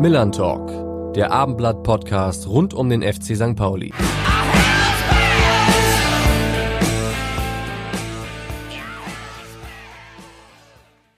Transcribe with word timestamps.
Millern 0.00 0.32
Talk, 0.32 1.12
der 1.12 1.30
Abendblatt-Podcast 1.30 2.48
rund 2.48 2.72
um 2.72 2.88
den 2.88 3.02
FC 3.02 3.36
St. 3.36 3.54
Pauli. 3.54 3.92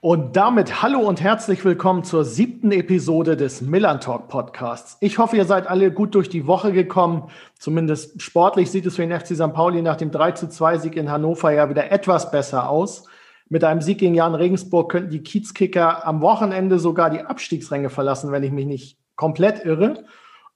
Und 0.00 0.34
damit 0.34 0.82
hallo 0.82 0.98
und 0.98 1.20
herzlich 1.20 1.64
willkommen 1.64 2.02
zur 2.02 2.24
siebten 2.24 2.72
Episode 2.72 3.36
des 3.36 3.60
Millern 3.60 4.00
Talk 4.00 4.26
Podcasts. 4.26 4.96
Ich 4.98 5.18
hoffe, 5.18 5.36
ihr 5.36 5.44
seid 5.44 5.68
alle 5.68 5.92
gut 5.92 6.16
durch 6.16 6.28
die 6.28 6.48
Woche 6.48 6.72
gekommen. 6.72 7.30
Zumindest 7.60 8.20
sportlich 8.20 8.72
sieht 8.72 8.84
es 8.86 8.96
für 8.96 9.06
den 9.06 9.16
FC 9.16 9.36
St. 9.36 9.52
Pauli 9.52 9.80
nach 9.80 9.96
dem 9.96 10.10
3 10.10 10.32
zu 10.32 10.48
2 10.48 10.78
Sieg 10.78 10.96
in 10.96 11.08
Hannover 11.08 11.52
ja 11.52 11.70
wieder 11.70 11.92
etwas 11.92 12.32
besser 12.32 12.68
aus. 12.68 13.04
Mit 13.52 13.64
einem 13.64 13.82
Sieg 13.82 13.98
gegen 13.98 14.14
Jan 14.14 14.34
Regensburg 14.34 14.90
könnten 14.90 15.10
die 15.10 15.22
Kiezkicker 15.22 16.06
am 16.06 16.22
Wochenende 16.22 16.78
sogar 16.78 17.10
die 17.10 17.20
Abstiegsränge 17.20 17.90
verlassen, 17.90 18.32
wenn 18.32 18.42
ich 18.42 18.50
mich 18.50 18.64
nicht 18.64 18.96
komplett 19.14 19.66
irre. 19.66 20.06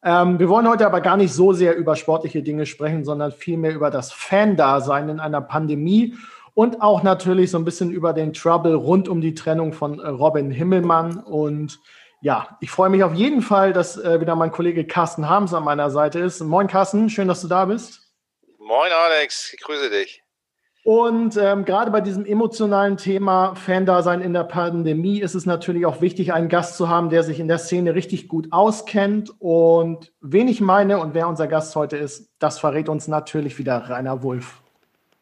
Ähm, 0.02 0.38
wir 0.38 0.48
wollen 0.48 0.66
heute 0.66 0.86
aber 0.86 1.02
gar 1.02 1.18
nicht 1.18 1.34
so 1.34 1.52
sehr 1.52 1.76
über 1.76 1.94
sportliche 1.94 2.42
Dinge 2.42 2.64
sprechen, 2.64 3.04
sondern 3.04 3.32
vielmehr 3.32 3.74
über 3.74 3.90
das 3.90 4.12
Fan-Dasein 4.12 5.10
in 5.10 5.20
einer 5.20 5.42
Pandemie 5.42 6.14
und 6.54 6.80
auch 6.80 7.02
natürlich 7.02 7.50
so 7.50 7.58
ein 7.58 7.66
bisschen 7.66 7.90
über 7.90 8.14
den 8.14 8.32
Trouble 8.32 8.72
rund 8.72 9.10
um 9.10 9.20
die 9.20 9.34
Trennung 9.34 9.74
von 9.74 10.00
äh, 10.00 10.08
Robin 10.08 10.50
Himmelmann. 10.50 11.18
Und 11.18 11.78
ja, 12.22 12.56
ich 12.62 12.70
freue 12.70 12.88
mich 12.88 13.04
auf 13.04 13.12
jeden 13.12 13.42
Fall, 13.42 13.74
dass 13.74 13.98
äh, 13.98 14.22
wieder 14.22 14.36
mein 14.36 14.52
Kollege 14.52 14.86
Carsten 14.86 15.28
Harms 15.28 15.52
an 15.52 15.64
meiner 15.64 15.90
Seite 15.90 16.20
ist. 16.20 16.40
Moin 16.40 16.66
Carsten, 16.66 17.10
schön, 17.10 17.28
dass 17.28 17.42
du 17.42 17.48
da 17.48 17.66
bist. 17.66 18.10
Moin 18.58 18.90
Alex, 18.90 19.52
ich 19.52 19.60
grüße 19.60 19.90
dich. 19.90 20.25
Und 20.86 21.36
ähm, 21.36 21.64
gerade 21.64 21.90
bei 21.90 22.00
diesem 22.00 22.24
emotionalen 22.24 22.96
Thema 22.96 23.56
Fan-Dasein 23.56 24.20
in 24.20 24.32
der 24.32 24.44
Pandemie 24.44 25.18
ist 25.18 25.34
es 25.34 25.44
natürlich 25.44 25.84
auch 25.84 26.00
wichtig, 26.00 26.32
einen 26.32 26.48
Gast 26.48 26.76
zu 26.76 26.88
haben, 26.88 27.10
der 27.10 27.24
sich 27.24 27.40
in 27.40 27.48
der 27.48 27.58
Szene 27.58 27.96
richtig 27.96 28.28
gut 28.28 28.52
auskennt. 28.52 29.32
Und 29.40 30.12
wen 30.20 30.46
ich 30.46 30.60
meine 30.60 31.00
und 31.00 31.12
wer 31.12 31.26
unser 31.26 31.48
Gast 31.48 31.74
heute 31.74 31.96
ist, 31.96 32.30
das 32.38 32.60
verrät 32.60 32.88
uns 32.88 33.08
natürlich 33.08 33.58
wieder 33.58 33.90
Rainer 33.90 34.22
Wulff. 34.22 34.62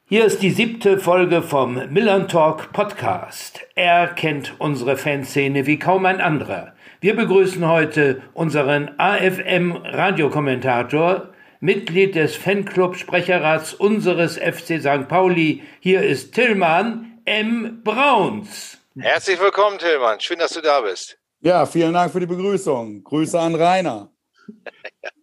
Hier 0.04 0.26
ist 0.26 0.42
die 0.42 0.50
siebte 0.50 0.98
Folge 0.98 1.40
vom 1.40 1.80
Millern 1.88 2.28
Talk 2.28 2.74
Podcast. 2.74 3.60
Er 3.74 4.08
kennt 4.08 4.56
unsere 4.58 4.98
Fanszene 4.98 5.66
wie 5.66 5.78
kaum 5.78 6.04
ein 6.04 6.20
anderer. 6.20 6.74
Wir 7.00 7.16
begrüßen 7.16 7.66
heute 7.66 8.20
unseren 8.34 8.90
AFM 8.98 9.72
Radiokommentator, 9.82 11.30
Mitglied 11.64 12.14
des 12.14 12.36
Fanclub 12.36 12.94
Sprecherrats 12.94 13.72
unseres 13.72 14.36
FC 14.36 14.82
St. 14.82 15.08
Pauli. 15.08 15.62
Hier 15.80 16.02
ist 16.02 16.34
Tillmann 16.34 17.22
M. 17.24 17.80
Brauns. 17.82 18.76
Herzlich 18.98 19.40
willkommen, 19.40 19.78
Tillmann. 19.78 20.20
Schön, 20.20 20.38
dass 20.38 20.52
du 20.52 20.60
da 20.60 20.82
bist. 20.82 21.16
Ja, 21.40 21.64
vielen 21.64 21.94
Dank 21.94 22.12
für 22.12 22.20
die 22.20 22.26
Begrüßung. 22.26 23.02
Grüße 23.02 23.40
an 23.40 23.54
Rainer. 23.54 24.10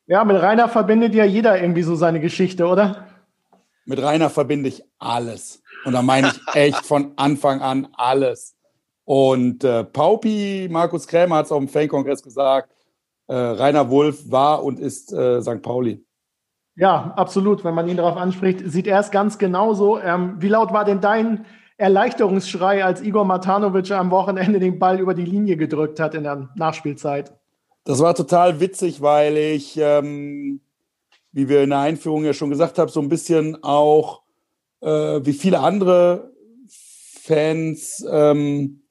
Ja, 0.07 0.25
mit 0.25 0.41
Rainer 0.41 0.67
verbindet 0.67 1.15
ja 1.15 1.23
jeder 1.23 1.61
irgendwie 1.61 1.83
so 1.83 1.95
seine 1.95 2.19
Geschichte, 2.19 2.65
oder? 2.65 3.07
Mit 3.85 4.01
Rainer 4.01 4.29
verbinde 4.29 4.67
ich 4.67 4.83
alles. 4.99 5.63
Und 5.85 5.93
da 5.93 6.01
meine 6.01 6.29
ich 6.29 6.41
echt 6.53 6.85
von 6.85 7.13
Anfang 7.15 7.61
an 7.61 7.87
alles. 7.93 8.57
Und 9.05 9.63
äh, 9.63 9.85
Paupi, 9.85 10.67
Markus 10.69 11.07
Krämer 11.07 11.37
hat 11.37 11.45
es 11.45 11.51
auf 11.53 11.59
dem 11.59 11.69
Fankongress 11.69 12.21
gesagt, 12.21 12.73
äh, 13.27 13.35
Rainer 13.35 13.89
Wulff 13.89 14.29
war 14.29 14.63
und 14.63 14.79
ist 14.79 15.13
äh, 15.13 15.41
St. 15.41 15.61
Pauli. 15.61 16.03
Ja, 16.75 17.13
absolut. 17.15 17.63
Wenn 17.63 17.75
man 17.75 17.87
ihn 17.87 17.97
darauf 17.97 18.17
anspricht, 18.17 18.61
sieht 18.65 18.87
er 18.87 18.99
es 18.99 19.11
ganz 19.11 19.37
genauso. 19.37 19.99
Ähm, 19.99 20.35
wie 20.39 20.47
laut 20.47 20.71
war 20.73 20.85
denn 20.85 21.01
dein 21.01 21.45
Erleichterungsschrei, 21.77 22.83
als 22.85 23.01
Igor 23.01 23.25
Matanovic 23.25 23.91
am 23.91 24.11
Wochenende 24.11 24.59
den 24.59 24.79
Ball 24.79 24.99
über 24.99 25.13
die 25.13 25.25
Linie 25.25 25.57
gedrückt 25.57 25.99
hat 25.99 26.15
in 26.15 26.23
der 26.23 26.49
Nachspielzeit? 26.55 27.33
Das 27.83 27.99
war 27.99 28.13
total 28.13 28.59
witzig, 28.59 29.01
weil 29.01 29.35
ich 29.37 29.77
ähm, 29.77 30.61
wie 31.31 31.49
wir 31.49 31.63
in 31.63 31.71
der 31.71 31.79
Einführung 31.79 32.23
ja 32.25 32.33
schon 32.33 32.49
gesagt 32.49 32.77
haben, 32.77 32.89
so 32.89 32.99
ein 33.01 33.09
bisschen 33.09 33.63
auch 33.63 34.23
äh, 34.81 35.21
wie 35.23 35.33
viele 35.33 35.59
andere 35.59 36.31
Fans 36.67 38.05
ähm, 38.09 38.83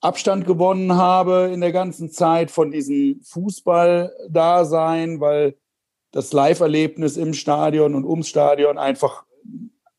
Abstand 0.00 0.46
gewonnen 0.46 0.96
habe 0.96 1.50
in 1.52 1.60
der 1.60 1.72
ganzen 1.72 2.10
Zeit 2.10 2.50
von 2.50 2.70
diesem 2.70 3.20
Fußball-Dasein, 3.22 5.20
weil 5.20 5.56
das 6.12 6.32
Live-Erlebnis 6.32 7.16
im 7.16 7.34
Stadion 7.34 7.94
und 7.94 8.04
ums 8.04 8.28
Stadion 8.28 8.78
einfach 8.78 9.24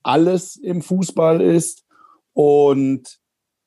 alles 0.04 0.56
im 0.56 0.82
Fußball 0.82 1.42
ist. 1.42 1.86
Und 2.34 3.20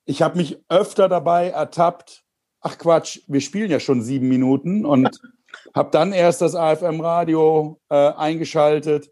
ich 0.05 0.23
habe 0.23 0.39
mich 0.39 0.59
öfter 0.69 1.09
dabei 1.09 1.51
ertappt, 1.51 2.25
ach 2.61 2.79
Quatsch, 2.79 3.21
wir 3.27 3.41
spielen 3.41 3.71
ja 3.71 3.81
schon 3.81 4.03
sieben 4.03 4.29
Minuten 4.29 4.85
und 4.85 5.21
habe 5.75 5.91
dann 5.91 6.13
erst 6.13 6.41
das 6.41 6.55
AFM-Radio 6.55 7.81
äh, 7.89 8.13
eingeschaltet 8.13 9.11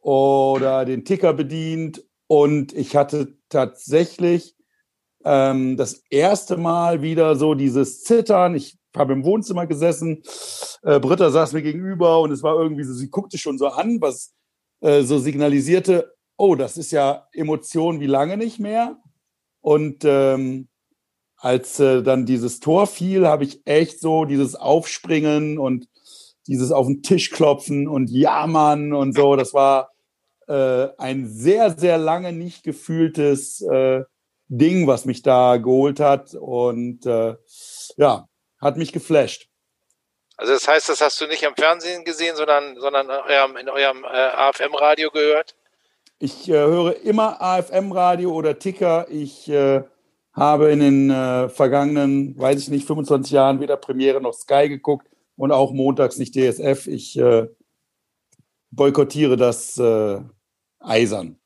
oder 0.00 0.84
den 0.84 1.04
Ticker 1.04 1.32
bedient 1.32 2.04
und 2.26 2.72
ich 2.72 2.96
hatte 2.96 3.36
tatsächlich 3.48 4.54
ähm, 5.24 5.76
das 5.76 6.02
erste 6.10 6.56
Mal 6.56 7.02
wieder 7.02 7.34
so 7.36 7.54
dieses 7.54 8.02
Zittern. 8.04 8.54
Ich 8.54 8.78
habe 8.96 9.12
im 9.12 9.24
Wohnzimmer 9.24 9.66
gesessen, 9.66 10.22
äh, 10.82 10.98
Britta 11.00 11.30
saß 11.30 11.52
mir 11.52 11.62
gegenüber 11.62 12.20
und 12.20 12.30
es 12.32 12.42
war 12.42 12.54
irgendwie 12.56 12.84
so, 12.84 12.92
sie 12.92 13.10
guckte 13.10 13.38
schon 13.38 13.58
so 13.58 13.68
an, 13.68 14.00
was 14.00 14.32
äh, 14.80 15.02
so 15.02 15.18
signalisierte, 15.18 16.14
oh, 16.36 16.54
das 16.54 16.76
ist 16.76 16.90
ja 16.90 17.28
Emotion 17.32 18.00
wie 18.00 18.06
lange 18.06 18.36
nicht 18.36 18.58
mehr. 18.58 18.96
Und 19.60 20.04
ähm, 20.04 20.68
als 21.36 21.80
äh, 21.80 22.02
dann 22.02 22.26
dieses 22.26 22.60
Tor 22.60 22.86
fiel, 22.86 23.26
habe 23.26 23.44
ich 23.44 23.60
echt 23.66 24.00
so 24.00 24.24
dieses 24.24 24.54
Aufspringen 24.54 25.58
und 25.58 25.88
dieses 26.46 26.72
auf 26.72 26.86
den 26.86 27.02
Tisch 27.02 27.30
klopfen 27.30 27.88
und 27.88 28.10
jammern 28.10 28.92
und 28.92 29.14
so. 29.14 29.36
Das 29.36 29.54
war 29.54 29.90
äh, 30.48 30.88
ein 30.98 31.28
sehr, 31.28 31.78
sehr 31.78 31.98
lange 31.98 32.32
nicht 32.32 32.64
gefühltes 32.64 33.60
äh, 33.62 34.02
Ding, 34.48 34.86
was 34.86 35.04
mich 35.04 35.22
da 35.22 35.58
geholt 35.58 36.00
hat. 36.00 36.34
Und 36.34 37.06
äh, 37.06 37.36
ja, 37.96 38.28
hat 38.60 38.76
mich 38.76 38.92
geflasht. 38.92 39.48
Also 40.36 40.54
das 40.54 40.66
heißt, 40.66 40.88
das 40.88 41.00
hast 41.00 41.20
du 41.20 41.26
nicht 41.26 41.46
am 41.46 41.54
Fernsehen 41.54 42.04
gesehen, 42.04 42.34
sondern, 42.36 42.76
sondern 42.78 43.06
in 43.06 43.12
eurem, 43.12 43.56
in 43.56 43.68
eurem 43.68 44.04
äh, 44.04 44.08
AFM-Radio 44.08 45.10
gehört? 45.10 45.54
Ich 46.18 46.48
äh, 46.48 46.52
höre 46.52 46.96
immer 47.02 47.40
AFM-Radio 47.42 48.32
oder 48.32 48.58
Ticker. 48.58 49.06
Ich 49.10 49.48
äh, 49.48 49.82
habe 50.32 50.70
in 50.70 50.80
den 50.80 51.10
äh, 51.10 51.48
vergangenen, 51.48 52.38
weiß 52.38 52.58
ich 52.58 52.68
nicht, 52.68 52.86
25 52.86 53.32
Jahren 53.32 53.60
weder 53.60 53.76
Premiere 53.76 54.20
noch 54.20 54.32
Sky 54.32 54.68
geguckt 54.68 55.06
und 55.36 55.52
auch 55.52 55.72
montags 55.72 56.16
nicht 56.16 56.34
DSF. 56.34 56.86
Ich 56.86 57.18
äh, 57.18 57.48
boykottiere 58.70 59.36
das 59.36 59.78
äh, 59.78 60.20
eisern. 60.78 61.38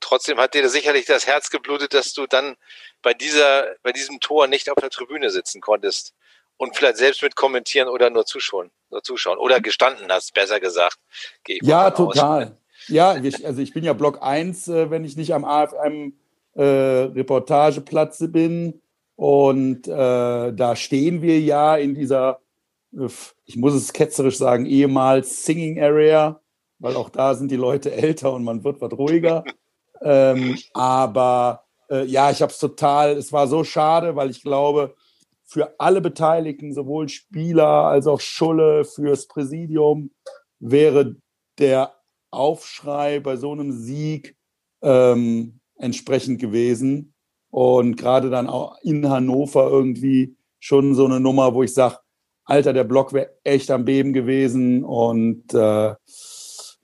Trotzdem 0.00 0.38
hat 0.38 0.54
dir 0.54 0.68
sicherlich 0.68 1.06
das 1.06 1.26
Herz 1.26 1.50
geblutet, 1.50 1.94
dass 1.94 2.12
du 2.12 2.26
dann 2.26 2.56
bei 3.04 3.14
dieser, 3.14 3.66
bei 3.84 3.92
diesem 3.92 4.18
Tor 4.18 4.48
nicht 4.48 4.68
auf 4.68 4.76
der 4.80 4.90
Tribüne 4.90 5.30
sitzen 5.30 5.60
konntest 5.60 6.14
und 6.56 6.76
vielleicht 6.76 6.96
selbst 6.96 7.22
mit 7.22 7.36
kommentieren 7.36 7.88
oder 7.88 8.10
nur 8.10 8.26
zuschauen, 8.26 8.70
nur 8.90 9.02
zuschauen 9.02 9.38
oder 9.38 9.60
gestanden 9.60 10.06
hast, 10.10 10.34
besser 10.34 10.58
gesagt. 10.58 10.98
ja, 11.46 11.90
total. 11.90 12.44
Aus. 12.44 12.52
Ja, 12.88 13.10
also 13.10 13.62
ich 13.62 13.72
bin 13.72 13.84
ja 13.84 13.92
Block 13.92 14.18
1, 14.20 14.68
äh, 14.68 14.90
wenn 14.90 15.04
ich 15.04 15.16
nicht 15.16 15.32
am 15.32 15.44
AFM 15.44 16.14
äh, 16.54 16.62
Reportageplatz 16.62 18.24
bin. 18.28 18.80
Und 19.16 19.86
äh, 19.86 20.52
da 20.52 20.76
stehen 20.76 21.22
wir 21.22 21.38
ja 21.40 21.76
in 21.76 21.94
dieser, 21.94 22.40
ich 23.44 23.56
muss 23.56 23.74
es 23.74 23.92
ketzerisch 23.92 24.38
sagen, 24.38 24.66
ehemals 24.66 25.44
Singing 25.44 25.80
Area, 25.80 26.40
weil 26.78 26.96
auch 26.96 27.10
da 27.10 27.34
sind 27.34 27.50
die 27.50 27.56
Leute 27.56 27.92
älter 27.92 28.32
und 28.32 28.44
man 28.44 28.64
wird 28.64 28.80
was 28.80 28.92
ruhiger. 28.92 29.44
ähm, 30.02 30.58
aber 30.72 31.63
äh, 31.90 32.04
ja, 32.04 32.30
ich 32.30 32.42
habe 32.42 32.52
es 32.52 32.58
total, 32.58 33.12
es 33.12 33.32
war 33.32 33.46
so 33.46 33.64
schade, 33.64 34.16
weil 34.16 34.30
ich 34.30 34.42
glaube, 34.42 34.94
für 35.44 35.78
alle 35.78 36.00
Beteiligten, 36.00 36.72
sowohl 36.72 37.08
Spieler 37.08 37.86
als 37.86 38.06
auch 38.06 38.20
Schulle, 38.20 38.84
fürs 38.84 39.26
Präsidium, 39.26 40.10
wäre 40.58 41.16
der 41.58 41.94
Aufschrei 42.30 43.20
bei 43.20 43.36
so 43.36 43.52
einem 43.52 43.72
Sieg 43.72 44.36
ähm, 44.82 45.60
entsprechend 45.76 46.40
gewesen. 46.40 47.14
Und 47.50 47.96
gerade 47.96 48.30
dann 48.30 48.48
auch 48.48 48.78
in 48.82 49.08
Hannover 49.08 49.70
irgendwie 49.70 50.36
schon 50.58 50.94
so 50.94 51.04
eine 51.04 51.20
Nummer, 51.20 51.54
wo 51.54 51.62
ich 51.62 51.72
sage, 51.72 51.98
Alter, 52.44 52.72
der 52.72 52.84
Block 52.84 53.12
wäre 53.12 53.30
echt 53.44 53.70
am 53.70 53.84
Beben 53.84 54.12
gewesen. 54.12 54.84
Und 54.84 55.54
äh, 55.54 55.94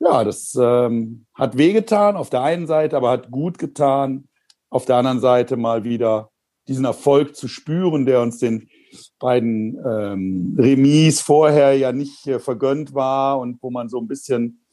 ja, 0.01 0.25
das 0.25 0.57
ähm, 0.61 1.27
hat 1.35 1.59
wehgetan 1.59 2.17
auf 2.17 2.31
der 2.31 2.43
einen 2.43 2.67
Seite, 2.67 2.97
aber 2.97 3.11
hat 3.11 3.31
gut 3.31 3.59
getan, 3.59 4.29
auf 4.71 4.87
der 4.87 4.97
anderen 4.97 5.21
Seite 5.21 5.57
mal 5.57 5.85
wieder 5.85 6.31
diesen 6.69 6.85
Erfolg 6.85 7.35
zu 7.35 7.49
spüren, 7.49 8.07
der 8.07 8.23
uns 8.23 8.39
den 8.39 8.69
beiden 9.19 9.77
ähm, 9.85 10.57
Remis 10.59 11.21
vorher 11.21 11.77
ja 11.77 11.93
nicht 11.93 12.27
äh, 12.27 12.39
vergönnt 12.39 12.95
war 12.95 13.39
und 13.39 13.63
wo 13.63 13.71
man 13.71 13.89
so 13.89 13.99
ein 13.99 14.09
bisschen 14.09 14.65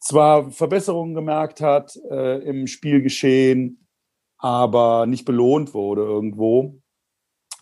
zwar 0.00 0.50
Verbesserungen 0.50 1.14
gemerkt 1.14 1.60
hat 1.60 1.96
äh, 2.10 2.38
im 2.40 2.66
Spielgeschehen, 2.66 3.86
aber 4.38 5.06
nicht 5.06 5.24
belohnt 5.24 5.72
wurde 5.74 6.02
irgendwo. 6.02 6.80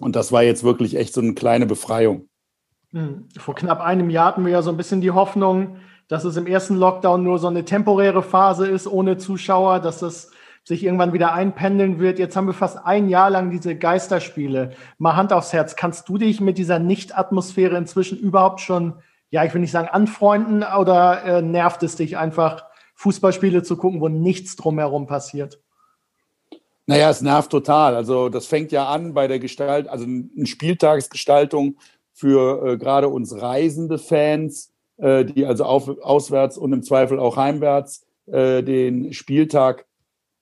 Und 0.00 0.16
das 0.16 0.32
war 0.32 0.42
jetzt 0.42 0.64
wirklich 0.64 0.96
echt 0.96 1.14
so 1.14 1.20
eine 1.20 1.34
kleine 1.34 1.66
Befreiung. 1.66 2.28
Hm. 2.90 3.28
Vor 3.38 3.54
knapp 3.54 3.80
einem 3.80 4.10
Jahr 4.10 4.26
hatten 4.26 4.44
wir 4.44 4.52
ja 4.52 4.62
so 4.62 4.70
ein 4.70 4.76
bisschen 4.76 5.00
die 5.00 5.12
Hoffnung, 5.12 5.76
dass 6.08 6.24
es 6.24 6.36
im 6.36 6.46
ersten 6.46 6.76
Lockdown 6.76 7.22
nur 7.22 7.38
so 7.38 7.46
eine 7.46 7.64
temporäre 7.64 8.22
Phase 8.22 8.66
ist 8.66 8.86
ohne 8.86 9.16
Zuschauer, 9.16 9.80
dass 9.80 10.02
es 10.02 10.32
sich 10.64 10.84
irgendwann 10.84 11.12
wieder 11.12 11.32
einpendeln 11.32 11.98
wird. 11.98 12.18
Jetzt 12.18 12.36
haben 12.36 12.46
wir 12.46 12.54
fast 12.54 12.78
ein 12.84 13.08
Jahr 13.08 13.30
lang 13.30 13.50
diese 13.50 13.76
Geisterspiele. 13.76 14.72
Mal 14.98 15.16
Hand 15.16 15.32
aufs 15.32 15.52
Herz, 15.52 15.74
kannst 15.74 16.08
du 16.08 16.18
dich 16.18 16.40
mit 16.40 16.58
dieser 16.58 16.78
Nicht-Atmosphäre 16.78 17.76
inzwischen 17.76 18.18
überhaupt 18.18 18.60
schon, 18.60 18.94
ja, 19.30 19.44
ich 19.44 19.52
will 19.52 19.60
nicht 19.60 19.72
sagen 19.72 19.88
anfreunden, 19.88 20.62
oder 20.62 21.24
äh, 21.24 21.42
nervt 21.42 21.82
es 21.82 21.96
dich 21.96 22.16
einfach, 22.16 22.64
Fußballspiele 22.94 23.64
zu 23.64 23.76
gucken, 23.76 24.00
wo 24.00 24.08
nichts 24.08 24.54
drumherum 24.54 25.06
passiert? 25.06 25.60
Naja, 26.86 27.10
es 27.10 27.22
nervt 27.22 27.50
total. 27.50 27.96
Also 27.96 28.28
das 28.28 28.46
fängt 28.46 28.70
ja 28.70 28.88
an 28.88 29.14
bei 29.14 29.26
der 29.26 29.38
Gestalt, 29.38 29.88
also 29.88 30.04
eine 30.04 30.46
Spieltagsgestaltung 30.46 31.76
für 32.12 32.66
äh, 32.66 32.76
gerade 32.76 33.08
uns 33.08 33.40
reisende 33.40 33.98
Fans, 33.98 34.72
äh, 34.98 35.24
die 35.24 35.46
also 35.46 35.64
auf, 35.64 35.88
auswärts 36.02 36.58
und 36.58 36.72
im 36.72 36.82
Zweifel 36.82 37.18
auch 37.18 37.36
heimwärts 37.36 38.04
äh, 38.26 38.62
den 38.62 39.12
Spieltag 39.12 39.86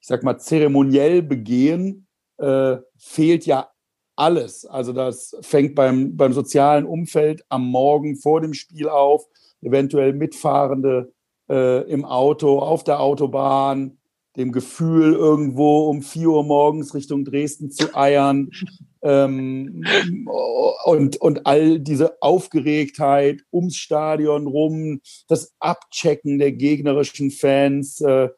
ich 0.00 0.06
sag 0.06 0.23
mal, 0.23 0.38
zeremoniell 0.38 1.23
begehen, 1.23 2.06
äh, 2.38 2.79
fehlt 2.97 3.47
ja 3.47 3.70
alles. 4.17 4.67
Also 4.67 4.93
das 4.93 5.37
fängt 5.41 5.75
beim, 5.75 6.17
beim 6.17 6.32
sozialen 6.32 6.87
Umfeld 6.87 7.44
am 7.49 7.67
Morgen 7.67 8.17
vor 8.17 8.41
dem 8.41 8.55
Spiel 8.55 8.88
auf, 8.88 9.26
eventuell 9.62 10.12
Mitfahrende 10.12 11.12
äh, 11.50 11.91
im 11.91 12.05
Auto, 12.05 12.58
auf 12.58 12.85
der 12.85 13.00
Autobahn, 13.00 13.99
dem 14.37 14.52
Gefühl, 14.52 15.14
irgendwo 15.14 15.88
um 15.88 16.03
vier 16.03 16.29
Uhr 16.29 16.44
morgens 16.44 16.94
Richtung 16.94 17.25
Dresden 17.25 17.70
zu 17.70 17.94
eiern 17.96 18.50
ähm, 19.03 19.85
und, 20.85 21.17
und 21.17 21.46
all 21.46 21.81
diese 21.81 22.23
Aufgeregtheit 22.23 23.43
ums 23.53 23.76
Stadion 23.76 24.46
rum, 24.46 25.00
das 25.29 25.55
Abchecken 25.58 26.38
der 26.38 26.53
gegnerischen 26.53 27.31
Fans, 27.31 28.00
äh, 28.00 28.29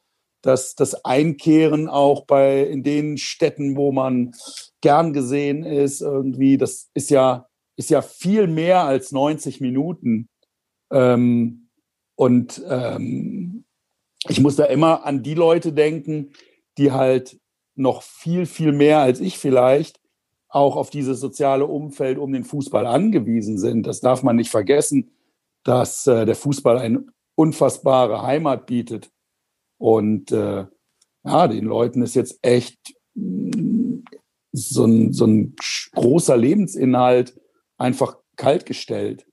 das, 0.42 0.74
das 0.74 1.04
Einkehren 1.04 1.88
auch 1.88 2.26
bei 2.26 2.62
in 2.64 2.82
den 2.82 3.16
Städten, 3.16 3.76
wo 3.76 3.92
man 3.92 4.32
gern 4.80 5.12
gesehen 5.12 5.64
ist, 5.64 6.00
irgendwie, 6.00 6.58
das 6.58 6.90
ist 6.94 7.10
ja, 7.10 7.46
ist 7.76 7.90
ja 7.90 8.02
viel 8.02 8.48
mehr 8.48 8.84
als 8.84 9.12
90 9.12 9.60
Minuten. 9.60 10.28
Ähm, 10.90 11.68
und 12.16 12.62
ähm, 12.68 13.64
ich 14.28 14.40
muss 14.40 14.56
da 14.56 14.64
immer 14.64 15.04
an 15.04 15.22
die 15.22 15.34
Leute 15.34 15.72
denken, 15.72 16.32
die 16.78 16.92
halt 16.92 17.38
noch 17.74 18.02
viel, 18.02 18.46
viel 18.46 18.72
mehr 18.72 18.98
als 18.98 19.20
ich 19.20 19.38
vielleicht 19.38 20.00
auch 20.48 20.76
auf 20.76 20.90
dieses 20.90 21.18
soziale 21.18 21.66
Umfeld 21.66 22.18
um 22.18 22.32
den 22.32 22.44
Fußball 22.44 22.86
angewiesen 22.86 23.58
sind. 23.58 23.86
Das 23.86 24.00
darf 24.00 24.22
man 24.22 24.36
nicht 24.36 24.50
vergessen, 24.50 25.12
dass 25.64 26.06
äh, 26.06 26.26
der 26.26 26.34
Fußball 26.34 26.78
eine 26.78 27.04
unfassbare 27.34 28.22
Heimat 28.22 28.66
bietet. 28.66 29.10
Und 29.82 30.30
äh, 30.30 30.64
ja, 31.24 31.48
den 31.48 31.64
Leuten 31.64 32.02
ist 32.02 32.14
jetzt 32.14 32.38
echt 32.42 32.78
mm, 33.14 34.04
so 34.52 34.84
ein, 34.84 35.12
so 35.12 35.26
ein 35.26 35.56
großer 35.92 36.36
Lebensinhalt 36.36 37.34
einfach 37.78 38.16
kaltgestellt. 38.36 39.26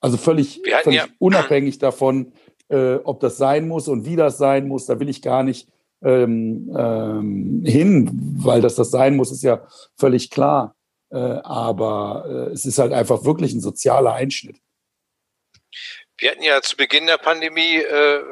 Also 0.00 0.16
völlig, 0.16 0.62
völlig 0.82 1.00
ja. 1.00 1.06
unabhängig 1.18 1.78
davon, 1.78 2.32
äh, 2.70 2.94
ob 2.94 3.20
das 3.20 3.36
sein 3.36 3.68
muss 3.68 3.88
und 3.88 4.06
wie 4.06 4.16
das 4.16 4.38
sein 4.38 4.68
muss. 4.68 4.86
Da 4.86 4.98
will 4.98 5.10
ich 5.10 5.20
gar 5.20 5.42
nicht 5.42 5.68
ähm, 6.02 6.74
ähm, 6.74 7.62
hin, 7.66 8.08
weil 8.38 8.62
das 8.62 8.74
das 8.74 8.90
sein 8.90 9.16
muss, 9.16 9.30
ist 9.30 9.42
ja 9.42 9.66
völlig 9.98 10.30
klar. 10.30 10.76
Äh, 11.10 11.18
aber 11.18 12.24
äh, 12.26 12.52
es 12.52 12.64
ist 12.64 12.78
halt 12.78 12.94
einfach 12.94 13.26
wirklich 13.26 13.52
ein 13.52 13.60
sozialer 13.60 14.14
Einschnitt. 14.14 14.62
Wir 16.16 16.30
hatten 16.30 16.42
ja 16.42 16.62
zu 16.62 16.76
Beginn 16.78 17.06
der 17.06 17.18
Pandemie 17.18 17.76
äh, 17.76 18.22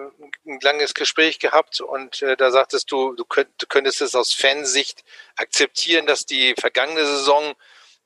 ein 0.47 0.59
langes 0.61 0.95
Gespräch 0.95 1.39
gehabt 1.39 1.81
und 1.81 2.23
äh, 2.23 2.37
da 2.37 2.51
sagtest 2.51 2.91
du, 2.91 3.15
du, 3.15 3.25
könnt, 3.25 3.51
du 3.59 3.67
könntest 3.67 4.01
es 4.01 4.15
aus 4.15 4.33
Fansicht 4.33 5.05
akzeptieren, 5.37 6.07
dass 6.07 6.27
die 6.27 6.55
vergangene 6.59 7.07
Saison 7.07 7.55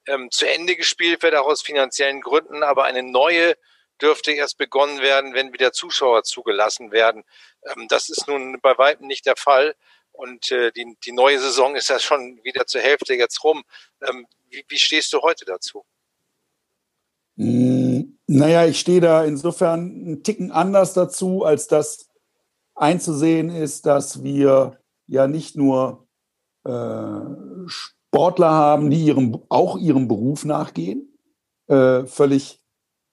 ähm, 0.06 0.30
zu 0.30 0.48
Ende 0.48 0.76
gespielt 0.76 1.22
wird, 1.22 1.34
auch 1.34 1.46
aus 1.46 1.62
finanziellen 1.62 2.20
Gründen, 2.20 2.62
aber 2.62 2.84
eine 2.84 3.02
neue 3.02 3.56
dürfte 4.00 4.32
erst 4.32 4.58
begonnen 4.58 5.00
werden, 5.00 5.34
wenn 5.34 5.52
wieder 5.52 5.72
Zuschauer 5.72 6.22
zugelassen 6.22 6.92
werden. 6.92 7.24
Ähm, 7.64 7.86
das 7.88 8.08
ist 8.08 8.28
nun 8.28 8.58
bei 8.60 8.76
weitem 8.78 9.06
nicht 9.06 9.26
der 9.26 9.36
Fall. 9.36 9.74
Und 10.12 10.50
äh, 10.50 10.72
die, 10.72 10.96
die 11.04 11.12
neue 11.12 11.38
Saison 11.38 11.76
ist 11.76 11.88
ja 11.88 11.98
schon 11.98 12.40
wieder 12.42 12.66
zur 12.66 12.80
Hälfte 12.80 13.14
jetzt 13.14 13.42
rum. 13.44 13.64
Ähm, 14.02 14.26
wie, 14.48 14.64
wie 14.68 14.78
stehst 14.78 15.12
du 15.12 15.20
heute 15.20 15.44
dazu? 15.44 15.84
Hm, 17.36 18.18
naja, 18.26 18.66
ich 18.66 18.80
stehe 18.80 19.00
da 19.00 19.24
insofern 19.24 19.80
einen 19.80 20.22
Ticken 20.22 20.50
anders 20.50 20.94
dazu, 20.94 21.44
als 21.44 21.66
das 21.66 22.05
einzusehen 22.76 23.48
ist, 23.50 23.86
dass 23.86 24.22
wir 24.22 24.78
ja 25.06 25.26
nicht 25.26 25.56
nur 25.56 26.06
äh, 26.64 27.20
Sportler 27.66 28.50
haben, 28.50 28.90
die 28.90 29.04
ihrem, 29.04 29.38
auch 29.48 29.78
ihrem 29.78 30.08
Beruf 30.08 30.44
nachgehen, 30.44 31.18
äh, 31.68 32.04
völlig 32.06 32.62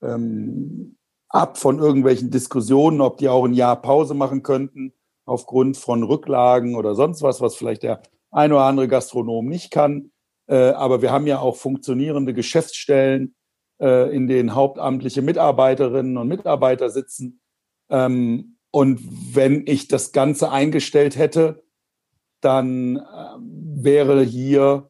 ähm, 0.02 0.98
ab 1.30 1.58
von 1.58 1.80
irgendwelchen 1.80 2.30
Diskussionen, 2.30 3.02
ob 3.02 3.18
die 3.18 3.30
auch 3.30 3.46
ein 3.46 3.54
Jahr 3.54 3.82
Pause 3.82 4.14
machen 4.14 4.44
könnten 4.44 4.94
aufgrund 5.26 5.78
von 5.78 6.04
Rücklagen 6.04 6.76
oder 6.76 6.96
sonst 6.96 7.22
was, 7.22 7.42
was 7.42 7.56
vielleicht 7.56 7.84
der 7.84 8.02
ein 8.32 8.52
oder 8.52 8.64
andere 8.64 8.88
Gastronom 8.88 9.48
nicht 9.48 9.72
kann. 9.72 10.12
Äh, 10.48 10.72
aber 10.72 11.02
wir 11.02 11.12
haben 11.12 11.28
ja 11.28 11.40
auch 11.40 11.56
funktionierende 11.56 12.34
Geschäftsstellen, 12.34 13.36
äh, 13.82 14.14
in 14.14 14.28
denen 14.28 14.56
hauptamtliche 14.56 15.22
Mitarbeiterinnen 15.22 16.18
und 16.18 16.28
Mitarbeiter 16.28 16.90
sitzen. 16.90 17.42
Ähm, 17.90 18.53
und 18.76 19.36
wenn 19.36 19.68
ich 19.68 19.88
das 19.88 20.14
Ganze 20.14 20.50
eingestellt 20.50 21.16
hätte, 21.16 21.64
dann 22.42 22.98
äh, 22.98 23.02
wäre 23.40 24.24
hier 24.24 24.90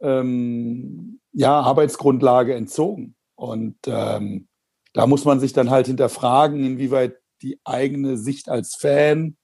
ähm, 0.00 1.18
ja 1.32 1.58
Arbeitsgrundlage 1.58 2.54
entzogen. 2.54 3.16
Und 3.34 3.78
ähm, 3.86 4.48
da 4.92 5.06
muss 5.06 5.24
man 5.24 5.40
sich 5.40 5.54
dann 5.54 5.70
halt 5.70 5.86
hinterfragen, 5.86 6.62
inwieweit 6.62 7.16
die 7.40 7.58
eigene 7.64 8.18
Sicht 8.18 8.50
als 8.50 8.74
Fan 8.74 9.38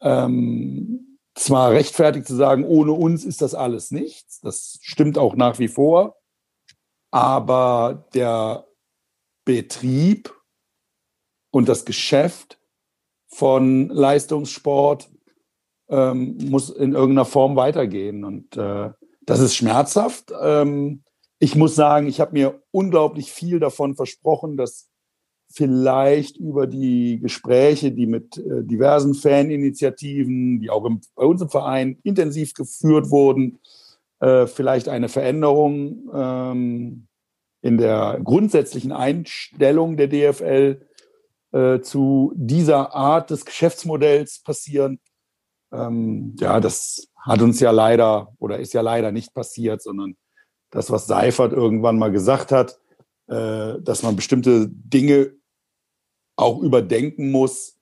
ähm, 0.00 1.18
zwar 1.34 1.72
rechtfertigt 1.72 2.28
zu 2.28 2.36
sagen, 2.36 2.64
ohne 2.64 2.92
uns 2.92 3.24
ist 3.24 3.42
das 3.42 3.54
alles 3.56 3.90
nichts. 3.90 4.38
Das 4.42 4.78
stimmt 4.80 5.18
auch 5.18 5.34
nach 5.34 5.58
wie 5.58 5.68
vor. 5.68 6.20
Aber 7.10 8.08
der 8.14 8.68
Betrieb 9.44 10.32
und 11.50 11.68
das 11.68 11.84
Geschäft 11.84 12.57
von 13.38 13.88
Leistungssport 13.88 15.08
ähm, 15.88 16.38
muss 16.48 16.70
in 16.70 16.92
irgendeiner 16.92 17.24
Form 17.24 17.54
weitergehen. 17.54 18.24
Und 18.24 18.56
äh, 18.56 18.90
das 19.26 19.38
ist 19.38 19.54
schmerzhaft. 19.54 20.32
Ähm, 20.42 21.04
ich 21.38 21.54
muss 21.54 21.76
sagen, 21.76 22.08
ich 22.08 22.18
habe 22.18 22.32
mir 22.32 22.60
unglaublich 22.72 23.30
viel 23.30 23.60
davon 23.60 23.94
versprochen, 23.94 24.56
dass 24.56 24.88
vielleicht 25.48 26.36
über 26.36 26.66
die 26.66 27.20
Gespräche, 27.20 27.92
die 27.92 28.06
mit 28.06 28.38
äh, 28.38 28.64
diversen 28.64 29.14
Faninitiativen, 29.14 30.58
die 30.58 30.68
auch 30.68 30.84
im, 30.84 31.00
bei 31.14 31.24
uns 31.24 31.40
im 31.40 31.48
Verein 31.48 32.00
intensiv 32.02 32.54
geführt 32.54 33.10
wurden, 33.10 33.60
äh, 34.18 34.48
vielleicht 34.48 34.88
eine 34.88 35.08
Veränderung 35.08 36.10
ähm, 36.12 37.06
in 37.62 37.78
der 37.78 38.20
grundsätzlichen 38.24 38.90
Einstellung 38.90 39.96
der 39.96 40.08
DFL 40.08 40.87
äh, 41.52 41.80
zu 41.80 42.32
dieser 42.36 42.94
Art 42.94 43.30
des 43.30 43.44
Geschäftsmodells 43.44 44.42
passieren. 44.42 45.00
Ähm, 45.72 46.36
ja, 46.38 46.60
das 46.60 47.08
hat 47.16 47.42
uns 47.42 47.60
ja 47.60 47.70
leider 47.70 48.34
oder 48.38 48.58
ist 48.58 48.74
ja 48.74 48.80
leider 48.80 49.12
nicht 49.12 49.34
passiert, 49.34 49.82
sondern 49.82 50.16
das, 50.70 50.90
was 50.90 51.06
Seifert 51.06 51.52
irgendwann 51.52 51.98
mal 51.98 52.12
gesagt 52.12 52.52
hat, 52.52 52.78
äh, 53.28 53.80
dass 53.80 54.02
man 54.02 54.16
bestimmte 54.16 54.68
Dinge 54.68 55.34
auch 56.36 56.60
überdenken 56.60 57.30
muss, 57.30 57.78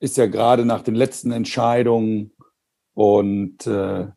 ist 0.00 0.16
ja 0.16 0.26
gerade 0.26 0.64
nach 0.64 0.82
den 0.82 0.94
letzten 0.94 1.32
Entscheidungen 1.32 2.32
und 2.94 3.66
äh, 3.66 4.08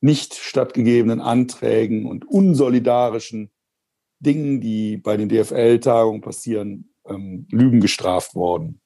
nicht 0.00 0.34
stattgegebenen 0.34 1.20
Anträgen 1.20 2.06
und 2.06 2.24
unsolidarischen 2.26 3.50
Dingen, 4.18 4.60
die 4.60 4.96
bei 4.96 5.16
den 5.16 5.28
DFL-Tagungen 5.28 6.20
passieren, 6.20 6.91
ähm, 7.08 7.46
Lügen 7.50 7.80
gestraft 7.80 8.34
worden. 8.34 8.80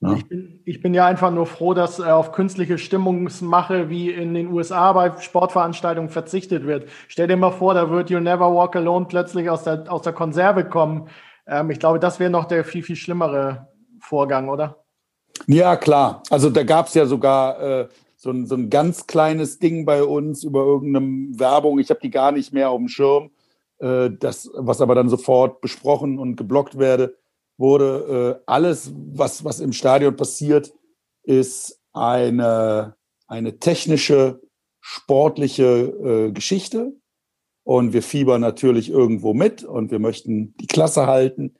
Ja. 0.00 0.14
Ich, 0.14 0.28
bin, 0.28 0.60
ich, 0.64 0.82
bin, 0.82 0.92
ja 0.92 1.06
einfach 1.06 1.30
nur 1.30 1.46
froh, 1.46 1.72
dass 1.72 1.98
äh, 1.98 2.02
auf 2.02 2.32
künstliche 2.32 2.76
Stimmungsmache 2.76 3.88
wie 3.88 4.10
in 4.10 4.34
den 4.34 4.52
USA 4.52 4.92
bei 4.92 5.18
Sportveranstaltungen 5.18 6.10
verzichtet 6.10 6.66
wird. 6.66 6.88
Stell 7.08 7.26
dir 7.26 7.36
mal 7.36 7.52
vor, 7.52 7.74
da 7.74 7.90
wird 7.90 8.10
You 8.10 8.20
Never 8.20 8.54
Walk 8.54 8.76
Alone 8.76 9.06
plötzlich 9.08 9.48
aus 9.48 9.64
der, 9.64 9.90
aus 9.90 10.02
der 10.02 10.12
Konserve 10.12 10.64
kommen. 10.64 11.08
Ähm, 11.46 11.70
ich 11.70 11.78
glaube, 11.78 12.00
das 12.00 12.20
wäre 12.20 12.30
noch 12.30 12.44
der 12.44 12.64
viel, 12.64 12.82
viel 12.82 12.96
schlimmere 12.96 13.68
Vorgang, 14.00 14.48
oder? 14.48 14.84
Ja, 15.46 15.76
klar. 15.76 16.22
Also 16.30 16.50
da 16.50 16.62
gab 16.62 16.88
es 16.88 16.94
ja 16.94 17.06
sogar 17.06 17.60
äh, 17.60 17.88
so 18.16 18.30
ein, 18.30 18.46
so 18.46 18.56
ein 18.56 18.70
ganz 18.70 19.06
kleines 19.06 19.58
Ding 19.58 19.84
bei 19.84 20.02
uns 20.02 20.44
über 20.44 20.64
irgendeine 20.64 21.38
Werbung. 21.38 21.78
Ich 21.78 21.90
habe 21.90 22.00
die 22.00 22.10
gar 22.10 22.32
nicht 22.32 22.52
mehr 22.52 22.70
auf 22.70 22.78
dem 22.78 22.88
Schirm. 22.88 23.30
Äh, 23.84 24.16
das, 24.18 24.50
was 24.54 24.80
aber 24.80 24.94
dann 24.94 25.10
sofort 25.10 25.60
besprochen 25.60 26.18
und 26.18 26.36
geblockt 26.36 26.78
werde, 26.78 27.18
wurde. 27.58 28.40
Äh, 28.40 28.42
alles, 28.46 28.92
was, 28.94 29.44
was 29.44 29.60
im 29.60 29.74
Stadion 29.74 30.16
passiert, 30.16 30.72
ist 31.22 31.82
eine, 31.92 32.96
eine 33.26 33.58
technische, 33.58 34.40
sportliche 34.80 35.64
äh, 35.64 36.32
Geschichte. 36.32 36.94
Und 37.62 37.92
wir 37.92 38.02
fiebern 38.02 38.40
natürlich 38.40 38.90
irgendwo 38.90 39.34
mit 39.34 39.64
und 39.64 39.90
wir 39.90 39.98
möchten 39.98 40.54
die 40.56 40.66
Klasse 40.66 41.06
halten. 41.06 41.54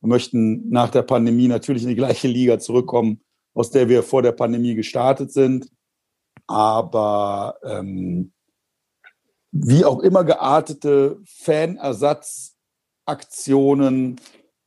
Wir 0.00 0.08
möchten 0.08 0.68
nach 0.70 0.90
der 0.90 1.02
Pandemie 1.02 1.48
natürlich 1.48 1.82
in 1.84 1.88
die 1.88 1.96
gleiche 1.96 2.28
Liga 2.28 2.58
zurückkommen, 2.58 3.20
aus 3.54 3.70
der 3.70 3.88
wir 3.88 4.02
vor 4.02 4.22
der 4.22 4.32
Pandemie 4.32 4.74
gestartet 4.74 5.32
sind. 5.32 5.68
Aber 6.46 7.56
ähm, 7.64 8.32
wie 9.50 9.84
auch 9.84 10.00
immer 10.00 10.24
geartete 10.24 11.18
Fanersatzaktionen 11.24 14.20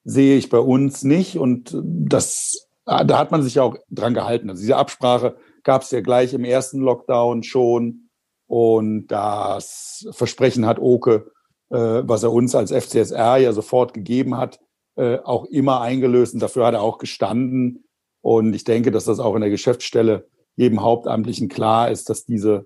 sehe 0.04 0.38
ich 0.38 0.50
bei 0.50 0.60
uns 0.60 1.04
nicht. 1.04 1.38
Und 1.38 1.78
das, 1.84 2.68
da 2.86 3.18
hat 3.18 3.32
man 3.32 3.44
sich 3.44 3.60
auch 3.60 3.78
dran 3.90 4.14
gehalten. 4.14 4.50
Also 4.50 4.62
diese 4.62 4.78
Absprache 4.78 5.36
gab 5.64 5.84
es 5.84 5.92
ja 5.92 6.02
gleich 6.02 6.34
im 6.34 6.44
ersten 6.44 6.80
Lockdown 6.80 7.44
schon. 7.44 8.10
Und 8.48 9.08
das 9.08 10.08
Versprechen 10.12 10.66
hat 10.66 10.80
Oke, 10.80 11.32
äh, 11.70 12.02
was 12.04 12.24
er 12.24 12.34
uns 12.34 12.56
als 12.56 12.72
FCSR 12.72 13.38
ja 13.38 13.54
sofort 13.54 13.94
gegeben 13.94 14.38
hat, 14.38 14.60
äh, 14.96 15.20
auch 15.20 15.46
immer 15.46 15.82
eingelöst. 15.82 16.34
Und 16.34 16.42
dafür 16.42 16.66
hat 16.66 16.74
er 16.74 16.82
auch 16.82 16.98
gestanden. 16.98 17.86
Und 18.22 18.54
ich 18.54 18.64
denke, 18.64 18.92
dass 18.92 19.06
das 19.06 19.20
auch 19.20 19.36
in 19.36 19.42
der 19.42 19.50
Geschäftsstelle 19.50 20.28
jedem 20.56 20.82
Hauptamtlichen 20.82 21.48
klar 21.48 21.92
ist, 21.92 22.10
dass 22.10 22.26
diese 22.26 22.66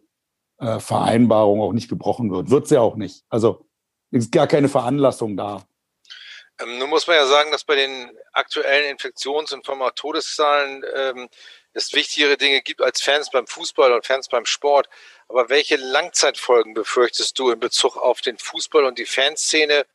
äh, 0.59 0.79
Vereinbarung 0.79 1.61
auch 1.61 1.73
nicht 1.73 1.89
gebrochen 1.89 2.31
wird. 2.31 2.49
Wird 2.49 2.67
sie 2.67 2.77
auch 2.77 2.95
nicht. 2.95 3.23
Also 3.29 3.65
ist 4.11 4.31
gar 4.31 4.47
keine 4.47 4.69
Veranlassung 4.69 5.35
da. 5.35 5.63
Ähm, 6.61 6.79
nun 6.79 6.89
muss 6.89 7.07
man 7.07 7.17
ja 7.17 7.25
sagen, 7.25 7.51
dass 7.51 7.63
bei 7.63 7.75
den 7.75 8.11
aktuellen 8.31 8.89
Infektions- 8.89 9.53
und 9.53 9.65
Todeszahlen 9.95 10.83
ähm, 10.95 11.29
es 11.73 11.91
wichtigere 11.93 12.37
Dinge 12.37 12.61
gibt 12.61 12.81
als 12.81 13.01
Fans 13.01 13.29
beim 13.29 13.45
Fußball 13.45 13.91
und 13.91 14.05
Fans 14.05 14.29
beim 14.29 14.45
Sport. 14.45 14.87
Aber 15.27 15.49
welche 15.49 15.75
Langzeitfolgen 15.75 16.73
befürchtest 16.73 17.37
du 17.37 17.49
in 17.49 17.59
Bezug 17.59 17.97
auf 17.97 18.21
den 18.21 18.37
Fußball 18.37 18.85
und 18.85 18.97
die 18.97 19.05
Fanszene, 19.05 19.85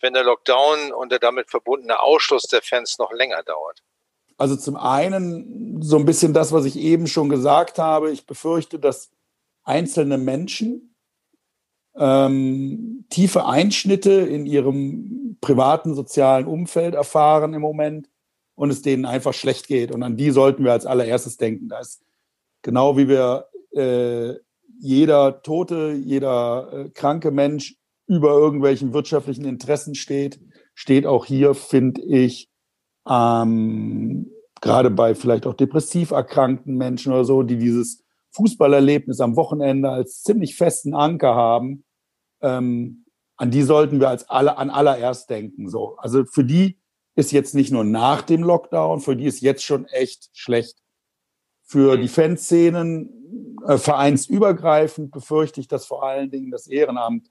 wenn 0.00 0.14
der 0.14 0.24
Lockdown 0.24 0.92
und 0.92 1.12
der 1.12 1.20
damit 1.20 1.50
verbundene 1.50 2.00
Ausschluss 2.00 2.44
der 2.44 2.62
Fans 2.62 2.98
noch 2.98 3.12
länger 3.12 3.42
dauert? 3.44 3.82
Also 4.36 4.56
zum 4.56 4.76
einen 4.76 5.82
so 5.82 5.96
ein 5.96 6.04
bisschen 6.04 6.32
das, 6.32 6.52
was 6.52 6.64
ich 6.64 6.76
eben 6.76 7.06
schon 7.06 7.28
gesagt 7.28 7.78
habe. 7.78 8.10
Ich 8.10 8.26
befürchte, 8.26 8.78
dass 8.78 9.10
einzelne 9.68 10.18
Menschen 10.18 10.94
ähm, 11.96 13.04
tiefe 13.10 13.46
Einschnitte 13.46 14.12
in 14.12 14.46
ihrem 14.46 15.36
privaten 15.40 15.94
sozialen 15.94 16.46
Umfeld 16.46 16.94
erfahren 16.94 17.54
im 17.54 17.60
Moment 17.60 18.08
und 18.54 18.70
es 18.70 18.82
denen 18.82 19.04
einfach 19.04 19.34
schlecht 19.34 19.66
geht. 19.66 19.92
Und 19.92 20.02
an 20.02 20.16
die 20.16 20.30
sollten 20.30 20.64
wir 20.64 20.72
als 20.72 20.86
allererstes 20.86 21.36
denken. 21.36 21.68
Da 21.68 21.80
ist 21.80 22.02
genau 22.62 22.96
wie 22.96 23.08
wir 23.08 23.46
äh, 23.72 24.34
jeder 24.80 25.42
tote, 25.42 25.92
jeder 25.92 26.72
äh, 26.72 26.88
kranke 26.90 27.30
Mensch 27.30 27.76
über 28.06 28.30
irgendwelchen 28.30 28.94
wirtschaftlichen 28.94 29.44
Interessen 29.44 29.94
steht, 29.94 30.40
steht 30.74 31.06
auch 31.06 31.26
hier, 31.26 31.54
finde 31.54 32.00
ich, 32.02 32.48
ähm, 33.08 34.30
gerade 34.60 34.90
bei 34.90 35.14
vielleicht 35.14 35.46
auch 35.46 35.54
depressiv 35.54 36.10
erkrankten 36.10 36.76
Menschen 36.76 37.12
oder 37.12 37.24
so, 37.24 37.42
die 37.42 37.58
dieses 37.58 38.04
Fußballerlebnis 38.38 39.20
am 39.20 39.36
Wochenende 39.36 39.90
als 39.90 40.22
ziemlich 40.22 40.56
festen 40.56 40.94
Anker 40.94 41.34
haben, 41.34 41.84
ähm, 42.40 43.04
an 43.36 43.50
die 43.50 43.62
sollten 43.62 44.00
wir 44.00 44.08
als 44.08 44.28
alle, 44.30 44.56
an 44.56 44.70
allererst 44.70 45.28
denken. 45.28 45.68
So. 45.68 45.96
Also 45.96 46.24
für 46.24 46.44
die 46.44 46.78
ist 47.16 47.32
jetzt 47.32 47.54
nicht 47.54 47.72
nur 47.72 47.84
nach 47.84 48.22
dem 48.22 48.42
Lockdown, 48.42 49.00
für 49.00 49.16
die 49.16 49.26
ist 49.26 49.40
jetzt 49.40 49.64
schon 49.64 49.86
echt 49.86 50.30
schlecht. 50.32 50.78
Für 51.64 51.98
die 51.98 52.08
Fanszenen, 52.08 53.56
äh, 53.66 53.76
vereinsübergreifend, 53.76 55.10
befürchte 55.10 55.60
ich, 55.60 55.68
dass 55.68 55.84
vor 55.84 56.04
allen 56.04 56.30
Dingen 56.30 56.50
das 56.50 56.68
Ehrenamt 56.68 57.28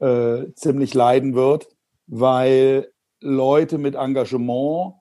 äh, 0.00 0.52
ziemlich 0.54 0.94
leiden 0.94 1.34
wird, 1.34 1.68
weil 2.06 2.92
Leute 3.20 3.78
mit 3.78 3.94
Engagement 3.94 4.94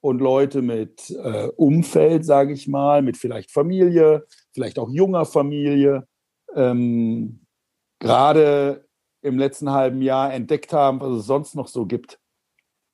und 0.00 0.20
Leute 0.20 0.62
mit 0.62 1.10
äh, 1.10 1.48
Umfeld, 1.56 2.24
sage 2.24 2.52
ich 2.52 2.68
mal, 2.68 3.02
mit 3.02 3.16
vielleicht 3.16 3.50
Familie, 3.50 4.26
vielleicht 4.56 4.78
auch 4.78 4.88
junger 4.88 5.26
Familie, 5.26 6.08
ähm, 6.54 7.46
gerade 7.98 8.88
im 9.20 9.38
letzten 9.38 9.70
halben 9.70 10.00
Jahr 10.00 10.32
entdeckt 10.32 10.72
haben, 10.72 10.98
was 11.00 11.10
es 11.10 11.26
sonst 11.26 11.54
noch 11.54 11.68
so 11.68 11.84
gibt, 11.84 12.18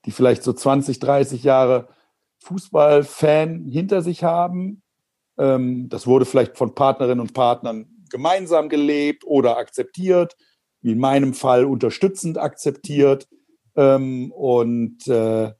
die 0.04 0.10
vielleicht 0.10 0.42
so 0.42 0.52
20, 0.52 0.98
30 0.98 1.44
Jahre 1.44 1.88
Fußballfan 2.40 3.66
hinter 3.70 4.02
sich 4.02 4.24
haben. 4.24 4.82
Ähm, 5.38 5.88
das 5.88 6.08
wurde 6.08 6.24
vielleicht 6.24 6.58
von 6.58 6.74
Partnerinnen 6.74 7.20
und 7.20 7.32
Partnern 7.32 7.86
gemeinsam 8.10 8.68
gelebt 8.68 9.24
oder 9.24 9.56
akzeptiert, 9.56 10.36
wie 10.80 10.92
in 10.92 10.98
meinem 10.98 11.32
Fall 11.32 11.64
unterstützend 11.64 12.38
akzeptiert. 12.38 13.28
Ähm, 13.76 14.32
und 14.32 15.06
äh, 15.06 15.52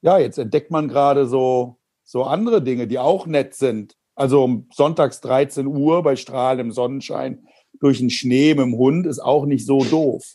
ja, 0.00 0.18
jetzt 0.18 0.38
entdeckt 0.38 0.72
man 0.72 0.88
gerade 0.88 1.28
so, 1.28 1.78
so 2.02 2.24
andere 2.24 2.62
Dinge, 2.62 2.88
die 2.88 2.98
auch 2.98 3.26
nett 3.26 3.54
sind. 3.54 3.96
Also 4.16 4.42
um 4.42 4.68
sonntags 4.72 5.20
13 5.20 5.66
Uhr 5.66 6.02
bei 6.02 6.16
strahlendem 6.16 6.72
Sonnenschein 6.72 7.46
durch 7.78 7.98
den 7.98 8.10
Schnee 8.10 8.54
mit 8.54 8.64
dem 8.64 8.76
Hund 8.76 9.06
ist 9.06 9.20
auch 9.20 9.46
nicht 9.46 9.66
so 9.66 9.84
doof. 9.84 10.34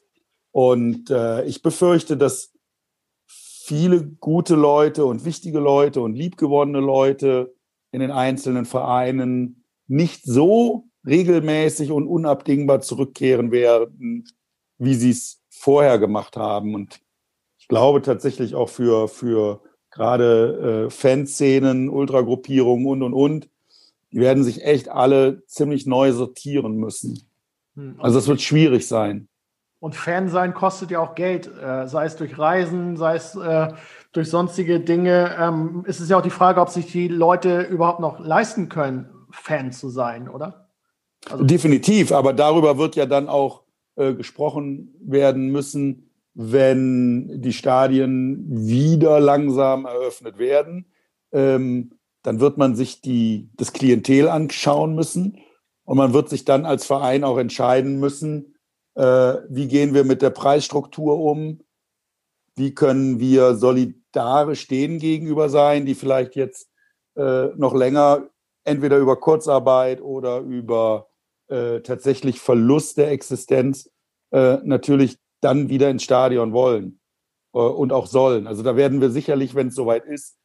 Und 0.51 1.09
äh, 1.09 1.43
ich 1.45 1.61
befürchte, 1.61 2.15
dass 2.15 2.53
viele 3.27 4.05
gute 4.05 4.55
Leute 4.55 5.05
und 5.05 5.25
wichtige 5.25 5.59
Leute 5.59 6.01
und 6.01 6.13
liebgewonnene 6.13 6.79
Leute 6.79 7.53
in 7.91 7.99
den 7.99 8.11
einzelnen 8.11 8.65
Vereinen 8.65 9.65
nicht 9.87 10.23
so 10.23 10.85
regelmäßig 11.05 11.91
und 11.91 12.07
unabdingbar 12.07 12.81
zurückkehren 12.81 13.51
werden, 13.51 14.29
wie 14.77 14.93
sie 14.93 15.09
es 15.09 15.41
vorher 15.49 15.99
gemacht 15.99 16.37
haben. 16.37 16.75
Und 16.75 17.01
glaube 17.71 18.01
tatsächlich 18.01 18.53
auch 18.53 18.67
für, 18.67 19.07
für 19.07 19.61
gerade 19.91 20.87
äh, 20.87 20.89
Fanszenen, 20.89 21.87
Ultragruppierungen 21.87 22.85
und, 22.85 23.01
und, 23.01 23.13
und, 23.13 23.49
die 24.11 24.19
werden 24.19 24.43
sich 24.43 24.63
echt 24.63 24.89
alle 24.89 25.45
ziemlich 25.47 25.85
neu 25.85 26.11
sortieren 26.11 26.75
müssen. 26.75 27.27
Hm, 27.75 27.95
also 27.99 28.19
es 28.19 28.27
wird 28.27 28.41
schwierig 28.41 28.87
sein. 28.87 29.27
Und 29.79 29.95
Fan 29.95 30.29
sein 30.29 30.53
kostet 30.53 30.91
ja 30.91 30.99
auch 30.99 31.15
Geld, 31.15 31.49
äh, 31.57 31.87
sei 31.87 32.05
es 32.05 32.15
durch 32.15 32.37
Reisen, 32.37 32.97
sei 32.97 33.15
es 33.15 33.35
äh, 33.35 33.69
durch 34.11 34.29
sonstige 34.29 34.79
Dinge. 34.79 35.35
Ähm, 35.39 35.83
ist 35.87 35.99
es 35.99 36.09
ja 36.09 36.17
auch 36.17 36.21
die 36.21 36.29
Frage, 36.29 36.61
ob 36.61 36.69
sich 36.69 36.91
die 36.91 37.07
Leute 37.07 37.61
überhaupt 37.61 37.99
noch 37.99 38.19
leisten 38.19 38.69
können, 38.69 39.09
Fan 39.31 39.71
zu 39.71 39.89
sein, 39.89 40.29
oder? 40.29 40.69
Also 41.29 41.43
Definitiv, 41.43 42.11
aber 42.11 42.33
darüber 42.33 42.77
wird 42.77 42.95
ja 42.95 43.07
dann 43.07 43.27
auch 43.27 43.63
äh, 43.95 44.13
gesprochen 44.13 44.93
werden 45.01 45.49
müssen, 45.51 46.09
wenn 46.33 47.41
die 47.41 47.53
Stadien 47.53 48.45
wieder 48.49 49.19
langsam 49.19 49.85
eröffnet 49.85 50.37
werden, 50.37 50.85
ähm, 51.31 51.91
dann 52.23 52.39
wird 52.39 52.57
man 52.57 52.75
sich 52.75 53.01
die, 53.01 53.49
das 53.55 53.73
Klientel 53.73 54.27
anschauen 54.27 54.95
müssen 54.95 55.39
und 55.85 55.97
man 55.97 56.13
wird 56.13 56.29
sich 56.29 56.45
dann 56.45 56.65
als 56.65 56.85
Verein 56.85 57.23
auch 57.23 57.37
entscheiden 57.37 57.99
müssen, 57.99 58.55
äh, 58.95 59.35
wie 59.49 59.67
gehen 59.67 59.93
wir 59.93 60.03
mit 60.03 60.21
der 60.21 60.29
Preisstruktur 60.29 61.19
um, 61.19 61.61
wie 62.55 62.73
können 62.73 63.19
wir 63.19 63.55
solidarisch 63.55 64.67
denen 64.67 64.99
gegenüber 64.99 65.49
sein, 65.49 65.85
die 65.85 65.95
vielleicht 65.95 66.35
jetzt 66.35 66.69
äh, 67.15 67.47
noch 67.55 67.73
länger 67.73 68.29
entweder 68.63 68.97
über 68.97 69.15
Kurzarbeit 69.15 70.01
oder 70.01 70.39
über 70.39 71.09
äh, 71.47 71.81
tatsächlich 71.81 72.39
Verlust 72.39 72.97
der 72.97 73.11
Existenz 73.11 73.89
äh, 74.31 74.57
natürlich 74.63 75.17
dann 75.41 75.69
wieder 75.69 75.89
ins 75.89 76.03
Stadion 76.03 76.53
wollen 76.53 76.99
äh, 77.53 77.59
und 77.59 77.91
auch 77.91 78.07
sollen. 78.07 78.47
Also 78.47 78.63
da 78.63 78.75
werden 78.75 79.01
wir 79.01 79.09
sicherlich, 79.09 79.55
wenn 79.55 79.67
es 79.67 79.75
soweit 79.75 80.05
ist, 80.05 80.37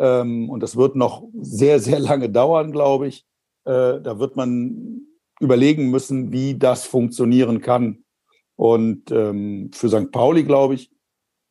ähm, 0.00 0.48
und 0.48 0.60
das 0.60 0.76
wird 0.76 0.96
noch 0.96 1.28
sehr, 1.40 1.78
sehr 1.78 2.00
lange 2.00 2.30
dauern, 2.30 2.72
glaube 2.72 3.06
ich, 3.06 3.26
äh, 3.64 4.00
da 4.00 4.18
wird 4.18 4.34
man 4.34 5.02
überlegen 5.40 5.90
müssen, 5.90 6.32
wie 6.32 6.58
das 6.58 6.86
funktionieren 6.86 7.60
kann. 7.60 8.04
Und 8.56 9.10
ähm, 9.10 9.70
für 9.72 9.88
St. 9.88 10.10
Pauli, 10.10 10.44
glaube 10.44 10.74
ich, 10.74 10.90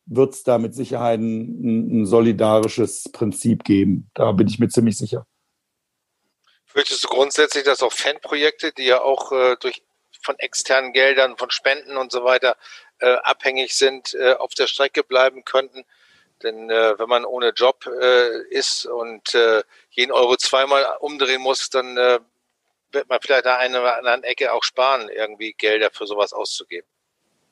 wird 0.05 0.33
es 0.33 0.43
da 0.43 0.57
mit 0.57 0.73
Sicherheit 0.73 1.19
ein, 1.19 2.01
ein, 2.01 2.05
solidarisches 2.05 3.09
Prinzip 3.11 3.63
geben. 3.63 4.09
Da 4.15 4.31
bin 4.31 4.47
ich 4.47 4.59
mir 4.59 4.69
ziemlich 4.69 4.97
sicher. 4.97 5.25
Fürchtest 6.65 7.03
du 7.03 7.07
grundsätzlich, 7.07 7.63
dass 7.63 7.81
auch 7.81 7.93
Fanprojekte, 7.93 8.71
die 8.73 8.85
ja 8.85 9.01
auch 9.01 9.31
äh, 9.31 9.55
durch 9.59 9.83
von 10.21 10.37
externen 10.37 10.93
Geldern, 10.93 11.37
von 11.37 11.49
Spenden 11.49 11.97
und 11.97 12.11
so 12.11 12.23
weiter 12.23 12.57
äh, 12.99 13.15
abhängig 13.23 13.75
sind, 13.75 14.13
äh, 14.15 14.33
auf 14.33 14.53
der 14.53 14.67
Strecke 14.67 15.03
bleiben 15.03 15.45
könnten. 15.45 15.83
Denn 16.43 16.69
äh, 16.69 16.97
wenn 16.97 17.09
man 17.09 17.25
ohne 17.25 17.49
Job 17.49 17.85
äh, 17.87 18.43
ist 18.49 18.85
und 18.85 19.35
äh, 19.35 19.61
jeden 19.91 20.11
Euro 20.11 20.37
zweimal 20.37 20.85
umdrehen 20.99 21.41
muss, 21.41 21.69
dann 21.69 21.97
äh, 21.97 22.19
wird 22.91 23.09
man 23.09 23.19
vielleicht 23.21 23.45
an 23.45 23.59
einer 23.59 23.81
oder 23.81 23.97
anderen 23.97 24.23
Ecke 24.23 24.53
auch 24.53 24.63
sparen, 24.63 25.09
irgendwie 25.09 25.53
Gelder 25.53 25.89
für 25.91 26.07
sowas 26.07 26.33
auszugeben. 26.33 26.87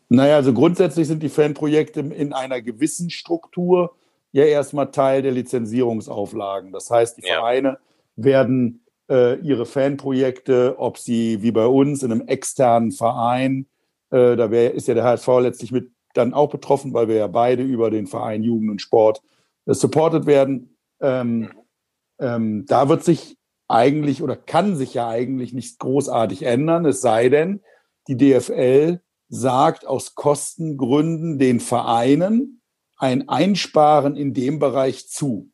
Naja, 0.10 0.36
also 0.38 0.54
grundsätzlich 0.54 1.08
sind 1.08 1.22
die 1.22 1.30
Fanprojekte 1.30 2.00
in 2.00 2.34
einer 2.34 2.62
gewissen 2.62 3.10
Struktur 3.10 3.96
ja 4.32 4.46
erstmal 4.46 4.92
Teil 4.92 5.22
der 5.22 5.32
Lizenzierungsauflagen. 5.32 6.72
Das 6.72 6.90
heißt, 6.90 7.18
die 7.18 7.28
ja. 7.28 7.36
Vereine 7.36 7.80
werden 8.16 8.86
äh, 9.10 9.36
ihre 9.40 9.66
Fanprojekte, 9.66 10.76
ob 10.78 10.98
sie 10.98 11.42
wie 11.42 11.52
bei 11.52 11.66
uns 11.66 12.04
in 12.04 12.12
einem 12.12 12.28
externen 12.28 12.92
Verein, 12.92 13.68
äh, 14.12 14.36
da 14.36 14.50
wär, 14.50 14.74
ist 14.74 14.88
ja 14.88 14.94
der 14.94 15.04
HSV 15.04 15.28
letztlich 15.42 15.72
mit 15.72 15.92
dann 16.18 16.34
auch 16.34 16.50
betroffen, 16.50 16.94
weil 16.94 17.08
wir 17.08 17.16
ja 17.16 17.28
beide 17.28 17.64
über 17.64 17.90
den 17.90 18.08
Verein 18.08 18.44
Jugend 18.44 18.72
und 18.72 18.82
Sport 18.82 19.22
äh, 19.66 19.74
supported 19.74 20.26
werden. 20.26 20.78
Ähm, 21.02 21.52
ähm, 22.20 22.66
da 22.68 22.90
wird 22.90 23.04
sich 23.04 23.38
eigentlich 23.68 24.24
oder 24.24 24.36
kann 24.36 24.76
sich 24.76 24.94
ja 24.94 25.08
eigentlich 25.08 25.54
nichts 25.54 25.78
großartig 25.78 26.44
ändern, 26.44 26.86
es 26.86 27.02
sei 27.02 27.30
denn, 27.30 27.62
die 28.08 28.16
DFL 28.16 29.02
sagt 29.30 29.86
aus 29.86 30.16
Kostengründen 30.16 31.38
den 31.38 31.60
Vereinen 31.60 32.62
ein 32.98 33.28
Einsparen 33.28 34.16
in 34.16 34.34
dem 34.34 34.60
Bereich 34.60 35.10
zu. 35.10 35.52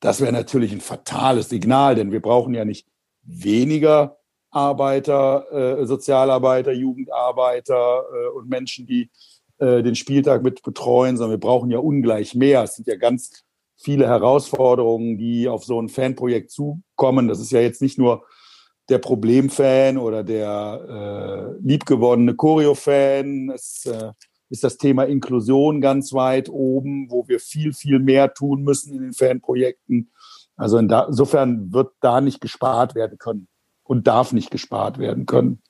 Das 0.00 0.20
wäre 0.20 0.32
natürlich 0.32 0.72
ein 0.72 0.82
fatales 0.82 1.48
Signal, 1.48 1.94
denn 1.94 2.12
wir 2.12 2.20
brauchen 2.20 2.52
ja 2.52 2.64
nicht 2.64 2.86
weniger 3.22 4.18
Arbeiter, 4.50 5.80
äh, 5.80 5.86
Sozialarbeiter, 5.86 6.72
Jugendarbeiter 6.72 8.04
äh, 8.12 8.28
und 8.28 8.48
Menschen, 8.48 8.86
die 8.86 9.10
äh, 9.58 9.82
den 9.82 9.94
Spieltag 9.94 10.42
mit 10.42 10.62
betreuen, 10.62 11.16
sondern 11.16 11.38
wir 11.38 11.46
brauchen 11.46 11.70
ja 11.70 11.78
ungleich 11.78 12.34
mehr. 12.34 12.62
Es 12.62 12.76
sind 12.76 12.88
ja 12.88 12.96
ganz 12.96 13.44
viele 13.76 14.06
Herausforderungen, 14.06 15.18
die 15.18 15.48
auf 15.48 15.64
so 15.64 15.80
ein 15.80 15.88
Fanprojekt 15.88 16.50
zukommen. 16.50 17.28
Das 17.28 17.40
ist 17.40 17.52
ja 17.52 17.60
jetzt 17.60 17.82
nicht 17.82 17.98
nur 17.98 18.24
der 18.88 18.98
Problemfan 18.98 19.98
oder 19.98 20.24
der 20.24 21.56
äh, 21.60 21.66
liebgewonnene 21.66 22.34
Choreo-Fan. 22.34 23.50
Es 23.54 23.86
äh, 23.86 24.12
ist 24.50 24.64
das 24.64 24.76
Thema 24.76 25.04
Inklusion 25.04 25.80
ganz 25.80 26.12
weit 26.12 26.48
oben, 26.48 27.10
wo 27.10 27.26
wir 27.28 27.40
viel, 27.40 27.72
viel 27.72 27.98
mehr 27.98 28.34
tun 28.34 28.62
müssen 28.62 28.94
in 28.94 29.02
den 29.02 29.12
Fanprojekten. 29.12 30.10
Also 30.56 30.78
insofern 30.78 31.72
wird 31.72 31.92
da 32.00 32.20
nicht 32.20 32.40
gespart 32.40 32.94
werden 32.94 33.18
können 33.18 33.48
und 33.82 34.06
darf 34.06 34.32
nicht 34.32 34.50
gespart 34.50 34.98
werden 34.98 35.26
können. 35.26 35.62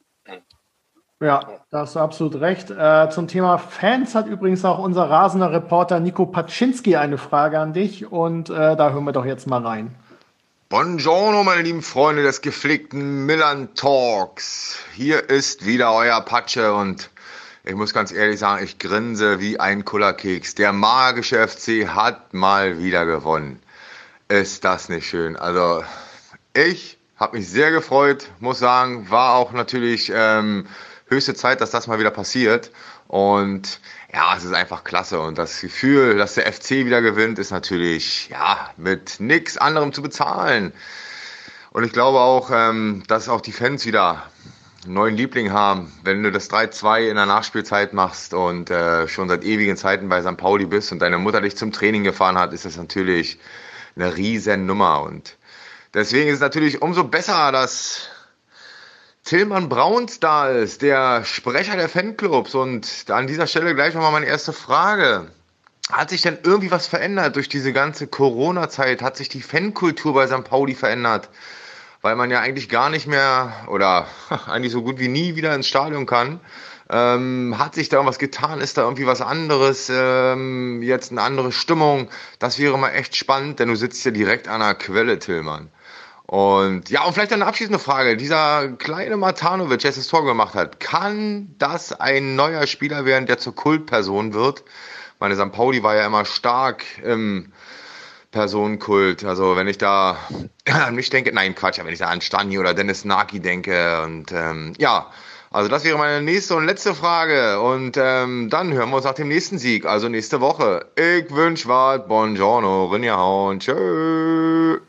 Ja, 1.21 1.41
da 1.71 1.81
hast 1.81 1.95
du 1.95 2.01
absolut 2.01 2.41
recht. 2.41 2.71
Äh, 2.71 3.09
zum 3.11 3.29
Thema 3.29 3.59
Fans 3.59 4.15
hat 4.15 4.27
übrigens 4.27 4.65
auch 4.65 4.79
unser 4.79 5.09
rasender 5.09 5.53
Reporter 5.53 6.01
Nico 6.01 6.27
Paczynski 6.27 6.97
eine 6.97 7.19
Frage 7.19 7.59
an 7.61 7.73
dich 7.73 8.11
und 8.11 8.51
äh, 8.51 8.77
da 8.77 8.91
hören 8.91 9.05
wir 9.05 9.13
doch 9.13 9.25
jetzt 9.25 9.47
mal 9.47 9.65
rein. 9.65 9.95
Buongiorno, 10.71 11.45
meine 11.45 11.63
lieben 11.63 11.83
Freunde 11.83 12.25
des 12.25 12.41
gepflegten 12.41 13.27
Millern 13.27 13.75
Talks. 13.75 14.79
Hier 14.95 15.31
ist 15.31 15.65
wieder 15.65 15.95
euer 15.95 16.21
Patsche 16.21 16.75
und 16.75 17.11
ich 17.63 17.75
muss 17.75 17.95
ganz 17.95 18.11
ehrlich 18.11 18.41
sagen, 18.41 18.65
ich 18.65 18.79
grinse 18.79 19.41
wie 19.41 19.61
ein 19.61 19.85
Kullerkeks. 19.85 20.57
Der 20.57 20.73
magische 20.73 21.47
FC 21.47 21.87
hat 21.87 22.35
mal 22.35 22.79
wieder 22.79 23.07
gewonnen. 23.07 23.63
Ist 24.29 24.65
das 24.65 24.89
nicht 24.89 25.07
schön? 25.07 25.37
Also, 25.37 25.85
ich 26.55 26.99
habe 27.17 27.37
mich 27.37 27.49
sehr 27.49 27.71
gefreut, 27.71 28.31
muss 28.41 28.59
sagen, 28.59 29.09
war 29.11 29.35
auch 29.37 29.53
natürlich 29.53 30.11
ähm, 30.13 30.67
höchste 31.15 31.35
Zeit, 31.35 31.61
dass 31.61 31.71
das 31.71 31.87
mal 31.87 31.99
wieder 31.99 32.11
passiert. 32.11 32.71
Und 33.09 33.81
ja, 34.13 34.37
es 34.37 34.45
ist 34.45 34.53
einfach 34.53 34.85
klasse. 34.85 35.21
Und 35.21 35.39
das 35.39 35.61
Gefühl, 35.61 36.17
dass 36.17 36.35
der 36.35 36.53
FC 36.53 36.71
wieder 36.85 37.03
gewinnt, 37.03 37.39
ist 37.39 37.51
natürlich 37.51 38.29
ja 38.29 38.71
mit 38.77 39.21
nichts 39.21 39.57
anderem 39.57 39.93
zu 39.93 40.03
bezahlen. 40.03 40.73
Und 41.73 41.85
ich 41.85 41.93
glaube 41.93 42.21
auch, 42.21 42.51
ähm, 42.53 43.03
dass 43.09 43.29
auch 43.29 43.41
die 43.41 43.53
Fans 43.53 43.85
wieder 43.85 44.23
einen 44.85 44.95
neuen 44.95 45.17
Liebling 45.17 45.51
haben. 45.51 45.93
Wenn 46.05 46.23
du 46.23 46.31
das 46.31 46.51
3-2 46.51 47.09
in 47.09 47.17
der 47.17 47.27
Nachspielzeit 47.27 47.93
machst 47.93 48.35
und 48.35 48.71
äh, 48.71 49.09
schon 49.09 49.29
seit 49.29 49.45
ewigen 49.45 49.77
Zeiten 49.77 50.09
bei 50.09 50.23
St. 50.23 50.37
Pauli 50.37 50.67
bist 50.67 50.93
und 50.93 51.01
deine 51.01 51.19
Mutter 51.19 51.41
dich 51.41 51.57
zum 51.57 51.73
Training 51.73 52.05
gefahren 52.05 52.39
hat, 52.39 52.53
ist 52.53 52.65
das 52.65 52.77
natürlich 52.77 53.39
eine 53.97 54.17
riesen 54.17 54.67
Nummer. 54.67 55.03
Und 55.03 55.37
deswegen 55.95 56.29
ist 56.29 56.37
es 56.37 56.41
natürlich 56.41 56.83
umso 56.83 57.05
besser, 57.05 57.51
dass 57.51 58.09
Tillmann 59.25 59.71
Brauns 59.71 60.21
da 60.21 60.51
ist, 60.51 60.83
der 60.83 61.25
Sprecher 61.25 61.77
der 61.77 61.89
Fanclubs. 61.89 62.55
Und 62.55 63.07
an 63.09 63.27
dieser 63.27 63.47
Stelle 63.47 63.75
gleich 63.75 63.95
nochmal 63.95 64.13
meine 64.13 64.27
erste 64.27 64.53
Frage. 64.53 65.31
Hat 65.91 66.11
sich 66.11 66.21
denn 66.21 66.39
irgendwie 66.43 66.71
was 66.71 66.87
verändert 66.87 67.35
durch 67.37 67.49
diese 67.49 67.73
ganze 67.73 68.07
Corona-Zeit? 68.07 69.01
Hat 69.01 69.17
sich 69.17 69.31
die 69.31 69.41
Fankultur 69.41 70.13
bei 70.13 70.27
St. 70.27 70.45
Pauli 70.45 70.75
verändert? 70.75 71.31
Weil 72.03 72.17
man 72.17 72.31
ja 72.31 72.41
eigentlich 72.41 72.69
gar 72.69 72.91
nicht 72.91 73.07
mehr 73.07 73.65
oder 73.69 74.09
eigentlich 74.47 74.73
so 74.73 74.83
gut 74.83 74.99
wie 74.99 75.09
nie 75.09 75.37
wieder 75.37 75.55
ins 75.55 75.69
Stadion 75.69 76.05
kann. 76.05 76.41
Ähm, 76.91 77.55
hat 77.59 77.75
sich 77.75 77.89
da 77.89 77.97
irgendwas 77.97 78.19
getan? 78.19 78.61
Ist 78.61 78.77
da 78.77 78.83
irgendwie 78.83 79.07
was 79.07 79.23
anderes? 79.23 79.91
Ähm, 79.91 80.83
jetzt 80.83 81.13
eine 81.13 81.23
andere 81.23 81.51
Stimmung? 81.51 82.11
Das 82.39 82.59
wäre 82.59 82.79
mal 82.79 82.91
echt 82.91 83.17
spannend, 83.17 83.59
denn 83.59 83.69
du 83.69 83.77
sitzt 83.77 84.05
ja 84.05 84.11
direkt 84.11 84.49
an 84.49 84.61
der 84.61 84.75
Quelle, 84.75 85.19
Tillmann. 85.19 85.71
Und 86.35 86.91
ja, 86.91 87.05
und 87.05 87.13
vielleicht 87.15 87.33
eine 87.33 87.47
abschließende 87.47 87.79
Frage. 87.79 88.17
Dieser 88.17 88.67
kleine 88.71 89.17
Matanovic, 89.17 89.79
der 89.83 89.93
das 89.93 90.09
Tor 90.09 90.25
gemacht 90.25 90.55
hat, 90.55 90.81
kann 90.81 91.55
das 91.59 91.93
ein 91.93 92.35
neuer 92.35 92.67
Spieler 92.67 93.05
werden, 93.05 93.27
der 93.27 93.39
zur 93.39 93.55
Kultperson 93.55 94.35
wird? 94.35 94.65
Meine 95.21 95.37
St. 95.37 95.53
Pauli 95.53 95.85
war 95.85 95.95
ja 95.95 96.05
immer 96.05 96.25
stark 96.25 96.83
im 97.05 97.53
Personenkult. 98.33 99.23
Also 99.23 99.55
wenn 99.55 99.69
ich 99.69 99.79
da 99.79 100.17
an 100.65 100.97
mich 100.97 101.09
denke, 101.09 101.33
nein 101.33 101.55
Quatsch, 101.55 101.79
wenn 101.79 101.93
ich 101.93 102.01
da 102.01 102.09
an 102.09 102.21
Stani 102.21 102.59
oder 102.59 102.75
Dennis 102.75 103.05
Naki 103.05 103.39
denke 103.39 104.03
und 104.03 104.33
ähm, 104.33 104.73
ja, 104.77 105.13
also 105.53 105.69
das 105.69 105.85
wäre 105.85 105.99
meine 105.99 106.21
nächste 106.21 106.57
und 106.57 106.67
letzte 106.67 106.97
Frage. 106.97 107.61
Und 107.61 107.97
ähm, 107.97 108.51
dann 108.51 108.73
hören 108.73 108.91
wir 108.91 108.97
uns 108.97 109.05
nach 109.05 109.15
dem 109.15 109.29
nächsten 109.29 109.59
Sieg, 109.59 109.87
also 109.87 110.09
nächste 110.09 110.41
Woche. 110.41 110.87
Ich 110.97 111.31
wünsche 111.31 111.69
was. 111.69 112.09
Buongiorno, 112.09 112.87
Rinjahauen. 112.87 113.61
Tschö. 113.61 114.81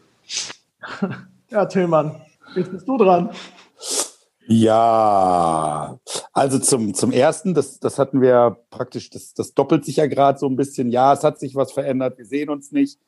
Ja, 1.50 1.66
Tillmann, 1.66 2.22
jetzt 2.56 2.72
bist 2.72 2.88
du 2.88 2.98
dran. 2.98 3.30
Ja, 4.48 6.00
also 6.34 6.60
zum, 6.60 6.94
zum 6.94 7.12
ersten, 7.12 7.54
das, 7.54 7.80
das 7.80 7.98
hatten 7.98 8.22
wir 8.22 8.64
praktisch, 8.70 9.10
das, 9.10 9.34
das 9.34 9.54
doppelt 9.54 9.86
sich 9.86 9.96
ja 9.98 10.06
gerade 10.06 10.38
so 10.38 10.48
ein 10.48 10.56
bisschen. 10.56 10.90
Ja, 10.90 11.14
es 11.14 11.24
hat 11.24 11.40
sich 11.40 11.56
was 11.56 11.72
verändert, 11.72 12.18
wir 12.18 12.26
sehen 12.26 12.50
uns 12.50 12.72
nicht. 12.72 13.00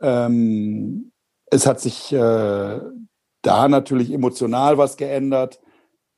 Ähm, 0.00 1.12
es 1.46 1.66
hat 1.66 1.80
sich 1.80 2.12
äh, 2.12 2.80
da 3.42 3.68
natürlich 3.68 4.12
emotional 4.12 4.78
was 4.78 4.96
geändert 4.96 5.60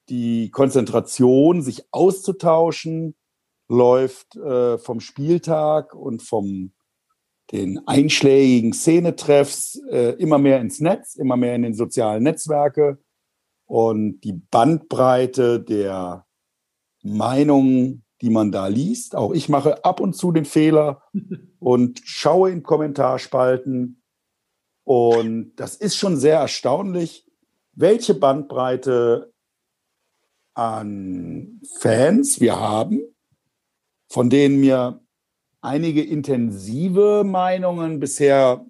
die 0.09 0.51
Konzentration, 0.51 1.63
sich 1.63 1.85
auszutauschen, 1.91 3.15
läuft 3.69 4.37
äh, 4.37 4.79
vom 4.79 5.01
Spieltag 5.01 5.95
und 5.95 6.23
vom 6.23 6.73
den 7.55 7.87
einschlägigen 7.87 8.73
Szenetreffs 8.73 9.81
äh, 9.89 10.17
immer 10.17 10.39
mehr 10.39 10.61
ins 10.61 10.81
Netz, 10.81 11.15
immer 11.15 11.37
mehr 11.37 11.55
in 11.55 11.63
den 11.63 11.75
sozialen 11.75 12.25
Netzwerke 12.25 12.99
und 13.67 14.21
die 14.23 14.33
Bandbreite 14.33 15.61
der 15.61 16.27
Meinungen, 17.05 18.05
die 18.21 18.31
man 18.31 18.51
da 18.51 18.67
liest. 18.67 19.15
Auch 19.15 19.33
ich 19.33 19.49
mache 19.49 19.85
ab 19.85 20.01
und 20.01 20.15
zu 20.17 20.33
den 20.33 20.45
Fehler 20.45 21.03
und 21.61 22.01
schaue 22.05 22.51
in 22.51 22.65
Kommentarspalten 22.65 24.03
und 24.83 25.55
das 25.55 25.77
ist 25.77 25.97
schon 25.97 26.17
sehr 26.17 26.41
erstaunlich, 26.41 27.25
welche 27.73 28.15
Bandbreite 28.15 29.33
an 30.55 31.61
Fans 31.79 32.41
wir 32.41 32.59
haben, 32.59 33.01
von 34.09 34.29
denen 34.29 34.59
mir 34.59 35.04
einige 35.65 36.03
intensive 36.03 37.25
Meinungen 37.25 37.99
bisher 37.99 38.65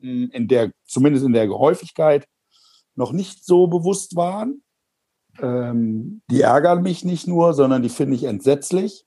hm, 0.00 0.30
in 0.32 0.48
der, 0.48 0.72
zumindest 0.84 1.24
in 1.24 1.32
der 1.32 1.48
Häufigkeit, 1.50 2.26
noch 2.94 3.12
nicht 3.12 3.44
so 3.44 3.66
bewusst 3.66 4.16
waren. 4.16 4.62
Ähm, 5.40 6.22
die 6.30 6.40
ärgern 6.42 6.82
mich 6.82 7.04
nicht 7.04 7.26
nur, 7.26 7.54
sondern 7.54 7.82
die 7.82 7.88
finde 7.88 8.16
ich 8.16 8.24
entsetzlich. 8.24 9.04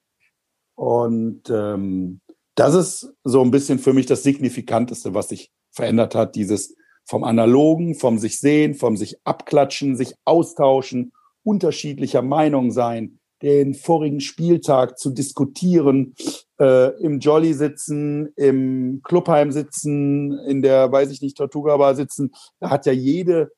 Und 0.75 1.49
ähm, 1.49 2.21
das 2.55 2.75
ist 2.75 3.13
so 3.23 3.41
ein 3.41 3.51
bisschen 3.51 3.79
für 3.79 3.93
mich 3.93 4.05
das 4.05 4.23
Signifikanteste, 4.23 5.13
was 5.13 5.29
sich 5.29 5.51
verändert 5.71 6.15
hat. 6.15 6.35
Dieses 6.35 6.75
vom 7.05 7.23
Analogen, 7.23 7.95
vom 7.95 8.17
sich 8.17 8.39
sehen, 8.39 8.75
vom 8.75 8.95
sich 8.95 9.17
abklatschen, 9.25 9.95
sich 9.95 10.13
austauschen 10.23 11.11
unterschiedlicher 11.43 12.21
Meinung 12.21 12.71
sein, 12.71 13.19
den 13.43 13.75
vorigen 13.75 14.21
Spieltag 14.21 14.97
zu 14.97 15.09
diskutieren, 15.09 16.15
äh, 16.59 16.97
im 17.01 17.19
Jolly 17.19 17.53
sitzen, 17.53 18.31
im 18.37 19.01
Clubheim 19.03 19.51
sitzen, 19.51 20.39
in 20.47 20.61
der, 20.61 20.91
weiß 20.91 21.11
ich 21.11 21.21
nicht, 21.21 21.35
Tortuga 21.35 21.75
Bar 21.75 21.95
sitzen. 21.95 22.31
Da 22.61 22.69
hat 22.69 22.85
ja 22.85 22.93
jede 22.93 23.51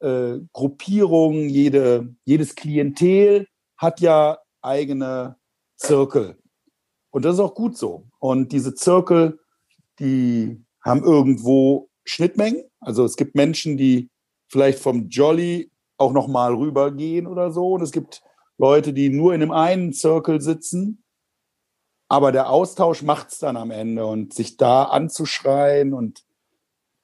äh, 0.00 0.38
Gruppierung, 0.52 1.48
jede, 1.48 2.14
jedes 2.24 2.56
Klientel 2.56 3.46
hat 3.76 4.00
ja 4.00 4.38
eigene 4.60 5.36
Zirkel. 5.76 6.36
Und 7.10 7.24
das 7.24 7.34
ist 7.34 7.40
auch 7.40 7.54
gut 7.54 7.76
so. 7.76 8.08
Und 8.18 8.50
diese 8.50 8.74
Zirkel, 8.74 9.38
die 10.00 10.64
haben 10.84 11.04
irgendwo 11.04 11.88
Schnittmengen. 12.04 12.64
Also 12.80 13.04
es 13.04 13.16
gibt 13.16 13.36
Menschen, 13.36 13.76
die 13.76 14.10
vielleicht 14.50 14.80
vom 14.80 15.08
Jolly 15.08 15.70
auch 15.96 16.12
noch 16.12 16.26
mal 16.26 16.54
rübergehen 16.54 17.28
oder 17.28 17.52
so. 17.52 17.74
Und 17.74 17.82
es 17.82 17.92
gibt 17.92 18.22
Leute, 18.58 18.92
die 18.92 19.08
nur 19.08 19.34
in 19.34 19.42
einem 19.42 19.52
einen 19.52 19.92
Circle 19.92 20.40
sitzen. 20.40 21.04
aber 22.10 22.32
der 22.32 22.50
Austausch 22.50 23.02
macht 23.02 23.28
es 23.28 23.38
dann 23.38 23.56
am 23.58 23.70
Ende 23.70 24.06
und 24.06 24.32
sich 24.32 24.56
da 24.56 24.84
anzuschreien 24.84 25.92
und 25.92 26.24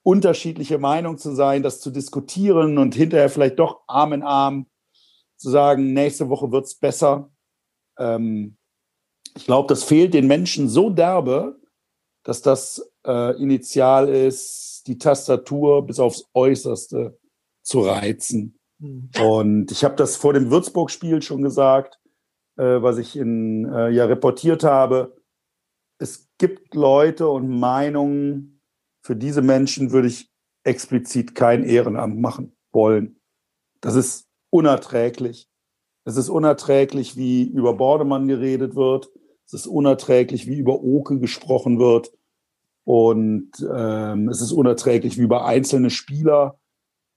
unterschiedliche 0.03 0.79
Meinungen 0.79 1.17
zu 1.17 1.35
sein, 1.35 1.63
das 1.63 1.79
zu 1.79 1.91
diskutieren 1.91 2.77
und 2.77 2.95
hinterher 2.95 3.29
vielleicht 3.29 3.59
doch 3.59 3.81
Arm 3.87 4.13
in 4.13 4.23
Arm 4.23 4.67
zu 5.37 5.49
sagen, 5.49 5.93
nächste 5.93 6.29
Woche 6.29 6.51
wird 6.51 6.65
es 6.65 6.75
besser. 6.75 7.31
Ähm, 7.97 8.57
ich 9.35 9.45
glaube, 9.45 9.67
das 9.67 9.83
fehlt 9.83 10.13
den 10.13 10.27
Menschen 10.27 10.69
so 10.69 10.89
derbe, 10.89 11.59
dass 12.23 12.41
das 12.41 12.89
äh, 13.05 13.39
initial 13.41 14.09
ist, 14.09 14.83
die 14.87 14.97
Tastatur 14.97 15.85
bis 15.85 15.99
aufs 15.99 16.25
Äußerste 16.33 17.17
zu 17.61 17.81
reizen. 17.81 18.59
Mhm. 18.79 19.09
Und 19.21 19.71
ich 19.71 19.83
habe 19.83 19.95
das 19.95 20.15
vor 20.15 20.33
dem 20.33 20.51
Würzburg-Spiel 20.51 21.21
schon 21.21 21.41
gesagt, 21.41 21.99
äh, 22.57 22.81
was 22.81 22.97
ich 22.97 23.15
in, 23.15 23.65
äh, 23.65 23.89
ja 23.89 24.05
reportiert 24.05 24.63
habe. 24.63 25.15
Es 25.97 26.29
gibt 26.37 26.75
Leute 26.75 27.29
und 27.29 27.47
Meinungen, 27.47 28.61
für 29.01 29.15
diese 29.15 29.41
Menschen 29.41 29.91
würde 29.91 30.07
ich 30.07 30.31
explizit 30.63 31.35
kein 31.35 31.63
Ehrenamt 31.63 32.19
machen 32.19 32.55
wollen. 32.71 33.19
Das 33.81 33.95
ist 33.95 34.27
unerträglich. 34.49 35.47
Es 36.05 36.17
ist 36.17 36.29
unerträglich, 36.29 37.15
wie 37.15 37.43
über 37.43 37.73
Bordemann 37.75 38.27
geredet 38.27 38.75
wird. 38.75 39.09
Es 39.45 39.53
ist 39.53 39.67
unerträglich, 39.67 40.47
wie 40.47 40.57
über 40.57 40.83
Oke 40.83 41.19
gesprochen 41.19 41.79
wird. 41.79 42.11
Und 42.83 43.51
ähm, 43.71 44.29
es 44.29 44.41
ist 44.41 44.51
unerträglich, 44.51 45.17
wie 45.17 45.23
über 45.23 45.45
einzelne 45.45 45.89
Spieler 45.89 46.59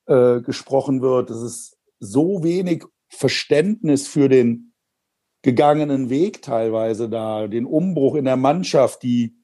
äh, 0.08 0.40
gesprochen 0.40 1.02
wird. 1.02 1.30
Es 1.30 1.42
ist 1.42 1.78
so 2.00 2.42
wenig 2.42 2.84
Verständnis 3.08 4.08
für 4.08 4.28
den 4.28 4.72
gegangenen 5.42 6.10
Weg 6.10 6.42
teilweise 6.42 7.08
da, 7.08 7.46
den 7.46 7.66
Umbruch 7.66 8.16
in 8.16 8.24
der 8.24 8.36
Mannschaft, 8.36 9.02
die 9.02 9.36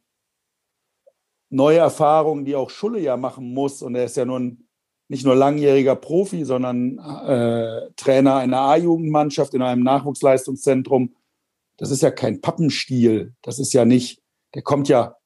neue 1.50 1.78
Erfahrungen, 1.78 2.44
die 2.44 2.56
auch 2.56 2.70
Schulle 2.70 2.98
ja 2.98 3.16
machen 3.16 3.52
muss. 3.52 3.82
Und 3.82 3.94
er 3.94 4.04
ist 4.04 4.16
ja 4.16 4.24
nun 4.24 4.68
nicht 5.08 5.24
nur 5.24 5.36
langjähriger 5.36 5.96
Profi, 5.96 6.44
sondern 6.44 6.98
äh, 6.98 7.90
Trainer 7.96 8.36
einer 8.36 8.60
A-Jugendmannschaft 8.60 9.54
in 9.54 9.62
einem 9.62 9.82
Nachwuchsleistungszentrum. 9.82 11.14
Das 11.76 11.90
ist 11.90 12.02
ja 12.02 12.10
kein 12.10 12.40
Pappenstiel. 12.40 13.34
Das 13.42 13.58
ist 13.58 13.72
ja 13.72 13.84
nicht, 13.84 14.22
der 14.54 14.62
kommt 14.62 14.88
ja, 14.88 15.16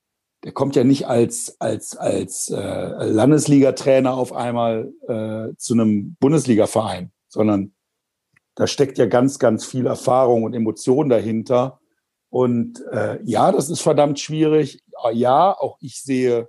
der 0.45 0.53
kommt 0.53 0.77
ja 0.77 0.85
nicht 0.85 1.07
als, 1.07 1.61
als, 1.61 1.97
als 1.97 2.49
äh, 2.49 3.05
Landesliga-Trainer 3.05 4.15
auf 4.15 4.33
einmal 4.33 4.93
äh, 5.09 5.57
zu 5.57 5.75
einem 5.75 6.17
Bundesliga-Verein, 6.21 7.13
sondern 7.29 7.75
da 8.55 8.67
steckt 8.67 8.99
ja 8.99 9.07
ganz, 9.07 9.39
ganz 9.39 9.65
viel 9.65 9.87
Erfahrung 9.87 10.45
und 10.45 10.55
Emotion 10.55 11.09
dahinter. 11.09 11.81
Und 12.31 12.85
äh, 12.93 13.21
ja, 13.25 13.53
das 13.53 13.71
ist 13.71 13.81
verdammt 13.81 14.21
schwierig. 14.21 14.83
Ja, 15.13 15.57
auch 15.57 15.79
ich 15.81 16.03
sehe 16.03 16.49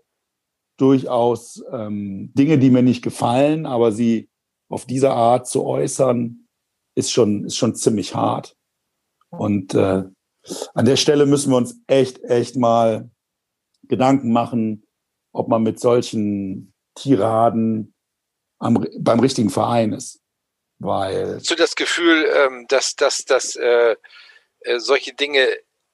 durchaus 0.78 1.64
ähm, 1.72 2.32
Dinge, 2.34 2.58
die 2.58 2.70
mir 2.70 2.84
nicht 2.84 3.04
gefallen, 3.04 3.66
aber 3.66 3.92
sie 3.92 4.30
auf 4.70 4.86
diese 4.86 5.12
Art 5.12 5.48
zu 5.48 5.66
äußern, 5.66 6.48
ist 6.96 7.12
schon, 7.12 7.46
ist 7.46 7.58
schon 7.58 7.76
ziemlich 7.76 8.16
hart. 8.16 8.56
Und 9.30 9.74
äh, 9.74 10.04
an 10.74 10.86
der 10.86 10.96
Stelle 10.96 11.26
müssen 11.26 11.52
wir 11.52 11.58
uns 11.58 11.80
echt, 11.88 12.24
echt 12.24 12.56
mal 12.56 13.10
Gedanken 13.90 14.32
machen, 14.32 14.88
ob 15.34 15.50
man 15.50 15.64
mit 15.64 15.80
solchen 15.80 16.74
Tiraden 16.96 17.94
am, 18.60 18.86
beim 19.00 19.20
richtigen 19.20 19.50
Verein 19.50 19.92
ist. 19.92 20.22
Weil. 20.80 21.36
Hast 21.36 21.52
du 21.52 21.56
das 21.56 21.76
Gefühl, 21.76 22.26
ähm, 22.34 22.66
dass, 22.70 22.96
dass, 22.96 23.26
dass 23.26 23.56
äh, 23.58 23.96
äh, 24.62 24.80
solche 24.80 25.14
Dinge 25.14 25.46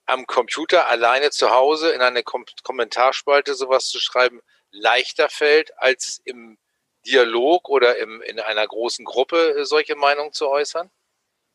am 0.06 0.28
Computer 0.28 0.88
alleine 0.88 1.32
zu 1.32 1.50
Hause 1.50 1.90
in 1.90 2.02
eine 2.02 2.22
Kom 2.22 2.46
Kommentarspalte 2.64 3.56
sowas 3.56 3.88
zu 3.88 4.00
schreiben 4.00 4.42
leichter 4.72 5.30
fällt, 5.30 5.72
als 5.80 6.22
im 6.26 6.58
Dialog 7.08 7.70
oder 7.70 7.98
im, 7.98 8.22
in 8.22 8.40
einer 8.40 8.68
großen 8.68 9.06
Gruppe 9.06 9.58
äh, 9.58 9.66
solche 9.66 9.96
Meinungen 9.96 10.34
zu 10.34 10.48
äußern? 10.48 10.92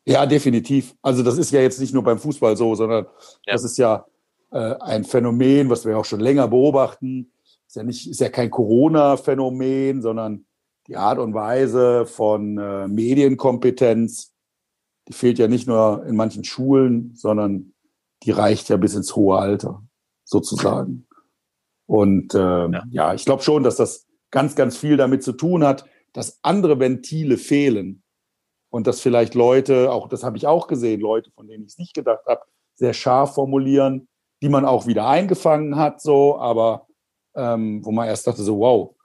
Ja, 0.05 0.25
definitiv. 0.25 0.95
Also 1.01 1.23
das 1.23 1.37
ist 1.37 1.51
ja 1.51 1.61
jetzt 1.61 1.79
nicht 1.79 1.93
nur 1.93 2.03
beim 2.03 2.19
Fußball 2.19 2.57
so, 2.57 2.75
sondern 2.75 3.05
ja. 3.45 3.53
das 3.53 3.63
ist 3.63 3.77
ja 3.77 4.05
äh, 4.51 4.75
ein 4.79 5.03
Phänomen, 5.03 5.69
was 5.69 5.85
wir 5.85 5.97
auch 5.97 6.05
schon 6.05 6.19
länger 6.19 6.47
beobachten. 6.47 7.31
Ist 7.67 7.75
ja 7.75 7.83
nicht, 7.83 8.09
ist 8.09 8.19
ja 8.19 8.29
kein 8.29 8.51
Corona-Phänomen, 8.51 10.01
sondern 10.01 10.45
die 10.87 10.97
Art 10.97 11.19
und 11.19 11.33
Weise 11.33 12.05
von 12.05 12.57
äh, 12.57 12.87
Medienkompetenz, 12.87 14.33
die 15.07 15.13
fehlt 15.13 15.39
ja 15.39 15.47
nicht 15.47 15.67
nur 15.67 16.05
in 16.05 16.15
manchen 16.15 16.43
Schulen, 16.43 17.13
sondern 17.15 17.73
die 18.23 18.31
reicht 18.31 18.69
ja 18.69 18.77
bis 18.77 18.93
ins 18.95 19.15
hohe 19.15 19.37
Alter, 19.37 19.83
sozusagen. 20.25 21.07
Und 21.85 22.33
äh, 22.35 22.37
ja. 22.39 22.83
ja, 22.89 23.13
ich 23.13 23.25
glaube 23.25 23.43
schon, 23.43 23.63
dass 23.63 23.75
das 23.75 24.07
ganz, 24.31 24.55
ganz 24.55 24.77
viel 24.77 24.97
damit 24.97 25.23
zu 25.23 25.33
tun 25.33 25.63
hat, 25.63 25.85
dass 26.13 26.39
andere 26.41 26.79
Ventile 26.79 27.37
fehlen. 27.37 28.03
Und 28.69 28.87
dass 28.87 29.01
vielleicht 29.01 29.35
Leute, 29.35 29.91
auch 29.91 30.07
das 30.07 30.23
habe 30.23 30.37
ich 30.37 30.47
auch 30.47 30.67
gesehen, 30.67 31.01
Leute, 31.01 31.29
von 31.31 31.47
denen 31.47 31.63
ich 31.63 31.73
es 31.73 31.77
nicht 31.77 31.93
gedacht 31.93 32.25
habe, 32.25 32.41
sehr 32.75 32.93
scharf 32.93 33.33
formulieren, 33.33 34.07
die 34.41 34.49
man 34.49 34.65
auch 34.65 34.87
wieder 34.87 35.07
eingefangen 35.07 35.75
hat, 35.75 36.01
so, 36.01 36.39
aber 36.39 36.87
ähm, 37.35 37.83
wo 37.85 37.91
man 37.91 38.07
erst 38.07 38.27
dachte, 38.27 38.43
so, 38.43 38.59
wow, 38.59 38.95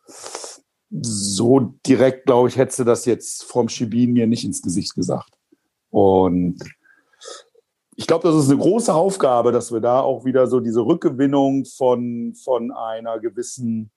so 0.90 1.75
direkt, 1.87 2.27
glaube 2.27 2.49
ich, 2.49 2.57
hätte 2.57 2.85
das 2.85 3.05
jetzt 3.05 3.44
vom 3.44 3.68
Schibin 3.68 4.12
mir 4.12 4.27
nicht 4.27 4.44
ins 4.44 4.62
Gesicht 4.62 4.94
gesagt. 4.94 5.37
Und 5.90 6.59
ich 7.96 8.07
glaube, 8.07 8.29
das 8.29 8.37
ist 8.37 8.51
eine 8.51 8.61
große 8.61 8.92
Aufgabe, 8.92 9.53
dass 9.53 9.72
wir 9.72 9.81
da 9.81 10.01
auch 10.01 10.25
wieder 10.25 10.46
so 10.46 10.61
diese 10.61 10.85
Rückgewinnung 10.85 11.64
von, 11.64 12.35
von 12.35 12.70
einer 12.70 13.18
gewissen 13.18 13.90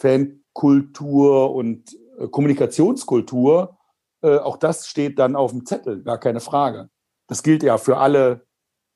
Fankultur 0.00 1.54
und 1.54 1.96
äh, 2.18 2.28
Kommunikationskultur, 2.28 3.76
äh, 4.22 4.38
auch 4.38 4.56
das 4.56 4.88
steht 4.88 5.18
dann 5.18 5.36
auf 5.36 5.52
dem 5.52 5.64
Zettel, 5.64 6.02
gar 6.02 6.18
keine 6.18 6.40
Frage. 6.40 6.90
Das 7.28 7.42
gilt 7.42 7.62
ja 7.62 7.78
für 7.78 7.98
alle, 7.98 8.46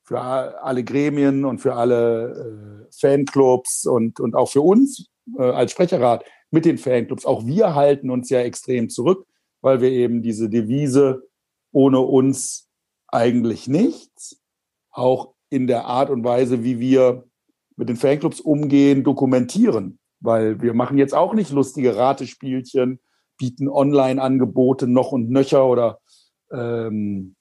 für 0.09 0.23
alle 0.23 0.85
Gremien 0.85 1.45
und 1.45 1.59
für 1.59 1.75
alle 1.75 2.87
äh, 2.89 2.93
Fanclubs 2.99 3.85
und, 3.85 4.21
und 4.21 4.35
auch 4.35 4.49
für 4.49 4.63
uns 4.63 5.11
äh, 5.39 5.43
als 5.43 5.73
Sprecherrat 5.73 6.25
mit 6.51 6.65
den 6.65 6.79
Fanclubs. 6.79 7.27
Auch 7.27 7.45
wir 7.45 7.75
halten 7.75 8.09
uns 8.09 8.31
ja 8.31 8.41
extrem 8.41 8.89
zurück, 8.89 9.27
weil 9.61 9.83
wir 9.83 9.91
eben 9.91 10.23
diese 10.23 10.49
Devise 10.49 11.29
ohne 11.73 12.01
uns 12.01 12.69
eigentlich 13.07 13.69
nichts, 13.69 14.41
auch 14.91 15.35
in 15.51 15.67
der 15.67 15.85
Art 15.85 16.09
und 16.09 16.25
Weise, 16.25 16.65
wie 16.65 16.81
wir 16.81 17.25
mit 17.77 17.91
den 17.91 17.97
Fanclubs 17.97 18.41
umgehen, 18.41 19.05
dokumentieren. 19.05 19.99
Weil 20.21 20.63
wir 20.63 20.73
machen 20.73 20.97
jetzt 20.97 21.15
auch 21.15 21.35
nicht 21.35 21.53
lustige 21.53 21.97
Ratespielchen, 21.97 22.99
bieten 23.37 23.69
Online-Angebote 23.69 24.87
noch 24.87 25.13
und 25.13 25.29
nöcher 25.29 25.67
oder 25.67 26.01
ähm, 26.51 27.37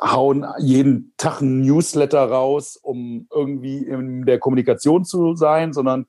hauen 0.00 0.46
jeden 0.58 1.12
Tag 1.16 1.40
ein 1.40 1.60
Newsletter 1.62 2.24
raus, 2.24 2.76
um 2.76 3.26
irgendwie 3.32 3.78
in 3.78 4.24
der 4.24 4.38
Kommunikation 4.38 5.04
zu 5.04 5.34
sein, 5.34 5.72
sondern 5.72 6.06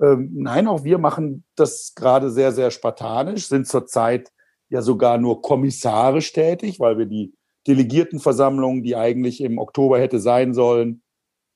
ähm, 0.00 0.30
nein, 0.34 0.66
auch 0.66 0.84
wir 0.84 0.98
machen 0.98 1.44
das 1.54 1.94
gerade 1.94 2.30
sehr, 2.30 2.52
sehr 2.52 2.70
spartanisch, 2.70 3.48
sind 3.48 3.66
zurzeit 3.66 4.32
ja 4.68 4.82
sogar 4.82 5.18
nur 5.18 5.40
kommissarisch 5.40 6.32
tätig, 6.32 6.80
weil 6.80 6.98
wir 6.98 7.06
die 7.06 7.34
Delegiertenversammlung, 7.66 8.82
die 8.82 8.96
eigentlich 8.96 9.40
im 9.40 9.58
Oktober 9.58 9.98
hätte 9.98 10.18
sein 10.20 10.52
sollen, 10.52 11.02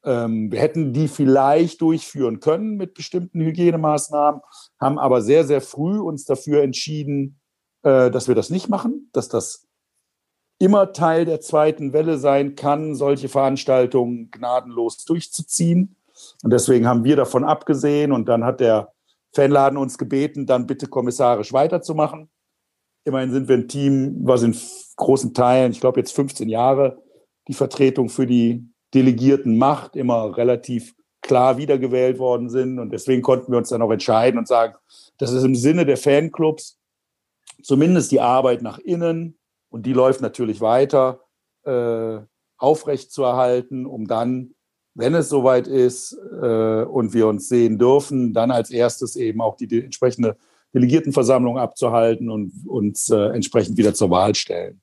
ähm, 0.05 0.51
wir 0.53 0.61
hätten 0.61 0.93
die 0.93 1.09
vielleicht 1.09 1.81
durchführen 1.81 2.41
können 2.41 2.77
mit 2.77 2.95
bestimmten 2.95 3.41
Hygienemaßnahmen, 3.41 4.41
haben 4.81 4.99
aber 4.99 5.21
sehr, 5.23 5.45
sehr 5.45 5.61
früh 5.61 5.99
uns 5.99 6.25
dafür 6.25 6.63
entschieden, 6.63 7.41
äh, 7.83 8.11
dass 8.11 8.29
wir 8.29 8.35
das 8.35 8.51
nicht 8.51 8.69
machen, 8.69 9.11
dass 9.13 9.29
das 9.29 9.68
immer 10.59 10.93
Teil 10.93 11.25
der 11.25 11.41
zweiten 11.41 11.93
Welle 11.93 12.19
sein 12.19 12.55
kann, 12.55 12.95
solche 12.95 13.29
Veranstaltungen 13.29 14.31
gnadenlos 14.31 15.05
durchzuziehen. 15.05 15.97
Und 16.43 16.53
deswegen 16.53 16.87
haben 16.87 17.05
wir 17.05 17.17
davon 17.17 17.45
abgesehen 17.45 18.13
und 18.13 18.29
dann 18.29 18.45
hat 18.45 18.61
der 18.61 18.93
Fanladen 19.33 19.79
uns 19.79 19.99
gebeten, 19.99 20.47
dann 20.47 20.67
bitte 20.67 20.89
kommissarisch 20.89 21.53
weiterzumachen. 21.53 22.29
Immerhin 23.05 23.31
sind 23.31 23.49
wir 23.49 23.57
ein 23.57 23.69
Team, 23.69 24.19
was 24.23 24.43
in 24.43 24.57
großen 24.97 25.33
Teilen, 25.33 25.73
ich 25.73 25.81
glaube 25.81 26.01
jetzt 26.01 26.13
15 26.13 26.49
Jahre, 26.49 27.03
die 27.47 27.55
Vertretung 27.55 28.09
für 28.09 28.27
die 28.27 28.69
Delegierten 28.95 29.59
macht, 29.59 29.97
immer 29.97 30.37
relativ 30.37 30.95
klar 31.23 31.57
wiedergewählt 31.57 32.19
worden 32.19 32.51
sind. 32.51 32.79
Und 32.79 32.91
deswegen 32.91 33.23
konnten 33.23 33.53
wir 33.53 33.59
uns 33.59 33.69
dann 33.69 33.83
auch 33.83 33.91
entscheiden 33.91 34.39
und 34.39 34.49
sagen, 34.49 34.75
das 35.19 35.33
ist 35.33 35.45
im 35.45 35.55
Sinne 35.55 35.87
der 35.87 35.97
Fanclubs 35.97 36.79
zumindest 37.63 38.13
die 38.13 38.21
Arbeit 38.21 38.63
nach 38.63 38.79
innen 38.79 39.38
und 39.71 39.87
die 39.87 39.93
läuft 39.93 40.21
natürlich 40.21 40.61
weiter 40.61 41.21
äh, 41.65 42.19
aufrecht 42.57 43.13
zu 43.13 43.23
erhalten, 43.23 43.87
um 43.87 44.07
dann 44.07 44.55
wenn 44.99 45.15
es 45.15 45.29
soweit 45.29 45.69
ist 45.69 46.13
äh, 46.43 46.83
und 46.83 47.15
wir 47.15 47.29
uns 47.29 47.49
sehen 47.49 47.79
dürfen, 47.79 48.33
dann 48.35 48.51
als 48.51 48.71
erstes 48.71 49.15
eben 49.15 49.41
auch 49.41 49.57
die, 49.57 49.69
die 49.69 49.85
entsprechende 49.85 50.37
Delegiertenversammlung 50.75 51.57
abzuhalten 51.57 52.29
und 52.31 52.53
uns 52.67 53.09
äh, 53.09 53.29
entsprechend 53.29 53.77
wieder 53.77 53.95
zur 53.95 54.11
Wahl 54.11 54.35
stellen. 54.35 54.81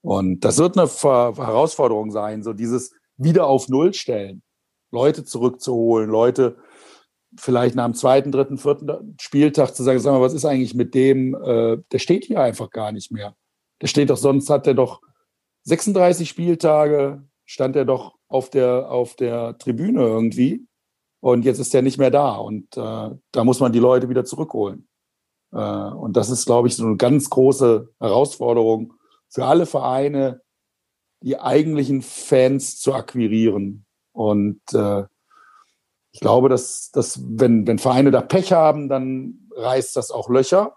Und 0.00 0.40
das 0.40 0.58
wird 0.58 0.76
eine 0.76 0.88
Ver 0.88 1.34
Herausforderung 1.36 2.10
sein, 2.10 2.42
so 2.42 2.52
dieses 2.52 2.92
wieder 3.16 3.46
auf 3.46 3.68
Null 3.68 3.94
stellen. 3.94 4.42
Leute 4.90 5.24
zurückzuholen, 5.24 6.10
Leute 6.10 6.56
vielleicht 7.38 7.76
nach 7.76 7.86
dem 7.86 7.94
zweiten, 7.94 8.32
dritten, 8.32 8.58
vierten 8.58 9.16
Spieltag 9.20 9.76
zu 9.76 9.84
sagen, 9.84 10.00
sag 10.00 10.12
mal, 10.12 10.20
was 10.20 10.34
ist 10.34 10.44
eigentlich 10.44 10.74
mit 10.74 10.92
dem, 10.92 11.34
äh, 11.34 11.78
der 11.92 11.98
steht 12.00 12.24
hier 12.24 12.40
einfach 12.40 12.68
gar 12.70 12.90
nicht 12.90 13.12
mehr. 13.12 13.36
Der 13.82 13.88
steht 13.88 14.10
doch, 14.10 14.16
sonst 14.16 14.48
hat 14.48 14.66
er 14.66 14.74
doch 14.74 15.02
36 15.64 16.28
Spieltage, 16.28 17.22
stand 17.44 17.76
er 17.76 17.84
doch 17.84 18.14
auf 18.28 18.48
der, 18.48 18.90
auf 18.90 19.16
der 19.16 19.58
Tribüne 19.58 20.00
irgendwie. 20.00 20.66
Und 21.20 21.44
jetzt 21.44 21.58
ist 21.58 21.74
er 21.74 21.82
nicht 21.82 21.98
mehr 21.98 22.10
da. 22.10 22.36
Und 22.36 22.76
äh, 22.76 23.10
da 23.32 23.44
muss 23.44 23.60
man 23.60 23.72
die 23.72 23.78
Leute 23.78 24.08
wieder 24.08 24.24
zurückholen. 24.24 24.88
Äh, 25.52 25.56
und 25.58 26.16
das 26.16 26.30
ist, 26.30 26.46
glaube 26.46 26.68
ich, 26.68 26.76
so 26.76 26.86
eine 26.86 26.96
ganz 26.96 27.28
große 27.30 27.92
Herausforderung 28.00 28.94
für 29.28 29.44
alle 29.44 29.66
Vereine, 29.66 30.42
die 31.22 31.38
eigentlichen 31.38 32.02
Fans 32.02 32.80
zu 32.80 32.94
akquirieren. 32.94 33.84
Und 34.12 34.60
äh, 34.74 35.04
ich 36.12 36.20
glaube, 36.20 36.48
dass, 36.48 36.90
dass 36.90 37.20
wenn, 37.24 37.66
wenn 37.66 37.78
Vereine 37.78 38.10
da 38.10 38.20
Pech 38.20 38.52
haben, 38.52 38.88
dann 38.88 39.48
reißt 39.54 39.96
das 39.96 40.10
auch 40.10 40.28
Löcher. 40.28 40.76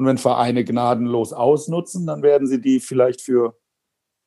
Und 0.00 0.06
wenn 0.06 0.16
Vereine 0.16 0.64
gnadenlos 0.64 1.34
ausnutzen, 1.34 2.06
dann 2.06 2.22
werden 2.22 2.46
sie 2.46 2.58
die 2.58 2.80
vielleicht 2.80 3.20
für 3.20 3.60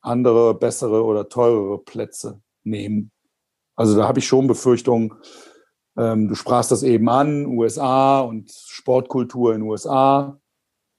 andere, 0.01 0.53
bessere 0.53 1.03
oder 1.03 1.29
teurere 1.29 1.79
Plätze 1.79 2.43
nehmen. 2.63 3.11
Also 3.75 3.97
da 3.97 4.07
habe 4.07 4.19
ich 4.19 4.27
schon 4.27 4.45
Befürchtungen. 4.45 5.15
Ähm, 5.97 6.27
du 6.27 6.35
sprachst 6.35 6.69
das 6.69 6.83
eben 6.83 7.09
an, 7.09 7.47
USA 7.47 8.19
und 8.19 8.51
Sportkultur 8.51 9.55
in 9.55 9.63
USA, 9.63 10.39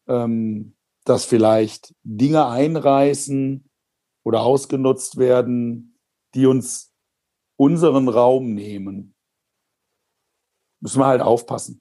ähm, 0.09 0.75
dass 1.05 1.25
vielleicht 1.25 1.95
Dinge 2.03 2.49
einreißen 2.49 3.71
oder 4.25 4.43
ausgenutzt 4.43 5.19
werden, 5.19 6.01
die 6.35 6.47
uns 6.47 6.93
unseren 7.55 8.09
Raum 8.09 8.55
nehmen 8.55 9.15
müssen 10.81 10.99
wir 10.99 11.07
halt 11.07 11.23
aufpassen. 11.23 11.81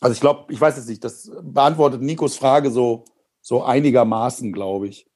Also 0.00 0.12
ich 0.12 0.20
glaube, 0.20 0.52
ich 0.52 0.60
weiß 0.60 0.76
jetzt 0.76 0.88
nicht, 0.88 1.02
das 1.02 1.30
beantwortet 1.42 2.02
Nikos 2.02 2.36
Frage 2.36 2.70
so, 2.70 3.04
so 3.40 3.62
einigermaßen, 3.62 4.52
glaube 4.52 4.88
ich. 4.88 5.06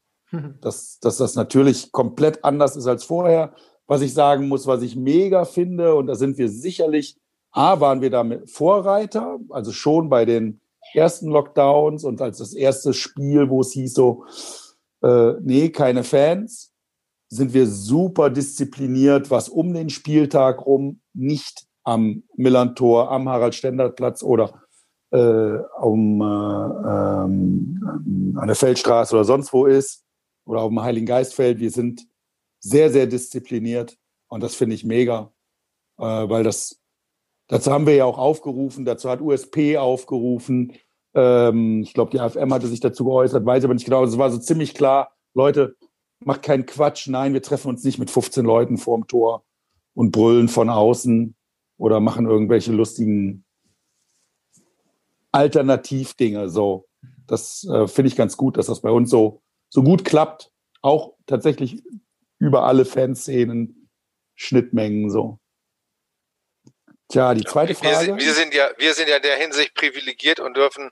Dass, 0.63 0.99
dass 0.99 1.19
das 1.19 1.35
natürlich 1.35 1.93
komplett 1.93 2.43
anders 2.43 2.75
ist 2.75 2.87
als 2.87 3.05
vorher. 3.05 3.53
Was 3.87 4.01
ich 4.01 4.15
sagen 4.15 4.49
muss, 4.49 4.67
was 4.67 4.81
ich 4.81 4.97
mega 4.97 5.45
finde, 5.45 5.95
und 5.95 6.07
da 6.07 6.15
sind 6.15 6.39
wir 6.39 6.49
sicherlich, 6.49 7.19
A, 7.51 7.81
waren 7.81 8.01
wir 8.01 8.09
damit 8.09 8.51
Vorreiter, 8.51 9.39
also 9.51 9.73
schon 9.73 10.09
bei 10.09 10.25
den 10.25 10.63
ersten 10.95 11.29
Lockdowns 11.29 12.05
und 12.05 12.23
als 12.23 12.39
das 12.39 12.55
erste 12.55 12.95
Spiel, 12.95 13.51
wo 13.51 13.61
es 13.61 13.73
hieß 13.73 13.93
so, 13.93 14.25
äh, 15.03 15.35
nee, 15.43 15.69
keine 15.69 16.03
Fans, 16.03 16.73
sind 17.29 17.53
wir 17.53 17.67
super 17.67 18.31
diszipliniert, 18.31 19.31
was 19.31 19.51
um 19.51 19.75
den 19.75 19.91
Spieltag 19.91 20.65
rum 20.65 21.01
nicht 21.13 21.67
am 21.85 22.23
Millantor, 22.37 23.11
am 23.11 23.29
Harald-Stendert-Platz 23.29 24.23
oder 24.23 24.62
um, 25.17 26.21
äh, 26.21 27.25
ähm, 27.25 28.35
an 28.39 28.47
der 28.47 28.57
Feldstraße 28.57 29.15
oder 29.15 29.25
sonst 29.25 29.53
wo 29.53 29.67
ist 29.67 30.05
oder 30.47 30.63
auf 30.63 30.71
dem 30.71 30.83
Heiligen 30.83 31.07
Geistfeld. 31.07 31.61
Wir 31.61 31.71
sind 31.71 32.07
sehr, 32.61 32.91
sehr 32.91 33.07
diszipliniert 33.07 33.99
und 34.29 34.43
das 34.43 34.55
finde 34.55 34.75
ich 34.75 34.85
mega, 34.85 35.33
äh, 35.99 36.05
weil 36.05 36.45
das, 36.45 36.81
dazu 37.49 37.71
haben 37.71 37.87
wir 37.87 37.95
ja 37.95 38.05
auch 38.05 38.19
aufgerufen, 38.19 38.85
dazu 38.85 39.11
hat 39.11 39.21
USP 39.21 39.77
aufgerufen. 39.77 40.73
Ähm, 41.15 41.83
ich 41.83 41.93
glaube, 41.93 42.11
die 42.11 42.21
AFM 42.21 42.53
hatte 42.53 42.67
sich 42.67 42.81
dazu 42.81 43.05
geäußert, 43.05 43.45
weiß 43.45 43.65
aber 43.65 43.75
nicht 43.75 43.85
genau. 43.85 44.05
Es 44.05 44.17
war 44.17 44.31
so 44.31 44.39
ziemlich 44.39 44.75
klar, 44.75 45.15
Leute, 45.35 45.77
macht 46.25 46.43
keinen 46.43 46.67
Quatsch. 46.67 47.09
Nein, 47.09 47.35
wir 47.35 47.43
treffen 47.43 47.69
uns 47.69 47.85
nicht 47.85 47.99
mit 47.99 48.11
15 48.11 48.45
Leuten 48.45 48.79
vorm 48.79 49.07
Tor 49.07 49.45
und 49.95 50.13
brüllen 50.13 50.49
von 50.49 50.71
außen 50.71 51.35
oder 51.77 52.01
machen 52.01 52.27
irgendwelche 52.27 52.73
lustigen 52.73 53.42
Alternativdinge. 55.33 56.49
So, 56.49 56.89
das 57.27 57.65
äh, 57.65 57.89
finde 57.89 58.09
ich 58.09 58.17
ganz 58.17 58.37
gut, 58.37 58.57
dass 58.57 58.67
das 58.67 58.83
bei 58.83 58.91
uns 58.91 59.11
so, 59.11 59.43
so 59.69 59.83
gut 59.83 60.05
klappt. 60.05 60.51
Auch 60.83 61.15
tatsächlich 61.27 61.83
über 62.39 62.65
alle 62.65 62.85
Fanszenen, 62.85 63.91
Schnittmengen 64.35 65.11
so. 65.11 65.39
Tja, 67.09 67.35
die 67.35 67.45
zweite 67.45 67.75
Frage. 67.75 68.07
Wir, 68.07 68.17
wir, 68.17 68.35
sind 68.35 68.55
ja, 68.55 68.71
wir 68.79 68.95
sind 68.95 69.09
ja 69.09 69.17
in 69.17 69.23
der 69.23 69.37
Hinsicht 69.37 69.75
privilegiert 69.75 70.41
und 70.41 70.57
dürfen 70.57 70.91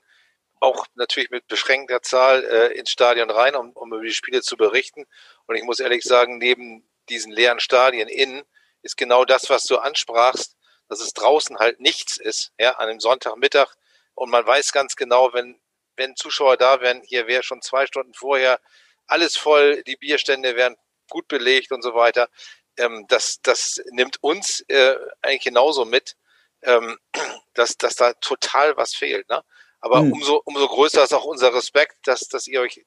auch 0.59 0.85
natürlich 0.93 1.31
mit 1.31 1.47
beschränkter 1.47 2.01
Zahl 2.03 2.43
äh, 2.43 2.77
ins 2.77 2.91
Stadion 2.91 3.31
rein, 3.31 3.55
um, 3.55 3.71
um 3.71 3.91
über 3.91 4.03
die 4.03 4.13
Spiele 4.13 4.41
zu 4.41 4.55
berichten. 4.55 5.05
Und 5.47 5.55
ich 5.55 5.63
muss 5.63 5.79
ehrlich 5.79 6.03
sagen, 6.03 6.37
neben 6.37 6.87
diesen 7.09 7.31
leeren 7.31 7.59
Stadien 7.59 8.07
innen 8.07 8.43
ist 8.83 8.97
genau 8.97 9.25
das, 9.25 9.49
was 9.49 9.63
du 9.63 9.77
ansprachst, 9.77 10.55
dass 10.87 11.01
es 11.01 11.13
draußen 11.13 11.57
halt 11.57 11.79
nichts 11.79 12.17
ist, 12.17 12.51
ja, 12.59 12.73
an 12.73 12.89
einem 12.89 12.99
Sonntagmittag. 12.99 13.73
Und 14.15 14.29
man 14.29 14.45
weiß 14.45 14.71
ganz 14.71 14.95
genau, 14.95 15.33
wenn, 15.33 15.59
wenn 15.95 16.15
Zuschauer 16.15 16.57
da 16.57 16.81
wären, 16.81 17.01
hier 17.03 17.27
wäre 17.27 17.43
schon 17.43 17.61
zwei 17.61 17.85
Stunden 17.85 18.13
vorher 18.13 18.59
alles 19.07 19.35
voll, 19.35 19.83
die 19.83 19.97
Bierstände 19.97 20.55
wären 20.55 20.77
gut 21.09 21.27
belegt 21.27 21.71
und 21.71 21.81
so 21.81 21.93
weiter. 21.93 22.29
Ähm, 22.77 23.05
das, 23.09 23.41
das 23.41 23.81
nimmt 23.91 24.23
uns 24.23 24.61
äh, 24.69 24.95
eigentlich 25.21 25.43
genauso 25.43 25.85
mit, 25.85 26.15
ähm, 26.63 26.97
dass, 27.53 27.77
dass 27.77 27.95
da 27.95 28.13
total 28.13 28.77
was 28.77 28.95
fehlt. 28.95 29.29
Ne? 29.29 29.43
Aber 29.81 30.01
mhm. 30.01 30.13
umso, 30.13 30.41
umso 30.45 30.67
größer 30.67 31.03
ist 31.03 31.13
auch 31.13 31.25
unser 31.25 31.53
Respekt, 31.53 31.97
dass, 32.07 32.27
dass 32.29 32.47
ihr 32.47 32.61
euch 32.61 32.85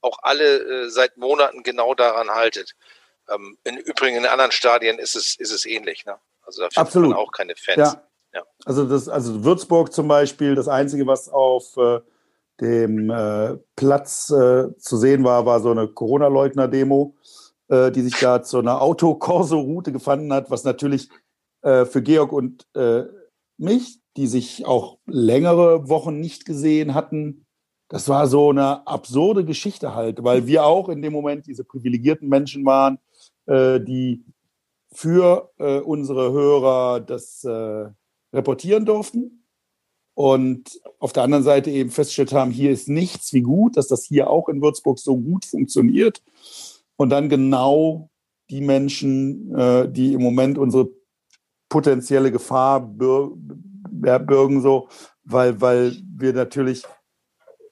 auch 0.00 0.18
alle 0.22 0.84
äh, 0.84 0.88
seit 0.88 1.18
Monaten 1.18 1.62
genau 1.62 1.94
daran 1.94 2.30
haltet. 2.30 2.74
Ähm, 3.28 3.58
in 3.64 3.76
Übrigen 3.76 4.16
in 4.16 4.26
anderen 4.26 4.52
Stadien 4.52 4.98
ist 4.98 5.14
es, 5.14 5.36
ist 5.36 5.52
es 5.52 5.66
ähnlich. 5.66 6.06
Ne? 6.06 6.18
Also 6.42 6.62
da 6.62 6.70
findet 6.70 6.78
Absolut. 6.78 7.10
man 7.10 7.18
auch 7.18 7.32
keine 7.32 7.54
Fans. 7.56 7.92
Ja. 7.92 8.09
Ja. 8.32 8.42
Also, 8.64 8.86
das, 8.86 9.08
also 9.08 9.44
Würzburg 9.44 9.92
zum 9.92 10.08
Beispiel, 10.08 10.54
das 10.54 10.68
Einzige, 10.68 11.06
was 11.06 11.28
auf 11.28 11.76
äh, 11.76 12.00
dem 12.60 13.10
äh, 13.10 13.56
Platz 13.76 14.30
äh, 14.30 14.76
zu 14.76 14.96
sehen 14.96 15.24
war, 15.24 15.46
war 15.46 15.60
so 15.60 15.70
eine 15.70 15.88
Corona-Leugner-Demo, 15.88 17.14
äh, 17.68 17.90
die 17.90 18.02
sich 18.02 18.18
da 18.18 18.42
zu 18.42 18.58
einer 18.58 18.82
Autokorso-Route 18.82 19.92
gefunden 19.92 20.32
hat, 20.32 20.50
was 20.50 20.64
natürlich 20.64 21.08
äh, 21.62 21.84
für 21.86 22.02
Georg 22.02 22.32
und 22.32 22.66
äh, 22.74 23.04
mich, 23.56 24.00
die 24.16 24.26
sich 24.26 24.66
auch 24.66 24.98
längere 25.06 25.88
Wochen 25.88 26.20
nicht 26.20 26.44
gesehen 26.44 26.94
hatten, 26.94 27.46
das 27.88 28.08
war 28.08 28.26
so 28.28 28.50
eine 28.50 28.86
absurde 28.86 29.44
Geschichte 29.44 29.94
halt, 29.94 30.22
weil 30.22 30.46
wir 30.46 30.64
auch 30.64 30.88
in 30.88 31.02
dem 31.02 31.12
Moment 31.12 31.46
diese 31.46 31.64
privilegierten 31.64 32.28
Menschen 32.28 32.64
waren, 32.64 32.98
die 33.48 34.24
für 34.92 35.50
äh, 35.58 35.78
unsere 35.78 36.32
Hörer 36.32 37.00
das 37.00 37.44
äh, 37.44 37.88
reportieren 38.32 38.84
durften. 38.84 39.44
Und 40.14 40.80
auf 40.98 41.12
der 41.12 41.22
anderen 41.22 41.44
Seite 41.44 41.70
eben 41.70 41.90
festgestellt 41.90 42.32
haben, 42.32 42.50
hier 42.50 42.70
ist 42.70 42.88
nichts 42.88 43.32
wie 43.32 43.42
gut, 43.42 43.76
dass 43.76 43.88
das 43.88 44.04
hier 44.04 44.28
auch 44.28 44.48
in 44.48 44.60
Würzburg 44.60 44.98
so 44.98 45.16
gut 45.16 45.44
funktioniert. 45.44 46.22
Und 46.96 47.10
dann 47.10 47.28
genau 47.28 48.10
die 48.50 48.60
Menschen, 48.60 49.54
äh, 49.54 49.90
die 49.90 50.12
im 50.12 50.22
Moment 50.22 50.58
unsere 50.58 50.90
potenzielle 51.68 52.32
Gefahr 52.32 52.80
bürgen, 52.80 54.60
so, 54.60 54.88
weil, 55.24 55.60
weil 55.60 55.96
wir 56.16 56.32
natürlich, 56.32 56.84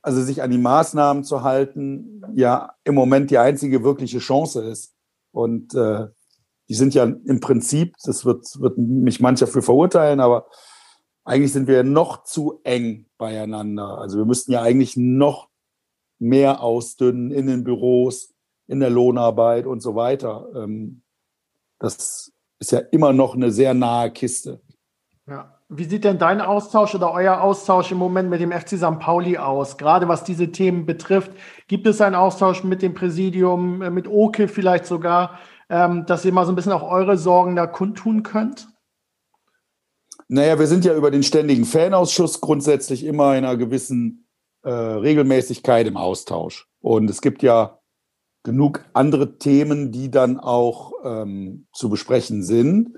also 0.01 0.23
sich 0.23 0.40
an 0.40 0.51
die 0.51 0.59
Maßnahmen 0.59 1.25
zu 1.25 1.42
halten, 1.42 2.23
ja 2.35 2.75
im 2.85 2.94
Moment 2.94 3.31
die 3.31 3.38
einzige 3.38 3.83
wirkliche 3.83 4.21
Chance 4.21 4.64
ist. 4.64 4.94
Und 5.33 5.75
äh, 5.75 6.07
die 6.69 6.75
sind 6.75 6.95
ja 6.95 7.05
im 7.05 7.41
Prinzip, 7.41 7.95
das 8.05 8.25
wird, 8.25 8.45
wird 8.61 8.79
mich 8.79 9.21
mancher 9.21 9.47
für 9.47 9.63
verurteilen, 9.63 10.21
aber 10.21 10.47
eigentlich 11.25 11.53
sind 11.53 11.67
wir 11.67 11.83
noch 11.83 12.25
zu 12.25 12.61
eng 12.65 13.07
beieinander. 13.19 13.99
Also 13.99 14.19
wir 14.19 14.25
müssten 14.25 14.53
ja 14.53 14.63
eigentlich 14.63 14.97
noch 14.97 15.49
mehr 16.19 16.63
ausdünnen 16.63 17.31
in 17.31 17.47
den 17.47 17.65
Büros, 17.65 18.35
in 18.67 18.81
der 18.81 18.91
Lohnarbeit 18.91 19.67
und 19.67 19.81
so 19.81 19.95
weiter. 19.95 20.49
Ähm, 20.55 21.03
das 21.79 22.33
ist 22.59 22.73
ja 22.73 22.79
immer 22.79 23.13
noch 23.13 23.35
eine 23.35 23.51
sehr 23.51 23.75
nahe 23.75 24.11
Kiste. 24.11 24.61
Ja. 25.27 25.55
Wie 25.71 25.85
sieht 25.85 26.05
denn 26.05 26.19
dein 26.19 26.41
Austausch 26.41 26.95
oder 26.95 27.13
euer 27.13 27.43
Austausch 27.43 27.93
im 27.93 27.99
Moment 27.99 28.31
mit 28.31 28.41
dem 28.41 28.53
FC 28.53 28.79
St. 28.79 28.99
Pauli 28.99 29.37
aus? 29.37 29.77
Gerade 29.77 30.09
was 30.09 30.25
diese 30.25 30.51
Themen 30.51 30.87
betrifft. 30.87 31.31
Gibt 31.67 31.87
es 31.87 32.01
einen 32.01 32.15
Austausch 32.15 32.65
mit 32.65 32.81
dem 32.81 32.95
Präsidium, 32.95 33.83
äh, 33.83 33.91
mit 33.91 34.09
Oke 34.09 34.49
vielleicht 34.49 34.87
sogar? 34.87 35.39
Ähm, 35.69 36.07
dass 36.07 36.25
ihr 36.25 36.33
mal 36.33 36.47
so 36.47 36.53
ein 36.53 36.57
bisschen 36.57 36.73
auch 36.73 36.89
eure 36.89 37.17
Sorgen 37.17 37.57
da 37.57 37.67
kundtun 37.67 38.23
könnt? 38.23 38.69
Naja, 40.29 40.59
wir 40.59 40.67
sind 40.67 40.85
ja 40.85 40.95
über 40.95 41.11
den 41.11 41.23
ständigen 41.23 41.65
Fanausschuss 41.65 42.41
grundsätzlich 42.41 43.05
immer 43.05 43.37
in 43.37 43.45
einer 43.45 43.57
gewissen 43.57 44.29
äh, 44.63 44.71
Regelmäßigkeit 44.71 45.87
im 45.87 45.97
Austausch. 45.97 46.69
Und 46.81 47.09
es 47.09 47.23
gibt 47.23 47.43
ja 47.43 47.79
genug 48.43 48.85
andere 48.93 49.39
Themen, 49.39 49.91
die 49.91 50.11
dann 50.11 50.39
auch 50.39 50.93
ähm, 51.05 51.67
zu 51.73 51.89
besprechen 51.89 52.43
sind. 52.43 52.97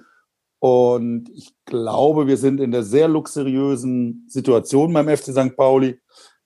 Und 0.59 1.31
ich 1.31 1.55
glaube, 1.65 2.27
wir 2.27 2.37
sind 2.37 2.61
in 2.61 2.71
der 2.71 2.83
sehr 2.83 3.09
luxuriösen 3.09 4.27
Situation 4.29 4.93
beim 4.93 5.09
FC 5.09 5.33
St. 5.33 5.57
Pauli, 5.57 5.99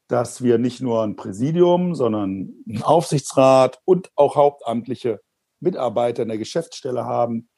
dass 0.08 0.42
wir 0.42 0.58
nicht 0.58 0.80
nur 0.80 1.02
ein 1.02 1.16
Präsidium, 1.16 1.94
sondern 1.94 2.54
einen 2.68 2.82
Aufsichtsrat 2.82 3.80
und 3.84 4.10
auch 4.14 4.36
Hauptamtliche 4.36 5.20
Mitarbeiter 5.60 6.22
in 6.22 6.28
der 6.28 6.38
Geschäftsstelle 6.38 7.04
haben, 7.04 7.48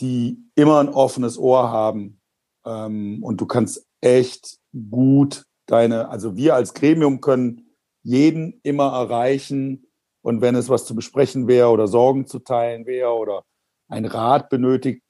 die 0.00 0.38
immer 0.54 0.80
ein 0.80 0.88
offenes 0.88 1.38
Ohr 1.38 1.70
haben. 1.70 2.20
Ähm, 2.66 3.22
und 3.22 3.40
du 3.40 3.46
kannst 3.46 3.86
echt 4.00 4.58
gut 4.90 5.44
deine, 5.66 6.08
also 6.08 6.36
wir 6.36 6.54
als 6.54 6.74
Gremium 6.74 7.20
können 7.20 7.76
jeden 8.02 8.60
immer 8.62 8.92
erreichen. 8.92 9.86
Und 10.22 10.40
wenn 10.40 10.54
es 10.54 10.68
was 10.68 10.86
zu 10.86 10.94
besprechen 10.94 11.48
wäre 11.48 11.68
oder 11.68 11.86
Sorgen 11.86 12.26
zu 12.26 12.38
teilen 12.38 12.86
wäre 12.86 13.10
oder 13.10 13.44
ein 13.88 14.06
Rat 14.06 14.48
benötigt 14.48 15.02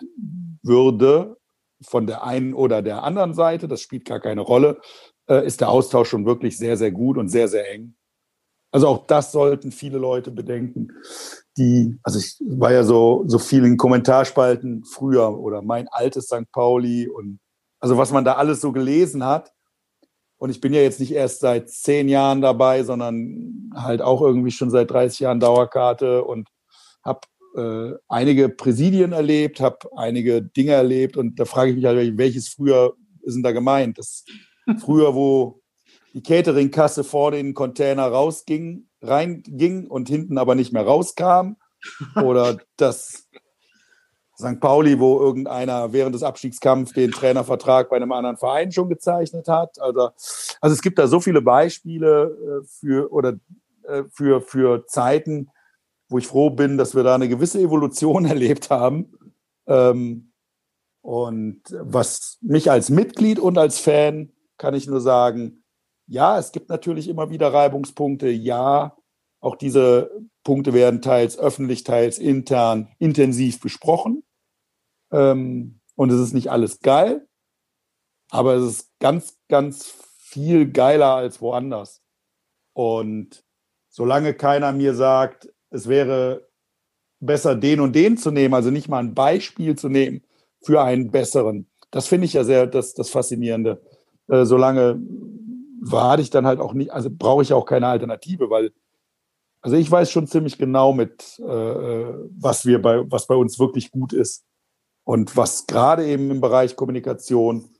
würde 0.63 1.37
von 1.83 2.07
der 2.07 2.25
einen 2.25 2.55
oder 2.55 2.83
der 2.83 3.03
anderen 3.03 3.35
Seite, 3.35 3.69
das 3.69 3.81
spielt 3.81 4.05
gar 4.05 4.21
keine 4.21 4.41
Rolle, 4.41 4.81
äh, 5.29 5.47
ist 5.47 5.61
der 5.61 5.69
Austausch 5.69 6.09
schon 6.09 6.27
wirklich 6.27 6.57
sehr, 6.57 6.77
sehr 6.77 6.91
gut 6.91 7.19
und 7.19 7.29
sehr, 7.29 7.49
sehr 7.49 7.71
eng. 7.71 7.95
Also 8.73 8.89
auch 8.89 9.07
das 9.07 9.31
sollten 9.31 9.71
viele 9.71 9.99
Leute 9.99 10.31
bedenken, 10.31 10.89
die, 11.57 11.99
also 12.03 12.19
ich 12.19 12.37
war 12.41 12.73
ja 12.73 12.85
so, 12.85 13.25
so 13.27 13.39
viel 13.39 13.65
in 13.65 13.77
Kommentarspalten 13.77 14.85
früher 14.85 15.39
oder 15.39 15.63
mein 15.63 15.89
altes 15.89 16.27
St. 16.27 16.51
Pauli 16.53 17.09
und 17.09 17.39
also 17.81 17.97
was 17.99 18.13
man 18.13 18.25
da 18.25 18.35
alles 18.35 18.61
so 18.61 18.73
gelesen 18.73 19.25
hat. 19.25 19.53
Und 20.37 20.51
ich 20.51 20.61
bin 20.61 20.75
ja 20.75 20.81
jetzt 20.81 21.01
nicht 21.01 21.13
erst 21.13 21.41
seit 21.41 21.71
zehn 21.71 22.09
Jahren 22.09 22.41
dabei, 22.41 22.83
sondern 22.83 23.71
halt 23.75 24.03
auch 24.03 24.21
irgendwie 24.21 24.51
schon 24.51 24.71
seit 24.71 24.91
30 24.91 25.21
Jahren 25.21 25.41
Dauerkarte 25.41 26.25
und 26.25 26.49
habe 27.05 27.21
äh, 27.57 27.97
einige 28.09 28.49
Präsidien 28.49 29.13
erlebt, 29.13 29.61
habe 29.61 29.89
einige 29.97 30.43
Dinge 30.43 30.73
erlebt 30.73 31.17
und 31.17 31.39
da 31.39 31.45
frage 31.45 31.71
ich 31.71 31.77
mich 31.77 31.85
halt, 31.85 32.19
welches 32.19 32.49
früher 32.49 32.95
ist 33.23 33.35
denn 33.35 33.43
da 33.43 33.53
gemeint? 33.53 33.99
Das 33.99 34.25
früher, 34.85 35.15
wo 35.15 35.61
die 36.15 36.23
Cateringkasse 36.23 37.05
vor 37.05 37.31
den 37.31 37.55
Container 37.55 38.07
rausging, 38.07 38.87
reinging 39.07 39.87
und 39.87 40.09
hinten 40.09 40.39
aber 40.39 40.55
nicht 40.55 40.73
mehr 40.73 40.85
rauskam. 40.85 41.57
Oder 42.23 42.59
das 42.77 43.29
St. 44.39 44.61
Pauli, 44.61 44.99
wo 44.99 45.21
irgendeiner 45.21 45.93
während 45.93 46.15
des 46.15 46.23
Abstiegskampfs 46.23 46.93
den 46.93 47.13
Trainervertrag 47.13 47.89
bei 47.89 47.97
einem 47.97 48.13
anderen 48.13 48.37
Verein 48.37 48.73
schon 48.73 48.89
gezeichnet 48.89 49.49
hat. 49.49 49.81
Also, 49.81 50.11
also 50.61 50.75
es 50.75 50.83
gibt 50.83 50.99
da 50.99 51.07
so 51.07 51.21
viele 51.21 51.41
Beispiele 51.41 52.63
äh, 52.63 52.67
für 52.67 53.13
oder 53.13 53.35
äh, 53.85 54.05
für, 54.11 54.41
für 54.41 54.87
Zeiten, 54.87 55.51
wo 56.09 56.19
ich 56.19 56.27
froh 56.27 56.51
bin, 56.51 56.79
dass 56.79 56.95
wir 56.95 57.03
da 57.03 57.15
eine 57.15 57.29
gewisse 57.29 57.61
Evolution 57.61 58.25
erlebt 58.27 58.71
haben. 58.71 59.13
Ähm, 59.67 60.33
und 61.01 61.63
was 61.71 62.39
mich 62.41 62.71
als 62.71 62.89
Mitglied 62.89 63.39
und 63.39 63.59
als 63.59 63.79
Fan 63.79 64.33
kann 64.57 64.75
ich 64.75 64.87
nur 64.87 65.01
sagen, 65.01 65.64
ja, 66.07 66.39
es 66.39 66.53
gibt 66.53 66.69
natürlich 66.69 67.09
immer 67.09 67.31
wieder 67.31 67.53
Reibungspunkte. 67.53 68.29
Ja, 68.29 68.97
auch 69.41 69.57
diese 69.57 70.11
Punkte 70.43 70.73
werden 70.73 71.03
teils 71.03 71.39
öffentlich, 71.39 71.85
teils 71.85 72.19
intern 72.19 72.89
intensiv 72.99 73.61
besprochen. 73.61 74.25
Ähm, 75.13 75.81
und 75.97 76.11
es 76.11 76.21
ist 76.21 76.35
nicht 76.35 76.51
alles 76.51 76.81
geil, 76.81 77.27
aber 78.31 78.55
es 78.55 78.65
ist 78.65 78.91
ganz, 78.99 79.39
ganz 79.49 79.95
viel 80.19 80.71
geiler 80.71 81.15
als 81.15 81.41
woanders. 81.41 82.03
Und 82.73 83.45
solange 83.89 84.35
keiner 84.35 84.73
mir 84.73 84.95
sagt, 84.95 85.53
es 85.71 85.89
wäre 85.89 86.49
besser, 87.21 87.55
den 87.55 87.81
und 87.81 87.95
den 87.95 88.17
zu 88.17 88.31
nehmen, 88.31 88.55
also 88.55 88.71
nicht 88.71 88.89
mal 88.89 88.99
ein 88.99 89.15
Beispiel 89.15 89.77
zu 89.77 89.89
nehmen 89.89 90.23
für 90.63 90.83
einen 90.83 91.11
besseren, 91.11 91.71
das 91.91 92.09
finde 92.09 92.27
ich 92.27 92.33
ja 92.33 92.43
sehr 92.43 92.67
das, 92.67 92.95
das 92.95 93.11
Faszinierende. 93.11 93.81
Äh, 94.29 94.47
solange 94.47 95.01
warte 95.81 96.23
ich 96.23 96.31
dann 96.31 96.47
halt 96.47 96.61
auch 96.61 96.75
nicht, 96.75 96.93
also 96.93 97.11
brauche 97.11 97.43
ich 97.43 97.53
auch 97.53 97.67
keine 97.67 97.87
Alternative, 97.87 98.51
weil 98.51 98.73
also 99.65 99.77
ich 99.77 99.91
weiß 99.91 100.11
schon 100.11 100.27
ziemlich 100.27 100.59
genau 100.59 100.93
mit, 100.93 101.39
äh, 101.39 101.45
was 101.45 102.67
wir 102.67 102.83
bei, 102.83 103.11
was 103.11 103.27
bei 103.27 103.35
uns 103.35 103.59
wirklich 103.59 103.91
gut 103.91 104.13
ist 104.13 104.45
und 105.05 105.39
was 105.39 105.67
gerade 105.67 106.05
eben 106.07 106.31
im 106.31 106.43
Bereich 106.43 106.77
Kommunikation 106.77 107.71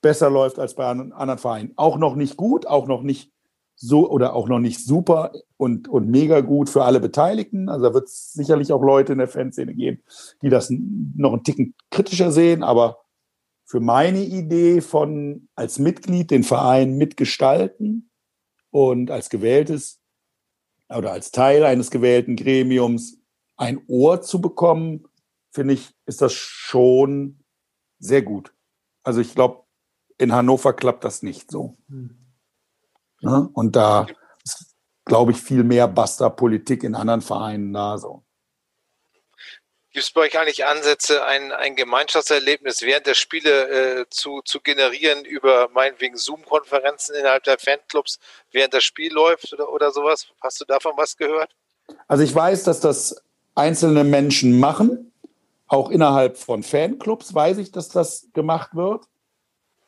besser 0.00 0.30
läuft 0.30 0.60
als 0.60 0.76
bei 0.76 0.84
anderen 0.84 1.38
Vereinen. 1.38 1.72
Auch 1.74 1.98
noch 1.98 2.14
nicht 2.14 2.36
gut, 2.36 2.68
auch 2.68 2.86
noch 2.86 3.02
nicht 3.02 3.32
so 3.74 4.08
oder 4.08 4.34
auch 4.34 4.48
noch 4.48 4.60
nicht 4.60 4.84
super 4.84 5.32
und, 5.56 5.88
und 5.88 6.08
mega 6.08 6.40
gut 6.40 6.68
für 6.68 6.84
alle 6.84 7.00
Beteiligten. 7.00 7.68
Also 7.68 7.86
da 7.86 7.94
wird 7.94 8.06
es 8.06 8.32
sicherlich 8.32 8.72
auch 8.72 8.82
Leute 8.82 9.12
in 9.12 9.18
der 9.18 9.28
Fanszene 9.28 9.74
geben, 9.74 10.02
die 10.42 10.50
das 10.50 10.70
noch 10.70 11.32
einen 11.32 11.44
Ticken 11.44 11.74
kritischer 11.90 12.30
sehen, 12.30 12.62
aber 12.62 12.98
für 13.68 13.80
meine 13.80 14.24
Idee 14.24 14.80
von 14.80 15.46
als 15.54 15.78
Mitglied 15.78 16.30
den 16.30 16.42
Verein 16.42 16.96
mitgestalten 16.96 18.10
und 18.70 19.10
als 19.10 19.28
gewähltes 19.28 20.00
oder 20.88 21.12
als 21.12 21.32
Teil 21.32 21.64
eines 21.64 21.90
gewählten 21.90 22.34
Gremiums 22.34 23.18
ein 23.58 23.82
Ohr 23.86 24.22
zu 24.22 24.40
bekommen, 24.40 25.06
finde 25.50 25.74
ich, 25.74 25.94
ist 26.06 26.22
das 26.22 26.32
schon 26.32 27.44
sehr 27.98 28.22
gut. 28.22 28.54
Also 29.02 29.20
ich 29.20 29.34
glaube, 29.34 29.64
in 30.16 30.32
Hannover 30.32 30.72
klappt 30.72 31.04
das 31.04 31.22
nicht 31.22 31.50
so. 31.50 31.76
Hm. 31.88 32.16
Ja, 33.20 33.50
und 33.52 33.76
da 33.76 34.06
ist, 34.44 34.76
glaube 35.04 35.32
ich, 35.32 35.42
viel 35.42 35.62
mehr 35.62 35.88
Basta-Politik 35.88 36.84
in 36.84 36.94
anderen 36.94 37.20
Vereinen 37.20 37.74
da 37.74 37.98
so. 37.98 38.24
Gibt 39.92 40.04
es 40.04 40.10
bei 40.10 40.22
euch 40.22 40.38
eigentlich 40.38 40.66
Ansätze, 40.66 41.24
ein, 41.24 41.50
ein 41.50 41.74
Gemeinschaftserlebnis 41.74 42.82
während 42.82 43.06
der 43.06 43.14
Spiele 43.14 44.00
äh, 44.00 44.04
zu, 44.10 44.42
zu 44.44 44.60
generieren 44.60 45.24
über 45.24 45.70
meinetwegen 45.72 46.16
Zoom-Konferenzen 46.16 47.14
innerhalb 47.14 47.44
der 47.44 47.58
Fanclubs, 47.58 48.18
während 48.52 48.74
das 48.74 48.84
Spiel 48.84 49.12
läuft 49.12 49.52
oder, 49.54 49.72
oder 49.72 49.90
sowas? 49.90 50.26
Hast 50.42 50.60
du 50.60 50.66
davon 50.66 50.92
was 50.96 51.16
gehört? 51.16 51.54
Also 52.06 52.22
ich 52.22 52.34
weiß, 52.34 52.64
dass 52.64 52.80
das 52.80 53.22
einzelne 53.54 54.04
Menschen 54.04 54.60
machen. 54.60 55.12
Auch 55.66 55.90
innerhalb 55.90 56.36
von 56.36 56.62
Fanclubs 56.62 57.34
weiß 57.34 57.58
ich, 57.58 57.72
dass 57.72 57.88
das 57.88 58.28
gemacht 58.34 58.74
wird. 58.74 59.04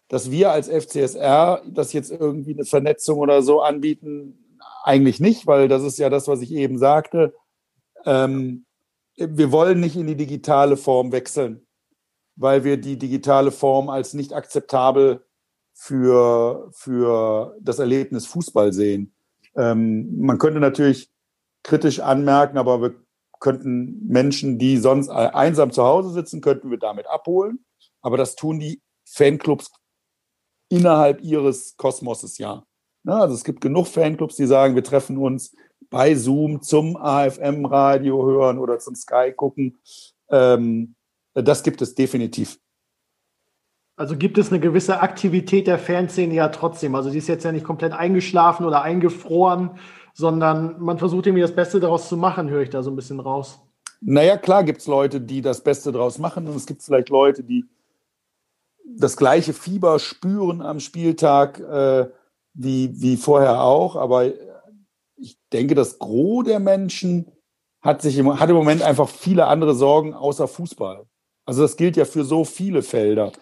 Dass 0.08 0.30
wir 0.30 0.50
als 0.50 0.68
FCSR 0.68 1.62
das 1.66 1.92
jetzt 1.92 2.10
irgendwie 2.10 2.54
eine 2.54 2.64
Vernetzung 2.64 3.18
oder 3.18 3.42
so 3.42 3.60
anbieten, 3.60 4.58
eigentlich 4.82 5.20
nicht, 5.20 5.46
weil 5.46 5.68
das 5.68 5.82
ist 5.82 5.98
ja 5.98 6.08
das, 6.08 6.26
was 6.26 6.40
ich 6.40 6.52
eben 6.52 6.78
sagte. 6.78 7.34
Ähm, 8.06 8.64
wir 9.20 9.52
wollen 9.52 9.80
nicht 9.80 9.96
in 9.96 10.06
die 10.06 10.16
digitale 10.16 10.76
Form 10.76 11.12
wechseln, 11.12 11.66
weil 12.37 12.64
wir 12.64 12.76
die 12.76 12.98
digitale 12.98 13.52
Form 13.52 13.88
als 13.88 14.14
nicht 14.14 14.33
akzeptabel 14.33 15.24
für, 15.74 16.70
für 16.72 17.56
das 17.61 17.78
Erlebnis 17.78 18.26
Fußball 18.26 18.72
sehen. 18.72 19.12
Ähm, 19.56 20.20
man 20.20 20.38
könnte 20.38 20.61
natürlich 20.61 21.11
kritisch 21.62 22.00
anmerken, 22.00 22.59
aber 22.59 22.80
wir 22.80 22.94
könnten 23.40 24.06
Menschen, 24.06 24.59
die 24.59 24.76
sonst 24.76 25.09
einsam 25.09 25.72
zu 25.72 25.83
Hause 25.83 26.11
sitzen, 26.11 26.40
könnten 26.40 26.70
wir 26.70 26.78
damit 26.78 27.06
abholen. 27.06 27.64
Aber 28.02 28.16
das 28.16 28.37
tun 28.37 28.61
die 28.61 28.80
Fanclubs 29.04 29.70
innerhalb 30.68 31.22
ihres 31.22 31.76
Kosmoses 31.76 32.38
ja. 32.38 32.64
Also 33.06 33.35
es 33.35 33.44
gibt 33.44 33.61
genug 33.61 33.87
Fanclubs, 33.87 34.37
die 34.37 34.46
sagen, 34.46 34.74
wir 34.74 34.85
treffen 34.85 35.16
uns 35.16 35.54
bei 35.90 36.14
Zoom 36.14 36.62
zum 36.62 36.96
AFM-Radio 36.96 38.24
hören 38.24 38.59
oder 38.59 38.79
zum 38.79 38.94
Sky 38.94 39.33
gucken. 39.35 39.79
Ähm, 40.31 40.94
das 41.35 41.62
gibt 41.62 41.83
es 41.83 41.94
definitiv. 41.94 42.59
Also 43.96 44.16
gibt 44.16 44.38
es 44.38 44.50
eine 44.50 44.61
gewisse 44.61 45.00
Aktivität 45.00 45.66
der 45.66 45.79
Fanszene 45.79 46.33
ja 46.33 46.48
trotzdem. 46.48 46.94
Also 46.94 47.11
die 47.11 47.18
ist 47.18 47.29
jetzt 47.29 47.44
ja 47.44 47.53
nicht 47.53 47.66
komplett 47.66 47.92
eingeschlafen 47.92 48.64
oder 48.64 48.83
eingefroren, 48.83 49.72
sondern 50.14 50.81
man 50.81 50.98
versucht 50.98 51.26
irgendwie 51.26 51.42
das 51.42 51.55
Beste 51.55 51.81
daraus 51.81 52.09
zu 52.09 52.16
machen, 52.16 52.48
höre 52.48 52.62
ich 52.62 52.70
da 52.70 52.83
so 52.83 52.90
ein 52.90 52.96
bisschen 52.96 53.20
raus. 53.20 53.61
Naja, 54.01 54.38
klar 54.38 54.64
gibt 54.64 54.80
es 54.80 54.86
Leute, 54.86 55.20
die 55.20 55.43
das 55.43 55.62
Beste 55.62 55.93
daraus 55.93 56.18
machen 56.18 56.49
und 56.49 56.57
es 56.57 56.64
gibt 56.64 56.82
vielleicht 56.82 57.11
Leute, 57.11 57.45
die 57.45 57.66
das 58.97 59.16
gleiche 59.16 59.53
Fieber 59.53 59.99
spüren 59.99 60.62
am 60.62 60.80
Spieltag 60.80 61.61
äh, 61.61 62.09
wie, 62.55 63.01
wie 63.01 63.16
vorher 63.16 63.61
auch, 63.61 63.97
aber 63.97 64.32
ich 65.20 65.38
denke, 65.52 65.74
das 65.74 65.98
Gros 65.98 66.44
der 66.44 66.60
Menschen 66.60 67.30
hat 67.82 68.02
sich 68.02 68.18
im, 68.18 68.38
hat 68.38 68.50
im 68.50 68.56
Moment 68.56 68.82
einfach 68.82 69.08
viele 69.08 69.46
andere 69.46 69.74
Sorgen 69.74 70.14
außer 70.14 70.48
Fußball. 70.48 71.06
Also 71.44 71.62
das 71.62 71.76
gilt 71.76 71.96
ja 71.96 72.04
für 72.04 72.24
so 72.24 72.44
viele 72.44 72.82
Felder. 72.82 73.32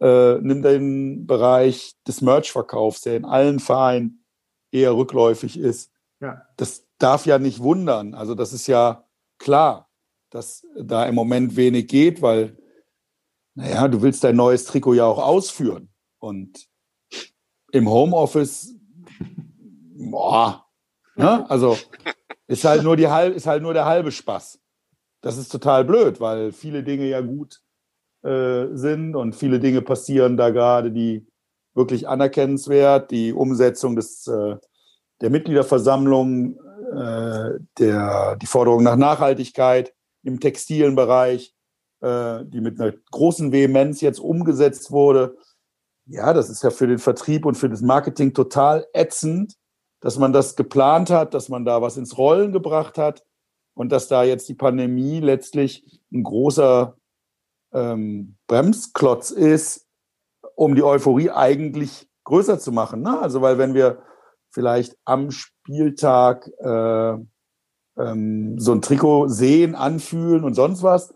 Äh, 0.00 0.34
nimm 0.40 0.62
den 0.62 1.26
Bereich 1.26 1.94
des 2.06 2.20
Merch-Verkaufs, 2.20 3.00
der 3.02 3.16
in 3.16 3.24
allen 3.24 3.58
Vereinen 3.58 4.24
eher 4.70 4.96
rückläufig 4.96 5.58
ist. 5.58 5.90
Ja. 6.20 6.42
Das 6.56 6.86
darf 6.98 7.26
ja 7.26 7.38
nicht 7.38 7.60
wundern. 7.60 8.14
Also 8.14 8.34
das 8.34 8.52
ist 8.52 8.66
ja 8.68 9.04
klar, 9.38 9.90
dass 10.30 10.66
da 10.80 11.06
im 11.06 11.14
Moment 11.14 11.56
wenig 11.56 11.88
geht, 11.88 12.22
weil, 12.22 12.56
naja, 13.54 13.88
du 13.88 14.02
willst 14.02 14.22
dein 14.22 14.36
neues 14.36 14.64
Trikot 14.64 14.94
ja 14.94 15.06
auch 15.06 15.18
ausführen. 15.18 15.88
Und 16.20 16.68
im 17.72 17.88
Homeoffice, 17.88 18.74
boah, 19.96 20.67
Ne? 21.18 21.50
Also 21.50 21.76
ist 22.46 22.64
halt, 22.64 22.82
nur 22.82 22.96
die, 22.96 23.08
ist 23.34 23.46
halt 23.46 23.62
nur 23.62 23.74
der 23.74 23.84
halbe 23.84 24.12
Spaß. 24.12 24.60
Das 25.20 25.36
ist 25.36 25.50
total 25.50 25.84
blöd, 25.84 26.20
weil 26.20 26.52
viele 26.52 26.82
Dinge 26.82 27.06
ja 27.06 27.20
gut 27.20 27.60
äh, 28.22 28.66
sind 28.72 29.16
und 29.16 29.34
viele 29.34 29.58
Dinge 29.58 29.82
passieren 29.82 30.36
da 30.36 30.50
gerade, 30.50 30.92
die 30.92 31.26
wirklich 31.74 32.08
anerkennenswert. 32.08 33.10
Die 33.10 33.32
Umsetzung 33.32 33.96
des, 33.96 34.26
äh, 34.28 34.56
der 35.20 35.30
Mitgliederversammlung 35.30 36.58
äh, 36.94 37.58
der, 37.78 38.36
die 38.36 38.46
Forderung 38.46 38.82
nach 38.82 38.96
Nachhaltigkeit 38.96 39.92
im 40.22 40.40
textilen 40.40 40.94
Bereich, 40.94 41.54
äh, 42.00 42.44
die 42.44 42.60
mit 42.60 42.80
einer 42.80 42.94
großen 43.10 43.52
Vehemenz 43.52 44.00
jetzt 44.00 44.20
umgesetzt 44.20 44.90
wurde. 44.90 45.36
Ja, 46.06 46.32
das 46.32 46.48
ist 46.48 46.62
ja 46.62 46.70
für 46.70 46.86
den 46.86 46.98
Vertrieb 46.98 47.44
und 47.44 47.56
für 47.56 47.68
das 47.68 47.82
Marketing 47.82 48.32
total 48.32 48.86
ätzend, 48.94 49.57
dass 50.00 50.18
man 50.18 50.32
das 50.32 50.56
geplant 50.56 51.10
hat, 51.10 51.34
dass 51.34 51.48
man 51.48 51.64
da 51.64 51.82
was 51.82 51.96
ins 51.96 52.16
Rollen 52.16 52.52
gebracht 52.52 52.98
hat 52.98 53.24
und 53.74 53.90
dass 53.90 54.08
da 54.08 54.22
jetzt 54.22 54.48
die 54.48 54.54
Pandemie 54.54 55.20
letztlich 55.20 56.02
ein 56.12 56.22
großer 56.22 56.96
ähm, 57.72 58.36
Bremsklotz 58.46 59.30
ist, 59.30 59.86
um 60.54 60.74
die 60.74 60.82
Euphorie 60.82 61.30
eigentlich 61.30 62.08
größer 62.24 62.58
zu 62.58 62.72
machen. 62.72 63.02
Ne? 63.02 63.18
Also 63.20 63.42
weil 63.42 63.58
wenn 63.58 63.74
wir 63.74 64.02
vielleicht 64.50 64.96
am 65.04 65.30
Spieltag 65.30 66.48
äh, 66.58 67.16
ähm, 67.98 68.58
so 68.58 68.72
ein 68.72 68.82
Trikot 68.82 69.28
sehen, 69.28 69.74
anfühlen 69.74 70.44
und 70.44 70.54
sonst 70.54 70.82
was, 70.82 71.14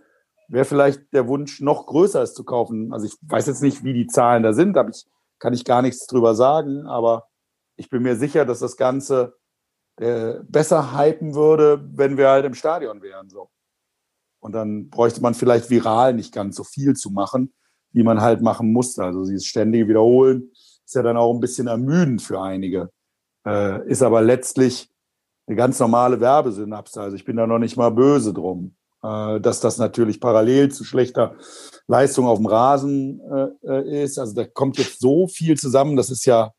wäre 0.49 0.65
vielleicht 0.65 1.13
der 1.13 1.29
Wunsch 1.29 1.61
noch 1.61 1.87
größer, 1.87 2.23
es 2.23 2.35
zu 2.35 2.45
kaufen. 2.45 2.93
Also 2.93 3.07
ich 3.07 3.15
weiß 3.23 3.47
jetzt 3.47 3.63
nicht, 3.63 3.85
wie 3.85 3.95
die 3.95 4.07
Zahlen 4.07 4.43
da 4.43 4.53
sind, 4.53 4.77
aber 4.77 4.91
ich 4.91 5.07
kann 5.39 5.55
ich 5.55 5.65
gar 5.65 5.83
nichts 5.83 6.07
drüber 6.07 6.35
sagen, 6.35 6.87
aber 6.87 7.29
ich 7.83 7.91
bin 7.91 8.03
mir 8.03 8.15
sicher, 8.15 8.45
dass 8.45 8.61
das 8.61 8.77
Ganze 8.77 9.35
äh, 9.97 10.35
besser 10.45 10.97
hypen 10.97 11.35
würde, 11.35 11.85
wenn 11.95 12.17
wir 12.17 12.29
halt 12.29 12.45
im 12.45 12.55
Stadion 12.55 13.03
wären. 13.03 13.29
So. 13.29 13.51
Und 14.41 14.53
dann 14.53 14.89
bräuchte 14.89 15.21
man 15.21 15.35
vielleicht 15.35 15.69
viral 15.69 16.15
nicht 16.15 16.33
ganz 16.33 16.55
so 16.55 16.63
viel 16.63 16.95
zu 16.95 17.11
machen, 17.11 17.53
wie 17.91 18.05
man 18.05 18.21
halt 18.21 18.41
machen 18.41 18.73
musste. 18.73 19.03
Also 19.03 19.25
dieses 19.25 19.47
ständige 19.47 19.89
Wiederholen 19.89 20.53
ist 20.85 20.95
ja 20.95 21.03
dann 21.03 21.17
auch 21.17 21.35
ein 21.35 21.41
bisschen 21.41 21.67
ermüdend 21.67 22.23
für 22.23 22.41
einige. 22.41 22.91
Äh, 23.45 23.85
ist 23.89 24.03
aber 24.03 24.23
letztlich 24.23 24.89
eine 25.49 25.57
ganz 25.57 25.81
normale 25.81 26.21
Werbesynapse. 26.21 27.01
Also 27.01 27.17
ich 27.17 27.25
bin 27.25 27.37
da 27.37 27.49
noch 27.49 27.59
nicht 27.59 27.77
mal 27.77 27.91
böse 27.91 28.33
drum, 28.33 28.77
äh, 29.03 29.41
dass 29.41 29.59
das 29.59 29.77
natürlich 29.79 30.21
parallel 30.21 30.71
zu 30.71 30.85
schlechter 30.85 31.35
Leistung 31.89 32.27
auf 32.27 32.39
dem 32.39 32.47
Rasen 32.47 33.21
äh, 33.65 34.05
ist. 34.05 34.21
Also 34.21 34.35
da 34.37 34.45
kommt 34.45 34.79
jetzt 34.79 35.01
so 35.01 35.27
viel 35.27 35.57
zusammen. 35.59 35.97
Das 35.97 36.11
ist 36.11 36.25
ja, 36.27 36.53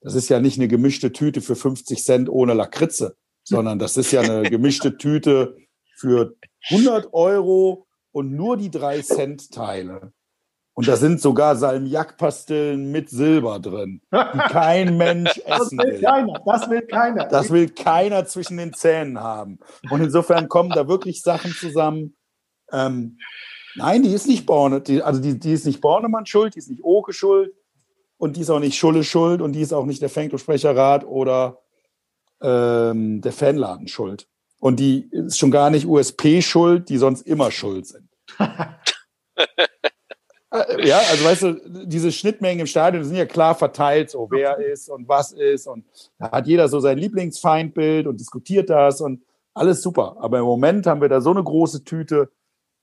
das 0.00 0.14
ist 0.14 0.28
ja 0.28 0.40
nicht 0.40 0.58
eine 0.58 0.68
gemischte 0.68 1.12
Tüte 1.12 1.40
für 1.40 1.56
50 1.56 2.04
Cent 2.04 2.28
ohne 2.28 2.54
Lakritze, 2.54 3.16
sondern 3.44 3.78
das 3.78 3.96
ist 3.96 4.12
ja 4.12 4.20
eine 4.20 4.42
gemischte 4.50 4.96
Tüte 4.96 5.56
für 5.96 6.36
100 6.70 7.12
Euro 7.12 7.86
und 8.12 8.32
nur 8.32 8.56
die 8.56 8.70
drei 8.70 9.02
Cent 9.02 9.50
Teile. 9.50 10.12
Und 10.74 10.86
da 10.86 10.94
sind 10.94 11.20
sogar 11.20 11.56
Salmiakpastillen 11.56 12.92
mit 12.92 13.10
Silber 13.10 13.58
drin, 13.58 14.00
die 14.12 14.38
kein 14.48 14.96
Mensch 14.96 15.36
essen 15.44 15.78
das 15.78 15.86
will. 15.86 15.92
will. 15.94 16.00
Keiner, 16.00 16.40
das 16.44 16.70
will 16.70 16.82
keiner. 16.82 17.24
Das 17.26 17.50
will 17.50 17.68
keiner 17.68 18.26
zwischen 18.26 18.58
den 18.58 18.72
Zähnen 18.72 19.18
haben. 19.18 19.58
Und 19.90 20.02
insofern 20.02 20.48
kommen 20.48 20.70
da 20.70 20.86
wirklich 20.86 21.22
Sachen 21.22 21.50
zusammen. 21.50 22.16
Ähm, 22.70 23.18
nein, 23.74 24.04
die 24.04 24.12
ist 24.12 24.28
nicht 24.28 24.46
Borne, 24.46 24.80
die, 24.80 25.02
also 25.02 25.20
die, 25.20 25.36
die 25.36 25.52
ist 25.52 25.66
nicht 25.66 25.80
Bornemann 25.80 26.26
schuld, 26.26 26.54
die 26.54 26.60
ist 26.60 26.70
nicht 26.70 26.84
Oke 26.84 27.12
schuld 27.12 27.52
und 28.18 28.36
die 28.36 28.42
ist 28.42 28.50
auch 28.50 28.60
nicht 28.60 28.76
Schulle 28.76 29.04
schuld 29.04 29.40
und 29.40 29.52
die 29.52 29.62
ist 29.62 29.72
auch 29.72 29.86
nicht 29.86 30.02
der 30.02 30.10
Fanclub-Sprecherrat 30.10 31.06
oder 31.06 31.60
ähm, 32.42 33.20
der 33.20 33.32
Fanladen 33.32 33.88
schuld. 33.88 34.28
Und 34.60 34.80
die 34.80 35.08
ist 35.10 35.38
schon 35.38 35.52
gar 35.52 35.70
nicht 35.70 35.86
USP 35.86 36.42
schuld, 36.42 36.88
die 36.88 36.98
sonst 36.98 37.22
immer 37.22 37.50
schuld 37.50 37.86
sind. 37.86 38.08
Äh, 40.50 40.88
ja, 40.88 40.98
also 41.10 41.24
weißt 41.26 41.42
du, 41.42 41.86
diese 41.86 42.10
Schnittmengen 42.10 42.60
im 42.60 42.66
Stadion 42.66 43.04
sind 43.04 43.16
ja 43.16 43.26
klar 43.26 43.54
verteilt, 43.54 44.10
so 44.10 44.28
wer 44.30 44.56
ist 44.58 44.88
und 44.88 45.06
was 45.06 45.32
ist. 45.32 45.66
Und 45.66 45.84
da 46.18 46.30
hat 46.30 46.46
jeder 46.46 46.68
so 46.68 46.80
sein 46.80 46.96
Lieblingsfeindbild 46.96 48.06
und 48.06 48.18
diskutiert 48.18 48.70
das 48.70 49.02
und 49.02 49.22
alles 49.52 49.82
super. 49.82 50.16
Aber 50.20 50.38
im 50.38 50.46
Moment 50.46 50.86
haben 50.86 51.02
wir 51.02 51.10
da 51.10 51.20
so 51.20 51.32
eine 51.32 51.44
große 51.44 51.84
Tüte, 51.84 52.30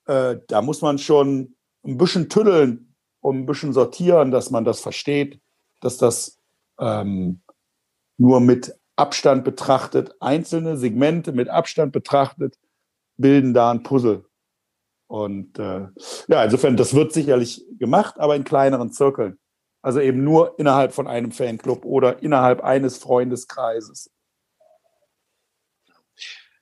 äh, 0.06 0.38
da 0.48 0.62
muss 0.62 0.84
man 0.84 1.00
schon 1.00 1.56
ein 1.84 1.98
bisschen 1.98 2.30
tüddeln 2.30 2.95
und 3.26 3.39
ein 3.39 3.45
bisschen 3.47 3.73
sortieren, 3.73 4.30
dass 4.30 4.51
man 4.51 4.65
das 4.65 4.80
versteht, 4.80 5.41
dass 5.82 5.97
das 5.97 6.39
ähm, 6.80 7.41
nur 8.17 8.39
mit 8.39 8.76
Abstand 8.95 9.43
betrachtet, 9.43 10.13
einzelne 10.19 10.78
Segmente 10.78 11.32
mit 11.32 11.49
Abstand 11.49 11.91
betrachtet, 11.91 12.59
bilden 13.17 13.55
da 13.55 13.71
ein 13.71 13.82
Puzzle. 13.82 14.26
Und 15.07 15.57
äh, 15.57 15.88
ja, 16.28 16.43
insofern, 16.43 16.78
das 16.78 16.93
wird 16.93 17.13
sicherlich 17.13 17.65
gemacht, 17.80 18.19
aber 18.19 18.36
in 18.36 18.43
kleineren 18.43 18.91
Zirkeln. 18.91 19.39
Also 19.82 20.01
eben 20.01 20.23
nur 20.23 20.59
innerhalb 20.59 20.93
von 20.93 21.07
einem 21.07 21.32
Fanclub 21.32 21.84
oder 21.84 22.21
innerhalb 22.21 22.63
eines 22.63 22.99
Freundeskreises. 22.99 24.11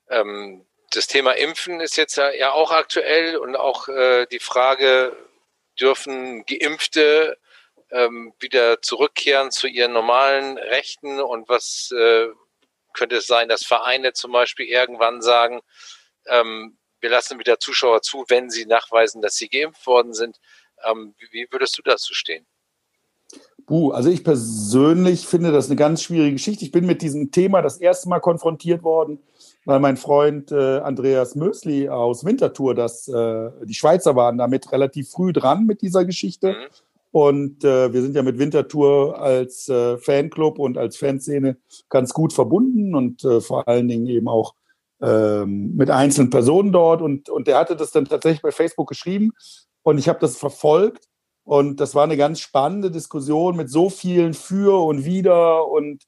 Ähm, 0.09 0.66
das 0.91 1.07
Thema 1.07 1.34
Impfen 1.34 1.82
ist 1.82 1.97
jetzt 1.97 2.16
ja 2.16 2.53
auch 2.53 2.72
aktuell 2.72 3.36
und 3.36 3.57
auch 3.57 3.89
äh, 3.89 4.28
die 4.28 4.39
Frage, 4.39 5.14
dürfen 5.80 6.46
Geimpfte 6.46 7.38
ähm, 7.92 8.34
wieder 8.40 8.82
zurückkehren 8.82 9.52
zu 9.52 9.68
ihren 9.68 9.94
normalen 9.94 10.58
Rechten 10.58 11.20
und 11.20 11.48
was 11.48 11.92
äh, 11.92 12.28
könnte 12.94 13.18
es 13.18 13.28
sein, 13.28 13.50
dass 13.50 13.64
Vereine 13.64 14.14
zum 14.14 14.32
Beispiel 14.32 14.68
irgendwann 14.68 15.22
sagen, 15.22 15.62
ähm, 16.28 16.78
wir 17.02 17.10
lassen 17.10 17.40
wieder 17.40 17.60
Zuschauer 17.60 18.02
zu, 18.02 18.26
wenn 18.30 18.50
sie 18.50 18.66
nachweisen, 18.66 19.22
dass 19.22 19.36
sie 19.36 19.50
geimpft 19.50 19.86
worden 19.86 20.14
sind. 20.14 20.38
Ähm, 20.90 21.16
wie 21.32 21.48
würdest 21.52 21.78
du 21.78 21.82
dazu 21.82 22.14
stehen? 22.14 22.46
Buh, 23.66 23.92
also 23.92 24.10
ich 24.10 24.24
persönlich 24.24 25.28
finde 25.28 25.52
das 25.52 25.68
eine 25.68 25.76
ganz 25.76 26.04
schwierige 26.04 26.34
Geschichte. 26.34 26.66
Ich 26.66 26.72
bin 26.72 26.86
mit 26.86 27.02
diesem 27.02 27.32
Thema 27.32 27.62
das 27.62 27.78
erste 27.78 28.10
Mal 28.10 28.20
konfrontiert 28.20 28.84
worden, 28.84 29.22
weil 29.66 29.80
mein 29.80 29.97
Freund 29.97 30.51
äh, 30.51 30.80
Andreas 30.80 31.36
Mösli 31.36 31.89
aus 31.89 32.26
Winterthur, 32.26 32.76
das, 32.76 33.07
äh, 33.07 33.51
die 33.64 33.74
Schweizer 33.74 34.16
waren 34.16 34.38
damit 34.38 34.72
relativ 34.72 35.09
früh 35.09 35.34
dran 35.34 35.66
mit 35.66 35.82
dieser 35.82 36.05
Geschichte. 36.05 36.49
Mhm. 36.49 36.76
Und 37.11 37.64
äh, 37.64 37.93
wir 37.93 38.01
sind 38.01 38.16
ja 38.16 38.24
mit 38.24 38.39
Winterthur 38.39 39.20
als 39.20 39.70
äh, 39.70 39.97
Fanclub 39.97 40.57
und 40.57 40.78
als 40.80 40.97
Fanszene 40.97 41.57
ganz 41.89 42.11
gut 42.11 42.34
verbunden 42.34 42.95
und 42.95 43.24
äh, 43.24 43.39
vor 43.39 43.68
allen 43.68 43.88
Dingen 43.88 44.07
eben 44.07 44.28
auch 44.28 44.55
ähm, 44.99 45.76
mit 45.76 45.91
einzelnen 45.91 46.32
Personen 46.32 46.72
dort 46.72 47.01
und, 47.01 47.30
und 47.30 47.47
der 47.47 47.59
hatte 47.59 47.76
das 47.76 47.91
dann 47.91 48.05
tatsächlich 48.05 48.41
bei 48.41 48.51
Facebook 48.51 48.89
geschrieben 48.89 49.32
und 49.84 49.99
ich 49.99 50.09
habe 50.09 50.20
das 50.20 50.38
verfolgt 50.38 51.07
und 51.43 51.80
das 51.80 51.93
war 51.93 52.05
eine 52.05 52.18
ganz 52.18 52.39
spannende 52.39 52.89
Diskussion 52.89 53.57
mit 53.57 53.70
so 53.70 53.89
vielen 53.89 54.34
für 54.34 54.84
und 54.84 55.05
wider 55.05 55.68
und 55.68 56.03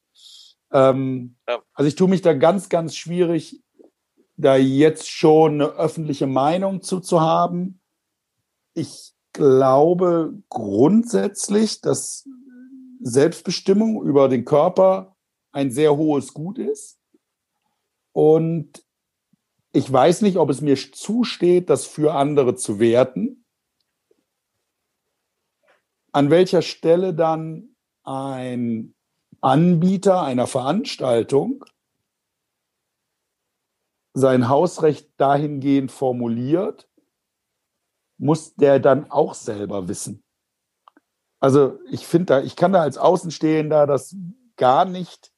ähm, 0.76 1.38
ja. 1.48 1.62
also 1.74 1.88
ich 1.88 1.96
tue 1.96 2.10
mich 2.10 2.22
da 2.22 2.34
ganz, 2.34 2.68
ganz 2.68 2.98
schwierig, 2.98 3.64
da 4.36 4.58
jetzt 4.58 5.10
schon 5.10 5.54
eine 5.54 5.68
öffentliche 5.68 6.28
Meinung 6.28 6.82
zu, 6.82 7.00
zu 7.00 7.22
haben. 7.22 7.80
Ich 8.74 9.14
glaube 9.32 10.34
grundsätzlich, 10.50 11.80
dass 11.80 12.28
Selbstbestimmung 13.02 14.04
über 14.04 14.28
den 14.28 14.44
Körper 14.44 15.16
ein 15.54 15.72
sehr 15.72 15.96
hohes 15.96 16.34
Gut 16.34 16.58
ist. 16.58 17.00
Und 18.12 18.84
ich 19.72 19.90
weiß 19.90 20.24
nicht, 20.24 20.36
ob 20.36 20.50
es 20.50 20.60
mir 20.60 20.76
zusteht, 20.76 21.70
das 21.70 21.86
für 21.86 22.16
andere 22.16 22.56
zu 22.56 22.80
werten. 22.80 23.46
An 26.12 26.30
welcher 26.30 26.62
Stelle 26.62 27.14
dann 27.14 27.76
ein 28.04 28.95
Anbieter 29.46 30.24
einer 30.24 30.48
Veranstaltung 30.48 31.64
sein 34.16 34.50
Hausrecht 34.50 35.12
dahingehend 35.18 35.92
formuliert, 35.92 36.90
muss 38.18 38.56
der 38.56 38.80
dann 38.80 39.12
auch 39.12 39.36
selber 39.36 39.88
wissen. 39.88 40.24
Also 41.40 41.78
ich 41.92 42.08
finde 42.08 42.26
da, 42.26 42.42
ich 42.42 42.56
kann 42.56 42.74
da 42.74 42.82
als 42.82 42.98
Außenstehender 42.98 43.86
das 43.86 44.16
gar 44.56 44.84
nicht 44.86 45.32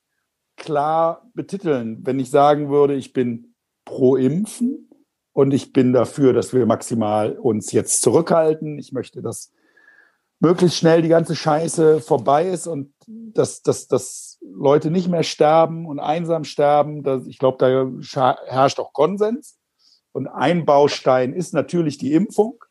klar 0.55 1.29
betiteln, 1.33 2.05
wenn 2.05 2.17
ich 2.17 2.29
sagen 2.29 2.69
würde, 2.69 2.95
ich 2.95 3.11
bin 3.11 3.55
pro 3.83 4.15
Impfen 4.15 4.89
und 5.33 5.53
ich 5.53 5.73
bin 5.73 5.91
dafür, 5.91 6.31
dass 6.31 6.53
wir 6.53 6.65
maximal 6.65 7.37
uns 7.37 7.73
jetzt 7.73 8.01
zurückhalten. 8.01 8.79
Ich 8.79 8.93
möchte, 8.93 9.21
dass 9.21 9.51
möglichst 10.39 10.77
schnell 10.77 11.01
die 11.01 11.09
ganze 11.09 11.35
Scheiße 11.35 12.01
vorbei 12.01 12.47
ist 12.47 12.67
und 12.67 12.93
dass, 13.07 13.61
dass, 13.61 13.87
dass 13.87 14.39
Leute 14.41 14.91
nicht 14.91 15.07
mehr 15.07 15.23
sterben 15.23 15.85
und 15.85 15.99
einsam 15.99 16.43
sterben. 16.43 17.03
Das, 17.03 17.25
ich 17.27 17.39
glaube, 17.39 17.57
da 17.59 18.37
herrscht 18.45 18.79
auch 18.79 18.93
Konsens. 18.93 19.57
Und 20.11 20.27
ein 20.27 20.65
Baustein 20.65 21.33
ist 21.33 21.53
natürlich 21.53 21.97
die 21.97 22.13
Impfung. 22.13 22.63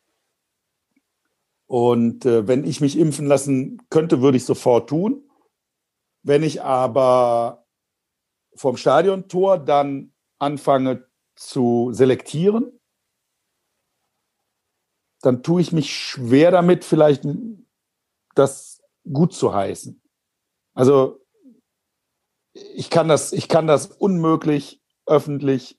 Und 1.66 2.24
äh, 2.26 2.46
wenn 2.46 2.64
ich 2.64 2.80
mich 2.80 2.98
impfen 2.98 3.26
lassen 3.26 3.82
könnte, 3.90 4.20
würde 4.20 4.36
ich 4.36 4.44
sofort 4.44 4.88
tun. 4.88 5.28
Wenn 6.22 6.42
ich 6.42 6.62
aber 6.62 7.64
vom 8.54 8.76
Stadiontor 8.76 9.58
dann 9.58 10.12
anfange 10.38 11.06
zu 11.34 11.90
selektieren, 11.92 12.75
dann 15.22 15.42
tue 15.42 15.60
ich 15.60 15.72
mich 15.72 15.94
schwer 15.94 16.50
damit, 16.50 16.84
vielleicht 16.84 17.24
das 18.34 18.82
gut 19.10 19.32
zu 19.32 19.54
heißen. 19.54 20.00
Also 20.74 21.20
ich 22.52 22.90
kann 22.90 23.08
das, 23.08 23.32
ich 23.32 23.48
kann 23.48 23.66
das 23.66 23.86
unmöglich 23.86 24.80
öffentlich 25.06 25.78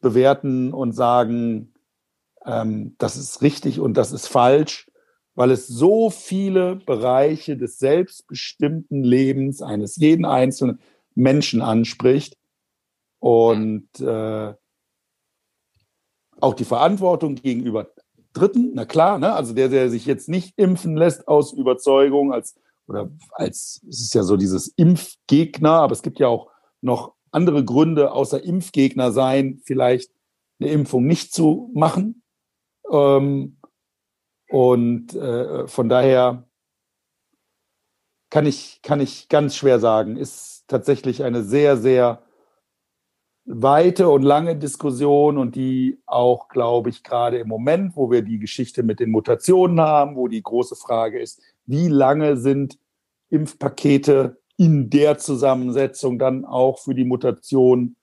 bewerten 0.00 0.72
und 0.72 0.92
sagen, 0.92 1.74
ähm, 2.44 2.94
das 2.98 3.16
ist 3.16 3.42
richtig 3.42 3.80
und 3.80 3.94
das 3.94 4.12
ist 4.12 4.26
falsch, 4.26 4.90
weil 5.34 5.50
es 5.50 5.66
so 5.66 6.10
viele 6.10 6.76
Bereiche 6.76 7.56
des 7.56 7.78
selbstbestimmten 7.78 9.02
Lebens 9.04 9.62
eines 9.62 9.96
jeden 9.96 10.24
einzelnen 10.24 10.80
Menschen 11.14 11.62
anspricht 11.62 12.36
und 13.18 13.88
äh, 14.00 14.54
auch 16.40 16.54
die 16.54 16.64
Verantwortung 16.64 17.34
gegenüber 17.34 17.90
Dritten, 18.32 18.72
na 18.74 18.84
klar, 18.84 19.18
ne? 19.18 19.32
also 19.32 19.54
der, 19.54 19.68
der 19.68 19.90
sich 19.90 20.06
jetzt 20.06 20.28
nicht 20.28 20.54
impfen 20.56 20.96
lässt 20.96 21.26
aus 21.26 21.52
Überzeugung, 21.52 22.32
als 22.32 22.54
oder 22.86 23.10
als 23.32 23.82
es 23.88 24.00
ist 24.00 24.14
ja 24.14 24.22
so 24.22 24.36
dieses 24.36 24.68
Impfgegner, 24.68 25.72
aber 25.72 25.92
es 25.92 26.02
gibt 26.02 26.18
ja 26.18 26.28
auch 26.28 26.50
noch 26.80 27.14
andere 27.30 27.64
Gründe 27.64 28.12
außer 28.12 28.42
Impfgegner 28.42 29.12
sein, 29.12 29.60
vielleicht 29.64 30.10
eine 30.58 30.70
Impfung 30.70 31.06
nicht 31.06 31.32
zu 31.32 31.70
machen. 31.72 32.22
Ähm, 32.90 33.58
und 34.48 35.14
äh, 35.14 35.68
von 35.68 35.88
daher 35.88 36.48
kann 38.30 38.46
ich, 38.46 38.80
kann 38.82 39.00
ich 39.00 39.28
ganz 39.28 39.54
schwer 39.56 39.78
sagen, 39.78 40.16
ist 40.16 40.64
tatsächlich 40.66 41.22
eine 41.22 41.42
sehr, 41.42 41.76
sehr 41.76 42.22
weite 43.52 44.08
und 44.08 44.22
lange 44.22 44.56
Diskussion 44.56 45.36
und 45.36 45.56
die 45.56 45.98
auch, 46.06 46.48
glaube 46.48 46.88
ich, 46.88 47.02
gerade 47.02 47.38
im 47.38 47.48
Moment, 47.48 47.96
wo 47.96 48.10
wir 48.10 48.22
die 48.22 48.38
Geschichte 48.38 48.84
mit 48.84 49.00
den 49.00 49.10
Mutationen 49.10 49.80
haben, 49.80 50.14
wo 50.14 50.28
die 50.28 50.42
große 50.42 50.76
Frage 50.76 51.20
ist, 51.20 51.42
wie 51.66 51.88
lange 51.88 52.36
sind 52.36 52.78
Impfpakete 53.28 54.38
in 54.56 54.88
der 54.88 55.18
Zusammensetzung 55.18 56.18
dann 56.18 56.44
auch 56.44 56.78
für 56.78 56.94
die 56.94 57.04
Mutation 57.04 57.96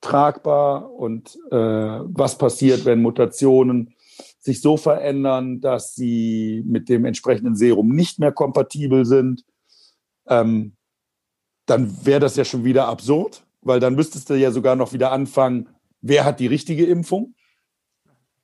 tragbar 0.00 0.90
und 0.90 1.38
äh, 1.50 1.56
was 1.56 2.38
passiert, 2.38 2.84
wenn 2.84 3.02
Mutationen 3.02 3.94
sich 4.38 4.60
so 4.60 4.76
verändern, 4.76 5.60
dass 5.60 5.94
sie 5.94 6.62
mit 6.66 6.88
dem 6.88 7.04
entsprechenden 7.04 7.56
Serum 7.56 7.88
nicht 7.94 8.18
mehr 8.18 8.32
kompatibel 8.32 9.04
sind, 9.04 9.44
ähm, 10.28 10.76
dann 11.66 12.04
wäre 12.04 12.20
das 12.20 12.36
ja 12.36 12.44
schon 12.44 12.64
wieder 12.64 12.88
absurd, 12.88 13.44
weil 13.62 13.80
dann 13.80 13.94
müsstest 13.94 14.28
du 14.30 14.34
ja 14.34 14.50
sogar 14.50 14.76
noch 14.76 14.92
wieder 14.92 15.12
anfangen, 15.12 15.68
wer 16.00 16.24
hat 16.24 16.40
die 16.40 16.46
richtige 16.46 16.86
Impfung? 16.86 17.34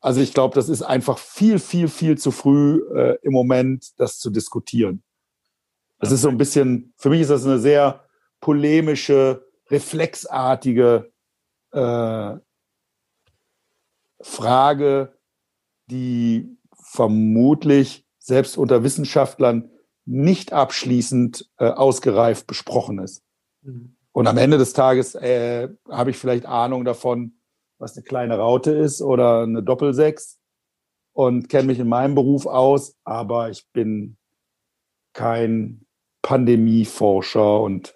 Also 0.01 0.21
ich 0.21 0.33
glaube, 0.33 0.55
das 0.55 0.69
ist 0.69 0.83
einfach 0.83 1.19
viel, 1.19 1.59
viel, 1.59 1.89
viel 1.89 2.17
zu 2.17 2.31
früh 2.31 2.83
äh, 2.95 3.19
im 3.23 3.33
Moment, 3.33 3.99
das 3.99 4.19
zu 4.19 4.31
diskutieren. 4.31 5.03
Das 5.99 6.13
ist 6.13 6.23
so 6.23 6.29
ein 6.29 6.39
bisschen, 6.39 6.95
für 6.97 7.11
mich 7.11 7.23
ist 7.23 7.31
das 7.31 7.45
eine 7.45 7.59
sehr 7.59 8.05
polemische, 8.41 9.45
reflexartige 9.69 11.13
äh, 11.73 12.37
Frage, 14.21 15.19
die 15.91 16.57
vermutlich 16.73 18.07
selbst 18.19 18.57
unter 18.57 18.85
Wissenschaftlern 18.85 19.71
nicht 20.05 20.53
abschließend 20.53 21.51
äh, 21.59 21.67
ausgereift 21.67 22.47
besprochen 22.47 22.99
ist. 23.01 23.23
Mhm. 23.63 23.98
Und 24.19 24.27
am 24.27 24.37
Ende 24.37 24.59
des 24.59 24.73
Tages 24.73 25.15
äh, 25.15 25.69
habe 25.89 26.11
ich 26.11 26.17
vielleicht 26.17 26.45
Ahnung 26.45 26.85
davon, 26.85 27.35
was 27.79 27.97
eine 27.97 28.03
kleine 28.03 28.37
Raute 28.37 28.73
ist 28.73 29.01
oder 29.01 29.43
eine 29.45 29.63
Doppelsechs 29.63 30.41
und 31.13 31.49
kenne 31.49 31.69
mich 31.69 31.79
in 31.79 31.87
meinem 31.87 32.17
Beruf 32.17 32.47
aus, 32.47 32.97
aber 33.05 33.49
ich 33.49 33.71
bin 33.73 34.17
kein 35.13 35.87
Pandemieforscher 36.23 37.61
und 37.61 37.95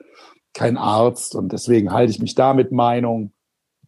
kein 0.54 0.76
Arzt 0.76 1.34
und 1.34 1.50
deswegen 1.50 1.92
halte 1.92 2.12
ich 2.12 2.20
mich 2.20 2.36
da 2.36 2.54
mit 2.54 2.70
Meinung 2.70 3.32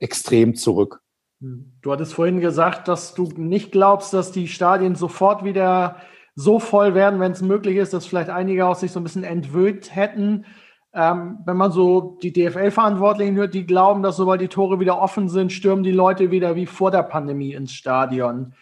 extrem 0.00 0.56
zurück. 0.56 1.02
Du 1.38 1.92
hattest 1.92 2.14
vorhin 2.14 2.40
gesagt, 2.40 2.88
dass 2.88 3.14
du 3.14 3.28
nicht 3.36 3.70
glaubst, 3.70 4.12
dass 4.12 4.32
die 4.32 4.48
Stadien 4.48 4.96
sofort 4.96 5.44
wieder 5.44 5.98
so 6.34 6.58
voll 6.58 6.96
werden, 6.96 7.20
wenn 7.20 7.30
es 7.30 7.42
möglich 7.42 7.76
ist, 7.76 7.92
dass 7.92 8.06
vielleicht 8.06 8.30
einige 8.30 8.66
aus 8.66 8.80
sich 8.80 8.90
so 8.90 8.98
ein 8.98 9.04
bisschen 9.04 9.22
entwöhnt 9.22 9.94
hätten. 9.94 10.46
Ähm, 10.94 11.38
wenn 11.44 11.56
man 11.56 11.72
so 11.72 12.18
die 12.22 12.32
DFL-Verantwortlichen 12.32 13.34
hört, 13.34 13.52
die 13.52 13.66
glauben, 13.66 14.02
dass 14.02 14.16
sobald 14.16 14.40
die 14.40 14.48
Tore 14.48 14.78
wieder 14.78 15.00
offen 15.00 15.28
sind, 15.28 15.52
stürmen 15.52 15.82
die 15.82 15.90
Leute 15.90 16.30
wieder 16.30 16.54
wie 16.54 16.66
vor 16.66 16.92
der 16.92 17.02
Pandemie 17.02 17.52
ins 17.52 17.72
Stadion. 17.72 18.54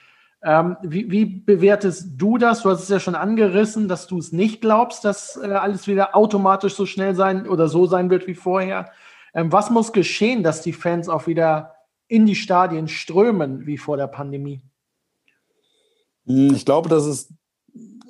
Ähm, 0.43 0.77
wie, 0.83 1.11
wie, 1.11 1.27
bewertest 1.27 2.13
du 2.17 2.39
das? 2.39 2.63
Du 2.63 2.71
hast 2.71 2.83
es 2.83 2.89
ja 2.89 2.99
schon 2.99 3.15
angerissen, 3.15 3.87
dass 3.87 4.07
du 4.07 4.19
es 4.19 4.33
nicht 4.33 4.61
glaubst, 4.61 5.05
dass 5.05 5.37
äh, 5.37 5.47
alles 5.47 5.87
wieder 5.87 6.17
automatisch 6.17 6.75
so 6.75 6.87
schnell 6.87 7.15
sein 7.15 7.47
oder 7.47 7.69
so 7.69 7.87
sein 7.87 8.11
wird 8.11 8.27
wie 8.27 8.35
vorher. 8.35 8.91
Ähm, 9.35 9.53
was 9.53 9.71
muss 9.71 9.93
geschehen, 9.93 10.43
dass 10.43 10.63
die 10.63 10.73
Fans 10.73 11.09
auch 11.09 11.27
wieder 11.27 11.75
in 12.09 12.27
die 12.27 12.35
Stadien 12.35 12.89
strömen 12.89 13.67
wie 13.67 13.79
vor 13.79 13.97
der 13.97 14.09
Pandemie? 14.09 14.63
Hm, 16.27 16.55
ich 16.55 16.65
glaube, 16.65 16.89
das 16.89 17.07
ist, 17.07 17.31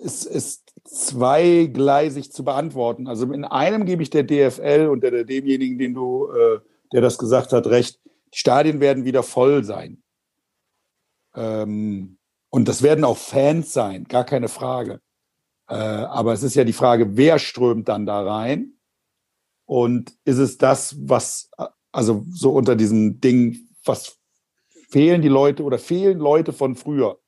ist, 0.02 0.24
ist 0.24 0.71
zweigleisig 0.84 2.32
zu 2.32 2.44
beantworten. 2.44 3.06
Also 3.06 3.30
in 3.32 3.44
einem 3.44 3.86
gebe 3.86 4.02
ich 4.02 4.10
der 4.10 4.24
DFL 4.24 4.88
und 4.90 5.02
der, 5.02 5.10
der 5.10 5.24
demjenigen, 5.24 5.78
den 5.78 5.94
du, 5.94 6.28
äh, 6.28 6.60
der 6.92 7.00
das 7.00 7.18
gesagt 7.18 7.52
hat, 7.52 7.66
recht. 7.66 8.00
Die 8.34 8.38
Stadien 8.38 8.80
werden 8.80 9.04
wieder 9.04 9.22
voll 9.22 9.64
sein. 9.64 10.02
Ähm, 11.34 12.18
und 12.50 12.68
das 12.68 12.82
werden 12.82 13.04
auch 13.04 13.16
Fans 13.16 13.72
sein, 13.72 14.04
gar 14.04 14.24
keine 14.24 14.48
Frage. 14.48 15.00
Äh, 15.68 15.74
aber 15.74 16.32
es 16.32 16.42
ist 16.42 16.54
ja 16.54 16.64
die 16.64 16.72
Frage, 16.72 17.16
wer 17.16 17.38
strömt 17.38 17.88
dann 17.88 18.06
da 18.06 18.22
rein? 18.22 18.74
Und 19.64 20.14
ist 20.24 20.38
es 20.38 20.58
das, 20.58 20.96
was, 20.98 21.50
also 21.92 22.26
so 22.30 22.52
unter 22.52 22.76
diesem 22.76 23.20
Ding, 23.20 23.68
was 23.84 24.18
fehlen 24.90 25.22
die 25.22 25.28
Leute 25.28 25.62
oder 25.62 25.78
fehlen 25.78 26.18
Leute 26.18 26.52
von 26.52 26.74
früher? 26.74 27.20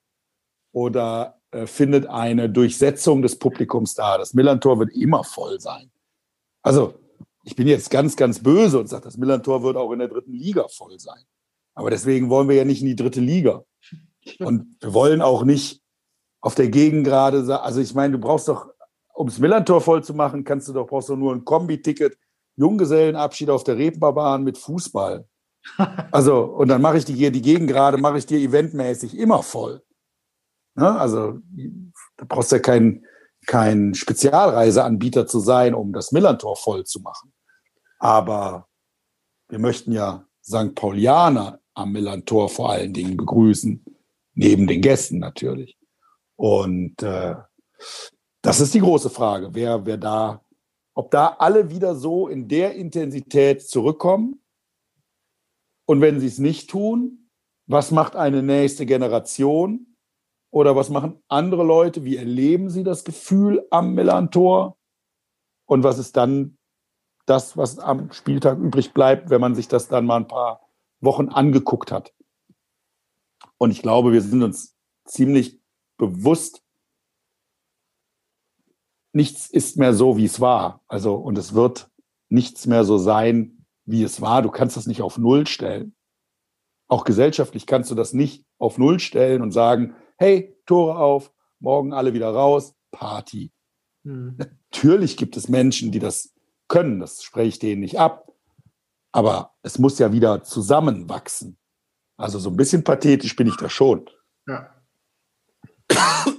Oder 0.73 1.41
findet 1.67 2.07
eine 2.07 2.51
Durchsetzung 2.51 3.23
des 3.23 3.39
Publikums 3.39 3.95
da? 3.95 4.19
Das 4.19 4.35
Millantor 4.35 4.79
wird 4.79 4.93
immer 4.93 5.25
voll 5.25 5.61
sein. 5.61 5.91
Also, 6.63 6.95
ich 7.45 7.57
bin 7.57 7.69
jetzt 7.69 7.91
ganz, 7.91 8.17
ganz 8.17 8.43
böse 8.43 8.79
und 8.79 8.89
sage, 8.89 9.05
das 9.05 9.17
Millantor 9.17 9.63
wird 9.63 9.77
auch 9.77 9.93
in 9.93 9.99
der 9.99 10.09
dritten 10.09 10.33
Liga 10.33 10.67
voll 10.69 10.99
sein. 10.99 11.23
Aber 11.75 11.91
deswegen 11.91 12.31
wollen 12.31 12.49
wir 12.49 12.57
ja 12.57 12.65
nicht 12.65 12.81
in 12.81 12.87
die 12.87 12.97
dritte 12.97 13.21
Liga. 13.21 13.65
Und 14.39 14.77
wir 14.81 14.95
wollen 14.95 15.21
auch 15.21 15.45
nicht 15.45 15.83
auf 16.41 16.55
der 16.55 16.69
Gegengrade 16.69 17.61
also 17.63 17.81
ich 17.81 17.95
meine, 17.95 18.13
du 18.13 18.19
brauchst 18.19 18.49
doch, 18.49 18.69
um 19.15 19.27
das 19.27 19.39
Millantor 19.39 19.81
voll 19.81 20.03
zu 20.03 20.15
machen, 20.15 20.45
kannst 20.45 20.69
du 20.69 20.73
doch, 20.73 20.87
brauchst 20.87 21.09
du 21.09 21.17
nur 21.17 21.35
ein 21.35 21.45
Kombi-Ticket, 21.45 22.17
Junggesellenabschied 22.57 23.51
auf 23.51 23.65
der 23.65 23.77
Reeperbahn 23.77 24.45
mit 24.45 24.59
Fußball. 24.59 25.27
Also, 26.11 26.45
und 26.45 26.69
dann 26.69 26.83
mache 26.83 26.99
ich 26.99 27.05
die, 27.05 27.31
die 27.31 27.43
Gegengrade, 27.43 27.97
mache 27.97 28.19
ich 28.19 28.27
dir 28.27 28.39
eventmäßig 28.39 29.17
immer 29.17 29.43
voll. 29.43 29.83
Ne? 30.75 30.99
Also, 30.99 31.41
da 32.17 32.25
brauchst 32.27 32.53
du 32.53 32.57
ja 32.57 32.63
keinen 32.63 33.07
kein 33.47 33.95
Spezialreiseanbieter 33.95 35.27
zu 35.27 35.41
sein, 35.41 35.75
um 35.75 35.93
das 35.93 36.13
Millantor 36.13 36.57
voll 36.57 36.85
zu 36.85 37.01
machen. 37.01 37.33
Aber 37.99 38.69
wir 39.49 39.59
möchten 39.59 39.93
ja 39.93 40.27
St. 40.43 40.75
Paulianer 40.75 41.61
am 41.75 41.93
Millantor 41.93 42.49
vor 42.49 42.71
allen 42.71 42.93
Dingen 42.93 43.17
begrüßen 43.17 43.85
neben 44.35 44.67
den 44.67 44.81
Gästen 44.81 45.19
natürlich. 45.19 45.77
Und 46.37 47.03
äh, 47.03 47.37
das 48.43 48.61
ist 48.61 48.75
die 48.75 48.81
große 48.81 49.11
Frage, 49.11 49.55
wer, 49.55 49.87
wer 49.87 49.97
da, 49.97 50.45
ob 50.95 51.11
da 51.11 51.37
alle 51.39 51.71
wieder 51.71 51.95
so 51.95 52.29
in 52.29 52.49
der 52.49 52.75
Intensität 52.75 53.63
zurückkommen. 53.63 54.41
Und 55.87 56.01
wenn 56.01 56.21
sie 56.21 56.27
es 56.27 56.39
nicht 56.39 56.71
tun, 56.71 57.31
was 57.67 57.91
macht 57.91 58.17
eine 58.17 58.43
nächste 58.43 58.87
Generation? 58.87 59.94
Oder 60.55 60.77
was 60.77 60.89
machen 60.89 61.21
andere 61.27 61.65
Leute? 61.65 62.05
Wie 62.05 62.17
erleben 62.17 62.71
sie 62.71 62.85
das 62.85 63.03
Gefühl 63.03 63.67
am 63.71 63.95
Millantor? 63.95 64.79
Und 65.67 65.83
was 65.83 65.99
ist 65.99 66.17
dann 66.17 66.59
das, 67.27 67.57
was 67.57 67.81
am 67.81 68.13
Spieltag 68.13 68.59
übrig 68.59 68.95
bleibt, 68.95 69.31
wenn 69.31 69.41
man 69.41 69.57
sich 69.57 69.67
das 69.67 69.89
dann 69.89 70.07
mal 70.07 70.19
ein 70.19 70.29
paar 70.29 70.61
Wochen 71.01 71.29
angeguckt 71.29 71.91
hat? 71.91 72.15
Und 73.59 73.73
ich 73.73 73.83
glaube, 73.83 74.13
wir 74.13 74.21
sind 74.21 74.45
uns 74.45 74.77
ziemlich 75.05 75.61
bewusst, 75.97 76.63
nichts 79.13 79.51
ist 79.51 79.77
mehr 79.77 79.93
so, 79.93 80.17
wie 80.17 80.25
es 80.25 80.41
war. 80.41 80.85
Also, 80.87 81.17
und 81.17 81.37
es 81.37 81.55
wird 81.55 81.91
nichts 82.29 82.69
mehr 82.69 82.85
so 82.85 82.97
sein, 82.97 83.67
wie 83.87 84.05
es 84.05 84.21
war. 84.21 84.41
Du 84.41 84.53
kannst 84.53 84.77
das 84.77 84.87
nicht 84.87 85.03
auf 85.03 85.19
Null 85.19 85.49
stellen. 85.49 85.97
Auch 86.87 87.03
gesellschaftlich 87.03 87.67
kannst 87.67 87.91
du 87.91 87.97
das 87.97 88.13
nicht 88.13 88.47
auf 88.59 88.79
Null 88.79 89.01
stellen 89.01 89.43
und 89.43 89.51
sagen, 89.51 89.97
hey, 90.17 90.57
Tore 90.67 90.99
auf, 90.99 91.33
morgen 91.59 91.93
alle 91.93 92.13
wieder 92.15 92.31
raus, 92.31 92.75
Party. 92.91 93.53
Mhm. 94.03 94.37
Natürlich 94.73 95.17
gibt 95.17 95.37
es 95.37 95.49
Menschen, 95.49 95.93
die 95.93 95.99
das 95.99 96.35
können, 96.69 97.01
das 97.01 97.23
spreche 97.23 97.49
ich 97.49 97.59
denen 97.59 97.81
nicht 97.81 97.99
ab. 97.99 98.33
Aber 99.13 99.55
es 99.63 99.79
muss 99.79 99.99
ja 99.99 100.13
wieder 100.13 100.43
zusammenwachsen. 100.43 101.59
Also 102.17 102.39
so 102.39 102.51
ein 102.51 102.57
bisschen 102.57 102.85
pathetisch 102.85 103.37
bin 103.37 103.47
ich 103.47 103.57
da 103.57 103.69
schon. 103.71 104.09
Ja. 104.47 104.75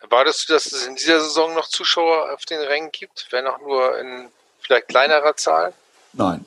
Erwartest 0.00 0.48
du, 0.48 0.52
dass 0.52 0.66
es 0.66 0.86
in 0.86 0.94
dieser 0.94 1.20
Saison 1.20 1.54
noch 1.54 1.66
Zuschauer 1.68 2.32
auf 2.32 2.44
den 2.44 2.60
Rängen 2.60 2.92
gibt, 2.92 3.26
wenn 3.30 3.46
auch 3.46 3.60
nur 3.60 3.98
in 3.98 4.28
vielleicht 4.60 4.88
kleinerer 4.88 5.34
Zahl? 5.36 5.72
Nein. 6.12 6.44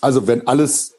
Also 0.00 0.26
wenn 0.26 0.46
alles 0.46 0.97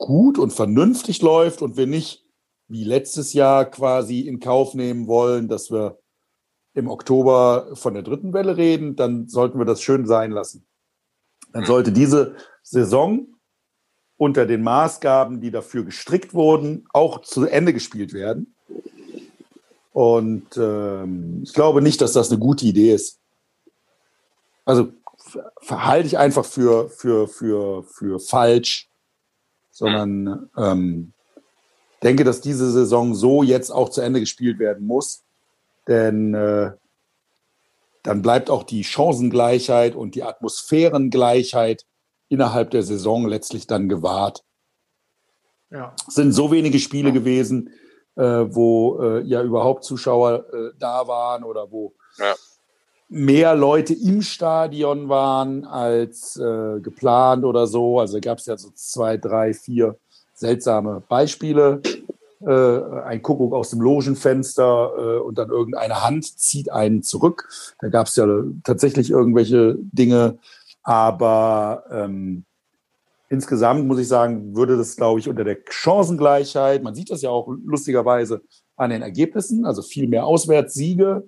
gut 0.00 0.38
und 0.38 0.52
vernünftig 0.52 1.22
läuft 1.22 1.62
und 1.62 1.76
wir 1.76 1.86
nicht 1.86 2.24
wie 2.66 2.84
letztes 2.84 3.32
Jahr 3.32 3.66
quasi 3.66 4.20
in 4.20 4.40
Kauf 4.40 4.74
nehmen 4.74 5.06
wollen, 5.06 5.46
dass 5.46 5.70
wir 5.70 5.98
im 6.74 6.88
Oktober 6.88 7.70
von 7.74 7.94
der 7.94 8.02
dritten 8.02 8.32
Welle 8.32 8.56
reden, 8.56 8.96
dann 8.96 9.28
sollten 9.28 9.58
wir 9.58 9.66
das 9.66 9.82
schön 9.82 10.06
sein 10.06 10.30
lassen. 10.30 10.66
Dann 11.52 11.64
sollte 11.64 11.92
diese 11.92 12.36
Saison 12.62 13.26
unter 14.16 14.46
den 14.46 14.62
Maßgaben, 14.62 15.40
die 15.40 15.50
dafür 15.50 15.84
gestrickt 15.84 16.32
wurden, 16.32 16.86
auch 16.92 17.20
zu 17.22 17.44
Ende 17.44 17.72
gespielt 17.72 18.12
werden. 18.12 18.54
Und 19.92 20.56
ähm, 20.56 21.40
ich 21.42 21.52
glaube 21.52 21.82
nicht, 21.82 22.00
dass 22.00 22.12
das 22.12 22.30
eine 22.30 22.38
gute 22.38 22.64
Idee 22.64 22.94
ist. 22.94 23.18
Also 24.64 24.92
verhalte 25.60 26.06
ich 26.06 26.16
einfach 26.16 26.44
für, 26.44 26.88
für, 26.88 27.28
für, 27.28 27.82
für 27.82 28.20
falsch, 28.20 28.89
sondern 29.80 30.50
ähm, 30.58 31.14
denke, 32.02 32.22
dass 32.22 32.42
diese 32.42 32.70
Saison 32.70 33.14
so 33.14 33.42
jetzt 33.42 33.70
auch 33.70 33.88
zu 33.88 34.02
Ende 34.02 34.20
gespielt 34.20 34.58
werden 34.58 34.86
muss. 34.86 35.24
Denn 35.88 36.34
äh, 36.34 36.72
dann 38.02 38.20
bleibt 38.20 38.50
auch 38.50 38.62
die 38.62 38.84
Chancengleichheit 38.84 39.94
und 39.94 40.14
die 40.14 40.22
Atmosphärengleichheit 40.22 41.86
innerhalb 42.28 42.70
der 42.72 42.82
Saison 42.82 43.26
letztlich 43.26 43.66
dann 43.66 43.88
gewahrt. 43.88 44.44
Ja. 45.70 45.96
Es 46.06 46.14
sind 46.14 46.32
so 46.32 46.52
wenige 46.52 46.78
Spiele 46.78 47.10
gewesen, 47.10 47.70
äh, 48.16 48.22
wo 48.22 49.00
äh, 49.02 49.22
ja 49.22 49.42
überhaupt 49.42 49.84
Zuschauer 49.84 50.44
äh, 50.52 50.72
da 50.78 51.08
waren 51.08 51.42
oder 51.42 51.72
wo 51.72 51.94
ja. 52.18 52.34
Mehr 53.10 53.56
Leute 53.56 53.92
im 53.92 54.22
Stadion 54.22 55.08
waren 55.08 55.64
als 55.64 56.36
äh, 56.36 56.80
geplant 56.80 57.44
oder 57.44 57.66
so. 57.66 57.98
Also 57.98 58.20
gab 58.20 58.38
es 58.38 58.46
ja 58.46 58.56
so 58.56 58.70
zwei, 58.74 59.16
drei, 59.16 59.52
vier 59.52 59.96
seltsame 60.32 61.02
Beispiele. 61.08 61.82
Äh, 62.40 63.02
ein 63.04 63.20
Kuckuck 63.20 63.52
aus 63.52 63.70
dem 63.70 63.80
Logenfenster 63.80 64.92
äh, 64.96 65.18
und 65.18 65.36
dann 65.36 65.50
irgendeine 65.50 66.02
Hand 66.02 66.38
zieht 66.38 66.70
einen 66.70 67.02
zurück. 67.02 67.48
Da 67.80 67.88
gab 67.88 68.06
es 68.06 68.16
ja 68.16 68.26
tatsächlich 68.64 69.10
irgendwelche 69.10 69.76
Dinge, 69.76 70.38
aber 70.82 71.84
ähm, 71.90 72.44
insgesamt 73.28 73.86
muss 73.86 73.98
ich 73.98 74.08
sagen, 74.08 74.54
würde 74.54 74.78
das, 74.78 74.96
glaube 74.96 75.18
ich, 75.20 75.28
unter 75.28 75.44
der 75.44 75.58
Chancengleichheit, 75.68 76.82
man 76.82 76.94
sieht 76.94 77.10
das 77.10 77.22
ja 77.22 77.30
auch 77.30 77.52
lustigerweise 77.66 78.40
an 78.76 78.90
den 78.90 79.02
Ergebnissen, 79.02 79.66
also 79.66 79.82
viel 79.82 80.06
mehr 80.06 80.24
Auswärtssiege 80.24 81.24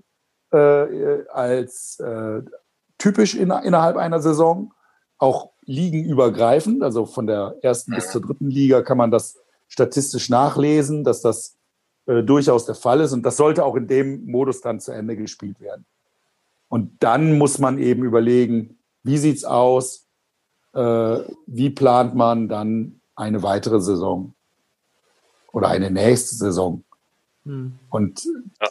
äh, 0.53 1.25
als 1.33 1.99
äh, 2.01 2.43
typisch 2.99 3.35
in, 3.35 3.51
innerhalb 3.51 3.97
einer 3.97 4.21
Saison, 4.21 4.73
auch 5.19 5.51
ligenübergreifend, 5.65 6.83
also 6.83 7.07
von 7.07 7.27
der 7.27 7.57
ersten 7.63 7.95
bis 7.95 8.11
zur 8.11 8.21
dritten 8.21 8.51
Liga 8.51 8.83
kann 8.83 8.99
man 8.99 9.11
das 9.11 9.39
statistisch 9.69 10.29
nachlesen, 10.29 11.05
dass 11.05 11.23
das 11.23 11.57
äh, 12.07 12.23
durchaus 12.23 12.67
der 12.67 12.75
Fall 12.75 13.01
ist. 13.01 13.13
Und 13.13 13.23
das 13.23 13.37
sollte 13.37 13.65
auch 13.65 13.77
in 13.77 13.87
dem 13.87 14.27
Modus 14.27 14.61
dann 14.61 14.81
zu 14.81 14.93
Ende 14.93 15.17
gespielt 15.17 15.61
werden. 15.61 15.85
Und 16.69 17.03
dann 17.03 17.39
muss 17.39 17.59
man 17.59 17.79
eben 17.79 18.03
überlegen, 18.03 18.79
wie 19.03 19.19
sieht 19.19 19.37
es 19.37 19.45
aus? 19.45 20.07
Äh, 20.75 21.19
wie 21.47 21.71
plant 21.71 22.15
man 22.15 22.49
dann 22.49 23.01
eine 23.15 23.43
weitere 23.43 23.81
Saison 23.81 24.35
oder 25.53 25.69
eine 25.69 25.91
nächste 25.91 26.35
Saison? 26.35 26.83
Hm. 27.45 27.79
Und 27.91 28.25
ja. 28.25 28.69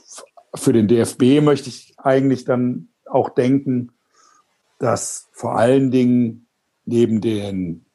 Für 0.53 0.73
den 0.73 0.87
DFB 0.87 1.41
möchte 1.41 1.69
ich 1.69 1.93
eigentlich 1.97 2.45
dann 2.45 2.89
auch 3.05 3.29
denken, 3.29 3.91
dass 4.79 5.29
vor 5.31 5.57
allen 5.57 5.91
Dingen 5.91 6.47
neben 6.85 7.21
den 7.21 7.85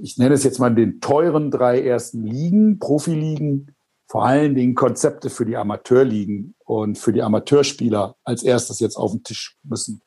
ich 0.00 0.18
nenne 0.18 0.34
es 0.34 0.44
jetzt 0.44 0.60
mal 0.60 0.74
den 0.74 1.00
teuren 1.00 1.50
drei 1.50 1.82
ersten 1.82 2.24
Ligen, 2.24 2.78
Profiligen, 2.78 3.74
vor 4.06 4.24
allen 4.24 4.54
Dingen 4.54 4.74
Konzepte 4.74 5.30
für 5.30 5.44
die 5.44 5.56
Amateurligen 5.56 6.54
und 6.64 6.98
für 6.98 7.12
die 7.12 7.22
Amateurspieler 7.22 8.16
als 8.22 8.42
erstes 8.42 8.78
jetzt 8.80 8.96
auf 8.96 9.12
den 9.12 9.24
Tisch 9.24 9.56
müssen. 9.64 10.00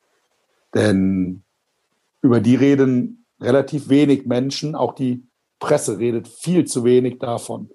Denn 0.73 1.43
über 2.21 2.39
die 2.39 2.55
reden 2.55 3.25
relativ 3.41 3.89
wenig 3.89 4.25
Menschen, 4.25 4.75
auch 4.75 4.93
die 4.93 5.27
Presse 5.59 5.99
redet 5.99 6.27
viel 6.27 6.65
zu 6.65 6.83
wenig 6.83 7.19
davon. 7.19 7.69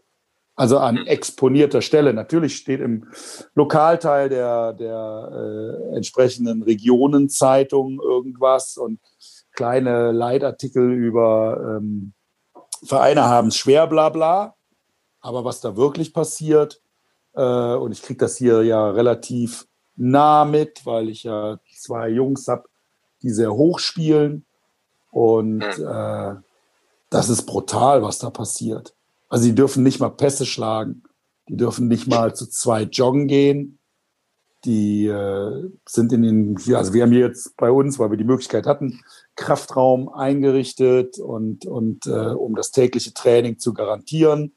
Also 0.55 0.79
an 0.79 1.07
exponierter 1.07 1.81
Stelle. 1.81 2.13
Natürlich 2.13 2.57
steht 2.57 2.81
im 2.81 3.07
Lokalteil 3.55 4.29
der, 4.29 4.75
der 4.75 5.31
äh, 5.33 5.97
entsprechenden 5.97 6.63
Regionenzeitung 6.63 8.01
irgendwas 8.01 8.77
und 8.77 9.01
kleine 9.55 10.13
Leitartikel 10.13 10.93
über 10.93 11.79
ähm, 11.79 12.13
Vereine 12.85 13.25
haben 13.25 13.49
es 13.49 13.57
schwer, 13.57 13.87
bla 13.87 14.09
bla. 14.09 14.57
Aber 15.21 15.45
was 15.45 15.61
da 15.61 15.77
wirklich 15.77 16.13
passiert, 16.13 16.83
äh, 17.35 17.75
und 17.75 17.93
ich 17.93 18.03
kriege 18.03 18.19
das 18.19 18.37
hier 18.37 18.63
ja 18.63 18.91
relativ 18.91 19.67
nah 19.97 20.45
mit, 20.45 20.85
weil 20.85 21.09
ich 21.09 21.23
ja 21.25 21.59
zwei 21.79 22.09
Jungs 22.09 22.49
habe, 22.49 22.69
die 23.23 23.31
sehr 23.31 23.55
hoch 23.55 23.79
spielen. 23.79 24.45
Und 25.11 25.63
hm. 25.63 25.87
äh, 25.87 26.35
das 27.11 27.29
ist 27.29 27.45
brutal, 27.45 28.03
was 28.03 28.19
da 28.19 28.31
passiert. 28.31 28.95
Also 29.33 29.47
die 29.47 29.55
dürfen 29.55 29.83
nicht 29.83 29.99
mal 29.99 30.11
Pässe 30.11 30.45
schlagen. 30.45 31.05
Die 31.49 31.57
dürfen 31.57 31.89
nicht 31.89 32.07
mal 32.07 32.35
zu 32.35 32.47
zweit 32.51 32.95
joggen 32.95 33.29
gehen. 33.29 33.79
Die 34.67 35.07
äh, 35.07 35.71
sind 35.89 36.13
in 36.13 36.21
den, 36.23 36.57
also 36.75 36.93
wir 36.93 37.03
haben 37.03 37.13
hier 37.13 37.29
jetzt 37.29 37.57
bei 37.57 37.71
uns, 37.71 37.99
weil 37.99 38.11
wir 38.11 38.19
die 38.19 38.25
Möglichkeit 38.25 38.67
hatten, 38.67 39.01
Kraftraum 39.35 40.11
eingerichtet 40.11 41.19
und, 41.19 41.65
und 41.65 42.07
äh, 42.07 42.11
um 42.11 42.55
das 42.55 42.73
tägliche 42.73 43.15
Training 43.15 43.59
zu 43.59 43.73
garantieren. 43.73 44.55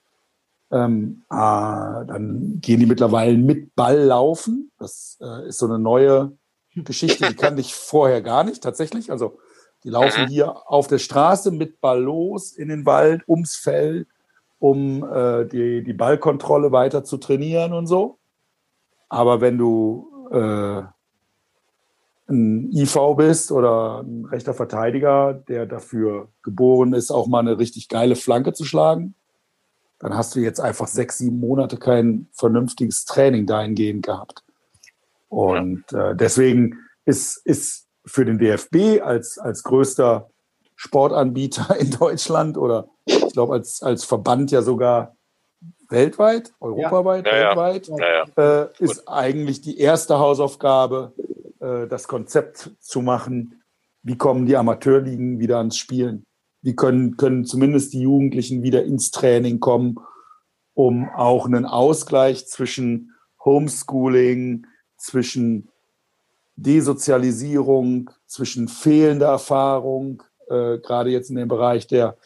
Ähm, 0.72 1.24
äh, 1.30 1.36
dann 1.36 2.60
gehen 2.60 2.82
die 2.82 2.86
mittlerweile 2.86 3.38
mit 3.38 3.76
Ball 3.76 4.04
laufen. 4.04 4.74
Das 4.78 5.18
äh, 5.22 5.48
ist 5.48 5.60
so 5.60 5.68
eine 5.68 5.80
neue 5.80 6.38
Geschichte, 6.76 7.30
die 7.30 7.36
kannte 7.36 7.62
ich 7.62 7.74
vorher 7.74 8.22
gar 8.22 8.44
nicht 8.44 8.62
tatsächlich. 8.62 9.10
Also 9.10 9.40
die 9.86 9.90
laufen 9.90 10.28
hier 10.28 10.70
auf 10.70 10.88
der 10.88 11.00
Straße 11.00 11.52
mit 11.52 11.80
Ball 11.80 12.04
los 12.04 12.52
in 12.52 12.68
den 12.68 12.86
Wald, 12.86 13.24
ums 13.30 13.56
Feld, 13.56 14.10
um 14.66 15.04
äh, 15.04 15.46
die, 15.46 15.84
die 15.84 15.94
Ballkontrolle 15.94 16.72
weiter 16.72 17.04
zu 17.04 17.18
trainieren 17.18 17.72
und 17.72 17.86
so. 17.86 18.18
Aber 19.10 19.40
wenn 19.40 19.60
du 19.60 20.10
äh, 20.32 20.82
ein 22.28 22.72
IV 22.72 22.98
bist 23.16 23.52
oder 23.52 24.02
ein 24.02 24.26
rechter 24.26 24.56
Verteidiger, 24.56 25.36
der 25.36 25.68
dafür 25.68 26.30
geboren 26.42 26.94
ist, 26.94 27.12
auch 27.12 27.28
mal 27.28 27.42
eine 27.42 27.60
richtig 27.60 27.90
geile 27.90 28.16
Flanke 28.16 28.54
zu 28.54 28.66
schlagen, 28.66 29.14
dann 30.00 30.16
hast 30.16 30.36
du 30.36 30.40
jetzt 30.40 30.60
einfach 30.60 30.88
sechs, 30.88 31.20
sieben 31.20 31.40
Monate 31.40 31.78
kein 31.78 32.28
vernünftiges 32.32 33.06
Training 33.06 33.46
dahingehend 33.46 34.04
gehabt. 34.04 34.44
Und 35.30 35.94
äh, 35.94 36.16
deswegen 36.16 36.80
ist, 37.06 37.38
ist 37.46 37.88
für 38.04 38.26
den 38.26 38.40
DFB 38.40 39.00
als, 39.04 39.38
als 39.38 39.62
größter 39.62 40.32
Sportanbieter 40.76 41.76
in 41.80 41.92
Deutschland 41.92 42.58
oder 42.58 42.88
ich 43.06 43.34
glaube 43.34 43.54
als, 43.54 43.82
als 43.82 44.04
Verband 44.04 44.52
ja 44.52 44.62
sogar 44.62 45.16
weltweit, 45.90 46.54
europaweit, 46.60 47.26
ja. 47.26 47.56
weltweit, 47.56 47.88
ja, 47.88 48.26
ja. 48.36 48.64
Äh, 48.64 48.70
ist 48.80 49.08
eigentlich 49.08 49.62
die 49.62 49.78
erste 49.80 50.20
Hausaufgabe, 50.20 51.14
äh, 51.60 51.88
das 51.88 52.08
Konzept 52.08 52.72
zu 52.80 53.02
machen, 53.02 53.62
wie 54.02 54.18
kommen 54.18 54.46
die 54.46 54.58
Amateurligen 54.58 55.40
wieder 55.40 55.58
ans 55.58 55.78
Spielen? 55.78 56.26
Wie 56.62 56.76
können, 56.76 57.18
können 57.18 57.46
zumindest 57.46 57.94
die 57.94 58.02
Jugendlichen 58.02 58.64
wieder 58.64 58.84
ins 58.84 59.12
Training 59.12 59.60
kommen, 59.60 59.98
um 60.74 61.10
auch 61.10 61.46
einen 61.46 61.66
Ausgleich 61.66 62.48
zwischen 62.48 63.14
Homeschooling, 63.44 64.66
zwischen 64.98 65.70
Desozialisierung, 66.56 68.10
zwischen 68.28 68.68
fehlender 68.68 69.28
Erfahrung, 69.28 70.24
äh, 70.50 70.78
gerade 70.80 71.10
jetzt 71.10 71.30
in 71.30 71.36
dem 71.36 71.48
Bereich 71.48 71.88
der 71.88 72.18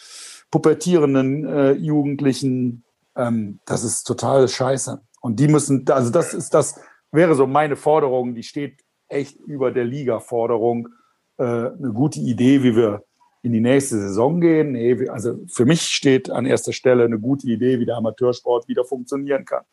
pubertierenden 0.51 1.45
äh, 1.45 1.71
Jugendlichen, 1.73 2.83
ähm, 3.15 3.59
das 3.65 3.83
ist 3.83 4.03
total 4.03 4.47
scheiße. 4.47 5.01
Und 5.21 5.39
die 5.39 5.47
müssen, 5.47 5.85
also 5.89 6.11
das 6.11 6.33
ist 6.33 6.53
das, 6.53 6.79
wäre 7.11 7.35
so 7.35 7.47
meine 7.47 7.75
Forderung, 7.75 8.35
die 8.35 8.43
steht 8.43 8.81
echt 9.07 9.39
über 9.41 9.71
der 9.71 9.85
Liga-Forderung. 9.85 10.89
Äh, 11.37 11.43
eine 11.43 11.91
gute 11.93 12.19
Idee, 12.19 12.63
wie 12.63 12.75
wir 12.75 13.03
in 13.41 13.53
die 13.53 13.61
nächste 13.61 13.99
Saison 13.99 14.41
gehen. 14.41 14.73
Nee, 14.73 15.07
also 15.09 15.39
für 15.47 15.65
mich 15.65 15.81
steht 15.81 16.29
an 16.29 16.45
erster 16.45 16.73
Stelle 16.73 17.05
eine 17.05 17.19
gute 17.19 17.47
Idee, 17.47 17.79
wie 17.79 17.85
der 17.85 17.97
Amateursport 17.97 18.67
wieder 18.67 18.83
funktionieren 18.83 19.45
kann. 19.45 19.63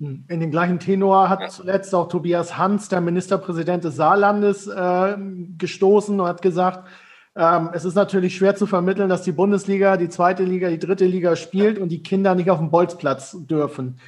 Hm. 0.00 0.24
In 0.28 0.40
den 0.40 0.50
gleichen 0.50 0.78
Tenor 0.78 1.28
hat 1.28 1.50
zuletzt 1.50 1.94
auch 1.94 2.08
Tobias 2.08 2.58
Hans, 2.58 2.88
der 2.88 3.00
Ministerpräsident 3.00 3.84
des 3.84 3.96
Saarlandes, 3.96 4.66
äh, 4.66 5.16
gestoßen 5.56 6.18
und 6.18 6.26
hat 6.26 6.42
gesagt, 6.42 6.88
ähm, 7.36 7.70
es 7.72 7.84
ist 7.84 7.94
natürlich 7.94 8.36
schwer 8.36 8.54
zu 8.54 8.66
vermitteln, 8.66 9.08
dass 9.08 9.22
die 9.22 9.32
Bundesliga, 9.32 9.96
die 9.96 10.08
zweite 10.08 10.44
Liga, 10.44 10.68
die 10.70 10.78
dritte 10.78 11.04
Liga 11.04 11.34
spielt 11.34 11.78
und 11.78 11.88
die 11.88 12.02
Kinder 12.02 12.34
nicht 12.34 12.50
auf 12.50 12.58
dem 12.58 12.70
Bolzplatz 12.70 13.36
dürfen. 13.40 13.98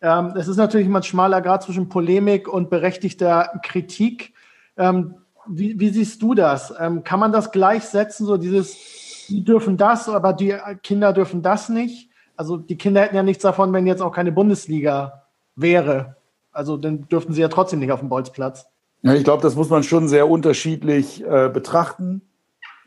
Ähm, 0.00 0.34
es 0.36 0.46
ist 0.46 0.56
natürlich 0.56 0.86
immer 0.86 1.00
ein 1.00 1.04
schmaler 1.04 1.40
Grad 1.40 1.64
zwischen 1.64 1.88
Polemik 1.88 2.48
und 2.48 2.70
berechtigter 2.70 3.58
Kritik. 3.62 4.34
Ähm, 4.76 5.14
wie, 5.48 5.78
wie, 5.80 5.90
siehst 5.90 6.22
du 6.22 6.34
das? 6.34 6.72
Ähm, 6.78 7.02
kann 7.02 7.18
man 7.18 7.32
das 7.32 7.50
gleichsetzen, 7.50 8.26
so 8.26 8.36
dieses, 8.36 9.26
die 9.28 9.42
dürfen 9.42 9.76
das, 9.76 10.08
aber 10.08 10.32
die 10.32 10.54
Kinder 10.82 11.12
dürfen 11.12 11.42
das 11.42 11.68
nicht? 11.68 12.10
Also 12.36 12.56
die 12.56 12.76
Kinder 12.76 13.00
hätten 13.00 13.16
ja 13.16 13.22
nichts 13.22 13.42
davon, 13.42 13.72
wenn 13.72 13.86
jetzt 13.86 14.02
auch 14.02 14.12
keine 14.12 14.32
Bundesliga 14.32 15.24
wäre. 15.56 16.16
Also 16.52 16.76
dann 16.76 17.08
dürften 17.08 17.32
sie 17.32 17.40
ja 17.40 17.48
trotzdem 17.48 17.80
nicht 17.80 17.92
auf 17.92 18.00
dem 18.00 18.08
Bolzplatz. 18.08 18.66
Ja, 19.02 19.14
ich 19.14 19.24
glaube, 19.24 19.42
das 19.42 19.56
muss 19.56 19.70
man 19.70 19.82
schon 19.82 20.08
sehr 20.08 20.28
unterschiedlich 20.28 21.24
äh, 21.24 21.48
betrachten, 21.48 22.22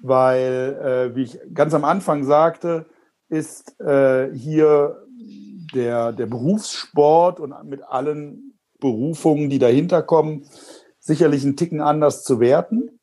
weil, 0.01 1.11
äh, 1.11 1.15
wie 1.15 1.23
ich 1.23 1.39
ganz 1.53 1.73
am 1.73 1.85
Anfang 1.85 2.23
sagte, 2.23 2.85
ist 3.29 3.79
äh, 3.79 4.33
hier 4.33 5.05
der, 5.73 6.11
der 6.13 6.25
Berufssport 6.25 7.39
und 7.39 7.53
mit 7.65 7.83
allen 7.83 8.59
Berufungen, 8.79 9.49
die 9.49 9.59
dahinter 9.59 10.01
kommen, 10.01 10.45
sicherlich 10.99 11.43
einen 11.43 11.57
Ticken 11.57 11.81
anders 11.81 12.23
zu 12.23 12.39
werten. 12.39 12.99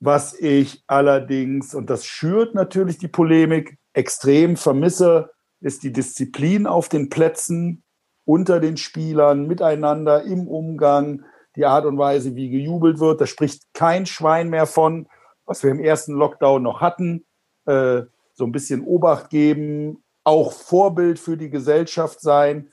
Was 0.00 0.38
ich 0.38 0.84
allerdings, 0.86 1.74
und 1.74 1.90
das 1.90 2.04
schürt 2.04 2.54
natürlich 2.54 2.98
die 2.98 3.08
Polemik, 3.08 3.78
extrem 3.92 4.56
vermisse, 4.56 5.30
ist 5.60 5.82
die 5.82 5.92
Disziplin 5.92 6.66
auf 6.66 6.88
den 6.88 7.08
Plätzen, 7.08 7.82
unter 8.24 8.60
den 8.60 8.76
Spielern, 8.76 9.46
miteinander, 9.46 10.24
im 10.24 10.48
Umgang, 10.48 11.24
die 11.54 11.64
Art 11.64 11.86
und 11.86 11.96
Weise, 11.96 12.34
wie 12.34 12.50
gejubelt 12.50 12.98
wird. 12.98 13.20
Da 13.20 13.26
spricht 13.26 13.62
kein 13.72 14.04
Schwein 14.04 14.50
mehr 14.50 14.66
von, 14.66 15.06
was 15.46 15.62
wir 15.62 15.70
im 15.70 15.80
ersten 15.80 16.12
Lockdown 16.12 16.62
noch 16.62 16.80
hatten. 16.80 17.24
Äh, 17.64 18.02
so 18.34 18.44
ein 18.44 18.52
bisschen 18.52 18.84
Obacht 18.84 19.30
geben, 19.30 20.04
auch 20.24 20.52
Vorbild 20.52 21.18
für 21.18 21.36
die 21.36 21.48
Gesellschaft 21.48 22.20
sein. 22.20 22.68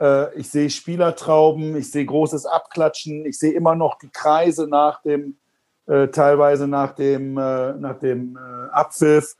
Äh, 0.00 0.34
ich 0.34 0.50
sehe 0.50 0.70
Spielertrauben, 0.70 1.76
ich 1.76 1.90
sehe 1.92 2.04
großes 2.04 2.46
Abklatschen, 2.46 3.24
ich 3.24 3.38
sehe 3.38 3.52
immer 3.52 3.76
noch 3.76 3.98
die 3.98 4.10
Kreise 4.10 4.66
nach 4.66 5.02
dem, 5.02 5.38
äh, 5.86 6.08
teilweise 6.08 6.66
nach 6.66 6.92
dem, 6.92 7.34
nach 7.34 7.98
dem 8.00 8.36
Abpfiff. 8.72 9.36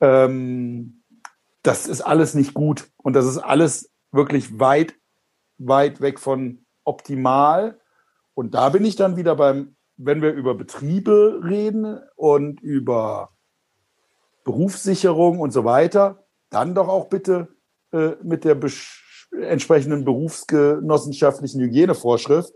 Ähm, 0.00 1.02
das 1.62 1.86
ist 1.86 2.00
alles 2.00 2.34
nicht 2.34 2.54
gut 2.54 2.88
und 2.96 3.14
das 3.14 3.26
ist 3.26 3.38
alles 3.38 3.90
wirklich 4.10 4.58
weit, 4.58 4.94
weit 5.58 6.00
weg 6.00 6.18
von 6.18 6.64
optimal. 6.84 7.78
Und 8.34 8.54
da 8.54 8.68
bin 8.68 8.84
ich 8.84 8.96
dann 8.96 9.16
wieder 9.16 9.34
beim, 9.34 9.76
wenn 9.98 10.22
wir 10.22 10.32
über 10.32 10.54
Betriebe 10.54 11.40
reden 11.44 12.00
und 12.16 12.60
über 12.60 13.30
Berufssicherung 14.44 15.40
und 15.40 15.50
so 15.50 15.64
weiter, 15.64 16.24
dann 16.50 16.74
doch 16.74 16.88
auch 16.88 17.08
bitte 17.08 17.48
äh, 17.92 18.12
mit 18.22 18.44
der 18.44 18.56
entsprechenden 19.32 20.04
berufsgenossenschaftlichen 20.04 21.60
Hygienevorschrift. 21.60 22.54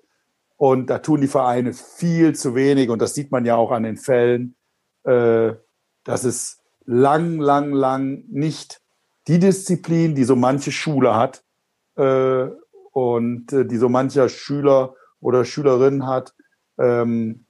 Und 0.57 0.89
da 0.89 1.01
tun 1.01 1.21
die 1.21 1.29
Vereine 1.29 1.75
viel 1.75 2.35
zu 2.35 2.55
wenig. 2.55 2.89
Und 2.89 3.03
das 3.03 3.15
sieht 3.15 3.33
man 3.33 3.45
ja 3.45 3.57
auch 3.57 3.73
an 3.73 3.83
den 3.83 3.97
Fällen, 3.97 4.55
äh, 5.03 5.53
dass 6.05 6.25
es 6.25 6.63
lang, 6.85 7.39
lang, 7.39 7.73
lang 7.73 8.25
nicht 8.29 8.81
die 9.27 9.41
Disziplin, 9.41 10.15
die 10.15 10.25
so 10.25 10.37
manche 10.37 10.71
Schule 10.71 11.15
hat 11.17 11.45
äh, 11.97 12.47
und 12.93 13.53
äh, 13.53 13.67
die 13.67 13.77
so 13.77 13.89
mancher 13.89 14.29
Schüler 14.29 14.95
oder 15.21 15.45
Schülerin 15.45 16.07
hat, 16.07 16.35
ähm, 16.83 17.47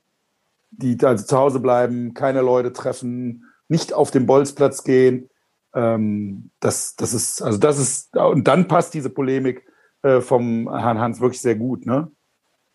die 0.70 0.98
also 1.04 1.24
zu 1.24 1.36
Hause 1.36 1.60
bleiben, 1.60 2.14
keine 2.14 2.42
Leute 2.42 2.72
treffen, 2.72 3.44
nicht 3.68 3.92
auf 3.92 4.10
den 4.10 4.26
Bolzplatz 4.26 4.84
gehen. 4.84 5.28
Ähm, 5.74 6.50
das, 6.60 6.96
das 6.96 7.14
ist, 7.14 7.42
also 7.42 7.58
das 7.58 7.78
ist, 7.78 8.16
und 8.16 8.46
dann 8.46 8.68
passt 8.68 8.94
diese 8.94 9.10
Polemik 9.10 9.66
äh, 10.02 10.20
vom 10.20 10.68
Herrn 10.74 11.00
Hans 11.00 11.20
wirklich 11.20 11.40
sehr 11.40 11.56
gut. 11.56 11.86
Ne? 11.86 12.10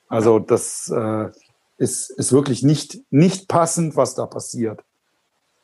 Also 0.08 0.40
das 0.40 0.92
äh, 0.94 1.30
ist, 1.78 2.10
ist 2.10 2.34
wirklich 2.34 2.64
nicht, 2.64 3.00
nicht 3.10 3.48
passend, 3.48 3.96
was 3.96 4.16
da 4.16 4.26
passiert. 4.26 4.84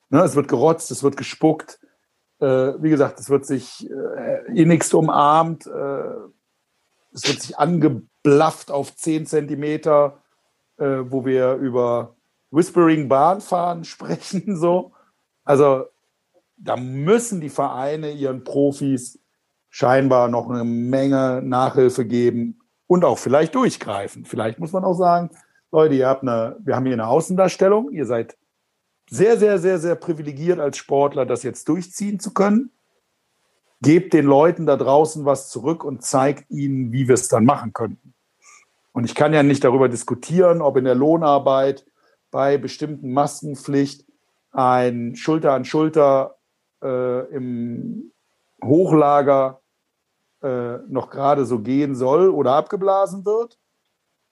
Ne? 0.09 0.21
Es 0.21 0.35
wird 0.35 0.47
gerotzt, 0.47 0.91
es 0.91 1.03
wird 1.03 1.17
gespuckt, 1.17 1.79
äh, 2.39 2.73
wie 2.79 2.89
gesagt, 2.89 3.19
es 3.19 3.29
wird 3.29 3.45
sich 3.45 3.89
äh, 3.89 4.53
innigst 4.53 4.93
umarmt, 4.93 5.65
äh, 5.65 6.13
es 7.13 7.27
wird 7.27 7.41
sich 7.41 7.57
angeblafft 7.57 8.69
auf 8.69 8.95
10 8.95 9.25
Zentimeter, 9.25 10.22
äh, 10.77 10.99
wo 11.05 11.25
wir 11.25 11.55
über 11.55 12.15
Whispering 12.51 13.07
Bahnfahren 13.09 13.83
sprechen. 13.83 14.57
So. 14.57 14.93
Also 15.43 15.85
da 16.57 16.77
müssen 16.77 17.41
die 17.41 17.49
Vereine 17.49 18.11
ihren 18.11 18.43
Profis 18.43 19.19
scheinbar 19.69 20.27
noch 20.27 20.49
eine 20.49 20.63
Menge 20.63 21.41
Nachhilfe 21.43 22.05
geben 22.05 22.59
und 22.87 23.03
auch 23.03 23.17
vielleicht 23.17 23.55
durchgreifen. 23.55 24.25
Vielleicht 24.25 24.59
muss 24.59 24.71
man 24.71 24.83
auch 24.83 24.93
sagen, 24.93 25.31
Leute, 25.71 25.95
ihr 25.95 26.07
habt 26.07 26.21
eine, 26.21 26.57
wir 26.63 26.75
haben 26.75 26.85
hier 26.85 26.93
eine 26.93 27.07
Außendarstellung, 27.07 27.91
ihr 27.91 28.05
seid 28.05 28.37
sehr, 29.09 29.37
sehr, 29.37 29.57
sehr, 29.57 29.79
sehr 29.79 29.95
privilegiert 29.95 30.59
als 30.59 30.77
Sportler, 30.77 31.25
das 31.25 31.43
jetzt 31.43 31.67
durchziehen 31.67 32.19
zu 32.19 32.33
können. 32.33 32.71
Gebt 33.81 34.13
den 34.13 34.25
Leuten 34.25 34.65
da 34.65 34.77
draußen 34.77 35.25
was 35.25 35.49
zurück 35.49 35.83
und 35.83 36.03
zeigt 36.03 36.49
ihnen, 36.49 36.91
wie 36.91 37.07
wir 37.07 37.15
es 37.15 37.27
dann 37.27 37.43
machen 37.43 37.73
könnten. 37.73 38.12
Und 38.93 39.05
ich 39.05 39.15
kann 39.15 39.33
ja 39.33 39.43
nicht 39.43 39.63
darüber 39.63 39.89
diskutieren, 39.89 40.61
ob 40.61 40.77
in 40.77 40.85
der 40.85 40.95
Lohnarbeit 40.95 41.85
bei 42.31 42.57
bestimmten 42.57 43.11
Maskenpflicht 43.11 44.05
ein 44.51 45.15
Schulter 45.15 45.53
an 45.53 45.65
Schulter 45.65 46.37
äh, 46.81 47.27
im 47.33 48.11
Hochlager 48.63 49.61
äh, 50.41 50.77
noch 50.87 51.09
gerade 51.09 51.45
so 51.45 51.59
gehen 51.59 51.95
soll 51.95 52.29
oder 52.29 52.53
abgeblasen 52.53 53.25
wird. 53.25 53.57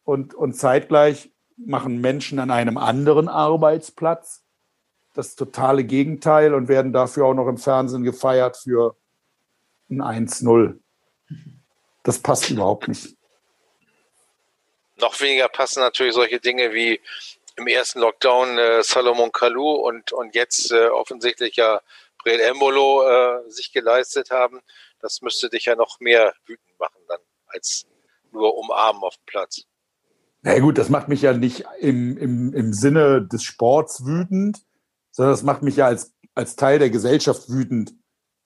Und, 0.03 0.33
und 0.33 0.55
zeitgleich 0.55 1.31
machen 1.57 1.99
Menschen 2.01 2.39
an 2.39 2.51
einem 2.51 2.77
anderen 2.77 3.27
Arbeitsplatz 3.27 4.43
das 5.13 5.35
totale 5.35 5.83
Gegenteil 5.83 6.53
und 6.53 6.67
werden 6.67 6.93
dafür 6.93 7.25
auch 7.25 7.33
noch 7.33 7.47
im 7.47 7.57
Fernsehen 7.57 8.03
gefeiert 8.03 8.57
für 8.57 8.95
ein 9.89 10.01
1-0. 10.01 10.79
Das 12.03 12.19
passt 12.19 12.49
überhaupt 12.49 12.87
nicht. 12.87 13.17
Noch 15.01 15.19
weniger 15.19 15.49
passen 15.49 15.79
natürlich 15.79 16.13
solche 16.13 16.39
Dinge 16.39 16.73
wie 16.73 17.01
im 17.57 17.67
ersten 17.67 17.99
Lockdown 17.99 18.57
äh, 18.57 18.83
Salomon 18.83 19.31
Kalou 19.31 19.73
und, 19.73 20.13
und 20.13 20.35
jetzt 20.35 20.71
äh, 20.71 20.87
offensichtlich 20.87 21.55
ja 21.55 21.81
Brel 22.23 22.39
Embolo 22.39 23.03
äh, 23.03 23.49
sich 23.49 23.73
geleistet 23.73 24.31
haben. 24.31 24.61
Das 24.99 25.21
müsste 25.21 25.49
dich 25.49 25.65
ja 25.65 25.75
noch 25.75 25.99
mehr 25.99 26.33
wütend 26.45 26.79
machen 26.79 27.01
dann 27.07 27.19
als 27.47 27.85
nur 28.31 28.55
umarmen 28.57 29.01
auf 29.03 29.15
dem 29.17 29.25
Platz. 29.25 29.63
Na 30.43 30.57
gut, 30.59 30.77
das 30.77 30.89
macht 30.89 31.07
mich 31.07 31.21
ja 31.21 31.33
nicht 31.33 31.65
im, 31.79 32.17
im, 32.17 32.53
im 32.53 32.73
Sinne 32.73 33.27
des 33.27 33.43
Sports 33.43 34.05
wütend, 34.05 34.59
sondern 35.11 35.33
das 35.33 35.43
macht 35.43 35.61
mich 35.61 35.75
ja 35.75 35.87
als, 35.87 36.13
als 36.33 36.55
Teil 36.55 36.79
der 36.79 36.89
Gesellschaft 36.89 37.49
wütend, 37.49 37.93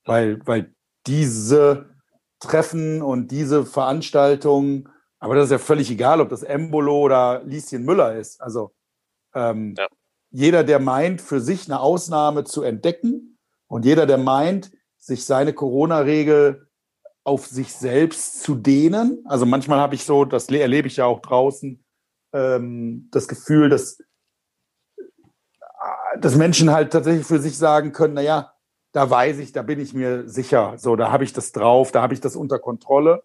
weil, 0.04 0.40
weil 0.46 0.74
diese 1.06 1.96
Treffen 2.40 3.02
und 3.02 3.30
diese 3.30 3.66
Veranstaltungen, 3.66 4.90
aber 5.20 5.36
das 5.36 5.46
ist 5.46 5.52
ja 5.52 5.58
völlig 5.58 5.90
egal, 5.92 6.22
ob 6.22 6.30
das 6.30 6.44
Embolo 6.44 7.00
oder 7.00 7.44
Lieschen 7.46 7.84
Müller 7.84 8.16
ist. 8.16 8.42
Also 8.42 8.74
ähm, 9.34 9.76
ja. 9.78 9.88
jeder, 10.32 10.64
der 10.64 10.80
meint, 10.80 11.22
für 11.22 11.40
sich 11.40 11.68
eine 11.68 11.80
Ausnahme 11.80 12.44
zu 12.44 12.62
entdecken 12.62 13.38
und 13.68 13.86
jeder, 13.86 14.06
der 14.06 14.18
meint, 14.18 14.72
sich 14.98 15.26
seine 15.26 15.54
Corona-Regel 15.54 16.68
auf 17.24 17.48
sich 17.48 17.74
selbst 17.74 18.44
zu 18.44 18.56
dehnen. 18.56 19.24
Also 19.26 19.46
manchmal 19.46 19.80
habe 19.80 19.96
ich 19.96 20.04
so, 20.04 20.26
das 20.26 20.50
erlebe 20.50 20.88
ich 20.88 20.98
ja 20.98 21.06
auch 21.06 21.22
draußen, 21.22 21.84
ähm, 22.34 23.08
das 23.12 23.28
Gefühl, 23.28 23.70
dass 23.70 23.98
dass 26.20 26.36
Menschen 26.36 26.72
halt 26.72 26.92
tatsächlich 26.92 27.26
für 27.26 27.40
sich 27.40 27.58
sagen 27.58 27.92
können, 27.92 28.14
naja, 28.14 28.54
da 28.92 29.10
weiß 29.10 29.40
ich, 29.40 29.52
da 29.52 29.62
bin 29.62 29.80
ich 29.80 29.94
mir 29.94 30.28
sicher, 30.30 30.76
so, 30.78 30.96
da 30.96 31.12
habe 31.12 31.24
ich 31.24 31.34
das 31.34 31.52
drauf, 31.52 31.92
da 31.92 32.02
habe 32.02 32.14
ich 32.14 32.22
das 32.22 32.36
unter 32.36 32.60
Kontrolle. 32.60 33.24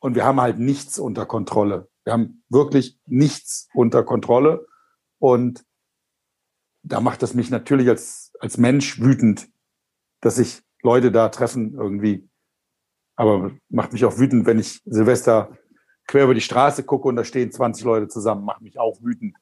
Und 0.00 0.14
wir 0.14 0.24
haben 0.24 0.40
halt 0.40 0.58
nichts 0.58 0.98
unter 0.98 1.26
Kontrolle. 1.26 1.88
Wir 2.04 2.14
haben 2.14 2.42
wirklich 2.48 2.98
nichts 3.06 3.68
unter 3.74 4.02
Kontrolle. 4.02 4.66
Und 5.18 5.64
da 6.82 7.00
macht 7.00 7.22
es 7.22 7.34
mich 7.34 7.50
natürlich 7.50 7.88
als, 7.88 8.32
als 8.40 8.56
Mensch 8.56 9.00
wütend, 9.00 9.48
dass 10.20 10.36
sich 10.36 10.62
Leute 10.82 11.12
da 11.12 11.28
treffen 11.28 11.74
irgendwie. 11.74 12.28
Aber 13.16 13.52
macht 13.68 13.92
mich 13.92 14.04
auch 14.06 14.18
wütend, 14.18 14.46
wenn 14.46 14.58
ich 14.58 14.80
Silvester 14.86 15.56
quer 16.06 16.24
über 16.24 16.34
die 16.34 16.40
Straße 16.40 16.82
gucke 16.82 17.06
und 17.06 17.16
da 17.16 17.24
stehen 17.24 17.52
20 17.52 17.84
Leute 17.84 18.08
zusammen, 18.08 18.44
macht 18.44 18.62
mich 18.62 18.80
auch 18.80 18.98
wütend. 19.02 19.36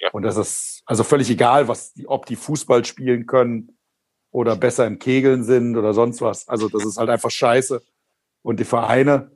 Ja. 0.00 0.10
Und 0.10 0.22
das 0.22 0.36
ist 0.36 0.82
also 0.86 1.04
völlig 1.04 1.30
egal, 1.30 1.68
was 1.68 1.92
die, 1.92 2.08
ob 2.08 2.26
die 2.26 2.36
Fußball 2.36 2.84
spielen 2.84 3.26
können 3.26 3.78
oder 4.32 4.56
besser 4.56 4.86
im 4.86 4.98
Kegeln 4.98 5.44
sind 5.44 5.76
oder 5.76 5.94
sonst 5.94 6.20
was. 6.20 6.48
Also 6.48 6.68
das 6.68 6.84
ist 6.84 6.98
halt 6.98 7.08
einfach 7.08 7.30
scheiße. 7.30 7.82
Und 8.42 8.58
die 8.58 8.64
Vereine 8.64 9.30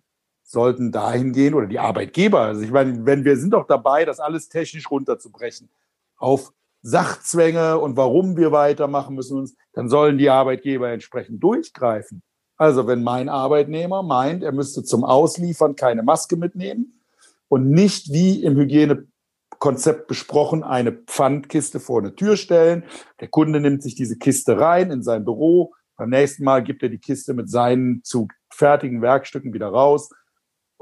sollten 0.45 0.93
dahin 0.93 1.33
gehen 1.33 1.55
oder 1.55 1.67
die 1.67 1.79
Arbeitgeber. 1.79 2.41
Also 2.41 2.63
ich 2.63 2.71
meine, 2.71 3.05
wenn 3.07 3.25
wir 3.25 3.37
sind 3.37 3.51
doch 3.51 3.67
dabei, 3.67 4.05
das 4.05 4.21
alles 4.21 4.49
technisch 4.49 4.91
runterzubrechen 4.91 5.71
auf 6.17 6.53
Sachzwänge 6.83 7.79
und 7.79 7.97
warum 7.97 8.37
wir 8.37 8.53
weitermachen 8.53 9.17
müssen, 9.17 9.51
dann 9.73 9.89
sollen 9.89 10.19
die 10.19 10.29
Arbeitgeber 10.29 10.91
entsprechend 10.91 11.43
durchgreifen. 11.43 12.23
Also 12.57 12.87
wenn 12.87 13.03
mein 13.03 13.29
Arbeitnehmer 13.29 14.03
meint, 14.03 14.43
er 14.43 14.53
müsste 14.53 14.85
zum 14.85 15.03
Ausliefern 15.03 15.77
keine 15.77 16.03
Maske 16.03 16.37
mitnehmen 16.37 17.01
und 17.49 17.71
nicht 17.71 18.13
wie 18.13 18.43
im 18.43 18.57
Hygienekonzept 18.57 20.07
besprochen 20.07 20.63
eine 20.63 20.93
Pfandkiste 20.93 21.81
vor 21.81 22.01
eine 22.01 22.15
Tür 22.15 22.37
stellen, 22.37 22.85
der 23.21 23.29
Kunde 23.29 23.61
nimmt 23.61 23.83
sich 23.83 23.95
diese 23.95 24.19
Kiste 24.19 24.61
rein 24.61 24.91
in 24.91 25.03
sein 25.03 25.25
Büro, 25.25 25.73
beim 25.97 26.11
nächsten 26.11 26.45
Mal 26.45 26.63
gibt 26.63 26.83
er 26.83 26.91
die 26.91 26.99
Kiste 26.99 27.35
mit 27.35 27.49
seinen 27.49 28.03
zu 28.05 28.29
fertigen 28.51 29.01
Werkstücken 29.01 29.55
wieder 29.55 29.69
raus 29.69 30.11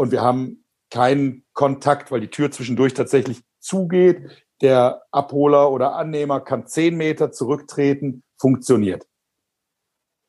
und 0.02 0.10
wir 0.10 0.20
haben 0.20 0.64
keinen 0.90 1.44
Kontakt, 1.52 2.10
weil 2.10 2.20
die 2.20 2.30
Tür 2.30 2.50
zwischendurch 2.50 2.92
tatsächlich 2.92 3.44
zugeht. 3.60 4.44
Der 4.60 5.04
Abholer 5.12 5.70
oder 5.70 5.94
Annehmer 5.94 6.40
kann 6.40 6.66
zehn 6.66 6.96
Meter 6.96 7.30
zurücktreten, 7.30 8.24
funktioniert. 8.36 9.06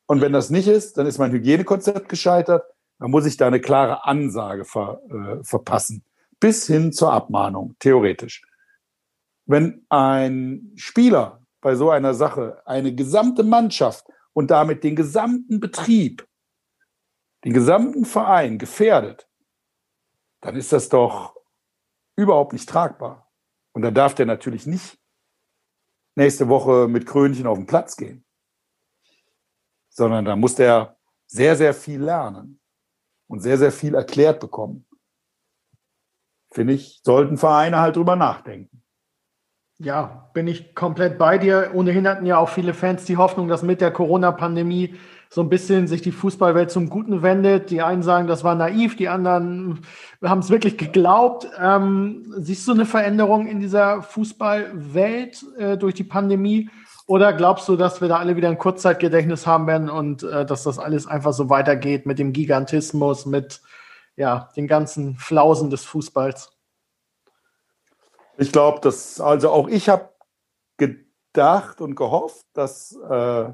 Und 0.05 0.21
wenn 0.21 0.31
das 0.31 0.51
nicht 0.51 0.67
ist, 0.67 0.99
dann 0.99 1.07
ist 1.07 1.17
mein 1.17 1.31
Hygienekonzept 1.31 2.07
gescheitert. 2.07 2.63
Dann 2.99 3.09
muss 3.09 3.25
ich 3.25 3.35
da 3.35 3.47
eine 3.47 3.59
klare 3.59 4.05
Ansage 4.05 4.63
ver, 4.63 5.01
äh, 5.09 5.43
verpassen. 5.43 6.05
Bis 6.39 6.67
hin 6.67 6.93
zur 6.93 7.11
Abmahnung, 7.11 7.75
theoretisch. 7.79 8.43
Wenn 9.47 9.87
ein 9.89 10.71
Spieler 10.75 11.41
bei 11.61 11.73
so 11.73 11.89
einer 11.89 12.13
Sache 12.13 12.61
eine 12.65 12.93
gesamte 12.93 13.41
Mannschaft 13.41 14.05
und 14.33 14.51
damit 14.51 14.83
den 14.83 14.95
gesamten 14.95 15.59
Betrieb, 15.59 16.27
den 17.43 17.53
gesamten 17.53 18.05
Verein 18.05 18.59
gefährdet, 18.59 19.27
dann 20.43 20.55
ist 20.55 20.71
das 20.71 20.89
doch 20.89 21.35
überhaupt 22.15 22.53
nicht 22.53 22.69
tragbar. 22.69 23.31
Und 23.73 23.81
da 23.81 23.91
darf 23.91 24.13
der 24.13 24.27
natürlich 24.27 24.67
nicht 24.67 24.99
nächste 26.15 26.47
Woche 26.47 26.87
mit 26.87 27.07
Krönchen 27.07 27.47
auf 27.47 27.57
den 27.57 27.65
Platz 27.65 27.97
gehen 27.97 28.23
sondern 29.93 30.25
da 30.25 30.35
muss 30.35 30.55
der 30.55 30.97
sehr, 31.27 31.55
sehr 31.55 31.73
viel 31.73 32.01
lernen 32.01 32.59
und 33.27 33.41
sehr, 33.41 33.57
sehr 33.57 33.71
viel 33.71 33.95
erklärt 33.95 34.39
bekommen. 34.39 34.85
Finde 36.51 36.73
ich, 36.73 37.01
sollten 37.03 37.37
Vereine 37.37 37.79
halt 37.79 37.95
drüber 37.95 38.15
nachdenken. 38.15 38.83
Ja, 39.79 40.29
bin 40.33 40.47
ich 40.47 40.75
komplett 40.75 41.17
bei 41.17 41.37
dir. 41.37 41.71
Ohnehin 41.73 42.07
hatten 42.07 42.25
ja 42.25 42.37
auch 42.37 42.49
viele 42.49 42.73
Fans 42.73 43.05
die 43.05 43.17
Hoffnung, 43.17 43.47
dass 43.47 43.63
mit 43.63 43.81
der 43.81 43.91
Corona-Pandemie 43.91 44.95
so 45.33 45.41
ein 45.41 45.49
bisschen 45.49 45.87
sich 45.87 46.03
die 46.03 46.11
Fußballwelt 46.11 46.69
zum 46.69 46.91
Guten 46.91 47.23
wendet. 47.23 47.71
Die 47.71 47.81
einen 47.81 48.03
sagen, 48.03 48.27
das 48.27 48.43
war 48.43 48.53
naiv, 48.53 48.95
die 48.95 49.09
anderen 49.09 49.79
haben 50.21 50.41
es 50.41 50.51
wirklich 50.51 50.77
geglaubt. 50.77 51.47
Ähm, 51.59 52.31
siehst 52.37 52.67
du 52.67 52.73
eine 52.73 52.85
Veränderung 52.85 53.47
in 53.47 53.59
dieser 53.59 54.03
Fußballwelt 54.03 55.43
äh, 55.57 55.75
durch 55.75 55.95
die 55.95 56.03
Pandemie? 56.03 56.69
Oder 57.07 57.33
glaubst 57.33 57.67
du, 57.67 57.75
dass 57.75 57.99
wir 57.99 58.09
da 58.09 58.17
alle 58.17 58.35
wieder 58.35 58.47
ein 58.47 58.59
Kurzzeitgedächtnis 58.59 59.47
haben 59.47 59.65
werden 59.65 59.89
und 59.89 60.21
äh, 60.21 60.45
dass 60.45 60.61
das 60.61 60.77
alles 60.77 61.07
einfach 61.07 61.33
so 61.33 61.49
weitergeht 61.49 62.05
mit 62.05 62.19
dem 62.19 62.31
Gigantismus, 62.31 63.25
mit 63.25 63.59
ja, 64.15 64.49
den 64.55 64.67
ganzen 64.67 65.15
Flausen 65.15 65.71
des 65.71 65.83
Fußballs? 65.83 66.51
Ich 68.37 68.51
glaube, 68.51 68.81
dass, 68.81 69.19
also 69.19 69.49
auch 69.49 69.67
ich 69.67 69.89
habe 69.89 70.11
gedacht 70.77 71.81
und 71.81 71.95
gehofft, 71.95 72.45
dass 72.53 72.95
äh, 73.09 73.45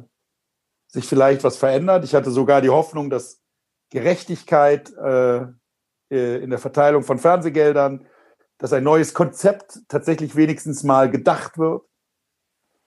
sich 0.90 1.06
vielleicht 1.06 1.44
was 1.44 1.58
verändert. 1.58 2.04
Ich 2.04 2.16
hatte 2.16 2.32
sogar 2.32 2.62
die 2.62 2.70
Hoffnung, 2.70 3.10
dass 3.10 3.42
Gerechtigkeit 3.92 4.92
äh, 4.98 5.46
äh 6.12 6.44
in 6.44 6.50
der 6.50 6.60
Verteilung 6.60 7.04
von 7.04 7.20
Fernsehgeldern, 7.20 8.06
dass 8.58 8.74
ein 8.74 8.84
neues 8.84 9.14
Konzept 9.14 9.80
tatsächlich 9.88 10.36
wenigstens 10.36 10.84
mal 10.84 11.10
gedacht 11.10 11.58
wird 11.58 11.84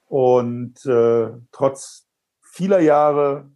und 0.06 0.84
äh, 0.84 1.30
trotz 1.52 2.06
vieler 2.40 2.80
Jahre 2.80 3.50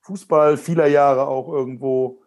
Fußball, 0.00 0.56
vieler 0.56 0.86
Jahre 0.86 1.26
auch 1.26 1.52
irgendwo 1.52 2.22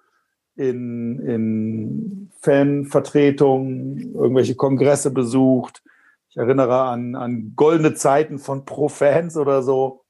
in, 0.55 1.19
in 1.19 2.31
Fanvertretungen, 2.41 4.13
irgendwelche 4.13 4.55
Kongresse 4.55 5.11
besucht. 5.11 5.81
Ich 6.29 6.37
erinnere 6.37 6.81
an, 6.81 7.15
an 7.15 7.53
goldene 7.55 7.93
Zeiten 7.93 8.37
von 8.37 8.65
Pro-Fans 8.65 9.37
oder 9.37 9.63
so, 9.63 10.03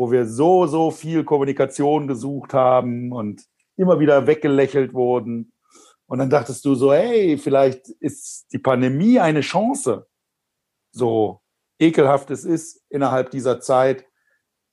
wo 0.00 0.10
wir 0.10 0.24
so, 0.24 0.66
so 0.66 0.90
viel 0.90 1.24
Kommunikation 1.24 2.08
gesucht 2.08 2.54
haben 2.54 3.12
und 3.12 3.44
immer 3.76 4.00
wieder 4.00 4.26
weggelächelt 4.26 4.94
wurden. 4.94 5.52
Und 6.06 6.20
dann 6.20 6.30
dachtest 6.30 6.64
du 6.64 6.74
so, 6.74 6.90
hey, 6.90 7.36
vielleicht 7.36 7.86
ist 7.86 8.50
die 8.50 8.58
Pandemie 8.58 9.20
eine 9.20 9.42
Chance. 9.42 10.08
So, 10.90 11.42
ekelhaft 11.78 12.30
es 12.30 12.46
ist, 12.46 12.82
innerhalb 12.88 13.30
dieser 13.30 13.60
Zeit 13.60 14.06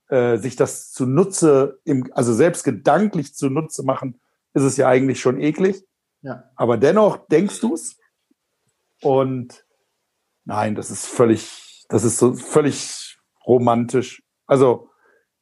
äh, 0.08 0.38
sich 0.38 0.56
das 0.56 0.94
zunutze, 0.94 1.82
im, 1.84 2.10
also 2.14 2.34
selbst 2.34 2.64
gedanklich 2.64 3.36
zunutze 3.36 3.84
machen, 3.84 4.22
ist 4.54 4.64
es 4.64 4.78
ja 4.78 4.88
eigentlich 4.88 5.20
schon 5.20 5.42
eklig. 5.42 5.84
Ja. 6.22 6.46
Aber 6.56 6.78
dennoch 6.78 7.28
denkst 7.28 7.60
du 7.60 7.74
es. 7.74 8.00
Und 9.02 9.66
nein, 10.46 10.76
das 10.76 10.90
ist 10.90 11.06
völlig, 11.06 11.86
das 11.90 12.06
ist 12.06 12.18
so 12.18 12.34
völlig 12.34 13.18
romantisch. 13.46 14.24
Also 14.46 14.87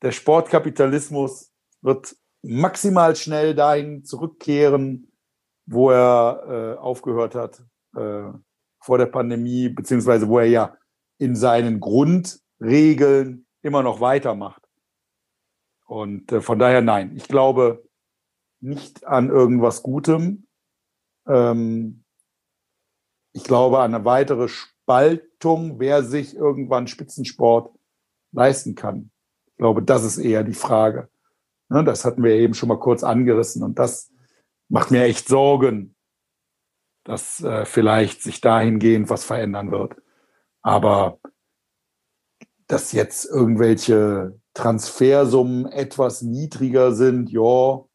der 0.05 0.11
Sportkapitalismus 0.11 1.51
wird 1.81 2.15
maximal 2.43 3.15
schnell 3.15 3.55
dahin 3.55 4.05
zurückkehren, 4.05 5.11
wo 5.65 5.89
er 5.89 6.75
äh, 6.77 6.79
aufgehört 6.79 7.33
hat 7.33 7.63
äh, 7.95 8.31
vor 8.79 8.99
der 8.99 9.07
Pandemie, 9.07 9.69
beziehungsweise 9.69 10.27
wo 10.29 10.37
er 10.37 10.45
ja 10.45 10.77
in 11.17 11.35
seinen 11.35 11.79
Grundregeln 11.79 13.47
immer 13.63 13.81
noch 13.81 13.99
weitermacht. 13.99 14.61
Und 15.87 16.31
äh, 16.31 16.39
von 16.39 16.59
daher 16.59 16.81
nein, 16.81 17.15
ich 17.15 17.27
glaube 17.27 17.89
nicht 18.59 19.07
an 19.07 19.29
irgendwas 19.29 19.81
Gutem. 19.81 20.45
Ähm, 21.27 22.03
ich 23.33 23.43
glaube 23.43 23.79
an 23.79 23.95
eine 23.95 24.05
weitere 24.05 24.49
Spaltung, 24.49 25.79
wer 25.79 26.03
sich 26.03 26.35
irgendwann 26.35 26.85
Spitzensport 26.85 27.75
leisten 28.31 28.75
kann. 28.75 29.09
Ich 29.55 29.59
glaube, 29.59 29.81
das 29.81 30.03
ist 30.03 30.17
eher 30.17 30.43
die 30.43 30.53
Frage. 30.53 31.07
Ne, 31.69 31.83
das 31.85 32.03
hatten 32.03 32.23
wir 32.23 32.31
eben 32.31 32.53
schon 32.53 32.67
mal 32.67 32.77
kurz 32.77 33.03
angerissen 33.03 33.63
und 33.63 33.79
das 33.79 34.11
macht 34.67 34.91
mir 34.91 35.03
echt 35.03 35.29
Sorgen, 35.29 35.95
dass 37.05 37.41
äh, 37.41 37.65
vielleicht 37.65 38.21
sich 38.21 38.41
dahingehend 38.41 39.09
was 39.09 39.23
verändern 39.23 39.71
wird. 39.71 39.95
Aber 40.61 41.19
dass 42.67 42.91
jetzt 42.91 43.25
irgendwelche 43.25 44.39
Transfersummen 44.53 45.67
etwas 45.67 46.21
niedriger 46.21 46.93
sind, 46.93 47.31
ja, 47.31 47.85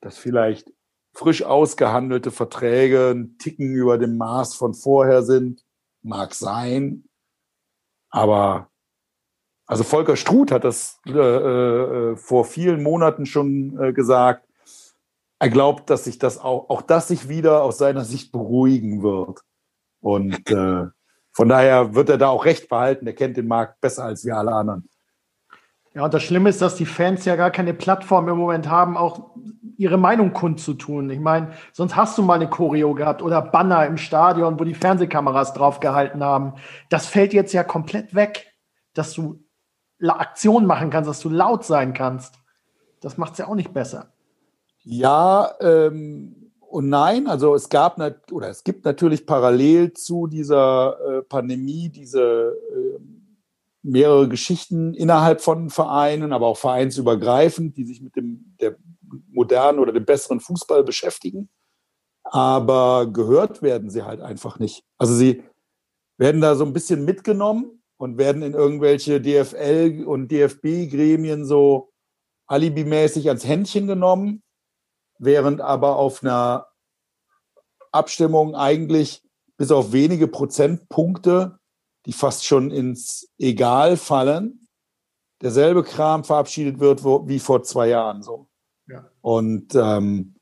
dass 0.00 0.16
vielleicht 0.16 0.70
frisch 1.12 1.42
ausgehandelte 1.42 2.30
Verträge 2.30 3.10
ein 3.10 3.36
Ticken 3.38 3.74
über 3.74 3.98
dem 3.98 4.16
Maß 4.16 4.54
von 4.54 4.74
vorher 4.74 5.22
sind, 5.22 5.64
mag 6.02 6.34
sein. 6.34 7.04
Aber 8.10 8.71
also 9.72 9.84
Volker 9.84 10.16
Struth 10.16 10.52
hat 10.52 10.64
das 10.64 11.00
äh, 11.06 11.12
äh, 11.12 12.16
vor 12.16 12.44
vielen 12.44 12.82
Monaten 12.82 13.26
schon 13.26 13.78
äh, 13.82 13.92
gesagt. 13.92 14.46
Er 15.38 15.48
glaubt, 15.48 15.90
dass 15.90 16.04
sich 16.04 16.18
das 16.18 16.38
auch, 16.38 16.68
auch 16.70 16.82
das 16.82 17.08
sich 17.08 17.28
wieder 17.28 17.62
aus 17.62 17.78
seiner 17.78 18.04
Sicht 18.04 18.32
beruhigen 18.32 19.02
wird. 19.02 19.40
Und 20.00 20.50
äh, 20.50 20.86
von 21.32 21.48
daher 21.48 21.94
wird 21.94 22.10
er 22.10 22.18
da 22.18 22.28
auch 22.28 22.44
recht 22.44 22.68
behalten. 22.68 23.06
Er 23.06 23.14
kennt 23.14 23.36
den 23.36 23.48
Markt 23.48 23.80
besser 23.80 24.04
als 24.04 24.24
wir 24.24 24.36
alle 24.36 24.52
anderen. 24.52 24.88
Ja, 25.94 26.04
und 26.04 26.14
das 26.14 26.22
Schlimme 26.22 26.50
ist, 26.50 26.62
dass 26.62 26.76
die 26.76 26.86
Fans 26.86 27.24
ja 27.24 27.36
gar 27.36 27.50
keine 27.50 27.74
Plattform 27.74 28.28
im 28.28 28.38
Moment 28.38 28.68
haben, 28.68 28.96
auch 28.96 29.30
ihre 29.76 29.98
Meinung 29.98 30.32
kundzutun. 30.32 31.10
Ich 31.10 31.20
meine, 31.20 31.52
sonst 31.72 31.96
hast 31.96 32.16
du 32.16 32.22
mal 32.22 32.34
eine 32.34 32.48
Choreo 32.48 32.94
gehabt 32.94 33.20
oder 33.20 33.42
Banner 33.42 33.86
im 33.86 33.98
Stadion, 33.98 34.58
wo 34.58 34.64
die 34.64 34.74
Fernsehkameras 34.74 35.54
draufgehalten 35.54 36.22
haben. 36.22 36.54
Das 36.88 37.06
fällt 37.06 37.32
jetzt 37.32 37.52
ja 37.52 37.64
komplett 37.64 38.14
weg, 38.14 38.52
dass 38.94 39.12
du 39.12 39.41
Aktionen 40.10 40.66
machen 40.66 40.90
kannst, 40.90 41.08
dass 41.08 41.20
du 41.20 41.28
laut 41.28 41.64
sein 41.64 41.94
kannst. 41.94 42.34
Das 43.00 43.18
macht 43.18 43.32
es 43.32 43.38
ja 43.38 43.48
auch 43.48 43.54
nicht 43.54 43.72
besser. 43.72 44.12
Ja, 44.84 45.54
ähm, 45.60 46.50
und 46.60 46.88
nein, 46.88 47.26
also 47.26 47.54
es 47.54 47.68
gab 47.68 48.00
oder 48.30 48.48
es 48.48 48.64
gibt 48.64 48.84
natürlich 48.84 49.26
parallel 49.26 49.92
zu 49.92 50.26
dieser 50.26 50.98
äh, 51.00 51.22
Pandemie 51.22 51.90
diese 51.90 52.56
äh, 52.70 52.98
mehrere 53.82 54.28
Geschichten 54.28 54.94
innerhalb 54.94 55.40
von 55.40 55.70
Vereinen, 55.70 56.32
aber 56.32 56.46
auch 56.46 56.56
vereinsübergreifend, 56.56 57.76
die 57.76 57.84
sich 57.84 58.00
mit 58.00 58.16
dem 58.16 58.56
der 58.60 58.76
modernen 59.30 59.78
oder 59.80 59.92
dem 59.92 60.04
besseren 60.04 60.40
Fußball 60.40 60.82
beschäftigen. 60.82 61.50
Aber 62.24 63.06
gehört 63.12 63.60
werden 63.60 63.90
sie 63.90 64.02
halt 64.02 64.20
einfach 64.20 64.58
nicht. 64.58 64.84
Also 64.96 65.14
sie 65.14 65.42
werden 66.16 66.40
da 66.40 66.54
so 66.54 66.64
ein 66.64 66.72
bisschen 66.72 67.04
mitgenommen 67.04 67.81
und 68.02 68.18
werden 68.18 68.42
in 68.42 68.52
irgendwelche 68.52 69.20
DFL 69.20 70.02
und 70.04 70.26
DFB-Gremien 70.32 71.44
so 71.44 71.92
alibimäßig 72.48 73.28
ans 73.28 73.46
Händchen 73.46 73.86
genommen 73.86 74.42
während 75.22 75.60
aber 75.60 75.96
auf 75.96 76.24
einer 76.24 76.66
Abstimmung 77.92 78.56
eigentlich 78.56 79.22
bis 79.56 79.70
auf 79.70 79.92
wenige 79.92 80.26
Prozentpunkte, 80.26 81.60
die 82.06 82.12
fast 82.12 82.44
schon 82.44 82.72
ins 82.72 83.28
Egal 83.38 83.96
fallen, 83.96 84.66
derselbe 85.40 85.84
Kram 85.84 86.24
verabschiedet 86.24 86.80
wird 86.80 87.04
wie 87.04 87.38
vor 87.38 87.62
zwei 87.62 87.86
Jahren 87.86 88.24
so. 88.24 88.48
Ja. 88.88 89.08
Und 89.20 89.76
ähm, 89.76 90.34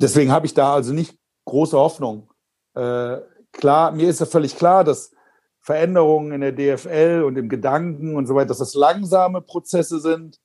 deswegen 0.00 0.32
habe 0.32 0.46
ich 0.46 0.54
da 0.54 0.74
also 0.74 0.92
nicht 0.92 1.16
große 1.44 1.78
Hoffnung. 1.78 2.32
Äh, 2.74 3.18
klar, 3.52 3.92
mir 3.92 4.08
ist 4.08 4.18
ja 4.18 4.26
völlig 4.26 4.56
klar, 4.56 4.82
dass 4.82 5.13
Veränderungen 5.64 6.32
in 6.32 6.42
der 6.42 6.52
DFL 6.52 7.22
und 7.26 7.38
im 7.38 7.48
Gedanken 7.48 8.16
und 8.16 8.26
so 8.26 8.34
weiter, 8.34 8.48
dass 8.48 8.58
das 8.58 8.74
langsame 8.74 9.40
Prozesse 9.40 9.98
sind. 9.98 10.38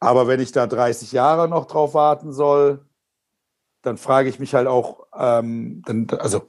Aber 0.00 0.26
wenn 0.26 0.40
ich 0.40 0.50
da 0.50 0.66
30 0.66 1.12
Jahre 1.12 1.48
noch 1.48 1.66
drauf 1.66 1.94
warten 1.94 2.32
soll, 2.32 2.84
dann 3.82 3.96
frage 3.96 4.28
ich 4.28 4.40
mich 4.40 4.52
halt 4.52 4.66
auch, 4.66 5.06
ähm, 5.16 5.82
dann, 5.86 6.08
also 6.18 6.42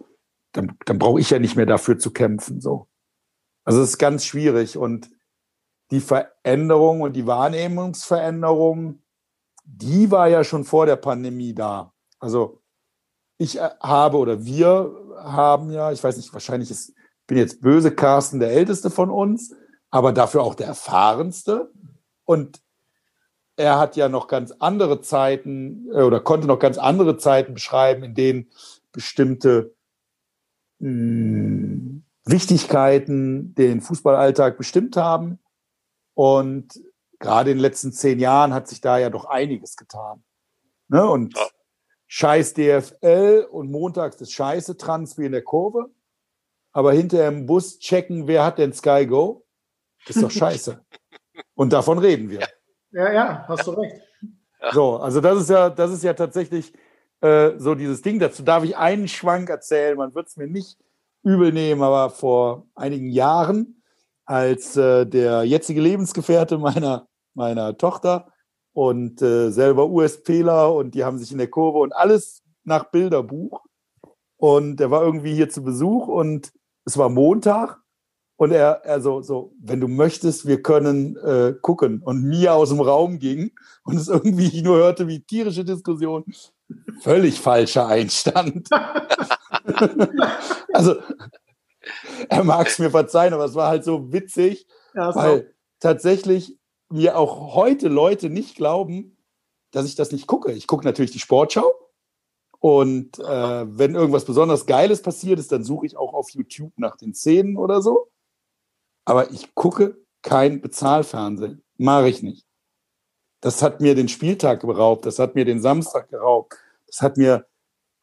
dann, 0.51 0.75
dann 0.85 0.97
brauche 0.97 1.19
ich 1.19 1.29
ja 1.29 1.37
nicht 1.37 1.55
mehr 1.55 1.67
dafür 1.67 1.99
zu 1.99 2.09
kämpfen. 2.09 2.59
So. 2.59 2.87
Also 3.65 3.81
es 3.83 3.89
ist 3.89 3.97
ganz 3.99 4.25
schwierig 4.25 4.77
und 4.77 5.11
die 5.91 5.99
Veränderung 5.99 7.01
und 7.01 7.13
die 7.13 7.27
Wahrnehmungsveränderung, 7.27 9.03
die 9.63 10.09
war 10.09 10.27
ja 10.27 10.43
schon 10.43 10.63
vor 10.63 10.87
der 10.87 10.95
Pandemie 10.95 11.53
da. 11.53 11.93
Also 12.19 12.63
ich 13.37 13.59
äh, 13.59 13.69
habe 13.79 14.17
oder 14.17 14.43
wir 14.43 14.91
haben 15.17 15.69
ja, 15.69 15.91
ich 15.91 16.03
weiß 16.03 16.17
nicht, 16.17 16.33
wahrscheinlich 16.33 16.71
ist, 16.71 16.94
bin 17.27 17.37
jetzt 17.37 17.61
böse, 17.61 17.91
Carsten 17.91 18.39
der 18.39 18.51
Älteste 18.51 18.89
von 18.89 19.09
uns, 19.09 19.55
aber 19.89 20.13
dafür 20.13 20.43
auch 20.43 20.55
der 20.55 20.67
Erfahrenste. 20.67 21.71
Und 22.25 22.61
er 23.57 23.79
hat 23.79 23.95
ja 23.95 24.09
noch 24.09 24.27
ganz 24.27 24.51
andere 24.51 25.01
Zeiten 25.01 25.87
äh, 25.91 26.01
oder 26.01 26.19
konnte 26.19 26.47
noch 26.47 26.59
ganz 26.59 26.77
andere 26.77 27.17
Zeiten 27.17 27.53
beschreiben, 27.53 28.03
in 28.03 28.13
denen 28.13 28.49
bestimmte 28.91 29.75
mh, 30.79 30.89
hm, 30.89 32.03
Wichtigkeiten 32.25 33.53
den 33.55 33.81
Fußballalltag 33.81 34.57
bestimmt 34.57 34.97
haben. 34.97 35.39
Und 36.15 36.81
gerade 37.19 37.51
in 37.51 37.57
den 37.57 37.61
letzten 37.61 37.91
zehn 37.91 38.19
Jahren 38.19 38.53
hat 38.53 38.67
sich 38.67 38.81
da 38.81 38.97
ja 38.97 39.09
doch 39.09 39.25
einiges 39.25 39.75
getan. 39.75 40.23
Ne? 40.87 41.07
Und 41.07 41.35
scheiß 42.07 42.53
DFL 42.53 43.47
und 43.49 43.71
montags 43.71 44.17
das 44.17 44.31
scheiße 44.31 44.77
Trans 44.77 45.17
wie 45.17 45.25
in 45.25 45.31
der 45.31 45.43
Kurve. 45.43 45.89
Aber 46.75 46.91
hinterher 46.91 47.29
im 47.29 47.45
Bus 47.45 47.79
checken, 47.79 48.27
wer 48.27 48.43
hat 48.43 48.57
denn 48.57 48.73
Sky 48.73 49.05
Go? 49.07 49.45
Ist 50.07 50.21
doch 50.21 50.29
scheiße. 50.29 50.83
und 51.55 51.71
davon 51.71 51.99
reden 51.99 52.29
wir. 52.29 52.41
Ja, 52.91 53.13
ja, 53.13 53.45
hast 53.47 53.65
du 53.65 53.71
recht. 53.71 53.95
So, 54.73 54.97
also 54.97 55.21
das 55.21 55.39
ist 55.39 55.49
ja, 55.49 55.69
das 55.69 55.93
ist 55.93 56.03
ja 56.03 56.13
tatsächlich 56.13 56.73
äh, 57.21 57.51
so 57.57 57.75
dieses 57.75 58.01
Ding. 58.01 58.19
Dazu 58.19 58.43
darf 58.43 58.65
ich 58.65 58.75
einen 58.75 59.07
Schwank 59.07 59.49
erzählen. 59.49 59.97
Man 59.97 60.13
wird 60.15 60.27
es 60.27 60.35
mir 60.35 60.47
nicht 60.47 60.77
übel 61.23 61.53
nehmen, 61.53 61.81
aber 61.81 62.09
vor 62.09 62.67
einigen 62.75 63.09
Jahren, 63.09 63.81
als 64.25 64.75
äh, 64.75 65.05
der 65.05 65.45
jetzige 65.45 65.79
Lebensgefährte 65.79 66.57
meiner, 66.57 67.07
meiner 67.35 67.77
Tochter 67.77 68.33
und 68.73 69.21
äh, 69.21 69.49
selber 69.49 69.87
USPler 69.87 70.73
und 70.73 70.93
die 70.93 71.05
haben 71.05 71.19
sich 71.19 71.31
in 71.31 71.37
der 71.37 71.49
Kurve 71.49 71.77
und 71.77 71.95
alles 71.95 72.43
nach 72.65 72.91
Bilderbuch. 72.91 73.63
Und 74.35 74.81
er 74.81 74.91
war 74.91 75.03
irgendwie 75.03 75.33
hier 75.33 75.47
zu 75.47 75.63
Besuch 75.63 76.09
und 76.09 76.51
es 76.85 76.97
war 76.97 77.09
Montag 77.09 77.81
und 78.37 78.51
er, 78.51 78.81
er 78.83 79.01
so, 79.01 79.21
so, 79.21 79.53
wenn 79.61 79.79
du 79.79 79.87
möchtest, 79.87 80.45
wir 80.45 80.61
können 80.61 81.17
äh, 81.17 81.53
gucken. 81.61 82.01
Und 82.03 82.23
Mia 82.23 82.53
aus 82.53 82.69
dem 82.69 82.81
Raum 82.81 83.19
ging 83.19 83.51
und 83.83 83.97
es 83.97 84.07
irgendwie 84.07 84.47
ich 84.47 84.63
nur 84.63 84.77
hörte 84.77 85.07
wie 85.07 85.21
tierische 85.21 85.63
Diskussion. 85.63 86.25
Völlig 87.01 87.39
falscher 87.39 87.87
Einstand. 87.87 88.67
also, 90.73 90.95
er 92.29 92.43
mag 92.43 92.67
es 92.67 92.79
mir 92.79 92.89
verzeihen, 92.89 93.33
aber 93.33 93.45
es 93.45 93.55
war 93.55 93.69
halt 93.69 93.83
so 93.83 94.11
witzig, 94.11 94.67
ja, 94.93 95.13
so. 95.13 95.19
weil 95.19 95.53
tatsächlich 95.79 96.57
mir 96.89 97.17
auch 97.17 97.55
heute 97.55 97.87
Leute 97.87 98.29
nicht 98.29 98.55
glauben, 98.55 99.17
dass 99.71 99.85
ich 99.85 99.95
das 99.95 100.11
nicht 100.11 100.27
gucke. 100.27 100.51
Ich 100.51 100.67
gucke 100.67 100.85
natürlich 100.85 101.11
die 101.11 101.19
Sportschau. 101.19 101.71
Und 102.65 103.19
äh, 103.19 103.77
wenn 103.77 103.93
irgendwas 103.93 104.25
besonders 104.25 104.65
Geiles 104.65 105.03
passiert 105.03 105.37
ist, 105.37 105.51
dann 105.51 105.63
suche 105.63 105.85
ich 105.85 105.97
auch 105.97 106.15
auf 106.15 106.31
YouTube 106.31 106.73
nach 106.77 106.97
den 106.97 107.13
Szenen 107.13 107.57
oder 107.57 107.83
so. 107.83 108.09
Aber 109.05 109.29
ich 109.29 109.53
gucke 109.53 110.03
kein 110.23 110.61
Bezahlfernsehen. 110.61 111.63
Mache 111.77 112.09
ich 112.09 112.23
nicht. 112.23 112.43
Das 113.39 113.61
hat 113.61 113.81
mir 113.81 113.93
den 113.93 114.09
Spieltag 114.09 114.61
geraubt, 114.61 115.05
das 115.05 115.19
hat 115.19 115.35
mir 115.35 115.45
den 115.45 115.61
Samstag 115.61 116.09
geraubt, 116.09 116.55
das 116.87 117.03
hat 117.03 117.17
mir 117.17 117.45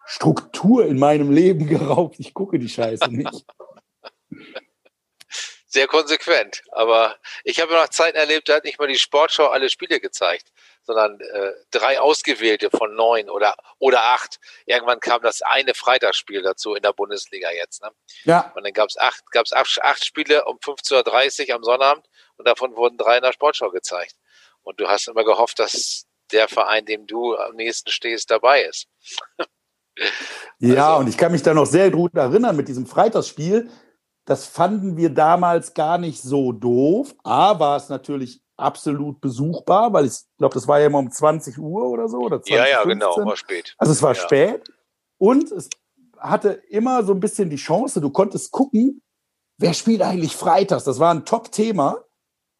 Struktur 0.05 0.87
in 0.87 0.97
meinem 0.97 1.33
Leben 1.33 1.67
geraubt. 1.69 2.21
Ich 2.21 2.33
gucke 2.33 2.61
die 2.61 2.69
Scheiße 2.69 3.09
nicht. 3.09 3.45
Sehr 5.67 5.89
konsequent. 5.89 6.63
Aber 6.71 7.17
ich 7.43 7.61
habe 7.61 7.73
noch 7.73 7.89
Zeiten 7.89 8.17
erlebt, 8.17 8.49
da 8.49 8.55
hat 8.55 8.65
nicht 8.65 8.79
mal 8.79 8.87
die 8.87 8.95
Sportschau 8.95 9.49
alle 9.49 9.69
Spiele 9.69 9.99
gezeigt, 9.99 10.53
sondern 10.85 11.20
äh, 11.20 11.53
drei 11.70 12.01
ausgewählte 12.01 12.70
von 12.70 12.95
neun 12.95 13.30
oder, 13.30 13.55
oder 13.78 14.03
acht. 14.03 14.39
Irgendwann 14.66 15.01
kam 15.01 15.22
das 15.22 15.43
eine 15.43 15.74
Freitagsspiel 15.74 16.43
dazu 16.43 16.74
in 16.74 16.83
der 16.83 16.93
Bundesliga 16.93 17.51
jetzt. 17.51 17.83
Ne? 17.83 17.91
Ja. 18.24 18.53
Und 18.55 18.64
dann 18.64 18.72
gab 18.72 18.89
es 18.89 18.99
acht, 18.99 19.22
gab's 19.30 19.53
acht, 19.53 19.80
acht 19.83 20.05
Spiele 20.05 20.45
um 20.45 20.59
15.30 20.59 21.49
Uhr 21.49 21.55
am 21.55 21.62
Sonnabend 21.62 22.09
und 22.37 22.49
davon 22.49 22.76
wurden 22.76 22.99
drei 22.99 23.16
in 23.16 23.22
der 23.22 23.33
Sportschau 23.33 23.70
gezeigt. 23.70 24.16
Und 24.62 24.80
du 24.80 24.89
hast 24.89 25.09
immer 25.09 25.24
gehofft, 25.24 25.59
dass 25.59 26.07
der 26.33 26.49
Verein, 26.49 26.85
dem 26.85 27.07
du 27.07 27.37
am 27.37 27.55
nächsten 27.55 27.91
stehst, 27.91 28.30
dabei 28.30 28.62
ist. 28.62 28.87
ja, 30.59 30.91
also, 30.91 31.01
und 31.01 31.09
ich 31.09 31.16
kann 31.16 31.33
mich 31.33 31.43
da 31.43 31.55
noch 31.55 31.66
sehr 31.66 31.91
gut 31.91 32.14
erinnern 32.14 32.57
mit 32.57 32.68
diesem 32.68 32.87
Freitagsspiel. 32.87 33.70
Das 34.24 34.47
fanden 34.47 34.97
wir 34.97 35.11
damals 35.11 35.74
gar 35.74 35.99
nicht 35.99 36.22
so 36.22 36.53
doof. 36.53 37.14
A, 37.24 37.59
war 37.59 37.76
es 37.76 37.89
natürlich 37.89 38.41
absolut 38.63 39.21
besuchbar, 39.21 39.93
weil 39.93 40.07
ich 40.07 40.21
glaube, 40.39 40.55
das 40.55 40.67
war 40.69 40.81
ja 40.81 40.87
immer 40.87 40.99
um 40.99 41.11
20 41.11 41.59
Uhr 41.59 41.89
oder 41.89 42.09
so. 42.09 42.19
Oder 42.19 42.43
20, 42.43 42.55
ja, 42.55 42.67
ja, 42.67 42.83
15. 42.83 42.89
genau, 42.89 43.17
war 43.27 43.37
spät. 43.37 43.75
Also 43.79 43.93
es 43.93 44.03
war 44.03 44.15
ja. 44.15 44.21
spät. 44.21 44.65
Und 45.19 45.51
es 45.53 45.69
hatte 46.19 46.51
immer 46.69 47.05
so 47.05 47.13
ein 47.13 47.21
bisschen 47.21 47.51
die 47.51 47.57
Chance, 47.57 48.01
du 48.01 48.11
konntest 48.11 48.53
gucken, 48.53 49.03
wer 49.59 49.75
spielt 49.75 50.03
eigentlich 50.03 50.37
freitags. 50.37 50.85
Das 50.85 50.99
war 50.99 51.13
ein 51.13 51.25
Top-Thema 51.25 52.05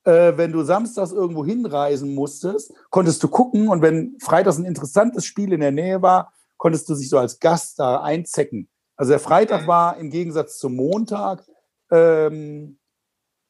äh, 0.05 0.37
wenn 0.37 0.53
du 0.53 0.63
samstags 0.63 1.13
irgendwo 1.13 1.45
hinreisen 1.45 2.15
musstest, 2.15 2.73
konntest 2.91 3.23
du 3.23 3.29
gucken 3.29 3.69
und 3.69 3.83
wenn 3.83 4.17
freitags 4.21 4.59
ein 4.59 4.65
interessantes 4.65 5.25
Spiel 5.25 5.53
in 5.53 5.61
der 5.61 5.73
Nähe 5.73 6.03
war, 6.03 6.33
konntest 6.57 6.89
du 6.89 6.95
sich 6.95 7.09
so 7.09 7.19
als 7.19 7.39
Gast 7.39 7.79
da 7.79 8.03
einzecken. 8.03 8.69
Also 8.97 9.11
der 9.11 9.21
Freitag 9.21 9.67
war 9.67 9.97
im 9.97 10.11
Gegensatz 10.11 10.59
zum 10.59 10.77
Montag 10.77 11.45
ähm, 11.91 12.79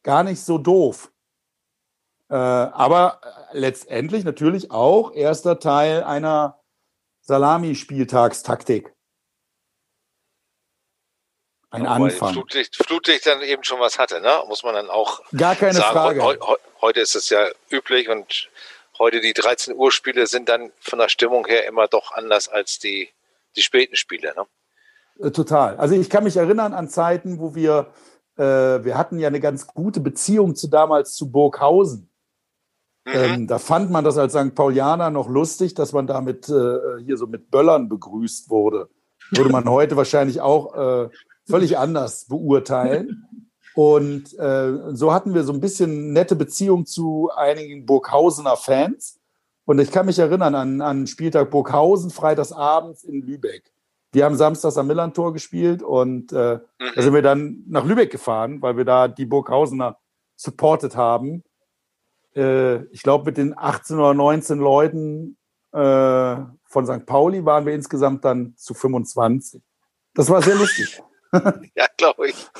gar 0.02 0.22
nicht 0.22 0.40
so 0.40 0.58
doof. 0.58 1.12
Äh, 2.32 2.34
aber 2.34 3.20
letztendlich 3.52 4.24
natürlich 4.24 4.70
auch 4.70 5.12
erster 5.12 5.60
Teil 5.60 6.02
einer 6.02 6.58
Salami-Spieltagstaktik 7.20 8.94
ein 11.72 11.86
Anfang. 11.86 12.32
Flutlicht, 12.32 12.76
Flutlicht 12.76 13.26
dann 13.26 13.42
eben 13.42 13.64
schon 13.64 13.80
was 13.80 13.98
hatte, 13.98 14.20
ne? 14.20 14.42
muss 14.46 14.62
man 14.62 14.74
dann 14.74 14.88
auch 14.90 15.20
Gar 15.36 15.56
keine 15.56 15.74
sagen. 15.74 15.92
Frage. 15.92 16.22
He 16.22 16.38
he 16.38 16.54
heute 16.80 17.00
ist 17.00 17.14
es 17.14 17.28
ja 17.30 17.48
üblich 17.70 18.08
und 18.08 18.48
heute 18.98 19.20
die 19.20 19.32
13 19.32 19.74
Uhr 19.74 19.90
Spiele 19.90 20.26
sind 20.26 20.48
dann 20.48 20.70
von 20.80 20.98
der 20.98 21.08
Stimmung 21.08 21.46
her 21.46 21.66
immer 21.66 21.88
doch 21.88 22.12
anders 22.12 22.48
als 22.48 22.78
die, 22.78 23.08
die 23.56 23.62
späten 23.62 23.96
Spiele. 23.96 24.34
Ne? 24.34 25.26
Äh, 25.26 25.30
total. 25.32 25.76
Also 25.76 25.94
ich 25.94 26.10
kann 26.10 26.24
mich 26.24 26.36
erinnern 26.36 26.74
an 26.74 26.88
Zeiten, 26.88 27.38
wo 27.38 27.54
wir, 27.54 27.92
äh, 28.36 28.42
wir 28.42 28.98
hatten 28.98 29.18
ja 29.18 29.28
eine 29.28 29.40
ganz 29.40 29.66
gute 29.66 30.00
Beziehung 30.00 30.54
zu 30.54 30.68
damals 30.68 31.14
zu 31.14 31.30
Burghausen. 31.30 32.11
Mhm. 33.04 33.12
Ähm, 33.14 33.46
da 33.46 33.58
fand 33.58 33.90
man 33.90 34.04
das 34.04 34.16
als 34.16 34.32
St. 34.32 34.54
Paulianer 34.54 35.10
noch 35.10 35.28
lustig, 35.28 35.74
dass 35.74 35.92
man 35.92 36.06
damit 36.06 36.48
äh, 36.48 36.78
hier 37.04 37.16
so 37.16 37.26
mit 37.26 37.50
Böllern 37.50 37.88
begrüßt 37.88 38.48
wurde. 38.48 38.88
Würde 39.30 39.50
man 39.50 39.64
heute 39.68 39.96
wahrscheinlich 39.96 40.40
auch 40.40 40.74
äh, 40.74 41.08
völlig 41.48 41.78
anders 41.78 42.26
beurteilen. 42.26 43.26
Und 43.74 44.38
äh, 44.38 44.94
so 44.94 45.12
hatten 45.12 45.34
wir 45.34 45.44
so 45.44 45.52
ein 45.52 45.60
bisschen 45.60 46.12
nette 46.12 46.36
Beziehung 46.36 46.86
zu 46.86 47.30
einigen 47.34 47.86
Burghausener 47.86 48.56
Fans. 48.56 49.18
Und 49.64 49.78
ich 49.78 49.90
kann 49.90 50.06
mich 50.06 50.18
erinnern 50.18 50.54
an, 50.54 50.80
an 50.80 51.06
Spieltag 51.06 51.50
Burghausen, 51.50 52.10
freitagsabends 52.10 53.04
in 53.04 53.22
Lübeck. 53.22 53.72
Die 54.14 54.22
haben 54.22 54.36
samstags 54.36 54.76
am 54.76 54.88
Millantor 54.88 55.32
gespielt 55.32 55.82
und 55.82 56.32
äh, 56.32 56.56
mhm. 56.56 56.60
da 56.94 57.02
sind 57.02 57.14
wir 57.14 57.22
dann 57.22 57.64
nach 57.66 57.86
Lübeck 57.86 58.10
gefahren, 58.10 58.60
weil 58.60 58.76
wir 58.76 58.84
da 58.84 59.08
die 59.08 59.24
Burghausener 59.24 59.98
supportet 60.36 60.96
haben. 60.96 61.44
Äh, 62.34 62.84
ich 62.86 63.02
glaube, 63.02 63.26
mit 63.26 63.36
den 63.36 63.56
18 63.56 63.98
oder 63.98 64.14
19 64.14 64.58
Leuten 64.58 65.36
äh, 65.72 66.36
von 66.64 66.86
St. 66.86 67.06
Pauli 67.06 67.44
waren 67.44 67.66
wir 67.66 67.74
insgesamt 67.74 68.24
dann 68.24 68.54
zu 68.56 68.74
25. 68.74 69.62
Das 70.14 70.28
war 70.30 70.42
sehr 70.42 70.56
lustig. 70.56 71.02
ja, 71.74 71.86
glaube 71.96 72.28
ich. 72.28 72.50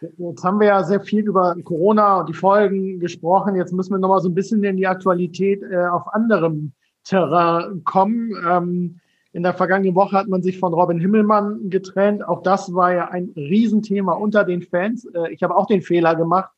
Jetzt 0.00 0.44
haben 0.44 0.60
wir 0.60 0.68
ja 0.68 0.84
sehr 0.84 1.00
viel 1.00 1.26
über 1.26 1.54
Corona 1.64 2.20
und 2.20 2.28
die 2.28 2.34
Folgen 2.34 3.00
gesprochen. 3.00 3.54
Jetzt 3.54 3.72
müssen 3.72 3.92
wir 3.92 3.98
noch 3.98 4.08
mal 4.08 4.20
so 4.20 4.28
ein 4.28 4.34
bisschen 4.34 4.62
in 4.64 4.76
die 4.76 4.86
Aktualität 4.86 5.62
äh, 5.62 5.86
auf 5.86 6.12
anderem 6.12 6.72
Terrain 7.04 7.84
kommen. 7.84 8.32
Ähm, 8.46 9.00
in 9.32 9.44
der 9.44 9.54
vergangenen 9.54 9.94
Woche 9.94 10.16
hat 10.16 10.28
man 10.28 10.42
sich 10.42 10.58
von 10.58 10.74
Robin 10.74 10.98
Himmelmann 10.98 11.70
getrennt. 11.70 12.26
Auch 12.26 12.42
das 12.42 12.74
war 12.74 12.92
ja 12.92 13.08
ein 13.08 13.32
Riesenthema 13.36 14.12
unter 14.12 14.44
den 14.44 14.62
Fans. 14.62 15.04
Äh, 15.04 15.32
ich 15.32 15.42
habe 15.42 15.56
auch 15.56 15.66
den 15.66 15.82
Fehler 15.82 16.16
gemacht, 16.16 16.50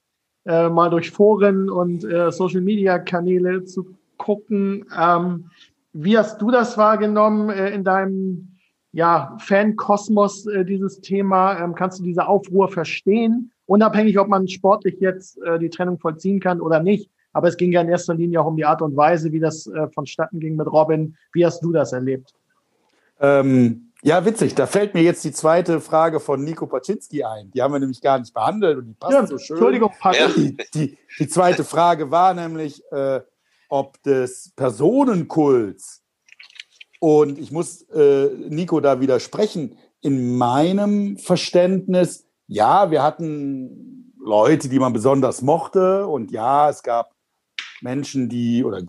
äh, 0.47 0.68
mal 0.70 0.89
durch 0.89 1.11
Foren 1.11 1.68
und 1.68 2.03
äh, 2.05 2.33
Social-Media-Kanäle 2.33 3.64
zu 3.64 3.95
gucken. 4.16 4.87
Ähm, 4.99 5.51
wie 5.93 6.16
hast 6.16 6.41
du 6.41 6.51
das 6.51 6.79
wahrgenommen 6.79 7.51
in 7.51 7.85
deinem 7.85 8.57
ja, 8.93 9.37
Fan-Kosmos, 9.39 10.49
dieses 10.66 11.03
Thema? 11.03 11.62
Ähm, 11.62 11.75
kannst 11.75 11.99
du 11.99 12.03
diese 12.03 12.27
Aufruhr 12.27 12.68
verstehen? 12.68 13.53
Unabhängig, 13.66 14.18
ob 14.18 14.29
man 14.29 14.49
sportlich 14.49 15.01
jetzt 15.01 15.39
die 15.61 15.70
Trennung 15.70 15.99
vollziehen 15.99 16.41
kann 16.41 16.61
oder 16.61 16.81
nicht. 16.81 17.11
Aber 17.33 17.49
es 17.49 17.57
ging 17.57 17.73
ja 17.73 17.83
in 17.83 17.89
erster 17.89 18.14
Linie 18.14 18.41
auch 18.41 18.47
um 18.47 18.57
die 18.57 18.64
Art 18.64 18.83
und 18.83 18.97
Weise, 18.97 19.33
wie 19.33 19.41
das 19.41 19.70
vonstatten 19.95 20.41
ging 20.41 20.57
mit 20.57 20.66
Robin. 20.66 21.14
Wie 21.33 21.45
hast 21.45 21.62
du 21.62 21.73
das 21.73 21.93
erlebt? 21.93 22.35
Ähm, 23.23 23.93
ja, 24.03 24.25
witzig. 24.25 24.57
Da 24.57 24.66
fällt 24.66 24.95
mir 24.95 25.03
jetzt 25.03 25.25
die 25.25 25.31
zweite 25.31 25.81
Frage 25.81 26.18
von 26.18 26.43
Nico 26.43 26.66
Paczynski 26.66 27.23
ein. 27.23 27.53
Die 27.53 27.62
haben 27.62 27.73
wir 27.73 27.79
nämlich 27.79 28.01
gar 28.01 28.18
nicht 28.18 28.35
behandelt 28.35 28.79
und 28.79 28.87
die 28.87 28.95
passt 28.95 29.12
ja, 29.12 29.27
so 29.27 29.39
schön. 29.39 29.57
Entschuldigung, 29.57 29.93
Patrick. 30.01 30.35
Die, 30.35 30.57
die, 30.75 30.99
die, 31.20 31.29
zweite 31.29 31.62
Frage 31.62 32.11
war 32.11 32.35
nämlich, 32.35 32.83
äh, 32.91 33.20
ob 33.68 34.03
des 34.03 34.53
Personenkults 34.57 36.03
und 36.99 37.39
ich 37.39 37.53
muss 37.53 37.83
äh, 37.91 38.29
Nico 38.49 38.81
da 38.81 39.01
widersprechen. 39.01 39.79
In 40.01 40.37
meinem 40.37 41.16
Verständnis, 41.16 42.27
ja, 42.49 42.91
wir 42.91 43.05
hatten 43.05 44.12
Leute, 44.20 44.68
die 44.68 44.81
man 44.81 44.93
besonders 44.93 45.43
mochte 45.43 46.09
und 46.09 46.33
ja, 46.33 46.68
es 46.68 46.83
gab 46.83 47.14
Menschen, 47.83 48.29
die 48.29 48.64
oder 48.64 48.83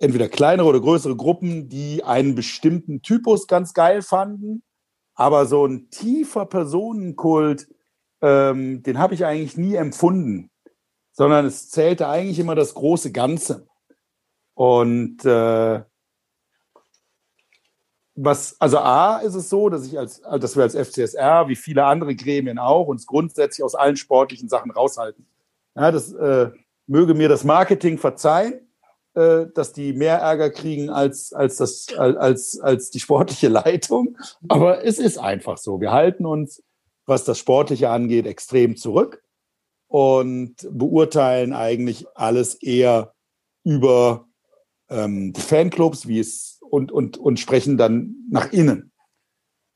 entweder 0.00 0.28
kleinere 0.28 0.66
oder 0.66 0.80
größere 0.80 1.14
Gruppen, 1.14 1.68
die 1.68 2.02
einen 2.02 2.34
bestimmten 2.34 3.02
Typus 3.02 3.46
ganz 3.46 3.74
geil 3.74 4.02
fanden. 4.02 4.62
Aber 5.14 5.46
so 5.46 5.66
ein 5.66 5.90
tiefer 5.90 6.46
Personenkult, 6.46 7.68
ähm, 8.22 8.82
den 8.82 8.98
habe 8.98 9.14
ich 9.14 9.24
eigentlich 9.24 9.56
nie 9.56 9.74
empfunden, 9.74 10.50
sondern 11.12 11.44
es 11.44 11.68
zählte 11.68 12.08
eigentlich 12.08 12.38
immer 12.38 12.54
das 12.54 12.74
große 12.74 13.12
Ganze. 13.12 13.68
Und 14.54 15.24
äh, 15.26 15.82
was, 18.14 18.58
also 18.60 18.78
A 18.78 19.18
ist 19.18 19.34
es 19.34 19.50
so, 19.50 19.68
dass 19.68 19.86
ich 19.86 19.98
als, 19.98 20.20
dass 20.20 20.56
wir 20.56 20.62
als 20.62 20.74
FCSR, 20.74 21.48
wie 21.48 21.56
viele 21.56 21.84
andere 21.84 22.14
Gremien 22.14 22.58
auch, 22.58 22.86
uns 22.86 23.06
grundsätzlich 23.06 23.62
aus 23.62 23.74
allen 23.74 23.96
sportlichen 23.96 24.48
Sachen 24.48 24.70
raushalten. 24.70 25.26
Ja, 25.74 25.90
das 25.90 26.12
äh, 26.12 26.50
möge 26.86 27.14
mir 27.14 27.28
das 27.28 27.44
Marketing 27.44 27.98
verzeihen, 27.98 28.69
äh, 29.20 29.46
dass 29.54 29.72
die 29.72 29.92
mehr 29.92 30.18
Ärger 30.18 30.50
kriegen 30.50 30.88
als, 30.90 31.32
als, 31.32 31.56
das, 31.56 31.88
als, 31.96 32.58
als 32.58 32.90
die 32.90 33.00
sportliche 33.00 33.48
Leitung. 33.62 34.16
Aber 34.48 34.84
es 34.84 34.98
ist 34.98 35.18
einfach 35.18 35.58
so. 35.58 35.80
Wir 35.80 35.92
halten 35.92 36.24
uns, 36.24 36.62
was 37.06 37.24
das 37.24 37.38
Sportliche 37.38 37.90
angeht, 37.90 38.26
extrem 38.26 38.76
zurück 38.76 39.22
und 39.88 40.56
beurteilen 40.70 41.52
eigentlich 41.52 42.06
alles 42.14 42.54
eher 42.54 43.14
über 43.64 44.28
ähm, 44.88 45.32
die 45.32 45.40
Fanclubs, 45.40 46.06
wie 46.06 46.20
es 46.20 46.58
und, 46.62 46.92
und, 46.92 47.18
und 47.18 47.40
sprechen 47.40 47.76
dann 47.76 48.14
nach 48.30 48.52
innen. 48.52 48.92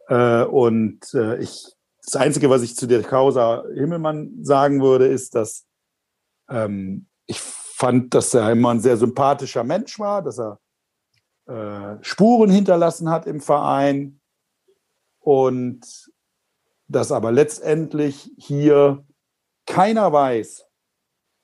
Äh, 0.09 0.45
und 0.45 1.12
äh, 1.14 1.40
ich, 1.40 1.66
das 2.03 2.16
Einzige, 2.16 2.51
was 2.51 2.62
ich 2.62 2.76
zu 2.76 2.86
der 2.86 3.03
Causa 3.03 3.64
Himmelmann 3.74 4.38
sagen 4.42 4.80
würde, 4.80 5.07
ist, 5.07 5.34
dass 5.34 5.66
ähm, 6.49 7.09
ich 7.26 7.40
fand, 7.75 8.14
dass 8.14 8.33
er 8.35 8.53
immer 8.53 8.70
ein 8.70 8.81
sehr 8.81 8.97
sympathischer 8.97 9.64
Mensch 9.64 9.99
war, 9.99 10.22
dass 10.22 10.39
er 10.39 10.61
äh, 11.47 12.03
Spuren 12.03 12.51
hinterlassen 12.51 13.11
hat 13.11 13.27
im 13.27 13.41
Verein 13.41 14.20
und 15.18 15.83
dass 16.87 17.11
aber 17.11 17.33
letztendlich 17.33 18.31
hier 18.37 19.05
keiner 19.66 20.12
weiß, 20.12 20.66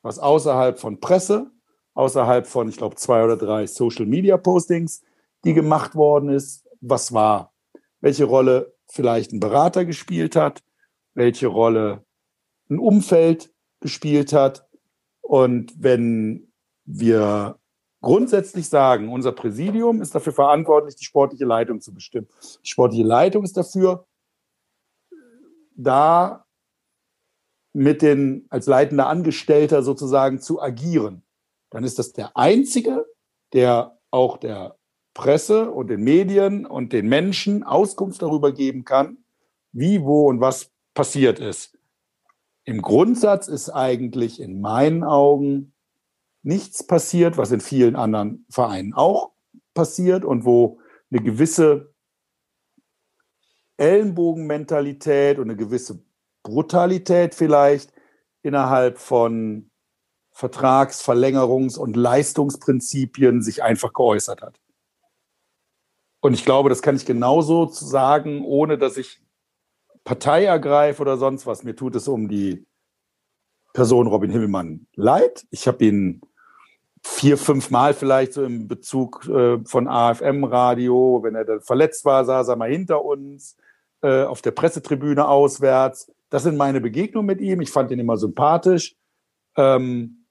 was 0.02 0.18
außerhalb 0.20 0.78
von 0.78 1.00
Presse, 1.00 1.50
außerhalb 1.94 2.46
von, 2.46 2.68
ich 2.68 2.76
glaube, 2.76 2.94
zwei 2.94 3.24
oder 3.24 3.36
drei 3.36 3.66
Social-Media-Postings, 3.66 5.02
die 5.44 5.52
gemacht 5.52 5.96
worden 5.96 6.28
ist, 6.28 6.64
was 6.80 7.12
war, 7.12 7.52
welche 8.00 8.24
Rolle 8.24 8.76
vielleicht 8.86 9.32
ein 9.32 9.40
Berater 9.40 9.84
gespielt 9.84 10.36
hat, 10.36 10.62
welche 11.14 11.48
Rolle 11.48 12.04
ein 12.70 12.78
Umfeld 12.78 13.52
gespielt 13.80 14.32
hat, 14.32 14.69
und 15.30 15.72
wenn 15.80 16.52
wir 16.86 17.60
grundsätzlich 18.00 18.68
sagen, 18.68 19.12
unser 19.12 19.30
Präsidium 19.30 20.02
ist 20.02 20.12
dafür 20.12 20.32
verantwortlich, 20.32 20.96
die 20.96 21.04
sportliche 21.04 21.44
Leitung 21.44 21.80
zu 21.80 21.94
bestimmen. 21.94 22.26
Die 22.64 22.68
sportliche 22.68 23.04
Leitung 23.04 23.44
ist 23.44 23.56
dafür, 23.56 24.08
da 25.76 26.46
mit 27.72 28.02
den 28.02 28.46
als 28.50 28.66
leitender 28.66 29.06
Angestellter 29.06 29.84
sozusagen 29.84 30.40
zu 30.40 30.60
agieren. 30.60 31.22
Dann 31.70 31.84
ist 31.84 32.00
das 32.00 32.12
der 32.12 32.36
einzige, 32.36 33.06
der 33.52 33.96
auch 34.10 34.36
der 34.36 34.78
Presse 35.14 35.70
und 35.70 35.90
den 35.90 36.02
Medien 36.02 36.66
und 36.66 36.92
den 36.92 37.08
Menschen 37.08 37.62
Auskunft 37.62 38.20
darüber 38.20 38.50
geben 38.50 38.84
kann, 38.84 39.18
wie, 39.70 40.02
wo 40.02 40.28
und 40.28 40.40
was 40.40 40.72
passiert 40.92 41.38
ist. 41.38 41.78
Im 42.70 42.82
Grundsatz 42.82 43.48
ist 43.48 43.68
eigentlich 43.68 44.40
in 44.40 44.60
meinen 44.60 45.02
Augen 45.02 45.74
nichts 46.44 46.86
passiert, 46.86 47.36
was 47.36 47.50
in 47.50 47.58
vielen 47.58 47.96
anderen 47.96 48.46
Vereinen 48.48 48.94
auch 48.94 49.32
passiert 49.74 50.24
und 50.24 50.44
wo 50.44 50.78
eine 51.10 51.20
gewisse 51.20 51.92
Ellenbogenmentalität 53.76 55.40
und 55.40 55.50
eine 55.50 55.56
gewisse 55.56 56.04
Brutalität 56.44 57.34
vielleicht 57.34 57.92
innerhalb 58.42 58.98
von 58.98 59.72
Vertragsverlängerungs- 60.32 61.76
und 61.76 61.96
Leistungsprinzipien 61.96 63.42
sich 63.42 63.64
einfach 63.64 63.92
geäußert 63.92 64.42
hat. 64.42 64.60
Und 66.20 66.34
ich 66.34 66.44
glaube, 66.44 66.68
das 66.68 66.82
kann 66.82 66.94
ich 66.94 67.04
genauso 67.04 67.66
sagen, 67.66 68.44
ohne 68.44 68.78
dass 68.78 68.96
ich 68.96 69.20
Partei 70.04 70.44
ergreife 70.44 71.02
oder 71.02 71.16
sonst 71.16 71.46
was. 71.46 71.62
Mir 71.62 71.76
tut 71.76 71.94
es 71.96 72.08
um 72.08 72.28
die 72.28 72.66
Person 73.72 74.06
Robin 74.06 74.30
Himmelmann 74.30 74.86
leid. 74.94 75.46
Ich 75.50 75.68
habe 75.68 75.84
ihn 75.84 76.20
vier, 77.02 77.38
fünf 77.38 77.70
Mal 77.70 77.94
vielleicht 77.94 78.32
so 78.34 78.44
im 78.44 78.68
Bezug 78.68 79.26
äh, 79.28 79.58
von 79.64 79.88
AFM-Radio, 79.88 81.20
wenn 81.22 81.34
er 81.34 81.44
dann 81.44 81.60
verletzt 81.60 82.04
war, 82.04 82.24
saß 82.24 82.48
er 82.48 82.56
mal 82.56 82.70
hinter 82.70 83.04
uns, 83.04 83.56
äh, 84.02 84.24
auf 84.24 84.42
der 84.42 84.50
Pressetribüne 84.50 85.26
auswärts. 85.26 86.12
Das 86.28 86.42
sind 86.42 86.56
meine 86.56 86.80
Begegnungen 86.80 87.26
mit 87.26 87.40
ihm. 87.40 87.60
Ich 87.60 87.70
fand 87.70 87.90
ihn 87.90 87.98
immer 87.98 88.16
sympathisch. 88.16 88.96
Ähm, 89.56 90.26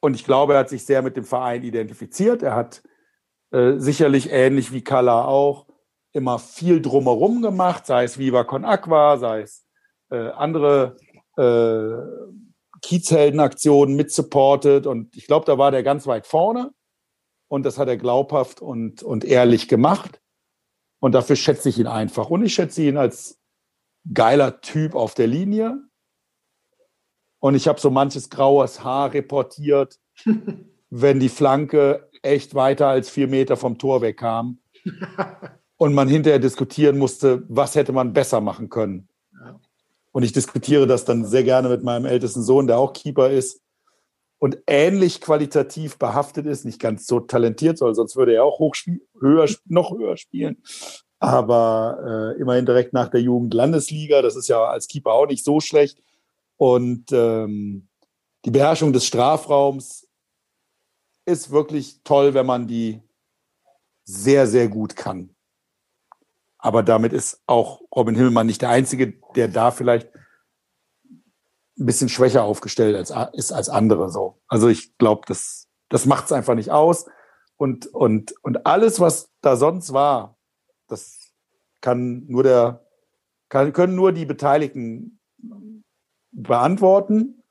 und 0.00 0.14
ich 0.14 0.24
glaube, 0.24 0.54
er 0.54 0.60
hat 0.60 0.68
sich 0.68 0.84
sehr 0.84 1.02
mit 1.02 1.16
dem 1.16 1.24
Verein 1.24 1.62
identifiziert. 1.62 2.42
Er 2.42 2.54
hat 2.54 2.82
äh, 3.52 3.78
sicherlich 3.78 4.30
ähnlich 4.30 4.72
wie 4.72 4.82
Kalla 4.82 5.24
auch 5.24 5.66
immer 6.12 6.38
viel 6.38 6.80
drumherum 6.80 7.42
gemacht, 7.42 7.86
sei 7.86 8.04
es 8.04 8.18
Viva 8.18 8.44
Con 8.44 8.64
Aqua, 8.64 9.16
sei 9.18 9.42
es 9.42 9.66
äh, 10.10 10.28
andere 10.30 10.96
äh, 11.36 12.40
Kiezheldenaktionen 12.82 13.96
mit 13.96 14.12
supported. 14.12 14.86
Und 14.86 15.16
ich 15.16 15.26
glaube, 15.26 15.46
da 15.46 15.58
war 15.58 15.70
der 15.70 15.82
ganz 15.82 16.06
weit 16.06 16.26
vorne. 16.26 16.72
Und 17.48 17.64
das 17.64 17.78
hat 17.78 17.88
er 17.88 17.96
glaubhaft 17.96 18.60
und, 18.60 19.02
und 19.02 19.24
ehrlich 19.24 19.68
gemacht. 19.68 20.20
Und 21.00 21.12
dafür 21.12 21.36
schätze 21.36 21.68
ich 21.68 21.78
ihn 21.78 21.86
einfach. 21.86 22.30
Und 22.30 22.44
ich 22.44 22.54
schätze 22.54 22.82
ihn 22.82 22.96
als 22.96 23.40
geiler 24.12 24.60
Typ 24.60 24.94
auf 24.94 25.14
der 25.14 25.26
Linie. 25.26 25.78
Und 27.40 27.54
ich 27.54 27.66
habe 27.68 27.80
so 27.80 27.90
manches 27.90 28.30
graues 28.30 28.84
Haar 28.84 29.12
reportiert, 29.12 29.98
wenn 30.90 31.20
die 31.20 31.28
Flanke 31.28 32.08
echt 32.22 32.54
weiter 32.54 32.88
als 32.88 33.10
vier 33.10 33.28
Meter 33.28 33.56
vom 33.56 33.78
Tor 33.78 34.00
wegkam. 34.00 34.60
und 35.82 35.94
man 35.94 36.06
hinterher 36.06 36.38
diskutieren 36.38 36.96
musste, 36.96 37.42
was 37.48 37.74
hätte 37.74 37.90
man 37.90 38.12
besser 38.12 38.40
machen 38.40 38.68
können. 38.68 39.08
Ja. 39.32 39.58
Und 40.12 40.22
ich 40.22 40.32
diskutiere 40.32 40.86
das 40.86 41.04
dann 41.04 41.24
sehr 41.24 41.42
gerne 41.42 41.68
mit 41.68 41.82
meinem 41.82 42.06
ältesten 42.06 42.44
Sohn, 42.44 42.68
der 42.68 42.78
auch 42.78 42.92
Keeper 42.92 43.30
ist 43.30 43.60
und 44.38 44.58
ähnlich 44.68 45.20
qualitativ 45.20 45.98
behaftet 45.98 46.46
ist, 46.46 46.64
nicht 46.64 46.80
ganz 46.80 47.08
so 47.08 47.18
talentiert, 47.18 47.78
soll, 47.78 47.96
sonst 47.96 48.14
würde 48.14 48.32
er 48.32 48.44
auch 48.44 48.60
hoch 48.60 48.76
höher, 49.18 49.48
noch 49.64 49.90
höher 49.90 50.16
spielen. 50.16 50.62
Aber 51.18 52.34
äh, 52.36 52.40
immerhin 52.40 52.64
direkt 52.64 52.92
nach 52.92 53.08
der 53.08 53.20
Jugendlandesliga, 53.20 54.22
das 54.22 54.36
ist 54.36 54.46
ja 54.46 54.62
als 54.62 54.86
Keeper 54.86 55.10
auch 55.10 55.26
nicht 55.26 55.44
so 55.44 55.58
schlecht. 55.58 56.00
Und 56.58 57.10
ähm, 57.10 57.88
die 58.44 58.52
Beherrschung 58.52 58.92
des 58.92 59.04
Strafraums 59.04 60.06
ist 61.24 61.50
wirklich 61.50 62.02
toll, 62.04 62.34
wenn 62.34 62.46
man 62.46 62.68
die 62.68 63.02
sehr, 64.04 64.46
sehr 64.46 64.68
gut 64.68 64.94
kann. 64.94 65.34
Aber 66.62 66.84
damit 66.84 67.12
ist 67.12 67.42
auch 67.46 67.80
Robin 67.94 68.14
Himmelmann 68.14 68.46
nicht 68.46 68.62
der 68.62 68.70
Einzige, 68.70 69.14
der 69.34 69.48
da 69.48 69.72
vielleicht 69.72 70.08
ein 71.76 71.86
bisschen 71.86 72.08
schwächer 72.08 72.44
aufgestellt 72.44 72.94
als, 72.94 73.12
ist 73.32 73.52
als 73.52 73.68
andere 73.68 74.10
so. 74.10 74.40
Also 74.46 74.68
ich 74.68 74.96
glaube, 74.96 75.22
das, 75.26 75.68
das 75.88 76.06
macht 76.06 76.26
es 76.26 76.32
einfach 76.32 76.54
nicht 76.54 76.70
aus. 76.70 77.06
Und, 77.56 77.88
und, 77.88 78.32
und 78.42 78.64
alles, 78.64 79.00
was 79.00 79.32
da 79.40 79.56
sonst 79.56 79.92
war, 79.92 80.38
das 80.86 81.32
kann 81.80 82.26
nur 82.28 82.44
der, 82.44 82.86
kann, 83.48 83.72
können 83.72 83.96
nur 83.96 84.12
die 84.12 84.24
Beteiligten 84.24 85.18
beantworten. 86.30 87.42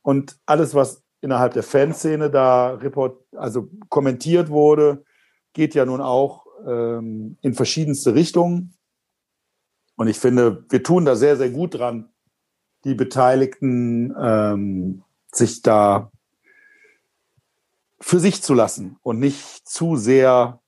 Und 0.00 0.38
alles, 0.46 0.74
was 0.74 1.02
innerhalb 1.20 1.52
der 1.52 1.62
Fanszene 1.64 2.30
da 2.30 2.70
report, 2.70 3.26
also 3.36 3.68
kommentiert 3.90 4.48
wurde, 4.48 5.04
geht 5.52 5.74
ja 5.74 5.84
nun 5.84 6.00
auch 6.00 6.43
ähm, 6.66 7.36
in 7.42 7.54
verschiedenste 7.54 8.14
Richtungen. 8.14 8.74
Und 9.96 10.08
ich 10.08 10.18
finde, 10.18 10.64
wir 10.70 10.82
tun 10.82 11.04
da 11.04 11.16
sehr, 11.16 11.36
sehr 11.36 11.50
gut 11.50 11.74
dran, 11.74 12.10
die 12.84 12.94
Beteiligten 12.94 14.14
ähm, 14.18 15.02
sich 15.32 15.62
da 15.62 16.10
für 18.00 18.20
sich 18.20 18.42
zu 18.42 18.54
lassen 18.54 18.96
und 19.02 19.18
nicht 19.18 19.66
zu 19.66 19.96
sehr 19.96 20.60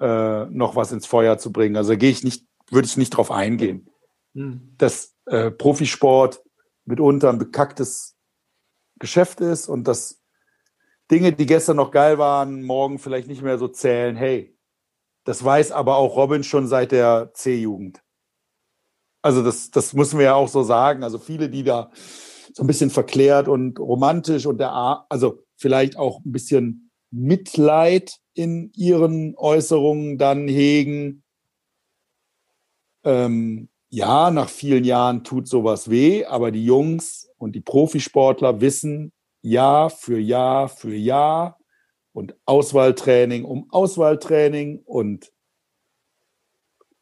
äh, 0.00 0.46
noch 0.46 0.76
was 0.76 0.92
ins 0.92 1.06
Feuer 1.06 1.38
zu 1.38 1.52
bringen. 1.52 1.76
Also 1.76 1.96
gehe 1.96 2.10
ich 2.10 2.24
nicht, 2.24 2.46
würde 2.70 2.86
ich 2.86 2.96
nicht 2.96 3.10
drauf 3.10 3.30
eingehen. 3.30 3.90
Hm. 4.34 4.74
Dass 4.78 5.14
äh, 5.26 5.50
Profisport 5.50 6.42
mitunter 6.84 7.28
ein 7.28 7.38
bekacktes 7.38 8.16
Geschäft 8.98 9.40
ist 9.40 9.68
und 9.68 9.84
dass 9.84 10.22
Dinge, 11.10 11.32
die 11.32 11.46
gestern 11.46 11.76
noch 11.76 11.90
geil 11.90 12.18
waren, 12.18 12.62
morgen 12.62 12.98
vielleicht 12.98 13.28
nicht 13.28 13.42
mehr 13.42 13.58
so 13.58 13.68
zählen. 13.68 14.16
Hey, 14.16 14.57
das 15.28 15.44
weiß 15.44 15.72
aber 15.72 15.96
auch 15.98 16.16
Robin 16.16 16.42
schon 16.42 16.66
seit 16.66 16.90
der 16.90 17.32
C-Jugend. 17.34 18.02
Also 19.20 19.44
das, 19.44 19.70
das 19.70 19.92
müssen 19.92 20.18
wir 20.18 20.24
ja 20.24 20.34
auch 20.34 20.48
so 20.48 20.62
sagen. 20.62 21.02
Also 21.02 21.18
viele, 21.18 21.50
die 21.50 21.64
da 21.64 21.90
so 22.54 22.62
ein 22.62 22.66
bisschen 22.66 22.88
verklärt 22.88 23.46
und 23.46 23.78
romantisch 23.78 24.46
und 24.46 24.56
der, 24.56 24.72
also 25.10 25.42
vielleicht 25.54 25.98
auch 25.98 26.24
ein 26.24 26.32
bisschen 26.32 26.90
Mitleid 27.10 28.16
in 28.32 28.72
ihren 28.74 29.34
Äußerungen 29.36 30.16
dann 30.16 30.48
hegen. 30.48 31.24
Ähm, 33.04 33.68
ja, 33.90 34.30
nach 34.30 34.48
vielen 34.48 34.84
Jahren 34.84 35.24
tut 35.24 35.46
sowas 35.46 35.90
weh, 35.90 36.24
aber 36.24 36.50
die 36.52 36.64
Jungs 36.64 37.28
und 37.36 37.54
die 37.54 37.60
Profisportler 37.60 38.62
wissen 38.62 39.12
Jahr 39.42 39.90
für 39.90 40.18
Jahr 40.18 40.70
für 40.70 40.94
Jahr 40.94 41.57
und 42.12 42.34
Auswahltraining 42.46 43.44
um 43.44 43.70
Auswahltraining 43.70 44.82
und 44.84 45.32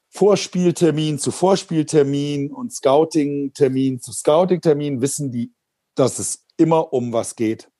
Vorspieltermin 0.08 1.18
zu 1.18 1.30
Vorspieltermin 1.30 2.50
und 2.50 2.72
Scouting-Termin 2.72 4.00
zu 4.00 4.12
Scouting-Termin 4.12 5.00
wissen 5.00 5.30
die, 5.30 5.52
dass 5.94 6.18
es 6.18 6.46
immer 6.56 6.92
um 6.92 7.12
was 7.12 7.36
geht. 7.36 7.70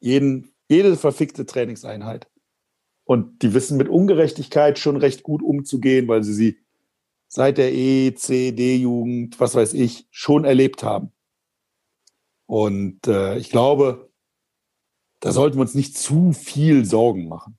Jeden, 0.00 0.52
jede 0.68 0.96
verfickte 0.96 1.46
Trainingseinheit. 1.46 2.28
Und 3.04 3.42
die 3.42 3.54
wissen 3.54 3.76
mit 3.76 3.88
Ungerechtigkeit 3.88 4.78
schon 4.78 4.96
recht 4.96 5.22
gut 5.22 5.42
umzugehen, 5.42 6.08
weil 6.08 6.24
sie 6.24 6.34
sie 6.34 6.58
seit 7.28 7.58
der 7.58 7.72
E, 7.72 8.14
C, 8.14 8.52
D-Jugend, 8.52 9.40
was 9.40 9.54
weiß 9.54 9.74
ich, 9.74 10.06
schon 10.10 10.44
erlebt 10.44 10.82
haben. 10.82 11.12
Und 12.46 13.06
äh, 13.06 13.38
ich 13.38 13.50
glaube, 13.50 14.11
da 15.22 15.30
sollten 15.30 15.56
wir 15.56 15.62
uns 15.62 15.74
nicht 15.74 15.96
zu 15.96 16.32
viel 16.32 16.84
Sorgen 16.84 17.28
machen. 17.28 17.56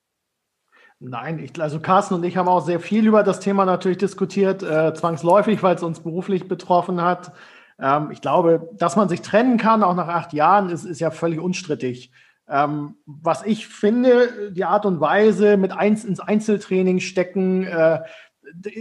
Nein, 1.00 1.40
ich, 1.40 1.60
also 1.62 1.80
Carsten 1.80 2.14
und 2.14 2.24
ich 2.24 2.38
haben 2.38 2.48
auch 2.48 2.64
sehr 2.64 2.80
viel 2.80 3.08
über 3.08 3.24
das 3.24 3.40
Thema 3.40 3.66
natürlich 3.66 3.98
diskutiert, 3.98 4.64
äh, 4.64 4.94
zwangsläufig, 4.94 5.64
weil 5.64 5.76
es 5.76 5.84
uns 5.84 6.02
beruflich 6.02 6.48
betroffen 6.48 7.02
hat. 7.02 7.34
Ähm, 7.80 8.12
ich 8.12 8.22
glaube, 8.22 8.70
dass 8.74 8.96
man 8.96 9.10
sich 9.10 9.22
trennen 9.22 9.58
kann, 9.58 9.84
auch 9.84 9.96
nach 9.96 10.08
acht 10.08 10.34
Jahren, 10.34 10.70
ist, 10.70 10.86
ist 10.86 11.00
ja 11.00 11.12
völlig 11.12 11.40
unstrittig. 11.40 12.12
Ähm, 12.48 12.96
was 13.06 13.44
ich 13.44 13.68
finde, 13.68 14.52
die 14.52 14.66
Art 14.66 14.86
und 14.86 15.00
Weise 15.00 15.58
mit 15.58 15.72
eins 15.72 16.04
ins 16.04 16.20
Einzeltraining 16.20 17.00
stecken, 17.00 17.64
äh, 17.64 18.02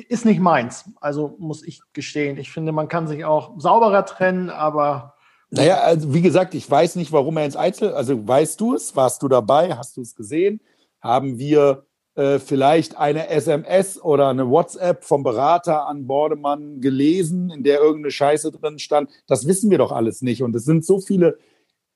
ist 0.09 0.25
nicht 0.25 0.41
meins. 0.41 0.91
Also 1.01 1.37
muss 1.39 1.65
ich 1.65 1.81
gestehen. 1.93 2.37
Ich 2.37 2.51
finde, 2.51 2.73
man 2.73 2.89
kann 2.89 3.07
sich 3.07 3.25
auch 3.25 3.59
sauberer 3.59 4.05
trennen, 4.05 4.51
aber. 4.51 5.15
Naja, 5.55 5.81
also 5.81 6.15
wie 6.15 6.23
gesagt, 6.23 6.55
ich 6.55 6.69
weiß 6.69 6.97
nicht, 6.97 7.13
warum 7.13 7.37
er 7.37 7.45
ins 7.45 7.57
Einzel. 7.57 7.93
Also 7.93 8.27
weißt 8.27 8.59
du 8.59 8.75
es? 8.75 8.97
Warst 8.97 9.23
du 9.23 9.29
dabei? 9.29 9.77
Hast 9.77 9.99
du 9.99 10.01
es 10.01 10.15
gesehen? 10.15 10.63
Haben 11.03 11.39
wir 11.39 11.85
äh, 12.15 12.39
vielleicht 12.39 12.97
eine 12.97 13.29
SMS 13.29 14.03
oder 14.03 14.29
eine 14.29 14.49
WhatsApp 14.49 15.05
vom 15.05 15.23
Berater 15.23 15.87
an 15.87 16.07
Bordemann 16.07 16.81
gelesen, 16.81 17.51
in 17.51 17.65
der 17.65 17.81
irgendeine 17.81 18.13
Scheiße 18.13 18.51
drin 18.51 18.79
stand? 18.79 19.11
Das 19.27 19.47
wissen 19.47 19.71
wir 19.71 19.77
doch 19.77 19.93
alles 19.93 20.23
nicht. 20.23 20.43
Und 20.43 20.57
es 20.57 20.65
sind 20.65 20.87
so 20.87 21.01
viele, 21.01 21.39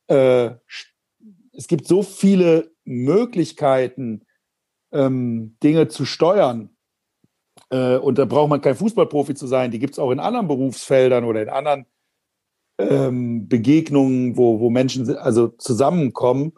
äh, 0.08 0.50
es 1.52 1.66
gibt 1.66 1.86
so 1.86 2.02
viele 2.02 2.72
Möglichkeiten, 2.84 4.26
ähm, 4.92 5.56
Dinge 5.62 5.88
zu 5.88 6.04
steuern 6.04 6.76
äh, 7.70 7.96
und 7.96 8.18
da 8.18 8.26
braucht 8.26 8.50
man 8.50 8.60
kein 8.60 8.76
Fußballprofi 8.76 9.34
zu 9.34 9.46
sein. 9.46 9.70
Die 9.70 9.78
gibt 9.78 9.94
es 9.94 9.98
auch 9.98 10.10
in 10.10 10.20
anderen 10.20 10.46
Berufsfeldern 10.46 11.24
oder 11.24 11.42
in 11.42 11.48
anderen 11.48 11.86
ähm, 12.78 13.48
Begegnungen, 13.48 14.36
wo, 14.36 14.60
wo 14.60 14.70
Menschen 14.70 15.16
also 15.16 15.48
zusammenkommen. 15.48 16.52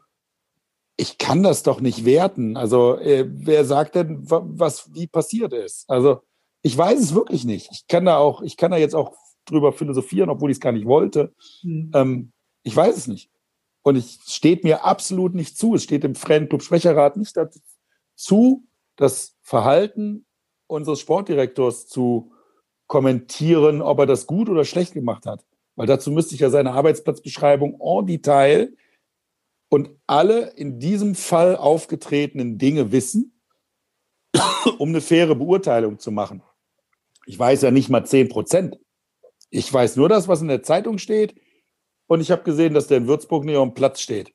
Ich 0.97 1.19
kann 1.19 1.43
das 1.43 1.63
doch 1.63 1.81
nicht 1.81 2.05
werten. 2.05 2.57
Also 2.57 2.99
äh, 2.99 3.25
wer 3.29 3.65
sagt 3.65 3.95
denn, 3.95 4.19
was 4.23 4.93
wie 4.95 5.07
passiert 5.07 5.53
ist? 5.53 5.89
Also 5.89 6.23
ich 6.63 6.77
weiß 6.77 6.99
es 6.99 7.15
wirklich 7.15 7.45
nicht. 7.45 7.69
Ich 7.73 7.87
kann 7.87 8.05
da 8.05 8.19
auch, 8.19 8.43
ich 8.43 8.57
kann 8.57 8.73
da 8.73 8.77
jetzt 8.77 8.95
auch 8.95 9.13
drüber 9.45 9.73
philosophieren, 9.73 10.29
obwohl 10.29 10.51
ich 10.51 10.57
es 10.57 10.61
gar 10.61 10.73
nicht 10.73 10.87
wollte. 10.87 11.33
Mhm. 11.63 11.91
Ähm, 11.95 12.33
ich 12.63 12.75
weiß 12.75 12.97
es 12.97 13.07
nicht. 13.07 13.31
Und 13.83 13.97
es 13.97 14.19
steht 14.27 14.65
mir 14.65 14.85
absolut 14.85 15.35
nicht 15.35 15.57
zu. 15.57 15.75
Es 15.75 15.85
steht 15.85 16.05
im 16.05 16.15
Fanclub 16.15 16.63
Schwächerrat 16.63 17.17
nicht 17.17 17.37
dazu, 17.37 18.67
das 18.97 19.37
Verhalten 19.43 20.27
unseres 20.67 21.01
Sportdirektors 21.01 21.87
zu 21.87 22.33
kommentieren, 22.87 23.81
ob 23.81 24.01
er 24.01 24.07
das 24.07 24.27
gut 24.27 24.49
oder 24.49 24.65
schlecht 24.65 24.95
gemacht 24.95 25.27
hat. 25.27 25.45
Weil 25.79 25.87
dazu 25.87 26.11
müsste 26.11 26.35
ich 26.35 26.41
ja 26.41 26.51
seine 26.51 26.73
Arbeitsplatzbeschreibung 26.73 27.81
en 27.81 28.05
Detail 28.05 28.77
und 29.69 29.91
alle 30.09 30.51
in 30.57 30.81
diesem 30.81 31.15
Fall 31.15 31.55
aufgetretenen 31.55 32.59
Dinge 32.59 32.91
wissen, 32.91 33.41
um 34.79 34.89
eine 34.89 35.01
faire 35.01 35.37
Beurteilung 35.37 36.01
zu 36.01 36.11
machen. 36.11 36.43
Ich 37.27 37.39
weiß 37.39 37.63
ja 37.63 37.71
nicht 37.71 37.91
mal 37.91 38.05
10 38.05 38.29
Prozent. 38.29 38.81
Ich 39.51 39.73
weiß 39.73 39.95
nur 39.95 40.09
das, 40.09 40.27
was 40.27 40.43
in 40.43 40.49
der 40.49 40.65
Zeitung 40.65 40.99
steht. 40.99 41.37
Und 42.09 42.23
ich 42.23 42.33
habe 42.33 42.43
gesehen, 42.43 42.75
dass 42.75 42.89
der 42.89 42.99
in 42.99 43.07
Würzburg 43.07 43.45
nicht 43.45 43.57
auf 43.57 43.73
Platz 43.73 44.01
steht. 44.01 44.35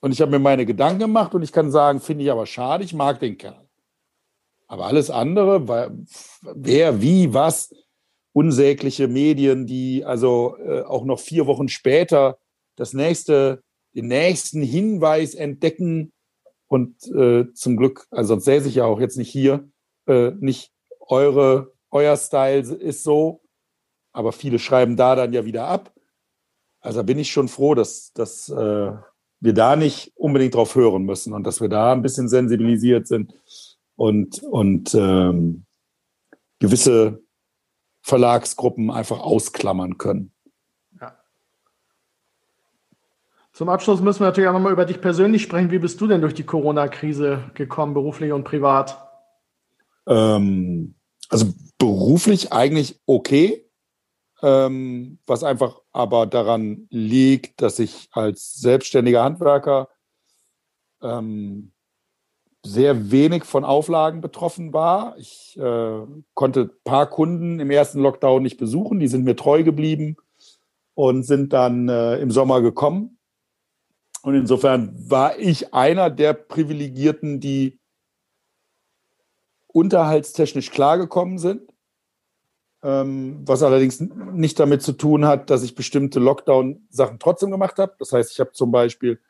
Und 0.00 0.10
ich 0.10 0.20
habe 0.20 0.32
mir 0.32 0.40
meine 0.40 0.66
Gedanken 0.66 0.98
gemacht 0.98 1.32
und 1.32 1.42
ich 1.42 1.52
kann 1.52 1.70
sagen, 1.70 2.00
finde 2.00 2.24
ich 2.24 2.32
aber 2.32 2.46
schade, 2.46 2.82
ich 2.82 2.92
mag 2.92 3.20
den 3.20 3.38
Kerl. 3.38 3.68
Aber 4.66 4.86
alles 4.86 5.10
andere, 5.10 5.68
wer, 6.42 7.00
wie, 7.00 7.32
was, 7.32 7.72
unsägliche 8.38 9.08
Medien, 9.08 9.66
die 9.66 10.04
also 10.04 10.56
äh, 10.58 10.82
auch 10.82 11.04
noch 11.04 11.18
vier 11.18 11.48
Wochen 11.48 11.68
später 11.68 12.38
das 12.76 12.92
nächste, 12.92 13.64
den 13.96 14.06
nächsten 14.06 14.62
Hinweis 14.62 15.34
entdecken 15.34 16.12
und 16.68 16.94
äh, 17.08 17.52
zum 17.52 17.76
Glück, 17.76 18.06
also 18.12 18.34
sonst 18.34 18.44
säße 18.44 18.68
ich 18.68 18.76
ja 18.76 18.84
auch 18.84 19.00
jetzt 19.00 19.16
nicht 19.16 19.30
hier, 19.30 19.68
äh, 20.06 20.30
nicht 20.38 20.70
eure, 21.00 21.72
euer 21.90 22.16
Style 22.16 22.60
ist 22.60 23.02
so, 23.02 23.40
aber 24.12 24.30
viele 24.30 24.60
schreiben 24.60 24.96
da 24.96 25.16
dann 25.16 25.32
ja 25.32 25.44
wieder 25.44 25.66
ab. 25.66 25.92
Also 26.78 27.02
bin 27.02 27.18
ich 27.18 27.32
schon 27.32 27.48
froh, 27.48 27.74
dass, 27.74 28.12
dass 28.12 28.48
äh, 28.50 28.92
wir 29.40 29.52
da 29.52 29.74
nicht 29.74 30.12
unbedingt 30.14 30.54
drauf 30.54 30.76
hören 30.76 31.02
müssen 31.02 31.32
und 31.32 31.42
dass 31.44 31.60
wir 31.60 31.68
da 31.68 31.92
ein 31.92 32.02
bisschen 32.02 32.28
sensibilisiert 32.28 33.08
sind 33.08 33.34
und, 33.96 34.44
und 34.44 34.94
ähm, 34.94 35.64
gewisse 36.60 37.20
Verlagsgruppen 38.02 38.90
einfach 38.90 39.20
ausklammern 39.20 39.98
können. 39.98 40.32
Ja. 41.00 41.16
Zum 43.52 43.68
Abschluss 43.68 44.00
müssen 44.00 44.20
wir 44.20 44.26
natürlich 44.26 44.48
auch 44.48 44.54
nochmal 44.54 44.72
über 44.72 44.84
dich 44.84 45.00
persönlich 45.00 45.42
sprechen. 45.42 45.70
Wie 45.70 45.78
bist 45.78 46.00
du 46.00 46.06
denn 46.06 46.20
durch 46.20 46.34
die 46.34 46.46
Corona-Krise 46.46 47.50
gekommen, 47.54 47.94
beruflich 47.94 48.32
und 48.32 48.44
privat? 48.44 48.98
Ähm, 50.06 50.94
also 51.28 51.52
beruflich 51.78 52.52
eigentlich 52.52 53.00
okay, 53.06 53.68
ähm, 54.42 55.18
was 55.26 55.44
einfach 55.44 55.80
aber 55.92 56.26
daran 56.26 56.86
liegt, 56.90 57.60
dass 57.60 57.78
ich 57.78 58.08
als 58.12 58.54
selbstständiger 58.54 59.22
Handwerker 59.22 59.88
ähm, 61.02 61.72
sehr 62.68 63.10
wenig 63.10 63.44
von 63.44 63.64
Auflagen 63.64 64.20
betroffen 64.20 64.72
war. 64.72 65.16
Ich 65.18 65.56
äh, 65.58 66.06
konnte 66.34 66.60
ein 66.60 66.70
paar 66.84 67.08
Kunden 67.08 67.60
im 67.60 67.70
ersten 67.70 68.00
Lockdown 68.00 68.42
nicht 68.42 68.58
besuchen, 68.58 69.00
die 69.00 69.08
sind 69.08 69.24
mir 69.24 69.36
treu 69.36 69.62
geblieben 69.62 70.16
und 70.94 71.22
sind 71.24 71.52
dann 71.52 71.88
äh, 71.88 72.18
im 72.18 72.30
Sommer 72.30 72.60
gekommen. 72.60 73.18
Und 74.22 74.34
insofern 74.34 74.94
war 75.10 75.38
ich 75.38 75.72
einer 75.72 76.10
der 76.10 76.34
Privilegierten, 76.34 77.40
die 77.40 77.78
unterhaltstechnisch 79.68 80.70
klargekommen 80.70 81.38
sind. 81.38 81.72
Ähm, 82.82 83.42
was 83.44 83.62
allerdings 83.62 84.00
nicht 84.00 84.60
damit 84.60 84.82
zu 84.82 84.92
tun 84.92 85.24
hat, 85.24 85.50
dass 85.50 85.64
ich 85.64 85.74
bestimmte 85.74 86.20
Lockdown-Sachen 86.20 87.18
trotzdem 87.18 87.50
gemacht 87.50 87.78
habe. 87.78 87.94
Das 87.98 88.12
heißt, 88.12 88.32
ich 88.32 88.40
habe 88.40 88.52
zum 88.52 88.70
Beispiel 88.70 89.20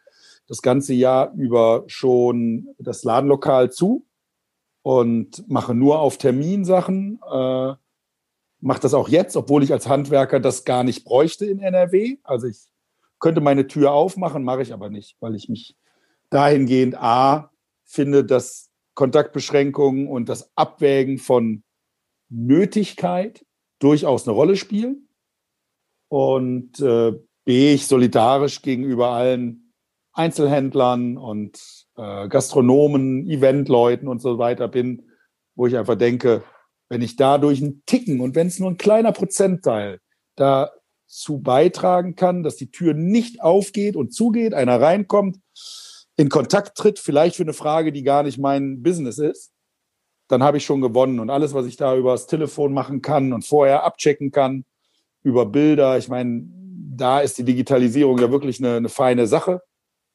das 0.48 0.62
ganze 0.62 0.94
Jahr 0.94 1.32
über 1.34 1.84
schon 1.86 2.74
das 2.78 3.04
Ladenlokal 3.04 3.70
zu 3.70 4.06
und 4.82 5.48
mache 5.48 5.74
nur 5.74 6.00
auf 6.00 6.18
Termin 6.18 6.64
Sachen. 6.64 7.20
Äh, 7.30 7.74
mache 8.60 8.80
das 8.80 8.94
auch 8.94 9.08
jetzt, 9.08 9.36
obwohl 9.36 9.62
ich 9.62 9.72
als 9.72 9.86
Handwerker 9.86 10.40
das 10.40 10.64
gar 10.64 10.82
nicht 10.82 11.04
bräuchte 11.04 11.46
in 11.46 11.60
NRW. 11.60 12.16
Also 12.24 12.48
ich 12.48 12.58
könnte 13.20 13.40
meine 13.40 13.66
Tür 13.66 13.92
aufmachen, 13.92 14.42
mache 14.42 14.62
ich 14.62 14.72
aber 14.72 14.90
nicht, 14.90 15.16
weil 15.20 15.34
ich 15.34 15.48
mich 15.48 15.76
dahingehend 16.30 16.96
A 16.96 17.50
finde, 17.84 18.24
dass 18.24 18.70
Kontaktbeschränkungen 18.94 20.08
und 20.08 20.28
das 20.28 20.50
Abwägen 20.56 21.18
von 21.18 21.62
Nötigkeit 22.30 23.44
durchaus 23.78 24.26
eine 24.26 24.34
Rolle 24.34 24.56
spielen. 24.56 25.08
Und 26.08 26.80
äh, 26.80 27.12
B, 27.44 27.74
ich 27.74 27.86
solidarisch 27.86 28.62
gegenüber 28.62 29.10
allen 29.10 29.67
Einzelhändlern 30.18 31.16
und 31.16 31.86
äh, 31.96 32.28
Gastronomen, 32.28 33.26
Eventleuten 33.28 34.08
und 34.08 34.20
so 34.20 34.38
weiter 34.38 34.66
bin, 34.66 35.10
wo 35.54 35.66
ich 35.66 35.76
einfach 35.76 35.94
denke, 35.94 36.42
wenn 36.88 37.02
ich 37.02 37.16
dadurch 37.16 37.62
einen 37.62 37.82
Ticken 37.86 38.20
und 38.20 38.34
wenn 38.34 38.48
es 38.48 38.58
nur 38.58 38.70
ein 38.70 38.78
kleiner 38.78 39.12
Prozentteil 39.12 40.00
dazu 40.34 41.38
beitragen 41.38 42.16
kann, 42.16 42.42
dass 42.42 42.56
die 42.56 42.70
Tür 42.70 42.94
nicht 42.94 43.42
aufgeht 43.42 43.94
und 43.94 44.12
zugeht, 44.12 44.54
einer 44.54 44.80
reinkommt, 44.80 45.38
in 46.16 46.28
Kontakt 46.28 46.76
tritt, 46.76 46.98
vielleicht 46.98 47.36
für 47.36 47.44
eine 47.44 47.52
Frage, 47.52 47.92
die 47.92 48.02
gar 48.02 48.24
nicht 48.24 48.38
mein 48.38 48.82
Business 48.82 49.18
ist, 49.18 49.52
dann 50.26 50.42
habe 50.42 50.56
ich 50.56 50.64
schon 50.64 50.80
gewonnen. 50.80 51.20
Und 51.20 51.30
alles, 51.30 51.54
was 51.54 51.66
ich 51.66 51.76
da 51.76 51.96
über 51.96 52.10
das 52.12 52.26
Telefon 52.26 52.72
machen 52.72 53.02
kann 53.02 53.32
und 53.32 53.46
vorher 53.46 53.84
abchecken 53.84 54.32
kann, 54.32 54.64
über 55.22 55.46
Bilder, 55.46 55.96
ich 55.96 56.08
meine, 56.08 56.42
da 56.96 57.20
ist 57.20 57.38
die 57.38 57.44
Digitalisierung 57.44 58.18
ja 58.18 58.32
wirklich 58.32 58.58
eine, 58.58 58.76
eine 58.76 58.88
feine 58.88 59.28
Sache, 59.28 59.62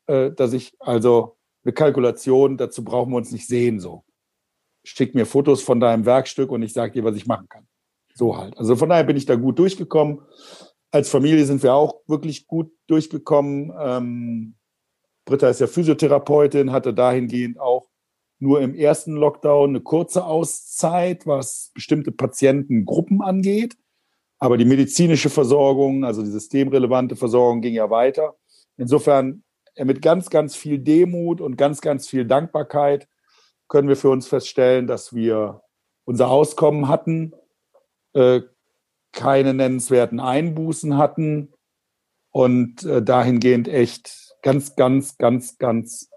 äh, 0.07 0.31
dass 0.31 0.53
ich 0.53 0.73
also 0.79 1.37
eine 1.63 1.73
Kalkulation, 1.73 2.57
dazu 2.57 2.83
brauchen 2.83 3.11
wir 3.11 3.17
uns 3.17 3.31
nicht 3.31 3.47
sehen 3.47 3.79
so. 3.79 4.03
Schick 4.83 5.15
mir 5.15 5.25
Fotos 5.25 5.61
von 5.61 5.79
deinem 5.79 6.05
Werkstück 6.05 6.51
und 6.51 6.61
ich 6.61 6.73
sage 6.73 6.93
dir, 6.93 7.03
was 7.03 7.15
ich 7.15 7.25
machen 7.25 7.47
kann. 7.47 7.67
So 8.13 8.37
halt. 8.37 8.57
Also 8.57 8.75
von 8.75 8.89
daher 8.89 9.05
bin 9.05 9.17
ich 9.17 9.25
da 9.25 9.35
gut 9.35 9.59
durchgekommen. 9.59 10.21
Als 10.91 11.09
Familie 11.09 11.45
sind 11.45 11.63
wir 11.63 11.73
auch 11.73 12.01
wirklich 12.07 12.47
gut 12.47 12.71
durchgekommen. 12.87 13.71
Ähm, 13.79 14.55
Britta 15.25 15.49
ist 15.49 15.61
ja 15.61 15.67
Physiotherapeutin, 15.67 16.71
hatte 16.71 16.93
dahingehend 16.93 17.59
auch 17.59 17.87
nur 18.39 18.61
im 18.61 18.75
ersten 18.75 19.13
Lockdown 19.13 19.69
eine 19.69 19.81
kurze 19.81 20.25
Auszeit, 20.25 21.25
was 21.25 21.71
bestimmte 21.73 22.11
Patientengruppen 22.11 23.21
angeht. 23.21 23.75
Aber 24.37 24.57
die 24.57 24.65
medizinische 24.65 25.29
Versorgung, 25.29 26.03
also 26.03 26.21
die 26.21 26.29
systemrelevante 26.29 27.15
Versorgung 27.15 27.61
ging 27.61 27.73
ja 27.73 27.89
weiter. 27.89 28.35
Insofern 28.75 29.43
mit 29.77 30.01
ganz, 30.01 30.29
ganz 30.29 30.55
viel 30.55 30.79
Demut 30.79 31.41
und 31.41 31.57
ganz, 31.57 31.81
ganz 31.81 32.07
viel 32.07 32.25
Dankbarkeit 32.25 33.07
können 33.67 33.87
wir 33.87 33.95
für 33.95 34.09
uns 34.09 34.27
feststellen, 34.27 34.87
dass 34.87 35.13
wir 35.13 35.61
unser 36.05 36.29
Auskommen 36.29 36.87
hatten, 36.87 37.33
äh, 38.13 38.41
keine 39.11 39.53
nennenswerten 39.53 40.19
Einbußen 40.19 40.97
hatten 40.97 41.53
und 42.31 42.83
äh, 42.83 43.01
dahingehend 43.01 43.67
echt 43.67 44.35
ganz, 44.41 44.75
ganz, 44.75 45.17
ganz, 45.17 45.57
ganz 45.57 46.09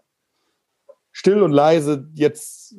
still 1.13 1.43
und 1.43 1.53
leise 1.53 2.11
jetzt 2.15 2.75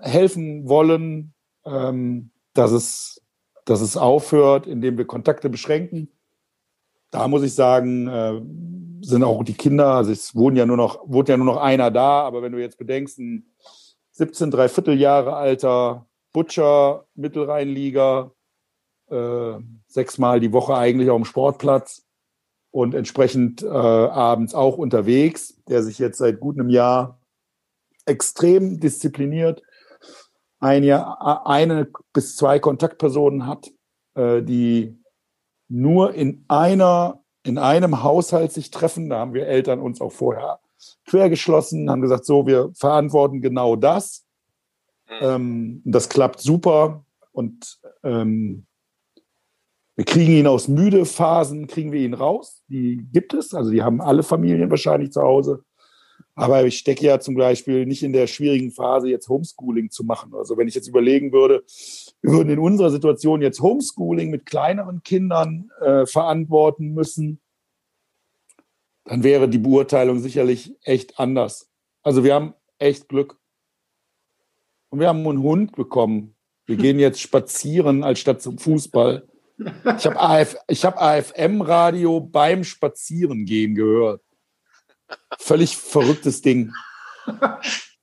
helfen 0.00 0.68
wollen, 0.68 1.34
ähm, 1.64 2.30
dass, 2.54 2.72
es, 2.72 3.22
dass 3.64 3.80
es 3.80 3.96
aufhört, 3.96 4.66
indem 4.66 4.98
wir 4.98 5.06
Kontakte 5.06 5.48
beschränken. 5.48 6.10
Da 7.10 7.28
muss 7.28 7.42
ich 7.42 7.54
sagen, 7.54 8.08
äh, 8.08 8.40
sind 9.08 9.22
auch 9.24 9.44
die 9.44 9.54
Kinder, 9.54 9.94
also 9.94 10.12
es 10.12 10.34
wohnen 10.34 10.56
ja 10.56 10.66
nur 10.66 10.76
noch, 10.76 11.00
wohnt 11.06 11.28
ja 11.28 11.36
nur 11.36 11.46
noch 11.46 11.58
einer 11.58 11.90
da, 11.90 12.22
aber 12.22 12.42
wenn 12.42 12.52
du 12.52 12.60
jetzt 12.60 12.78
bedenkst, 12.78 13.18
ein 13.18 13.54
17, 14.12 14.50
dreiviertel 14.50 14.98
Jahre 14.98 15.36
alter 15.36 16.06
Butcher, 16.32 17.06
Mittelrheinliga, 17.14 18.32
äh, 19.08 19.54
sechsmal 19.86 20.40
die 20.40 20.52
Woche 20.52 20.76
eigentlich 20.76 21.10
auf 21.10 21.20
dem 21.20 21.24
Sportplatz 21.24 22.06
und 22.70 22.94
entsprechend 22.94 23.62
äh, 23.62 23.68
abends 23.68 24.54
auch 24.54 24.78
unterwegs, 24.78 25.62
der 25.68 25.82
sich 25.82 25.98
jetzt 25.98 26.18
seit 26.18 26.40
gut 26.40 26.58
einem 26.58 26.70
Jahr 26.70 27.20
extrem 28.06 28.80
diszipliniert 28.80 29.62
ein 30.58 30.84
Jahr, 30.84 31.46
eine 31.46 31.88
bis 32.12 32.36
zwei 32.36 32.58
Kontaktpersonen 32.58 33.46
hat, 33.46 33.70
äh, 34.14 34.42
die 34.42 34.98
nur 35.68 36.14
in 36.14 36.44
einer, 36.48 37.22
in 37.46 37.58
einem 37.58 38.02
Haushalt 38.02 38.52
sich 38.52 38.70
treffen. 38.70 39.08
Da 39.08 39.18
haben 39.18 39.34
wir 39.34 39.46
Eltern 39.46 39.80
uns 39.80 40.00
auch 40.00 40.12
vorher 40.12 40.60
quergeschlossen, 41.06 41.90
haben 41.90 42.02
gesagt, 42.02 42.24
so, 42.24 42.46
wir 42.46 42.70
verantworten 42.74 43.40
genau 43.40 43.76
das. 43.76 44.26
Mhm. 45.08 45.14
Ähm, 45.22 45.82
das 45.84 46.08
klappt 46.08 46.40
super 46.40 47.04
und 47.32 47.78
ähm, 48.02 48.66
wir 49.94 50.04
kriegen 50.04 50.32
ihn 50.32 50.46
aus 50.46 50.68
müde 50.68 51.06
Phasen, 51.06 51.66
kriegen 51.68 51.90
wir 51.92 52.00
ihn 52.00 52.14
raus. 52.14 52.62
Die 52.68 53.06
gibt 53.12 53.32
es, 53.32 53.54
also 53.54 53.70
die 53.70 53.82
haben 53.82 54.02
alle 54.02 54.22
Familien 54.22 54.68
wahrscheinlich 54.68 55.12
zu 55.12 55.22
Hause. 55.22 55.64
Aber 56.34 56.66
ich 56.66 56.76
stecke 56.76 57.06
ja 57.06 57.18
zum 57.18 57.34
Beispiel 57.34 57.86
nicht 57.86 58.02
in 58.02 58.12
der 58.12 58.26
schwierigen 58.26 58.70
Phase, 58.70 59.08
jetzt 59.08 59.28
Homeschooling 59.28 59.90
zu 59.90 60.04
machen. 60.04 60.34
Also 60.34 60.58
wenn 60.58 60.68
ich 60.68 60.74
jetzt 60.74 60.88
überlegen 60.88 61.32
würde, 61.32 61.64
wir 62.22 62.32
würden 62.32 62.50
in 62.50 62.58
unserer 62.58 62.90
Situation 62.90 63.42
jetzt 63.42 63.60
Homeschooling 63.60 64.30
mit 64.30 64.46
kleineren 64.46 65.02
Kindern 65.02 65.70
äh, 65.80 66.06
verantworten 66.06 66.92
müssen, 66.92 67.40
dann 69.04 69.22
wäre 69.22 69.48
die 69.48 69.58
Beurteilung 69.58 70.18
sicherlich 70.18 70.74
echt 70.82 71.18
anders. 71.18 71.70
Also 72.02 72.24
wir 72.24 72.34
haben 72.34 72.54
echt 72.78 73.08
Glück. 73.08 73.38
Und 74.90 75.00
wir 75.00 75.08
haben 75.08 75.26
einen 75.26 75.42
Hund 75.42 75.76
bekommen. 75.76 76.36
Wir 76.66 76.76
gehen 76.76 76.98
jetzt 76.98 77.20
spazieren 77.20 78.02
als 78.02 78.18
statt 78.18 78.42
zum 78.42 78.58
Fußball. 78.58 79.28
Ich 79.58 80.06
habe 80.06 80.20
AF, 80.20 80.56
hab 80.68 81.00
AFM-Radio 81.00 82.20
beim 82.20 82.64
Spazierengehen 82.64 83.74
gehört. 83.74 84.22
Völlig 85.38 85.76
verrücktes 85.76 86.42
Ding. 86.42 86.72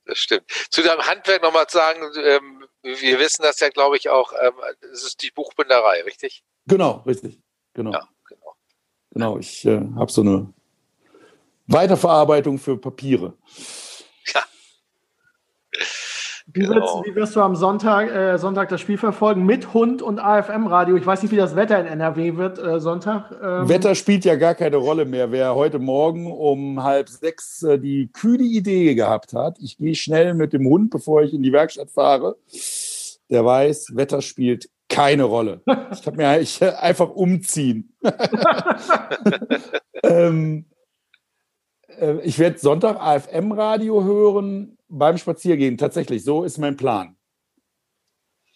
Das 0.06 0.18
stimmt. 0.18 0.50
Zu 0.70 0.82
deinem 0.82 1.00
Handwerk 1.00 1.42
nochmal 1.42 1.66
sagen, 1.68 2.00
ähm, 2.24 2.63
wir 2.84 3.18
wissen 3.18 3.42
das 3.42 3.60
ja, 3.60 3.70
glaube 3.70 3.96
ich, 3.96 4.08
auch, 4.10 4.32
ähm, 4.40 4.52
es 4.92 5.04
ist 5.04 5.22
die 5.22 5.30
Buchbinderei, 5.30 6.02
richtig? 6.02 6.44
Genau, 6.66 7.02
richtig. 7.06 7.40
Genau. 7.72 7.92
Ja, 7.92 8.08
genau. 8.28 8.54
genau. 9.10 9.38
ich 9.38 9.64
äh, 9.64 9.80
habe 9.96 10.12
so 10.12 10.20
eine 10.20 10.52
Weiterverarbeitung 11.66 12.58
für 12.58 12.76
Papiere. 12.76 13.36
Ja. 14.34 14.44
Wie, 16.46 16.60
genau. 16.60 17.02
wie 17.06 17.14
wirst 17.14 17.36
du 17.36 17.40
am 17.40 17.56
Sonntag, 17.56 18.10
äh, 18.10 18.36
Sonntag 18.36 18.68
das 18.68 18.80
Spiel 18.80 18.98
verfolgen 18.98 19.46
mit 19.46 19.72
Hund 19.72 20.02
und 20.02 20.18
AFM-Radio? 20.18 20.96
Ich 20.96 21.06
weiß 21.06 21.22
nicht, 21.22 21.32
wie 21.32 21.36
das 21.36 21.56
Wetter 21.56 21.80
in 21.80 21.86
NRW 21.86 22.36
wird 22.36 22.58
äh, 22.58 22.80
Sonntag. 22.80 23.30
Ähm. 23.42 23.68
Wetter 23.68 23.94
spielt 23.94 24.26
ja 24.26 24.36
gar 24.36 24.54
keine 24.54 24.76
Rolle 24.76 25.06
mehr. 25.06 25.32
Wer 25.32 25.54
heute 25.54 25.78
Morgen 25.78 26.30
um 26.30 26.82
halb 26.82 27.08
sechs 27.08 27.62
äh, 27.62 27.78
die 27.78 28.10
kühne 28.12 28.42
Idee 28.42 28.94
gehabt 28.94 29.32
hat, 29.32 29.56
ich 29.58 29.78
gehe 29.78 29.94
schnell 29.94 30.34
mit 30.34 30.52
dem 30.52 30.68
Hund, 30.68 30.90
bevor 30.90 31.22
ich 31.22 31.32
in 31.32 31.42
die 31.42 31.52
Werkstatt 31.52 31.90
fahre, 31.90 32.36
der 33.30 33.42
weiß, 33.42 33.96
Wetter 33.96 34.20
spielt 34.20 34.68
keine 34.90 35.24
Rolle. 35.24 35.62
Ich 35.92 36.06
habe 36.06 36.18
mir 36.18 36.40
ich, 36.40 36.62
einfach 36.62 37.08
umziehen. 37.08 37.96
ähm, 40.02 40.66
äh, 41.98 42.18
ich 42.22 42.38
werde 42.38 42.58
Sonntag 42.58 43.00
AFM-Radio 43.00 44.04
hören 44.04 44.76
beim 44.98 45.18
Spaziergehen. 45.18 45.76
Tatsächlich, 45.76 46.24
so 46.24 46.44
ist 46.44 46.58
mein 46.58 46.76
Plan. 46.76 47.16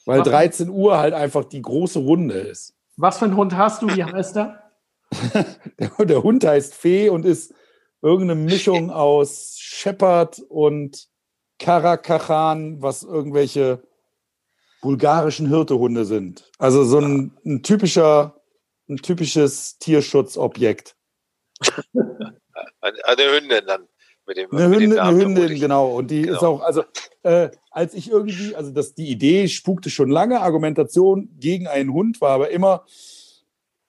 Weil 0.04 0.22
13 0.22 0.70
Uhr 0.70 0.98
halt 0.98 1.12
einfach 1.12 1.44
die 1.44 1.60
große 1.60 1.98
Runde 1.98 2.34
ist. 2.34 2.74
Was 2.96 3.18
für 3.18 3.26
ein 3.26 3.36
Hund 3.36 3.56
hast 3.56 3.82
du? 3.82 3.88
Wie 3.88 4.02
heißt 4.02 4.36
er? 4.36 4.72
der, 5.78 6.04
der 6.04 6.22
Hund 6.22 6.44
heißt 6.44 6.74
Fee 6.74 7.08
und 7.10 7.24
ist 7.24 7.54
irgendeine 8.02 8.40
Mischung 8.40 8.90
aus 8.90 9.56
Shepherd 9.58 10.40
und 10.48 11.08
Karakachan, 11.58 12.80
was 12.80 13.02
irgendwelche 13.02 13.82
bulgarischen 14.80 15.48
Hirtehunde 15.48 16.04
sind. 16.04 16.50
Also 16.58 16.84
so 16.84 16.98
ein, 17.00 17.36
ein 17.44 17.62
typischer, 17.62 18.40
ein 18.88 18.98
typisches 18.98 19.78
Tierschutzobjekt. 19.78 20.96
Eine 22.80 23.22
Hündin 23.32 23.66
dann. 23.66 23.88
Mit 24.28 24.36
dem, 24.36 24.52
eine, 24.52 24.68
mit 24.68 24.80
Hündin, 24.80 24.98
eine 24.98 25.18
Hündin, 25.18 25.58
genau. 25.58 25.96
Und 25.96 26.10
die 26.10 26.22
genau. 26.22 26.34
ist 26.34 26.42
auch, 26.44 26.60
also 26.60 26.82
äh, 27.22 27.48
als 27.70 27.94
ich 27.94 28.10
irgendwie, 28.10 28.54
also 28.54 28.70
das, 28.70 28.94
die 28.94 29.08
Idee 29.08 29.48
spukte 29.48 29.90
schon 29.90 30.10
lange, 30.10 30.40
Argumentation 30.40 31.30
gegen 31.40 31.66
einen 31.66 31.92
Hund 31.92 32.20
war 32.20 32.30
aber 32.30 32.50
immer, 32.50 32.84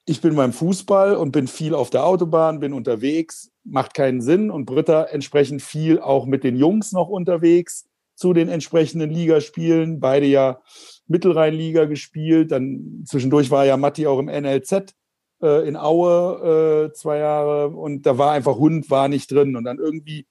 ich 0.06 0.20
bin 0.20 0.34
beim 0.34 0.52
Fußball 0.52 1.14
und 1.14 1.30
bin 1.30 1.46
viel 1.46 1.74
auf 1.74 1.90
der 1.90 2.04
Autobahn, 2.04 2.58
bin 2.58 2.72
unterwegs, 2.72 3.52
macht 3.64 3.94
keinen 3.94 4.20
Sinn. 4.20 4.50
Und 4.50 4.64
Britta 4.64 5.04
entsprechend 5.04 5.62
viel 5.62 6.00
auch 6.00 6.26
mit 6.26 6.42
den 6.42 6.56
Jungs 6.56 6.90
noch 6.90 7.08
unterwegs 7.08 7.86
zu 8.16 8.32
den 8.32 8.48
entsprechenden 8.48 9.10
Ligaspielen. 9.10 10.00
Beide 10.00 10.26
ja 10.26 10.60
Mittelrheinliga 11.06 11.84
gespielt. 11.84 12.50
Dann 12.50 13.04
zwischendurch 13.06 13.50
war 13.50 13.66
ja 13.66 13.76
Matti 13.76 14.06
auch 14.06 14.18
im 14.18 14.26
NLZ 14.26 14.94
äh, 15.42 15.68
in 15.68 15.76
Aue 15.76 16.88
äh, 16.88 16.92
zwei 16.92 17.18
Jahre 17.18 17.68
und 17.68 18.04
da 18.04 18.18
war 18.18 18.32
einfach 18.32 18.56
Hund 18.56 18.90
war 18.90 19.08
nicht 19.08 19.30
drin. 19.30 19.54
Und 19.54 19.64
dann 19.64 19.78
irgendwie 19.78 20.26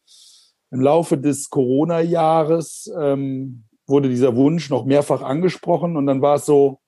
im 0.71 0.81
Laufe 0.81 1.17
des 1.17 1.49
Corona-Jahres 1.49 2.91
ähm, 2.99 3.65
wurde 3.87 4.09
dieser 4.09 4.35
Wunsch 4.35 4.69
noch 4.69 4.85
mehrfach 4.85 5.21
angesprochen 5.21 5.97
und 5.97 6.05
dann 6.05 6.21
war 6.21 6.35
es 6.35 6.45
so, 6.45 6.79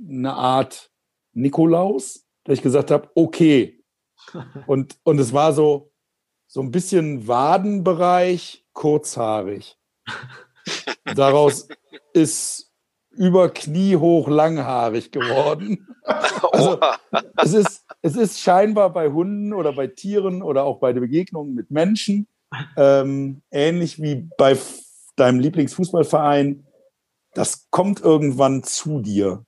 eine 0.00 0.34
Art 0.34 0.90
Nikolaus, 1.32 2.26
dass 2.44 2.58
ich 2.58 2.62
gesagt 2.62 2.90
habe, 2.90 3.08
okay. 3.14 3.80
Und, 4.66 4.96
und 5.02 5.18
es 5.18 5.32
war 5.32 5.52
so, 5.52 5.92
so 6.46 6.60
ein 6.60 6.70
bisschen 6.70 7.28
Wadenbereich, 7.28 8.64
kurzhaarig. 8.72 9.76
Daraus 11.04 11.68
ist 12.14 12.72
über 13.10 13.50
Knie 13.50 13.96
hoch 13.96 14.28
langhaarig 14.28 15.10
geworden. 15.12 15.88
Also, 16.52 16.78
es, 17.38 17.54
ist, 17.54 17.86
es 18.02 18.14
ist 18.14 18.38
scheinbar 18.38 18.92
bei 18.92 19.08
Hunden 19.08 19.54
oder 19.54 19.72
bei 19.72 19.86
Tieren 19.86 20.42
oder 20.42 20.64
auch 20.64 20.78
bei 20.78 20.92
der 20.92 21.00
Begegnung 21.00 21.54
mit 21.54 21.70
Menschen 21.70 22.28
ähm, 22.76 23.42
ähnlich 23.50 24.00
wie 24.00 24.28
bei 24.36 24.56
deinem 25.16 25.40
Lieblingsfußballverein. 25.40 26.66
Das 27.34 27.68
kommt 27.70 28.00
irgendwann 28.00 28.62
zu 28.62 29.00
dir. 29.00 29.44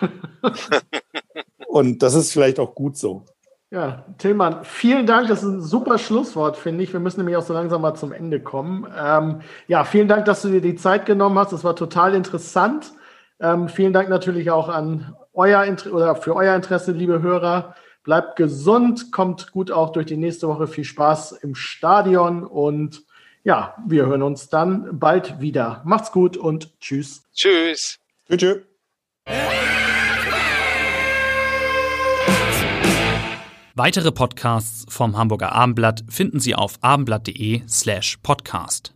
Und 1.68 2.02
das 2.02 2.14
ist 2.14 2.32
vielleicht 2.32 2.58
auch 2.58 2.74
gut 2.74 2.96
so. 2.96 3.24
Ja, 3.70 4.04
Tillmann, 4.18 4.64
vielen 4.64 5.06
Dank. 5.06 5.28
Das 5.28 5.42
ist 5.42 5.48
ein 5.48 5.60
super 5.60 5.98
Schlusswort, 5.98 6.56
finde 6.56 6.84
ich. 6.84 6.92
Wir 6.92 7.00
müssen 7.00 7.20
nämlich 7.20 7.36
auch 7.36 7.42
so 7.42 7.52
langsam 7.52 7.82
mal 7.82 7.94
zum 7.94 8.12
Ende 8.12 8.40
kommen. 8.40 8.86
Ähm, 8.96 9.40
ja, 9.66 9.84
vielen 9.84 10.08
Dank, 10.08 10.24
dass 10.24 10.42
du 10.42 10.48
dir 10.48 10.60
die 10.60 10.76
Zeit 10.76 11.04
genommen 11.04 11.38
hast. 11.38 11.52
Das 11.52 11.64
war 11.64 11.74
total 11.74 12.14
interessant. 12.14 12.92
Ähm, 13.40 13.68
vielen 13.68 13.92
Dank 13.92 14.08
natürlich 14.08 14.50
auch 14.50 14.68
an 14.68 15.14
euer 15.34 15.64
Inter 15.64 15.92
oder 15.92 16.14
für 16.14 16.34
euer 16.34 16.54
Interesse, 16.54 16.92
liebe 16.92 17.20
Hörer. 17.20 17.74
Bleibt 18.06 18.36
gesund, 18.36 19.10
kommt 19.10 19.50
gut 19.50 19.72
auch 19.72 19.90
durch 19.90 20.06
die 20.06 20.16
nächste 20.16 20.46
Woche. 20.46 20.68
Viel 20.68 20.84
Spaß 20.84 21.32
im 21.32 21.56
Stadion 21.56 22.44
und 22.44 23.02
ja, 23.42 23.74
wir 23.84 24.06
hören 24.06 24.22
uns 24.22 24.48
dann 24.48 24.96
bald 24.96 25.40
wieder. 25.40 25.82
Macht's 25.84 26.12
gut 26.12 26.36
und 26.36 26.70
tschüss. 26.78 27.24
Tschüss. 27.34 27.98
Tschüss. 28.30 28.58
Weitere 33.74 34.12
Podcasts 34.12 34.86
vom 34.88 35.18
Hamburger 35.18 35.50
Abendblatt 35.50 36.04
finden 36.08 36.38
Sie 36.38 36.54
auf 36.54 36.78
abendblatt.de 36.82 37.62
slash 37.66 38.18
podcast. 38.22 38.95